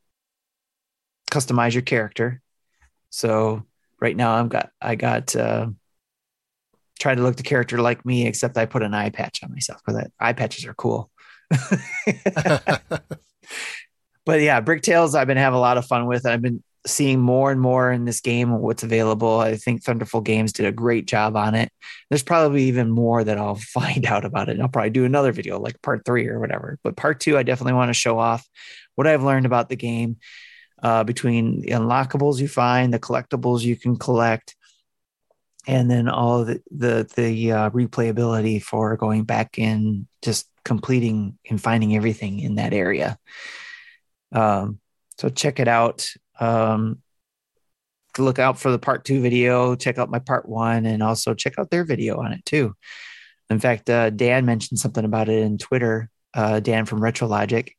customize 1.31 1.73
your 1.73 1.83
character. 1.83 2.41
So 3.11 3.65
right 4.01 4.17
now 4.17 4.35
I've 4.35 4.49
got 4.49 4.71
I 4.81 4.95
got 4.95 5.35
uh, 5.35 5.69
try 6.99 7.15
to 7.15 7.23
look 7.23 7.37
the 7.37 7.43
character 7.43 7.81
like 7.81 8.05
me, 8.07 8.27
except 8.27 8.57
I 8.57 8.67
put 8.67 8.83
an 8.83 8.95
eye 8.95 9.11
patch 9.11 9.43
on 9.43 9.53
myself 9.53 9.81
because 9.85 10.09
eye 10.21 10.33
patches 10.33 10.65
are 10.67 10.75
cool. 10.75 11.11
but 14.25 14.41
yeah, 14.41 14.61
Brick 14.61 14.83
Tales 14.83 15.15
I've 15.15 15.27
been 15.27 15.37
having 15.37 15.57
a 15.57 15.61
lot 15.61 15.79
of 15.79 15.87
fun 15.87 16.07
with. 16.07 16.27
I've 16.27 16.43
been 16.43 16.63
seeing 16.87 17.21
more 17.21 17.51
and 17.51 17.61
more 17.61 17.91
in 17.91 18.05
this 18.05 18.21
game 18.21 18.51
what's 18.59 18.83
available. 18.83 19.41
I 19.41 19.57
think 19.57 19.83
Thunderful 19.83 20.21
Games 20.21 20.53
did 20.53 20.67
a 20.67 20.73
great 20.73 21.07
job 21.07 21.37
on 21.37 21.55
it. 21.55 21.73
There's 22.11 22.23
probably 22.23 22.65
even 22.65 22.91
more 22.91 23.25
that 23.25 23.39
I'll 23.39 23.55
find 23.75 24.07
out 24.07 24.25
about 24.25 24.49
it. 24.49 24.61
I'll 24.61 24.69
probably 24.69 24.91
do 24.91 25.05
another 25.05 25.33
video 25.33 25.59
like 25.59 25.81
part 25.83 26.05
three 26.05 26.29
or 26.29 26.39
whatever. 26.39 26.79
But 26.83 26.97
part 26.97 27.21
two, 27.21 27.39
I 27.39 27.43
definitely 27.43 27.75
want 27.75 27.89
to 27.89 27.95
show 27.95 28.19
off 28.19 28.47
what 28.95 29.07
I've 29.07 29.23
learned 29.23 29.47
about 29.47 29.69
the 29.69 29.77
game 29.77 30.17
uh, 30.83 31.05
between 31.05 31.61
the 31.61 31.71
unlockables 31.71 32.41
you 32.41 32.49
find, 32.49 32.93
the 32.93 32.99
collectibles 32.99 33.63
you 33.63 33.77
can 33.77 33.97
collect, 33.97 34.55
and 35.67 35.91
then 35.91 36.09
all 36.09 36.45
the 36.45 36.63
the, 36.71 37.09
the 37.17 37.53
uh, 37.53 37.71
replayability 37.71 38.63
for 38.63 38.97
going 38.97 39.25
back 39.25 39.59
in, 39.59 40.07
just 40.23 40.49
completing 40.65 41.39
and 41.49 41.61
finding 41.61 41.97
everything 41.97 42.41
in 42.41 42.57
that 42.57 42.75
area. 42.75 43.19
Um, 44.33 44.81
so 45.19 45.29
check 45.29 45.61
it 45.61 45.69
out. 45.69 46.11
Um, 46.41 47.03
look 48.19 48.39
out 48.39 48.59
for 48.59 48.71
the 48.71 48.79
part 48.79 49.05
two 49.05 49.21
video. 49.21 49.75
Check 49.75 49.99
out 49.99 50.11
my 50.11 50.19
part 50.19 50.49
one, 50.49 50.87
and 50.87 51.03
also 51.03 51.35
check 51.35 51.59
out 51.59 51.71
their 51.71 51.85
video 51.85 52.19
on 52.19 52.33
it 52.33 52.45
too. 52.45 52.75
In 53.51 53.59
fact, 53.59 53.91
uh, 53.91 54.11
Dan 54.11 54.47
mentioned 54.47 54.79
something 54.79 55.05
about 55.05 55.29
it 55.29 55.43
in 55.43 55.59
Twitter. 55.59 56.11
Uh, 56.33 56.59
Dan 56.61 56.85
from 56.85 57.01
RetroLogic, 57.01 57.71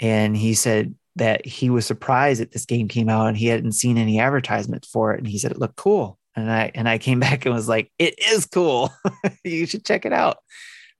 and 0.00 0.36
he 0.36 0.54
said 0.54 0.94
that 1.16 1.46
he 1.46 1.70
was 1.70 1.86
surprised 1.86 2.40
that 2.40 2.52
this 2.52 2.64
game 2.64 2.88
came 2.88 3.08
out 3.08 3.26
and 3.26 3.36
he 3.36 3.46
hadn't 3.46 3.72
seen 3.72 3.98
any 3.98 4.18
advertisement 4.18 4.86
for 4.86 5.14
it, 5.14 5.18
and 5.18 5.26
he 5.28 5.38
said 5.38 5.52
it 5.52 5.58
looked 5.58 5.76
cool. 5.76 6.18
And 6.34 6.50
I 6.50 6.70
and 6.74 6.88
I 6.88 6.98
came 6.98 7.20
back 7.26 7.44
and 7.44 7.54
was 7.54 7.68
like, 7.68 7.92
it 7.98 8.18
is 8.18 8.46
cool. 8.46 8.92
you 9.44 9.66
should 9.66 9.84
check 9.84 10.06
it 10.06 10.12
out. 10.12 10.38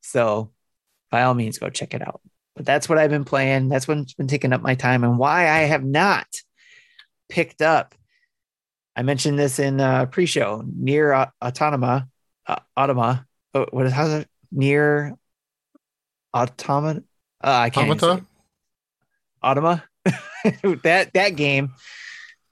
So, 0.00 0.52
by 1.10 1.22
all 1.22 1.34
means, 1.34 1.58
go 1.58 1.68
check 1.70 1.94
it 1.94 2.06
out. 2.06 2.20
But 2.54 2.66
that's 2.66 2.88
what 2.88 2.98
I've 2.98 3.10
been 3.10 3.24
playing. 3.24 3.68
That's 3.68 3.86
what's 3.86 4.14
been 4.14 4.26
taking 4.26 4.52
up 4.52 4.62
my 4.62 4.74
time, 4.74 5.04
and 5.04 5.18
why 5.18 5.48
I 5.48 5.60
have 5.60 5.84
not 5.84 6.26
picked 7.28 7.62
up. 7.62 7.94
I 8.96 9.02
mentioned 9.02 9.38
this 9.38 9.58
in 9.58 9.80
uh, 9.80 10.06
pre-show. 10.06 10.64
near 10.66 11.12
uh, 11.12 11.26
Autonoma, 11.42 12.08
uh, 12.46 12.56
Automa. 12.76 13.24
Oh, 13.54 13.66
what 13.70 13.86
is 13.86 13.92
how's 13.92 14.12
it? 14.12 14.28
NieR 14.54 15.16
Automata. 16.34 17.04
Uh, 17.42 17.50
I 17.50 17.70
can't. 17.70 17.90
Automata? 17.90 18.26
Automa. 19.44 19.82
that 20.82 21.12
that 21.14 21.36
game. 21.36 21.74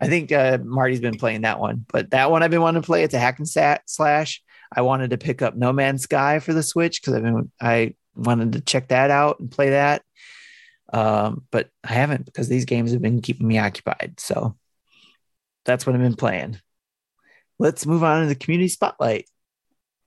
I 0.01 0.09
think 0.09 0.31
uh, 0.31 0.59
Marty's 0.63 1.01
been 1.01 1.19
playing 1.19 1.43
that 1.43 1.59
one, 1.59 1.85
but 1.91 2.11
that 2.11 2.31
one 2.31 2.43
I've 2.43 2.51
been 2.51 2.61
wanting 2.61 2.83
to 2.83 2.87
play. 2.87 3.03
It's 3.03 3.15
a 3.15 3.19
hack 3.19 3.39
and 3.39 3.49
sat 3.49 3.83
slash. 3.87 4.43
I 4.75 4.83
wanted 4.83 5.11
to 5.11 5.19
pick 5.19 5.43
up 5.43 5.57
No 5.57 5.73
Man's 5.73 6.03
Sky 6.03 6.39
for 6.39 6.53
the 6.53 6.63
Switch 6.63 7.01
because 7.01 7.15
I've 7.15 7.23
been 7.23 7.51
I 7.61 7.95
wanted 8.15 8.53
to 8.53 8.61
check 8.61 8.89
that 8.89 9.11
out 9.11 9.41
and 9.41 9.51
play 9.51 9.71
that. 9.71 10.03
Um, 10.93 11.45
but 11.51 11.71
I 11.83 11.95
haven't 11.95 12.27
because 12.27 12.49
these 12.49 12.65
games 12.65 12.93
have 12.93 13.03
been 13.03 13.23
keeping 13.23 13.47
me 13.47 13.59
occupied. 13.59 14.15
So 14.19 14.57
that's 15.67 15.85
what 15.85 15.95
I've 15.95 16.01
been 16.01 16.15
playing. 16.15 16.59
Let's 17.59 17.85
move 17.85 18.03
on 18.05 18.23
to 18.23 18.29
the 18.29 18.35
community 18.35 18.69
spotlight. 18.69 19.29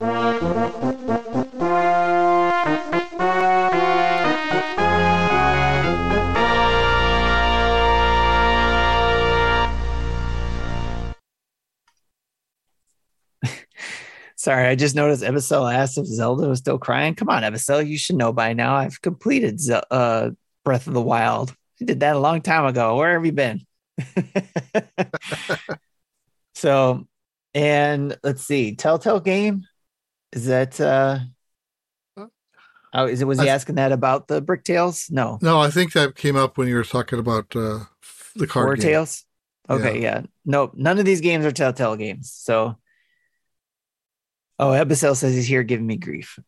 Sorry, 14.36 14.66
I 14.66 14.74
just 14.74 14.96
noticed 14.96 15.22
Ebicel 15.22 15.72
asked 15.72 15.98
if 15.98 16.06
Zelda 16.06 16.48
was 16.48 16.58
still 16.60 16.78
crying. 16.78 17.14
Come 17.14 17.28
on, 17.28 17.42
Ebicel, 17.42 17.86
you 17.86 17.98
should 17.98 18.16
know 18.16 18.32
by 18.32 18.54
now. 18.54 18.76
I've 18.76 19.02
completed 19.02 19.60
uh, 19.90 20.30
Breath 20.64 20.86
of 20.86 20.94
the 20.94 21.02
Wild. 21.02 21.54
I 21.80 21.84
did 21.84 22.00
that 22.00 22.16
a 22.16 22.20
long 22.20 22.40
time 22.40 22.64
ago. 22.64 22.96
Where 22.96 23.14
have 23.14 23.26
you 23.26 23.32
been? 23.32 23.66
so, 26.54 27.06
and 27.54 28.18
let's 28.22 28.42
see, 28.42 28.74
Telltale 28.74 29.20
game. 29.20 29.64
Is 30.32 30.46
that 30.46 30.80
uh 30.80 31.18
oh 32.94 33.06
is 33.06 33.20
it 33.20 33.26
was 33.26 33.40
he 33.40 33.48
asking 33.48 33.74
that 33.76 33.92
about 33.92 34.28
the 34.28 34.40
Brick 34.40 34.64
Tales? 34.64 35.08
No. 35.10 35.38
No, 35.42 35.60
I 35.60 35.70
think 35.70 35.92
that 35.94 36.14
came 36.14 36.36
up 36.36 36.56
when 36.56 36.68
you 36.68 36.76
were 36.76 36.84
talking 36.84 37.18
about 37.18 37.54
uh, 37.56 37.80
the 38.36 38.46
card 38.46 38.66
Four 38.66 38.76
game. 38.76 38.82
Tales? 38.82 39.24
Okay, 39.68 40.02
yeah. 40.02 40.22
Nope. 40.44 40.72
None 40.74 40.98
of 40.98 41.04
these 41.04 41.20
games 41.20 41.44
are 41.44 41.52
Telltale 41.52 41.96
games. 41.96 42.32
So 42.32 42.76
Oh, 44.60 44.72
Ebicel 44.72 45.16
says 45.16 45.34
he's 45.34 45.46
here 45.46 45.62
giving 45.62 45.86
me 45.86 45.96
grief. 45.96 46.38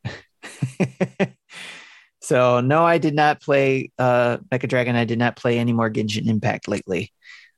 so 2.20 2.60
no, 2.60 2.84
I 2.84 2.98
did 2.98 3.14
not 3.14 3.40
play 3.40 3.90
uh 3.98 4.36
Mecha 4.50 4.68
Dragon. 4.68 4.96
I 4.96 5.06
did 5.06 5.18
not 5.18 5.36
play 5.36 5.58
any 5.58 5.72
more 5.72 5.90
Genshin 5.90 6.28
Impact 6.28 6.68
lately. 6.68 7.10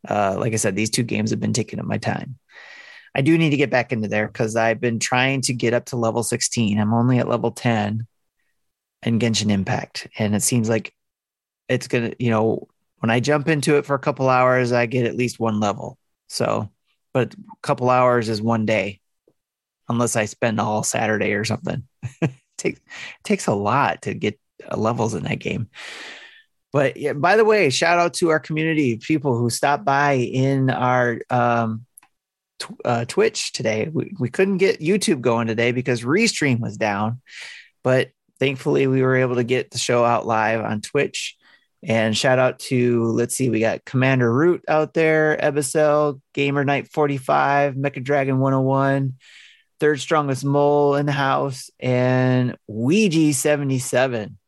Uh, 0.09 0.37
like 0.39 0.53
I 0.53 0.57
said, 0.57 0.77
these 0.77 0.91
two 0.91 1.03
games 1.03 1.31
have 1.31 1.41
been 1.41 1.53
taking 1.53 1.79
up 1.79 1.87
my 1.87 1.99
time. 1.99 2.39
I 3.15 3.23
do 3.23 3.39
need 3.39 3.51
to 3.51 3.57
get 3.57 3.71
back 3.71 3.93
into 3.93 4.09
there 4.09 4.27
because 4.27 4.57
I've 4.57 4.81
been 4.81 4.99
trying 4.99 5.41
to 5.43 5.55
get 5.55 5.73
up 5.73 5.87
to 5.87 5.97
level 5.97 6.23
16. 6.23 6.79
I'm 6.79 6.93
only 6.93 7.19
at 7.19 7.29
level 7.29 7.53
10 7.53 8.07
in 9.05 9.19
Genshin 9.19 9.51
Impact. 9.51 10.09
And 10.19 10.35
it 10.35 10.43
seems 10.43 10.69
like 10.69 10.93
it's 11.69 11.87
gonna, 11.87 12.13
you 12.19 12.31
know, 12.31 12.67
when 12.99 13.11
I 13.11 13.21
jump 13.21 13.49
into 13.49 13.77
it 13.77 13.87
for 13.87 13.95
a 13.95 14.01
couple 14.01 14.29
hours, 14.29 14.73
I 14.73 14.87
get 14.87 15.07
at 15.07 15.17
least 15.17 15.39
one 15.39 15.61
level. 15.61 15.99
So, 16.29 16.71
but 17.13 17.35
a 17.35 17.37
couple 17.63 17.91
hours 17.91 18.29
is 18.29 18.43
one 18.43 18.67
day, 18.67 19.01
unless 19.89 20.17
I 20.17 20.25
spend 20.25 20.59
all 20.59 20.83
Saturday 20.83 21.35
or 21.35 21.45
something. 21.45 21.87
it 22.23 22.31
takes 22.59 22.81
takes 23.23 23.47
a 23.47 23.55
lot 23.55 24.03
to 24.03 24.15
get 24.15 24.41
uh, 24.71 24.77
levels 24.77 25.15
in 25.15 25.25
that 25.25 25.39
game. 25.39 25.69
But 26.75 26.97
yeah, 26.97 27.13
by 27.13 27.37
the 27.37 27.45
way, 27.45 27.71
shout 27.71 28.01
out 28.01 28.15
to 28.15 28.31
our 28.31 28.41
community 28.41 28.97
people 28.97 29.39
who 29.39 29.49
stopped 29.49 29.85
by 29.85 30.15
in 30.15 30.71
our 30.71 31.21
um, 31.31 31.87
tw- 32.59 32.81
uh, 32.85 33.05
Twitch 33.05 33.53
today. 33.53 33.89
We, 33.93 34.13
we 34.19 34.29
couldn't 34.29 34.57
get 34.57 34.81
YouTube 34.81 35.21
going 35.21 35.47
today 35.47 35.71
because 35.71 36.03
Restream 36.03 36.59
was 36.59 36.77
down, 36.77 37.21
but 37.85 38.11
thankfully 38.41 38.89
we 38.89 39.03
were 39.03 39.15
able 39.15 39.37
to 39.37 39.45
get 39.45 39.71
the 39.71 39.79
show 39.79 40.05
out 40.05 40.27
live 40.27 40.63
on 40.63 40.81
Twitch. 40.81 41.37
And 41.85 42.17
shout 42.17 42.41
out 42.41 42.59
to, 42.59 43.05
let's 43.05 43.37
see, 43.37 43.51
we 43.51 43.61
got 43.61 43.85
Commander 43.85 44.33
Root 44.33 44.65
out 44.67 44.95
there, 44.95 45.39
Ebicel, 45.41 46.21
Gamer 46.33 46.65
Night 46.65 46.89
45, 46.93 47.77
Mecha 47.77 48.03
Dragon 48.03 48.41
101, 48.41 49.15
Third 49.79 50.01
Strongest 50.01 50.45
Mole 50.45 50.97
in 50.97 51.07
the 51.07 51.13
house, 51.13 51.71
and 51.79 52.57
Ouija 52.67 53.33
77. 53.33 54.39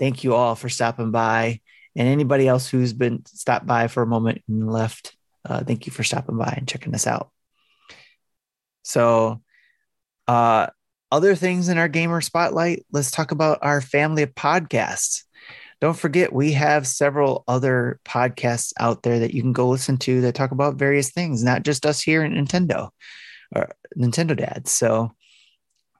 Thank 0.00 0.24
you 0.24 0.34
all 0.34 0.56
for 0.56 0.68
stopping 0.68 1.12
by. 1.12 1.60
And 1.94 2.08
anybody 2.08 2.48
else 2.48 2.68
who's 2.68 2.92
been 2.94 3.24
stopped 3.26 3.66
by 3.66 3.86
for 3.86 4.02
a 4.02 4.06
moment 4.06 4.42
and 4.48 4.72
left, 4.72 5.14
uh, 5.44 5.62
thank 5.62 5.86
you 5.86 5.92
for 5.92 6.02
stopping 6.02 6.38
by 6.38 6.54
and 6.56 6.66
checking 6.66 6.94
us 6.94 7.06
out. 7.06 7.30
So, 8.82 9.42
uh, 10.26 10.68
other 11.12 11.34
things 11.34 11.68
in 11.68 11.76
our 11.76 11.88
gamer 11.88 12.20
spotlight, 12.20 12.86
let's 12.92 13.10
talk 13.10 13.30
about 13.30 13.58
our 13.62 13.80
family 13.80 14.22
of 14.22 14.34
podcasts. 14.34 15.24
Don't 15.80 15.96
forget, 15.96 16.32
we 16.32 16.52
have 16.52 16.86
several 16.86 17.42
other 17.48 18.00
podcasts 18.04 18.72
out 18.78 19.02
there 19.02 19.18
that 19.18 19.34
you 19.34 19.42
can 19.42 19.52
go 19.52 19.68
listen 19.68 19.98
to 19.98 20.20
that 20.22 20.34
talk 20.34 20.52
about 20.52 20.76
various 20.76 21.10
things, 21.10 21.42
not 21.42 21.64
just 21.64 21.84
us 21.84 22.00
here 22.00 22.22
in 22.22 22.32
Nintendo 22.32 22.90
or 23.54 23.70
Nintendo 23.98 24.36
Dads. 24.36 24.70
So 24.70 25.12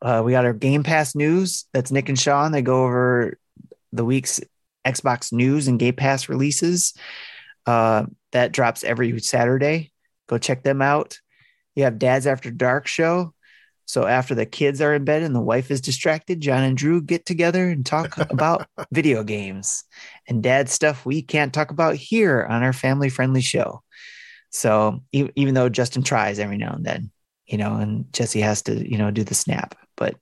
uh, 0.01 0.23
we 0.25 0.33
got 0.33 0.45
our 0.45 0.53
Game 0.53 0.85
Pass 0.85 1.15
news. 1.15 1.67
That's 1.73 1.91
Nick 1.91 2.09
and 2.09 2.19
Sean. 2.19 2.53
They 2.53 2.63
go 2.63 2.85
over 2.85 3.39
the 3.93 4.05
week's 4.05 4.41
Xbox 4.87 5.33
news 5.33 5.69
and 5.69 5.79
Game 5.79 5.95
Pass 5.95 6.29
releases. 6.29 6.95
Uh, 7.67 8.07
that 8.33 8.53
drops 8.53 8.85
every 8.85 9.19
Saturday. 9.21 9.93
Go 10.29 10.39
check 10.39 10.63
them 10.63 10.81
out. 10.81 11.19
You 11.75 11.85
have 11.85 11.99
Dad's 11.99 12.27
After 12.27 12.51
Dark 12.51 12.87
show. 12.87 13.35
So 13.91 14.07
after 14.07 14.37
the 14.37 14.47
kids 14.47 14.81
are 14.81 14.95
in 14.95 15.05
bed 15.05 15.23
and 15.23 15.35
the 15.35 15.41
wife 15.41 15.69
is 15.69 15.81
distracted, 15.81 16.41
John 16.41 16.63
and 16.63 16.77
Drew 16.77 17.03
get 17.03 17.27
together 17.27 17.69
and 17.69 17.85
talk 17.85 18.17
about 18.31 18.69
video 18.93 19.25
games 19.25 19.83
and 20.29 20.45
dad 20.45 20.69
stuff 20.69 21.05
we 21.05 21.23
can't 21.23 21.53
talk 21.53 21.73
about 21.73 21.97
here 21.97 22.47
on 22.49 22.63
our 22.63 22.73
family 22.73 23.09
friendly 23.09 23.41
show. 23.41 23.83
So 24.51 25.01
e- 25.11 25.31
even 25.35 25.55
though 25.55 25.69
Justin 25.69 26.05
tries 26.05 26.39
every 26.39 26.57
now 26.57 26.73
and 26.73 26.85
then, 26.85 27.11
you 27.47 27.59
know, 27.59 27.77
and 27.77 28.13
Jesse 28.13 28.41
has 28.41 28.63
to, 28.63 28.89
you 28.89 28.97
know, 28.97 29.11
do 29.11 29.25
the 29.25 29.35
snap, 29.35 29.75
but 29.97 30.15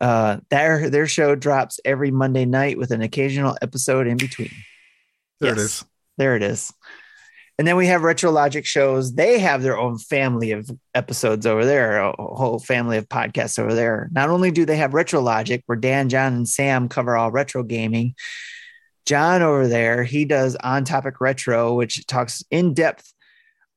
uh 0.00 0.38
their 0.50 0.90
their 0.90 1.06
show 1.06 1.34
drops 1.34 1.80
every 1.84 2.10
Monday 2.10 2.44
night 2.44 2.78
with 2.78 2.90
an 2.90 3.02
occasional 3.02 3.56
episode 3.62 4.06
in 4.06 4.16
between. 4.16 4.52
There 5.40 5.52
it 5.52 5.56
Yes. 5.58 5.64
is. 5.64 5.84
There 6.18 6.36
it 6.36 6.42
is. 6.42 6.72
And 7.58 7.66
then 7.66 7.76
we 7.76 7.88
have 7.88 8.02
RetroLogic 8.02 8.64
shows. 8.64 9.14
They 9.14 9.40
have 9.40 9.62
their 9.62 9.76
own 9.76 9.98
family 9.98 10.52
of 10.52 10.70
episodes 10.94 11.44
over 11.44 11.64
there, 11.64 11.98
a 11.98 12.12
whole 12.16 12.60
family 12.60 12.98
of 12.98 13.08
podcasts 13.08 13.58
over 13.58 13.74
there. 13.74 14.08
Not 14.12 14.30
only 14.30 14.52
do 14.52 14.64
they 14.64 14.76
have 14.76 14.92
RetroLogic, 14.92 15.62
where 15.66 15.74
Dan, 15.76 16.08
John, 16.08 16.34
and 16.34 16.48
Sam 16.48 16.88
cover 16.88 17.16
all 17.16 17.32
retro 17.32 17.64
gaming, 17.64 18.14
John 19.06 19.42
over 19.42 19.66
there, 19.66 20.04
he 20.04 20.24
does 20.24 20.54
On 20.56 20.84
Topic 20.84 21.20
Retro, 21.20 21.74
which 21.74 22.06
talks 22.06 22.44
in 22.50 22.74
depth 22.74 23.12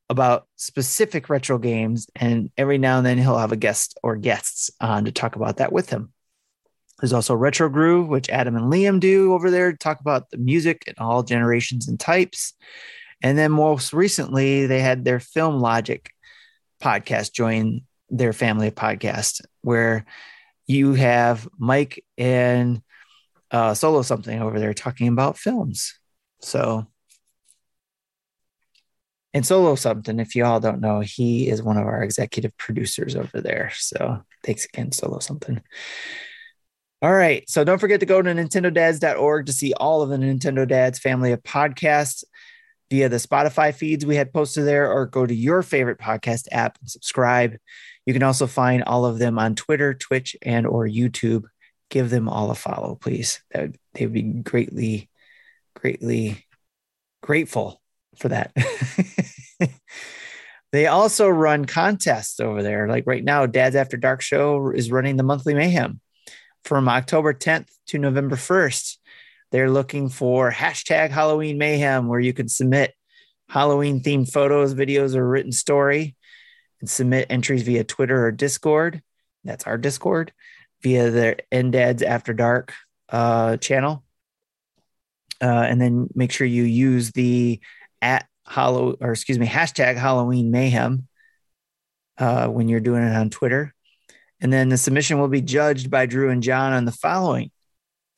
about 0.10 0.45
specific 0.57 1.27
retro 1.30 1.57
games. 1.57 2.06
And 2.15 2.52
every 2.57 2.77
now 2.77 2.98
and 2.98 3.06
then 3.06 3.18
he'll 3.18 3.38
have 3.38 3.53
a 3.53 3.57
guest 3.57 3.98
or 4.03 4.15
guests 4.15 4.69
on 4.80 5.06
to 5.06 5.11
talk 5.11 5.35
about 5.35 5.57
that 5.57 5.72
with 5.72 5.89
him. 5.89 6.10
There's 7.02 7.14
also 7.14 7.34
Retro 7.34 7.68
Groove, 7.68 8.07
which 8.07 8.30
Adam 8.30 8.56
and 8.56 8.72
Liam 8.72 8.99
do 8.99 9.34
over 9.34 9.49
there 9.49 9.73
talk 9.73 9.99
about 9.99 10.30
the 10.30 10.38
music 10.38 10.84
and 10.88 10.95
all 10.99 11.23
generations 11.23 11.88
and 11.88 11.99
types. 11.99 12.53
And 13.23 13.38
then 13.38 13.52
most 13.52 13.91
recently, 13.91 14.68
they 14.68 14.82
had 14.82 15.03
their 15.03 15.19
Film 15.19 15.60
Logic 15.60 16.07
podcast 16.82 17.34
join 17.34 17.82
their 18.10 18.34
family 18.34 18.68
of 18.68 18.76
podcasts, 18.76 19.41
where 19.61 20.06
you 20.68 20.94
have 20.94 21.48
Mike 21.57 22.06
and 22.18 22.82
uh, 23.49 23.73
Solo 23.73 24.03
Something 24.03 24.41
over 24.41 24.60
there 24.60 24.73
talking 24.73 25.07
about 25.07 25.38
films. 25.38 25.98
So, 26.41 26.88
and 29.34 29.45
Solo 29.45 29.76
Something, 29.76 30.19
if 30.19 30.36
you 30.36 30.45
all 30.45 30.60
don't 30.60 30.82
know, 30.82 30.99
he 30.99 31.49
is 31.49 31.64
one 31.64 31.78
of 31.78 31.86
our 31.86 32.03
executive 32.03 32.56
producers 32.57 33.15
over 33.15 33.41
there. 33.41 33.72
So, 33.76 34.23
thanks 34.44 34.65
again, 34.65 34.91
Solo 34.91 35.19
Something. 35.19 35.61
All 37.02 37.11
right. 37.11 37.49
So 37.49 37.64
don't 37.64 37.80
forget 37.80 37.99
to 38.02 38.06
go 38.06 38.22
to 38.22 38.30
nintendodads.org 38.30 39.48
to 39.48 39.53
see 39.53 39.73
all 39.73 40.03
of 40.03 40.10
the 40.10 40.18
Nintendo 40.18 40.68
Dads 40.68 40.99
family 40.99 41.32
of 41.32 41.41
podcasts 41.41 42.23
via 42.91 43.10
the 43.10 43.18
Spotify 43.18 43.73
feeds 43.73 44.06
we 44.06 44.18
had 44.18 44.32
posted 44.32 44.68
there, 44.68 44.91
or 44.91 45.07
go 45.07 45.26
to 45.26 45.34
your 45.34 45.64
favorite 45.64 45.98
podcast 45.98 46.48
app 46.52 46.78
and 46.80 46.91
subscribe. 46.91 47.56
You 48.06 48.14
can 48.14 48.22
also 48.22 48.45
find 48.45 48.84
all 48.84 49.06
of 49.06 49.18
them 49.18 49.40
on 49.40 49.56
Twitter, 49.56 49.95
Twitch, 49.95 50.36
and 50.44 50.68
or 50.68 50.86
YouTube. 50.86 51.45
Give 51.90 52.10
them 52.10 52.30
all 52.30 52.52
a 52.52 52.56
follow, 52.56 52.95
please. 52.95 53.41
That 53.52 53.61
would, 53.61 53.78
they 53.94 54.06
would 54.06 54.14
be 54.14 54.22
greatly, 54.22 55.10
greatly 55.76 56.45
grateful 57.23 57.82
for 58.18 58.30
that. 58.30 58.53
they 60.72 60.86
also 60.86 61.30
run 61.30 61.65
contests 61.65 62.40
over 62.40 62.61
there. 62.61 62.88
Like 62.88 63.06
right 63.07 63.23
now, 63.23 63.48
Dad's 63.48 63.76
After 63.76 63.98
Dark 63.98 64.22
Show 64.22 64.69
is 64.69 64.91
running 64.91 65.15
the 65.15 65.23
monthly 65.23 65.56
mayhem 65.56 65.99
from 66.63 66.88
October 66.88 67.33
10th 67.33 67.69
to 67.88 67.97
November 67.97 68.35
1st. 68.35 68.97
They're 69.51 69.69
looking 69.69 70.09
for 70.09 70.51
hashtag 70.51 71.09
Halloween 71.09 71.57
Mayhem, 71.57 72.07
where 72.07 72.19
you 72.19 72.33
can 72.33 72.47
submit 72.47 72.93
Halloween 73.49 74.01
themed 74.01 74.31
photos, 74.31 74.73
videos, 74.73 75.15
or 75.15 75.27
written 75.27 75.51
story 75.51 76.15
and 76.79 76.89
submit 76.89 77.27
entries 77.29 77.63
via 77.63 77.83
Twitter 77.83 78.25
or 78.25 78.31
Discord. 78.31 79.01
That's 79.43 79.65
our 79.65 79.77
Discord 79.77 80.33
via 80.81 81.11
their 81.11 81.38
NDADS 81.51 82.03
After 82.03 82.33
Dark 82.33 82.73
uh, 83.09 83.57
channel. 83.57 84.03
Uh, 85.41 85.65
and 85.67 85.81
then 85.81 86.07
make 86.13 86.31
sure 86.31 86.45
you 86.45 86.63
use 86.63 87.11
the 87.11 87.59
at 88.01 88.27
Hollow 88.45 88.95
or 88.99 89.11
excuse 89.11 89.39
me, 89.39 89.47
hashtag 89.47 89.97
Halloween 89.97 90.51
Mayhem 90.51 91.07
uh, 92.17 92.47
when 92.47 92.67
you're 92.67 92.79
doing 92.79 93.03
it 93.03 93.15
on 93.15 93.29
Twitter. 93.29 93.73
And 94.41 94.51
then 94.51 94.69
the 94.69 94.77
submission 94.77 95.19
will 95.19 95.27
be 95.27 95.41
judged 95.41 95.91
by 95.91 96.07
Drew 96.07 96.30
and 96.30 96.41
John 96.41 96.73
on 96.73 96.85
the 96.85 96.91
following 96.91 97.51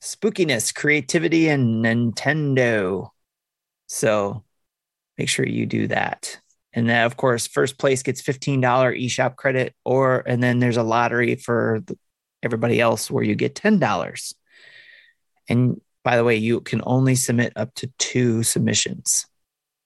spookiness, 0.02 0.74
creativity, 0.74 1.48
and 1.48 1.84
Nintendo. 1.84 3.08
So 3.86 4.44
make 5.18 5.28
sure 5.28 5.46
you 5.46 5.66
do 5.66 5.86
that. 5.88 6.40
And 6.72 6.88
then, 6.88 7.06
of 7.06 7.16
course, 7.16 7.46
first 7.46 7.78
place 7.78 8.02
gets 8.02 8.20
$15 8.20 8.60
eShop 8.60 9.36
credit, 9.36 9.74
or, 9.84 10.22
and 10.26 10.42
then 10.42 10.58
there's 10.58 10.76
a 10.76 10.82
lottery 10.82 11.36
for 11.36 11.82
everybody 12.42 12.80
else 12.80 13.10
where 13.10 13.22
you 13.22 13.34
get 13.34 13.54
$10. 13.54 14.34
And 15.48 15.80
by 16.02 16.16
the 16.16 16.24
way, 16.24 16.36
you 16.36 16.60
can 16.60 16.82
only 16.84 17.14
submit 17.14 17.52
up 17.56 17.74
to 17.76 17.90
two 17.98 18.42
submissions. 18.42 19.26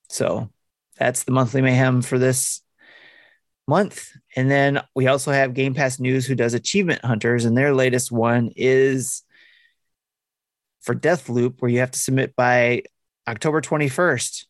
So 0.08 0.50
that's 0.96 1.24
the 1.24 1.32
monthly 1.32 1.62
mayhem 1.62 2.02
for 2.02 2.18
this 2.18 2.62
month. 3.68 4.10
And 4.34 4.50
then 4.50 4.82
we 4.94 5.06
also 5.06 5.30
have 5.30 5.54
Game 5.54 5.74
Pass 5.74 6.00
News, 6.00 6.26
who 6.26 6.34
does 6.34 6.54
Achievement 6.54 7.04
Hunters, 7.04 7.44
and 7.44 7.56
their 7.56 7.74
latest 7.74 8.10
one 8.10 8.50
is 8.56 9.22
for 10.80 10.94
Deathloop, 10.94 11.60
where 11.60 11.70
you 11.70 11.80
have 11.80 11.90
to 11.90 11.98
submit 11.98 12.34
by 12.34 12.82
October 13.28 13.60
21st. 13.60 14.46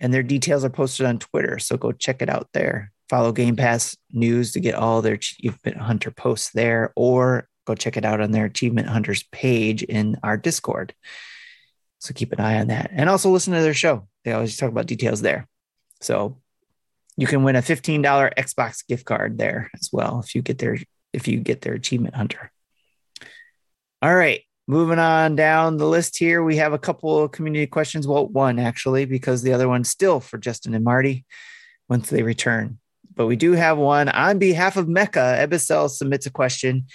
And 0.00 0.12
their 0.12 0.22
details 0.24 0.64
are 0.64 0.70
posted 0.70 1.06
on 1.06 1.18
Twitter. 1.20 1.60
So 1.60 1.76
go 1.76 1.92
check 1.92 2.22
it 2.22 2.28
out 2.28 2.48
there. 2.52 2.90
Follow 3.08 3.30
Game 3.30 3.56
Pass 3.56 3.96
News 4.10 4.52
to 4.52 4.60
get 4.60 4.74
all 4.74 5.02
their 5.02 5.14
Achievement 5.14 5.76
Hunter 5.76 6.10
posts 6.10 6.50
there, 6.52 6.92
or 6.96 7.46
go 7.66 7.74
check 7.74 7.96
it 7.96 8.04
out 8.04 8.20
on 8.20 8.32
their 8.32 8.46
Achievement 8.46 8.88
Hunters 8.88 9.22
page 9.30 9.82
in 9.84 10.16
our 10.24 10.36
Discord. 10.36 10.94
So 12.00 12.12
keep 12.14 12.32
an 12.32 12.40
eye 12.40 12.58
on 12.58 12.66
that. 12.68 12.90
And 12.92 13.08
also 13.08 13.30
listen 13.30 13.52
to 13.52 13.60
their 13.60 13.74
show. 13.74 14.08
They 14.24 14.32
always 14.32 14.56
talk 14.56 14.70
about 14.70 14.86
details 14.86 15.20
there. 15.20 15.46
So 16.00 16.41
you 17.22 17.28
can 17.28 17.44
win 17.44 17.54
a 17.54 17.62
$15 17.62 18.02
Xbox 18.36 18.84
gift 18.84 19.04
card 19.04 19.38
there 19.38 19.70
as 19.78 19.90
well 19.92 20.18
if 20.24 20.34
you 20.34 20.42
get 20.42 20.58
their 20.58 20.76
if 21.12 21.28
you 21.28 21.38
get 21.38 21.60
their 21.60 21.74
achievement 21.74 22.16
hunter. 22.16 22.50
All 24.02 24.12
right, 24.12 24.40
moving 24.66 24.98
on 24.98 25.36
down 25.36 25.76
the 25.76 25.86
list 25.86 26.18
here, 26.18 26.42
we 26.42 26.56
have 26.56 26.72
a 26.72 26.80
couple 26.80 27.22
of 27.22 27.30
community 27.30 27.68
questions. 27.68 28.08
Well, 28.08 28.26
one 28.26 28.58
actually, 28.58 29.04
because 29.04 29.42
the 29.42 29.52
other 29.52 29.68
one's 29.68 29.88
still 29.88 30.18
for 30.18 30.36
Justin 30.36 30.74
and 30.74 30.84
Marty 30.84 31.24
once 31.88 32.10
they 32.10 32.24
return. 32.24 32.80
But 33.14 33.26
we 33.26 33.36
do 33.36 33.52
have 33.52 33.78
one 33.78 34.08
on 34.08 34.40
behalf 34.40 34.76
of 34.76 34.88
Mecha. 34.88 35.46
Ebicel 35.46 35.90
submits 35.90 36.26
a 36.26 36.30
question. 36.32 36.86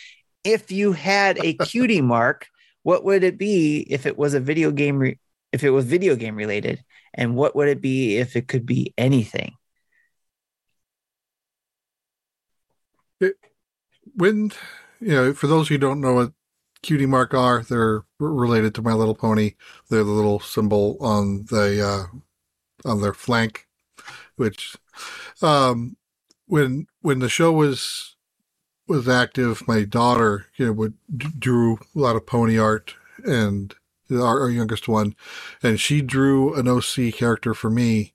If 0.44 0.74
you 0.74 0.92
had 0.92 1.40
a 1.42 1.54
cutie 1.54 2.02
mark, 2.16 2.48
what 2.84 3.06
would 3.06 3.24
it 3.24 3.38
be 3.38 3.80
if 3.80 4.06
it 4.06 4.18
was 4.18 4.34
a 4.34 4.42
video 4.42 4.72
game? 4.72 4.98
Re- 4.98 5.20
if 5.54 5.64
it 5.64 5.70
was 5.70 5.86
video 5.86 6.18
game 6.18 6.36
related, 6.36 6.84
and 7.14 7.34
what 7.34 7.56
would 7.56 7.70
it 7.70 7.80
be 7.80 8.18
if 8.18 8.36
it 8.36 8.50
could 8.50 8.66
be 8.66 8.94
anything? 8.98 9.54
When 14.16 14.52
you 15.00 15.14
know 15.14 15.34
for 15.34 15.48
those 15.48 15.68
who 15.70 15.78
don't 15.78 16.02
know 16.02 16.14
what 16.14 16.32
cutie 16.82 17.06
mark 17.06 17.34
are 17.34 17.64
they're 17.64 18.04
related 18.20 18.76
to 18.76 18.82
my 18.82 18.94
little 18.94 19.16
pony. 19.16 19.54
They're 19.90 20.04
the 20.04 20.12
little 20.12 20.40
symbol 20.40 20.98
on 21.02 21.46
the 21.50 21.84
uh 22.86 22.90
on 22.90 23.02
their 23.02 23.14
flank 23.14 23.68
which 24.36 24.76
um 25.42 25.98
when 26.46 26.88
when 27.02 27.20
the 27.20 27.30
show 27.30 27.52
was 27.52 28.16
was 28.88 29.10
active 29.10 29.68
my 29.68 29.84
daughter 29.84 30.48
you 30.58 30.68
know 30.68 30.72
would 30.72 30.94
drew 31.40 31.76
a 31.76 32.00
lot 32.00 32.16
of 32.16 32.26
pony 32.26 32.58
art 32.58 32.96
and 33.26 33.76
our, 34.12 34.42
our 34.42 34.50
youngest 34.50 34.88
one 34.88 35.16
and 35.62 35.80
she 35.80 36.02
drew 36.02 36.54
an 36.56 36.68
oc 36.68 37.14
character 37.14 37.54
for 37.54 37.70
me. 37.70 38.14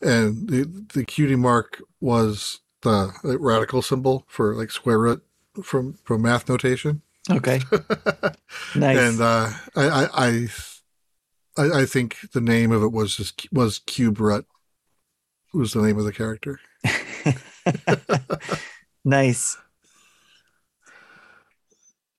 And 0.00 0.48
the 0.48 0.86
the 0.94 1.04
cutie 1.04 1.36
mark 1.36 1.82
was 2.00 2.60
the 2.86 3.38
radical 3.38 3.82
symbol 3.82 4.24
for 4.28 4.54
like 4.54 4.70
square 4.70 4.98
root 4.98 5.22
from 5.62 5.98
from 6.04 6.22
math 6.22 6.48
notation. 6.48 7.02
Okay. 7.30 7.60
Nice. 8.74 8.98
And 8.98 9.20
uh, 9.20 9.50
I, 9.74 10.08
I 10.14 10.48
I 11.58 11.80
I 11.80 11.84
think 11.84 12.16
the 12.32 12.40
name 12.40 12.72
of 12.72 12.82
it 12.82 12.92
was 12.92 13.16
just 13.16 13.52
was 13.52 13.80
cube 13.80 14.20
root 14.20 14.46
was 15.52 15.72
the 15.72 15.82
name 15.82 15.98
of 15.98 16.04
the 16.04 16.12
character. 16.12 16.60
nice. 19.04 19.56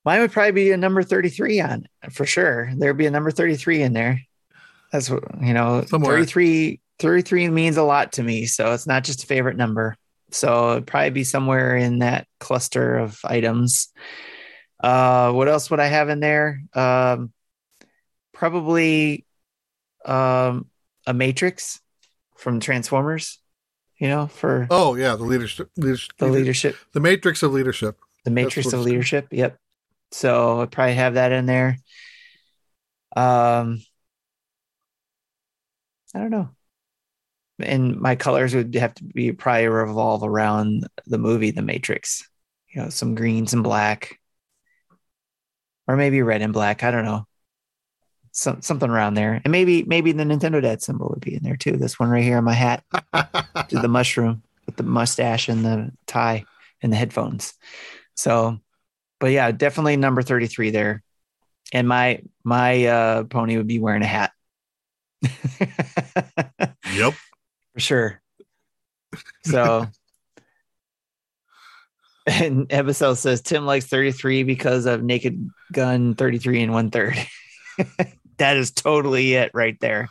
Mine 0.05 0.21
would 0.21 0.31
probably 0.31 0.51
be 0.51 0.71
a 0.71 0.77
number 0.77 1.03
33 1.03 1.59
on 1.59 1.87
for 2.11 2.25
sure. 2.25 2.71
There'd 2.77 2.97
be 2.97 3.07
a 3.07 3.11
number 3.11 3.31
33 3.31 3.81
in 3.81 3.93
there. 3.93 4.21
That's 4.91 5.09
what, 5.09 5.23
you 5.41 5.53
know, 5.53 5.83
Somewhere. 5.85 6.13
33, 6.15 6.79
33 6.99 7.49
means 7.49 7.77
a 7.77 7.83
lot 7.83 8.13
to 8.13 8.23
me. 8.23 8.45
So 8.45 8.73
it's 8.73 8.87
not 8.87 9.03
just 9.03 9.23
a 9.23 9.27
favorite 9.27 9.57
number. 9.57 9.95
So 10.31 10.71
it'd 10.71 10.87
probably 10.87 11.11
be 11.11 11.23
somewhere 11.23 11.75
in 11.75 11.99
that 11.99 12.27
cluster 12.39 12.97
of 12.97 13.19
items. 13.23 13.89
Uh, 14.83 15.31
what 15.31 15.47
else 15.47 15.69
would 15.71 15.79
I 15.79 15.87
have 15.87 16.09
in 16.09 16.19
there? 16.19 16.61
Um, 16.73 17.31
probably 18.33 19.25
um, 20.05 20.67
a 21.05 21.13
Matrix 21.13 21.79
from 22.37 22.59
Transformers, 22.59 23.39
you 23.97 24.07
know, 24.07 24.27
for 24.27 24.67
Oh 24.69 24.95
yeah, 24.95 25.15
the 25.15 25.23
leadership, 25.23 25.69
leadership 25.77 26.11
the 26.19 26.27
leadership 26.27 26.75
the 26.93 26.99
matrix 26.99 27.41
of 27.43 27.51
leadership. 27.51 27.97
the 28.25 28.31
matrix 28.31 28.73
of 28.73 28.81
leadership 28.81 29.27
yep 29.31 29.57
so 30.11 30.61
i'd 30.61 30.71
probably 30.71 30.93
have 30.95 31.15
that 31.15 31.31
in 31.31 31.45
there 31.45 31.77
um 33.15 33.81
i 36.13 36.19
don't 36.19 36.31
know 36.31 36.49
and 37.59 37.99
my 37.99 38.15
colors 38.15 38.53
would 38.53 38.73
have 38.75 38.93
to 38.95 39.03
be 39.03 39.31
probably 39.31 39.67
revolve 39.67 40.23
around 40.23 40.87
the 41.05 41.17
movie 41.17 41.51
the 41.51 41.61
matrix 41.61 42.27
you 42.69 42.81
know 42.81 42.89
some 42.89 43.15
greens 43.15 43.53
and 43.53 43.63
black 43.63 44.19
or 45.87 45.95
maybe 45.95 46.21
red 46.21 46.41
and 46.41 46.53
black 46.53 46.83
i 46.83 46.91
don't 46.91 47.05
know 47.05 47.25
some, 48.31 48.61
something 48.61 48.89
around 48.89 49.15
there 49.15 49.41
and 49.43 49.51
maybe 49.51 49.83
maybe 49.83 50.11
the 50.11 50.23
nintendo 50.23 50.61
dad 50.61 50.81
symbol 50.81 51.09
would 51.09 51.21
be 51.21 51.35
in 51.35 51.43
there 51.43 51.57
too 51.57 51.77
this 51.77 51.99
one 51.99 52.09
right 52.09 52.23
here 52.23 52.37
on 52.37 52.43
my 52.43 52.53
hat 52.53 52.83
to 53.69 53.79
the 53.79 53.87
mushroom 53.87 54.43
with 54.67 54.75
the 54.75 54.83
mustache 54.83 55.49
and 55.49 55.65
the 55.65 55.91
tie 56.05 56.45
and 56.83 56.91
the 56.91 56.97
headphones. 56.97 57.53
So, 58.15 58.59
but 59.19 59.31
yeah, 59.31 59.51
definitely 59.51 59.97
number 59.97 60.21
33 60.21 60.69
there. 60.69 61.03
And 61.73 61.87
my 61.87 62.21
my 62.43 62.85
uh 62.85 63.23
pony 63.23 63.57
would 63.57 63.67
be 63.67 63.79
wearing 63.79 64.03
a 64.03 64.07
hat. 64.07 64.31
yep. 66.93 67.13
For 67.77 67.81
sure. 67.81 68.21
So 69.45 69.85
and 72.25 72.65
episode 72.71 73.13
says 73.15 73.41
Tim 73.41 73.67
likes 73.67 73.85
33 73.85 74.41
because 74.43 74.87
of 74.87 75.03
Naked 75.03 75.47
Gun 75.71 76.15
33 76.15 76.63
and 76.63 76.73
one 76.73 76.89
third. 76.89 77.15
that 78.37 78.57
is 78.57 78.71
totally 78.71 79.35
it 79.35 79.51
right 79.53 79.79
there. 79.79 80.09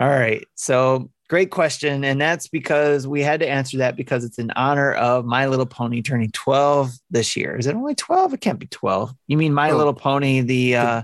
All 0.00 0.08
right. 0.08 0.42
So 0.54 1.10
great 1.28 1.50
question. 1.50 2.04
And 2.04 2.18
that's 2.18 2.48
because 2.48 3.06
we 3.06 3.20
had 3.20 3.40
to 3.40 3.48
answer 3.48 3.78
that 3.78 3.96
because 3.96 4.24
it's 4.24 4.38
in 4.38 4.50
honor 4.52 4.92
of 4.94 5.26
My 5.26 5.46
Little 5.46 5.66
Pony 5.66 6.00
turning 6.00 6.30
12 6.30 6.92
this 7.10 7.36
year. 7.36 7.54
Is 7.54 7.66
it 7.66 7.74
only 7.76 7.94
12? 7.94 8.32
It 8.32 8.40
can't 8.40 8.58
be 8.58 8.66
12. 8.66 9.14
You 9.26 9.36
mean 9.36 9.52
My 9.52 9.72
Oh. 9.72 9.76
Little 9.76 9.94
Pony, 9.94 10.40
the 10.40 10.76
uh 10.76 11.02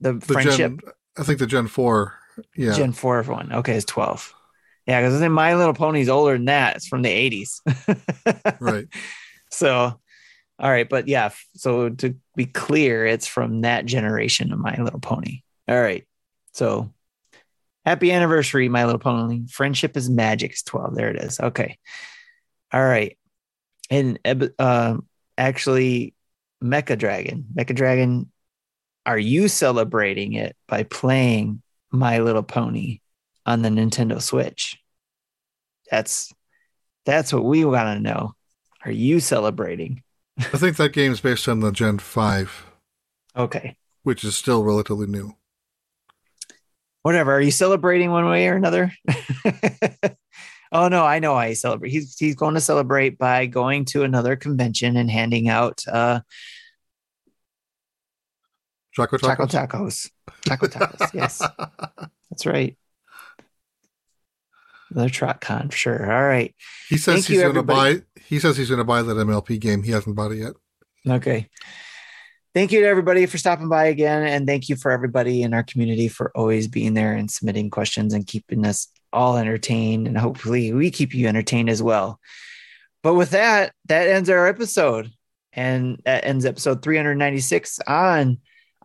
the, 0.00 0.12
The 0.12 0.20
friendship 0.20 0.80
Gen, 0.80 0.92
I 1.18 1.24
think 1.24 1.40
the 1.40 1.46
Gen 1.48 1.66
Four. 1.66 2.14
Yeah. 2.56 2.72
Gen 2.72 2.92
4 2.92 3.22
one. 3.24 3.52
Okay, 3.52 3.76
it's 3.76 3.84
12. 3.86 4.34
Yeah, 4.86 5.00
because 5.00 5.20
then 5.20 5.32
My 5.32 5.54
Little 5.54 5.74
Pony's 5.74 6.08
older 6.08 6.32
than 6.32 6.46
that. 6.46 6.76
It's 6.76 6.88
from 6.88 7.02
the 7.02 7.08
80s. 7.08 7.60
right. 8.60 8.86
So, 9.50 10.00
all 10.58 10.70
right, 10.70 10.88
but 10.88 11.06
yeah. 11.06 11.30
So 11.54 11.90
to 11.90 12.16
be 12.36 12.46
clear, 12.46 13.06
it's 13.06 13.26
from 13.26 13.62
that 13.62 13.86
generation 13.86 14.52
of 14.52 14.58
My 14.58 14.76
Little 14.76 15.00
Pony. 15.00 15.42
All 15.68 15.80
right. 15.80 16.06
So, 16.52 16.92
happy 17.84 18.12
anniversary, 18.12 18.68
My 18.68 18.84
Little 18.84 18.98
Pony. 18.98 19.46
Friendship 19.48 19.96
is 19.96 20.10
magic. 20.10 20.52
It's 20.52 20.62
twelve. 20.62 20.94
There 20.94 21.10
it 21.10 21.22
is. 21.22 21.38
Okay. 21.38 21.78
All 22.72 22.84
right. 22.84 23.16
And 23.90 24.18
um, 24.58 25.06
actually, 25.36 26.14
Mecha 26.62 26.98
Dragon. 26.98 27.46
Mecha 27.54 27.74
Dragon. 27.74 28.30
Are 29.06 29.18
you 29.18 29.48
celebrating 29.48 30.34
it 30.34 30.56
by 30.68 30.82
playing 30.84 31.62
My 31.92 32.18
Little 32.18 32.42
Pony 32.42 33.00
on 33.46 33.62
the 33.62 33.68
Nintendo 33.68 34.20
Switch? 34.20 34.78
That's 35.90 36.32
that's 37.06 37.32
what 37.32 37.44
we 37.44 37.64
want 37.64 37.96
to 37.96 38.00
know. 38.02 38.34
Are 38.84 38.92
you 38.92 39.20
celebrating? 39.20 40.02
I 40.38 40.56
think 40.58 40.76
that 40.76 40.92
game 40.92 41.12
is 41.12 41.20
based 41.20 41.48
on 41.48 41.60
the 41.60 41.72
Gen 41.72 41.98
Five, 41.98 42.66
Okay. 43.36 43.76
which 44.04 44.24
is 44.24 44.36
still 44.36 44.62
relatively 44.64 45.06
new. 45.06 45.34
Whatever. 47.02 47.32
Are 47.34 47.40
you 47.40 47.50
celebrating 47.50 48.10
one 48.10 48.26
way 48.26 48.46
or 48.48 48.54
another? 48.56 48.92
oh 50.72 50.88
no, 50.88 51.04
I 51.04 51.18
know 51.18 51.34
I 51.34 51.54
celebrate. 51.54 51.90
He's 51.90 52.16
he's 52.18 52.34
going 52.36 52.54
to 52.54 52.60
celebrate 52.60 53.18
by 53.18 53.46
going 53.46 53.86
to 53.86 54.02
another 54.04 54.36
convention 54.36 54.96
and 54.96 55.10
handing 55.10 55.48
out 55.48 55.82
uh 55.90 56.20
Choco 58.92 59.16
Choco 59.18 59.46
Tacos. 59.46 60.10
Choco 60.46 60.66
tacos. 60.66 61.14
yes. 61.14 61.42
That's 62.30 62.46
right. 62.46 62.76
Another 64.90 65.08
TrotCon 65.08 65.70
for 65.70 65.76
sure. 65.76 66.12
All 66.12 66.22
right. 66.22 66.54
He 66.88 66.96
says 66.96 67.14
Thank 67.14 67.26
he's 67.26 67.42
going 67.42 67.54
to 67.54 67.62
buy. 67.62 68.02
He 68.26 68.38
says 68.40 68.56
he's 68.56 68.68
going 68.68 68.78
to 68.78 68.84
buy 68.84 69.02
that 69.02 69.16
MLP 69.16 69.60
game. 69.60 69.82
He 69.82 69.92
hasn't 69.92 70.16
bought 70.16 70.32
it 70.32 70.38
yet. 70.38 70.52
Okay. 71.08 71.48
Thank 72.52 72.72
you 72.72 72.80
to 72.80 72.86
everybody 72.86 73.26
for 73.26 73.38
stopping 73.38 73.68
by 73.68 73.86
again. 73.86 74.24
And 74.24 74.46
thank 74.46 74.68
you 74.68 74.74
for 74.74 74.90
everybody 74.90 75.42
in 75.42 75.54
our 75.54 75.62
community 75.62 76.08
for 76.08 76.32
always 76.34 76.66
being 76.66 76.94
there 76.94 77.14
and 77.14 77.30
submitting 77.30 77.70
questions 77.70 78.12
and 78.12 78.26
keeping 78.26 78.66
us 78.66 78.88
all 79.12 79.36
entertained. 79.36 80.08
And 80.08 80.18
hopefully 80.18 80.72
we 80.72 80.90
keep 80.90 81.14
you 81.14 81.28
entertained 81.28 81.70
as 81.70 81.80
well. 81.80 82.18
But 83.04 83.14
with 83.14 83.30
that, 83.30 83.72
that 83.86 84.08
ends 84.08 84.28
our 84.28 84.48
episode. 84.48 85.10
And 85.52 86.00
that 86.04 86.24
ends 86.24 86.44
episode 86.44 86.82
396 86.82 87.80
on 87.86 88.38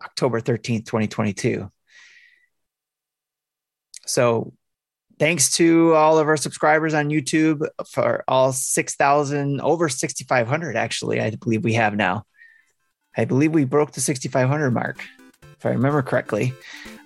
October 0.03 0.41
13th, 0.41 0.85
2022. 0.85 1.71
So 4.05 4.53
thanks 5.19 5.51
to 5.53 5.93
all 5.93 6.19
of 6.19 6.27
our 6.27 6.37
subscribers 6.37 6.93
on 6.93 7.09
YouTube 7.09 7.67
for 7.89 8.23
all 8.27 8.51
6,000, 8.51 9.61
over 9.61 9.89
6,500, 9.89 10.75
actually, 10.75 11.21
I 11.21 11.31
believe 11.31 11.63
we 11.63 11.73
have 11.73 11.95
now. 11.95 12.25
I 13.17 13.25
believe 13.25 13.53
we 13.53 13.63
broke 13.63 13.93
the 13.93 14.01
6,500 14.01 14.71
mark, 14.71 15.03
if 15.41 15.65
I 15.65 15.69
remember 15.69 16.01
correctly. 16.01 16.53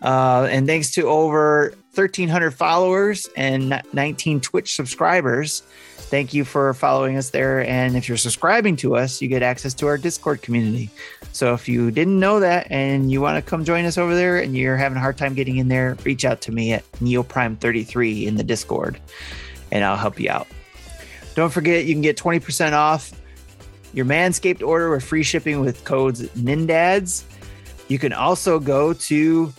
Uh, 0.02 0.48
and 0.49 0.66
thanks 0.66 0.91
to 0.94 1.07
over 1.07 1.74
1,300 1.94 2.52
followers 2.52 3.30
and 3.38 3.82
19 3.94 4.41
Twitch 4.41 4.76
subscribers. 4.76 5.64
Thank 6.10 6.34
you 6.34 6.44
for 6.44 6.73
following 6.73 7.18
us 7.18 7.30
there. 7.30 7.64
And 7.68 7.95
if 7.95 8.07
you're 8.07 8.18
subscribing 8.18 8.76
to 8.77 8.95
us, 8.95 9.22
you 9.22 9.27
get 9.27 9.44
access 9.44 9.76
to 9.76 9.86
our 9.86 9.95
Discord 9.95 10.41
community. 10.41 10.90
So 11.34 11.53
if 11.53 11.69
you 11.69 11.91
didn't 11.91 12.19
know 12.19 12.40
that 12.40 12.65
and 12.72 13.11
you 13.11 13.22
want 13.22 13.44
to 13.44 13.48
come 13.48 13.64
join 13.64 13.86
us 13.86 13.95
over 13.95 14.15
there 14.15 14.40
and 14.40 14.57
you're 14.57 14.76
having 14.76 14.98
a 14.98 15.02
hard 15.02 15.19
time 15.19 15.36
getting 15.36 15.57
in 15.57 15.68
there, 15.68 15.95
reach 16.03 16.26
out 16.26 16.41
to 16.41 16.52
me 16.52 16.73
at 16.73 16.91
NeoPrime33 16.94 18.26
in 18.26 18.38
the 18.38 18.44
Discord 18.44 18.99
and 19.72 19.84
I'll 19.84 19.98
help 19.98 20.19
you 20.19 20.31
out. 20.31 20.48
Don't 21.36 21.53
forget, 21.53 21.86
you 21.86 21.94
can 21.94 22.02
get 22.02 22.18
20% 22.18 22.73
off 22.73 23.11
your 23.94 24.06
Manscaped 24.06 24.65
order 24.65 24.90
with 24.90 25.03
free 25.03 25.22
shipping 25.22 25.60
with 25.61 25.84
codes 25.84 26.23
NINDADS. 26.30 27.23
You 27.88 27.99
can 27.99 28.14
also 28.14 28.60
go 28.60 28.94
to 28.94 29.53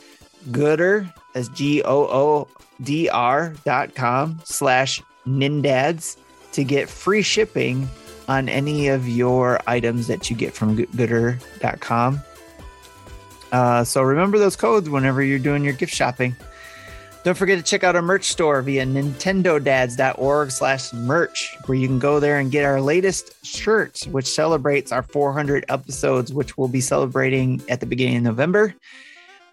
Goodr, 0.50 1.12
that's 1.32 1.46
G 1.48 1.80
O 1.84 2.06
O 2.06 2.48
D 2.82 3.08
R 3.08 3.54
dot 3.64 3.94
com 3.94 4.40
slash 4.44 5.00
NINDADS 5.28 6.16
to 6.52 6.64
get 6.64 6.88
free 6.88 7.22
shipping 7.22 7.88
on 8.28 8.48
any 8.48 8.88
of 8.88 9.08
your 9.08 9.60
items 9.66 10.06
that 10.06 10.30
you 10.30 10.36
get 10.36 10.54
from 10.54 10.76
goodr.com. 10.76 12.20
Uh, 13.52 13.82
so 13.82 14.02
remember 14.02 14.38
those 14.38 14.56
codes 14.56 14.88
whenever 14.88 15.22
you're 15.22 15.38
doing 15.38 15.64
your 15.64 15.72
gift 15.72 15.92
shopping. 15.92 16.36
Don't 17.22 17.36
forget 17.36 17.58
to 17.58 17.64
check 17.64 17.84
out 17.84 17.96
our 17.96 18.02
merch 18.02 18.24
store 18.24 18.62
via 18.62 18.86
nintendodads.org 18.86 20.50
slash 20.50 20.92
merch, 20.94 21.54
where 21.66 21.76
you 21.76 21.86
can 21.86 21.98
go 21.98 22.18
there 22.18 22.38
and 22.38 22.50
get 22.50 22.64
our 22.64 22.80
latest 22.80 23.44
shirt, 23.44 24.04
which 24.10 24.26
celebrates 24.26 24.90
our 24.90 25.02
400 25.02 25.66
episodes, 25.68 26.32
which 26.32 26.56
we'll 26.56 26.68
be 26.68 26.80
celebrating 26.80 27.60
at 27.68 27.80
the 27.80 27.86
beginning 27.86 28.18
of 28.18 28.22
November. 28.22 28.74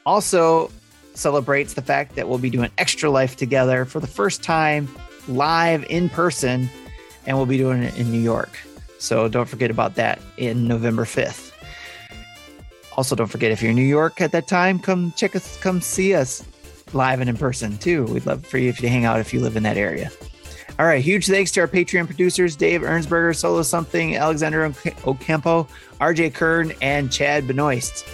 Also 0.06 0.72
celebrates 1.14 1.74
the 1.74 1.82
fact 1.82 2.16
that 2.16 2.30
we'll 2.30 2.38
be 2.38 2.50
doing 2.50 2.72
Extra 2.78 3.10
Life 3.10 3.36
together 3.36 3.84
for 3.84 4.00
the 4.00 4.08
first 4.08 4.44
time 4.44 4.88
live 5.28 5.84
in 5.90 6.08
person, 6.08 6.70
and 7.28 7.38
we'll 7.38 7.46
be 7.46 7.58
doing 7.58 7.84
it 7.84 7.96
in 8.00 8.12
New 8.12 8.20
York. 8.20 8.58
So 8.98 9.28
don't 9.28 9.48
forget 9.48 9.70
about 9.70 9.94
that 9.96 10.20
in 10.38 10.68
November 10.68 11.06
5th. 11.06 11.52
Also, 12.94 13.16
don't 13.16 13.28
forget 13.28 13.52
if 13.52 13.62
you're 13.62 13.70
in 13.70 13.76
New 13.76 13.84
York 13.84 14.22
at 14.22 14.32
that 14.32 14.48
time, 14.48 14.80
come 14.80 15.14
check 15.16 15.36
us, 15.36 15.60
come 15.62 15.82
see 15.82 16.16
us 16.16 16.44
live 16.94 17.20
and 17.20 17.30
in 17.30 17.38
person 17.38 17.78
too. 17.78 18.06
We'd 18.06 18.26
love 18.26 18.44
for 18.44 18.58
you 18.58 18.70
if 18.70 18.82
you 18.82 18.90
hang 18.90 19.06
out 19.06 19.20
if 19.20 19.34
you 19.34 19.40
live 19.40 19.56
in 19.56 19.62
that 19.64 19.78
area. 19.78 20.10
All 20.80 20.86
right, 20.86 21.04
huge 21.04 21.28
thanks 21.28 21.52
to 21.52 21.62
our 21.62 21.68
Patreon 21.68 22.06
producers 22.06 22.56
Dave 22.56 22.82
Ernsberger, 22.82 23.36
Solo 23.36 23.62
Something, 23.62 24.16
Alexander 24.16 24.74
Ocampo, 25.06 25.68
RJ 26.00 26.34
Kern, 26.34 26.72
and 26.82 27.12
Chad 27.12 27.48
Benoist. 27.48 28.06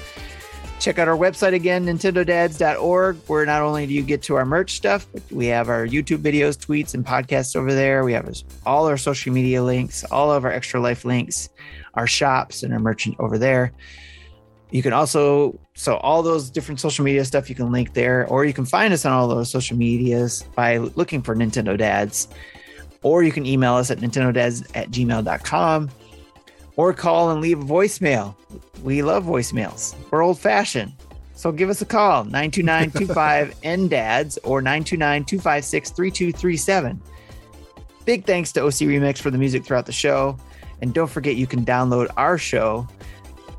Check 0.83 0.99
out 0.99 1.07
our 1.07 1.15
website 1.15 1.53
again, 1.53 1.85
nintendodads.org, 1.85 3.15
where 3.27 3.45
not 3.45 3.61
only 3.61 3.87
do 3.87 3.93
you 3.93 4.03
get 4.03 4.21
to 4.23 4.35
our 4.35 4.45
merch 4.45 4.73
stuff, 4.73 5.07
but 5.13 5.23
we 5.31 5.45
have 5.45 5.69
our 5.69 5.87
YouTube 5.87 6.17
videos, 6.17 6.57
tweets, 6.57 6.93
and 6.93 7.05
podcasts 7.05 7.55
over 7.55 7.73
there. 7.73 8.03
We 8.03 8.11
have 8.11 8.29
all 8.65 8.85
our 8.89 8.97
social 8.97 9.31
media 9.31 9.63
links, 9.63 10.03
all 10.03 10.29
of 10.29 10.43
our 10.43 10.51
extra 10.51 10.81
life 10.81 11.05
links, 11.05 11.47
our 11.93 12.05
shops, 12.05 12.63
and 12.63 12.73
our 12.73 12.81
merchant 12.81 13.15
over 13.19 13.37
there. 13.37 13.71
You 14.71 14.83
can 14.83 14.91
also, 14.91 15.57
so 15.73 15.95
all 15.99 16.21
those 16.21 16.49
different 16.49 16.81
social 16.81 17.05
media 17.05 17.23
stuff 17.23 17.47
you 17.47 17.55
can 17.55 17.71
link 17.71 17.93
there, 17.93 18.27
or 18.27 18.43
you 18.43 18.51
can 18.51 18.65
find 18.65 18.93
us 18.93 19.05
on 19.05 19.13
all 19.13 19.29
those 19.29 19.49
social 19.49 19.77
medias 19.77 20.43
by 20.53 20.79
looking 20.79 21.21
for 21.21 21.33
Nintendo 21.33 21.77
Dads, 21.77 22.27
or 23.03 23.23
you 23.23 23.31
can 23.31 23.45
email 23.45 23.75
us 23.75 23.89
at 23.89 23.99
nintendodads 23.99 24.69
at 24.75 24.91
gmail.com 24.91 25.89
or 26.75 26.93
call 26.93 27.31
and 27.31 27.41
leave 27.41 27.61
a 27.61 27.65
voicemail. 27.65 28.35
We 28.81 29.01
love 29.01 29.25
voicemails. 29.25 29.95
We're 30.11 30.23
old 30.23 30.39
fashioned. 30.39 30.93
So 31.35 31.51
give 31.51 31.69
us 31.69 31.81
a 31.81 31.85
call 31.85 32.23
929 32.25 32.91
25 32.91 33.61
NDADS 33.61 34.37
or 34.43 34.61
929 34.61 35.25
256 35.25 35.89
3237. 35.91 37.01
Big 38.05 38.25
thanks 38.25 38.51
to 38.53 38.61
OC 38.63 38.73
Remix 38.73 39.19
for 39.19 39.31
the 39.31 39.37
music 39.37 39.65
throughout 39.65 39.85
the 39.85 39.91
show. 39.91 40.37
And 40.81 40.93
don't 40.93 41.09
forget, 41.09 41.35
you 41.35 41.47
can 41.47 41.63
download 41.63 42.11
our 42.17 42.37
show 42.37 42.87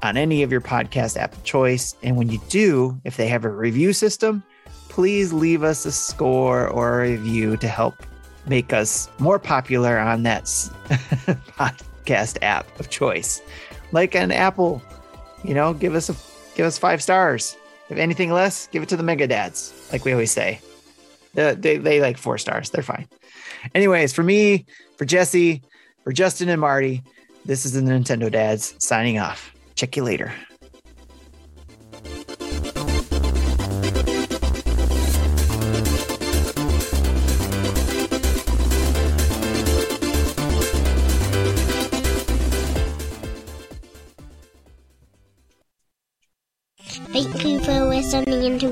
on 0.02 0.18
any 0.18 0.42
of 0.42 0.52
your 0.52 0.60
podcast 0.60 1.16
app 1.16 1.32
of 1.32 1.42
choice. 1.44 1.96
And 2.02 2.16
when 2.16 2.28
you 2.28 2.38
do, 2.50 3.00
if 3.04 3.16
they 3.16 3.26
have 3.28 3.44
a 3.46 3.48
review 3.48 3.94
system, 3.94 4.42
please 4.90 5.32
leave 5.32 5.62
us 5.62 5.86
a 5.86 5.92
score 5.92 6.68
or 6.68 7.02
a 7.02 7.10
review 7.12 7.56
to 7.56 7.68
help 7.68 7.94
make 8.46 8.74
us 8.74 9.08
more 9.18 9.38
popular 9.38 9.98
on 9.98 10.22
that 10.24 10.42
podcast 12.04 12.38
app 12.42 12.78
of 12.78 12.90
choice. 12.90 13.42
Like 13.92 14.14
an 14.14 14.32
Apple, 14.32 14.82
you 15.42 15.54
know, 15.54 15.74
give 15.74 15.94
us 15.94 16.08
a 16.08 16.16
give 16.56 16.66
us 16.66 16.78
five 16.78 17.02
stars. 17.02 17.56
If 17.90 17.98
anything 17.98 18.32
less, 18.32 18.66
give 18.68 18.82
it 18.82 18.88
to 18.90 18.96
the 18.96 19.02
mega 19.02 19.26
dads, 19.26 19.72
like 19.92 20.04
we 20.04 20.12
always 20.12 20.30
say. 20.30 20.60
The, 21.34 21.56
they, 21.58 21.76
they 21.76 22.00
like 22.00 22.16
four 22.16 22.38
stars. 22.38 22.70
They're 22.70 22.82
fine. 22.82 23.06
Anyways, 23.74 24.12
for 24.12 24.22
me, 24.22 24.64
for 24.96 25.04
Jesse, 25.04 25.62
for 26.02 26.12
Justin 26.12 26.48
and 26.48 26.60
Marty, 26.60 27.02
this 27.44 27.66
is 27.66 27.72
the 27.72 27.80
Nintendo 27.80 28.30
Dads 28.30 28.74
signing 28.78 29.18
off. 29.18 29.54
Check 29.74 29.96
you 29.96 30.04
later. 30.04 30.32
You 48.14 48.22
for 48.22 48.30
listening 48.30 48.58
to 48.60 48.68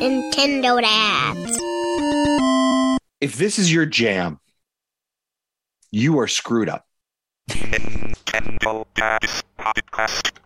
Nintendo 0.00 0.80
Dads. 0.80 1.58
If 3.20 3.36
this 3.36 3.58
is 3.58 3.72
your 3.72 3.86
jam, 3.86 4.38
you 5.90 6.18
are 6.18 6.28
screwed 6.28 6.68
up. 6.68 6.86
Nintendo 7.48 8.84
Dads 8.94 9.42
Podcast. 9.58 10.41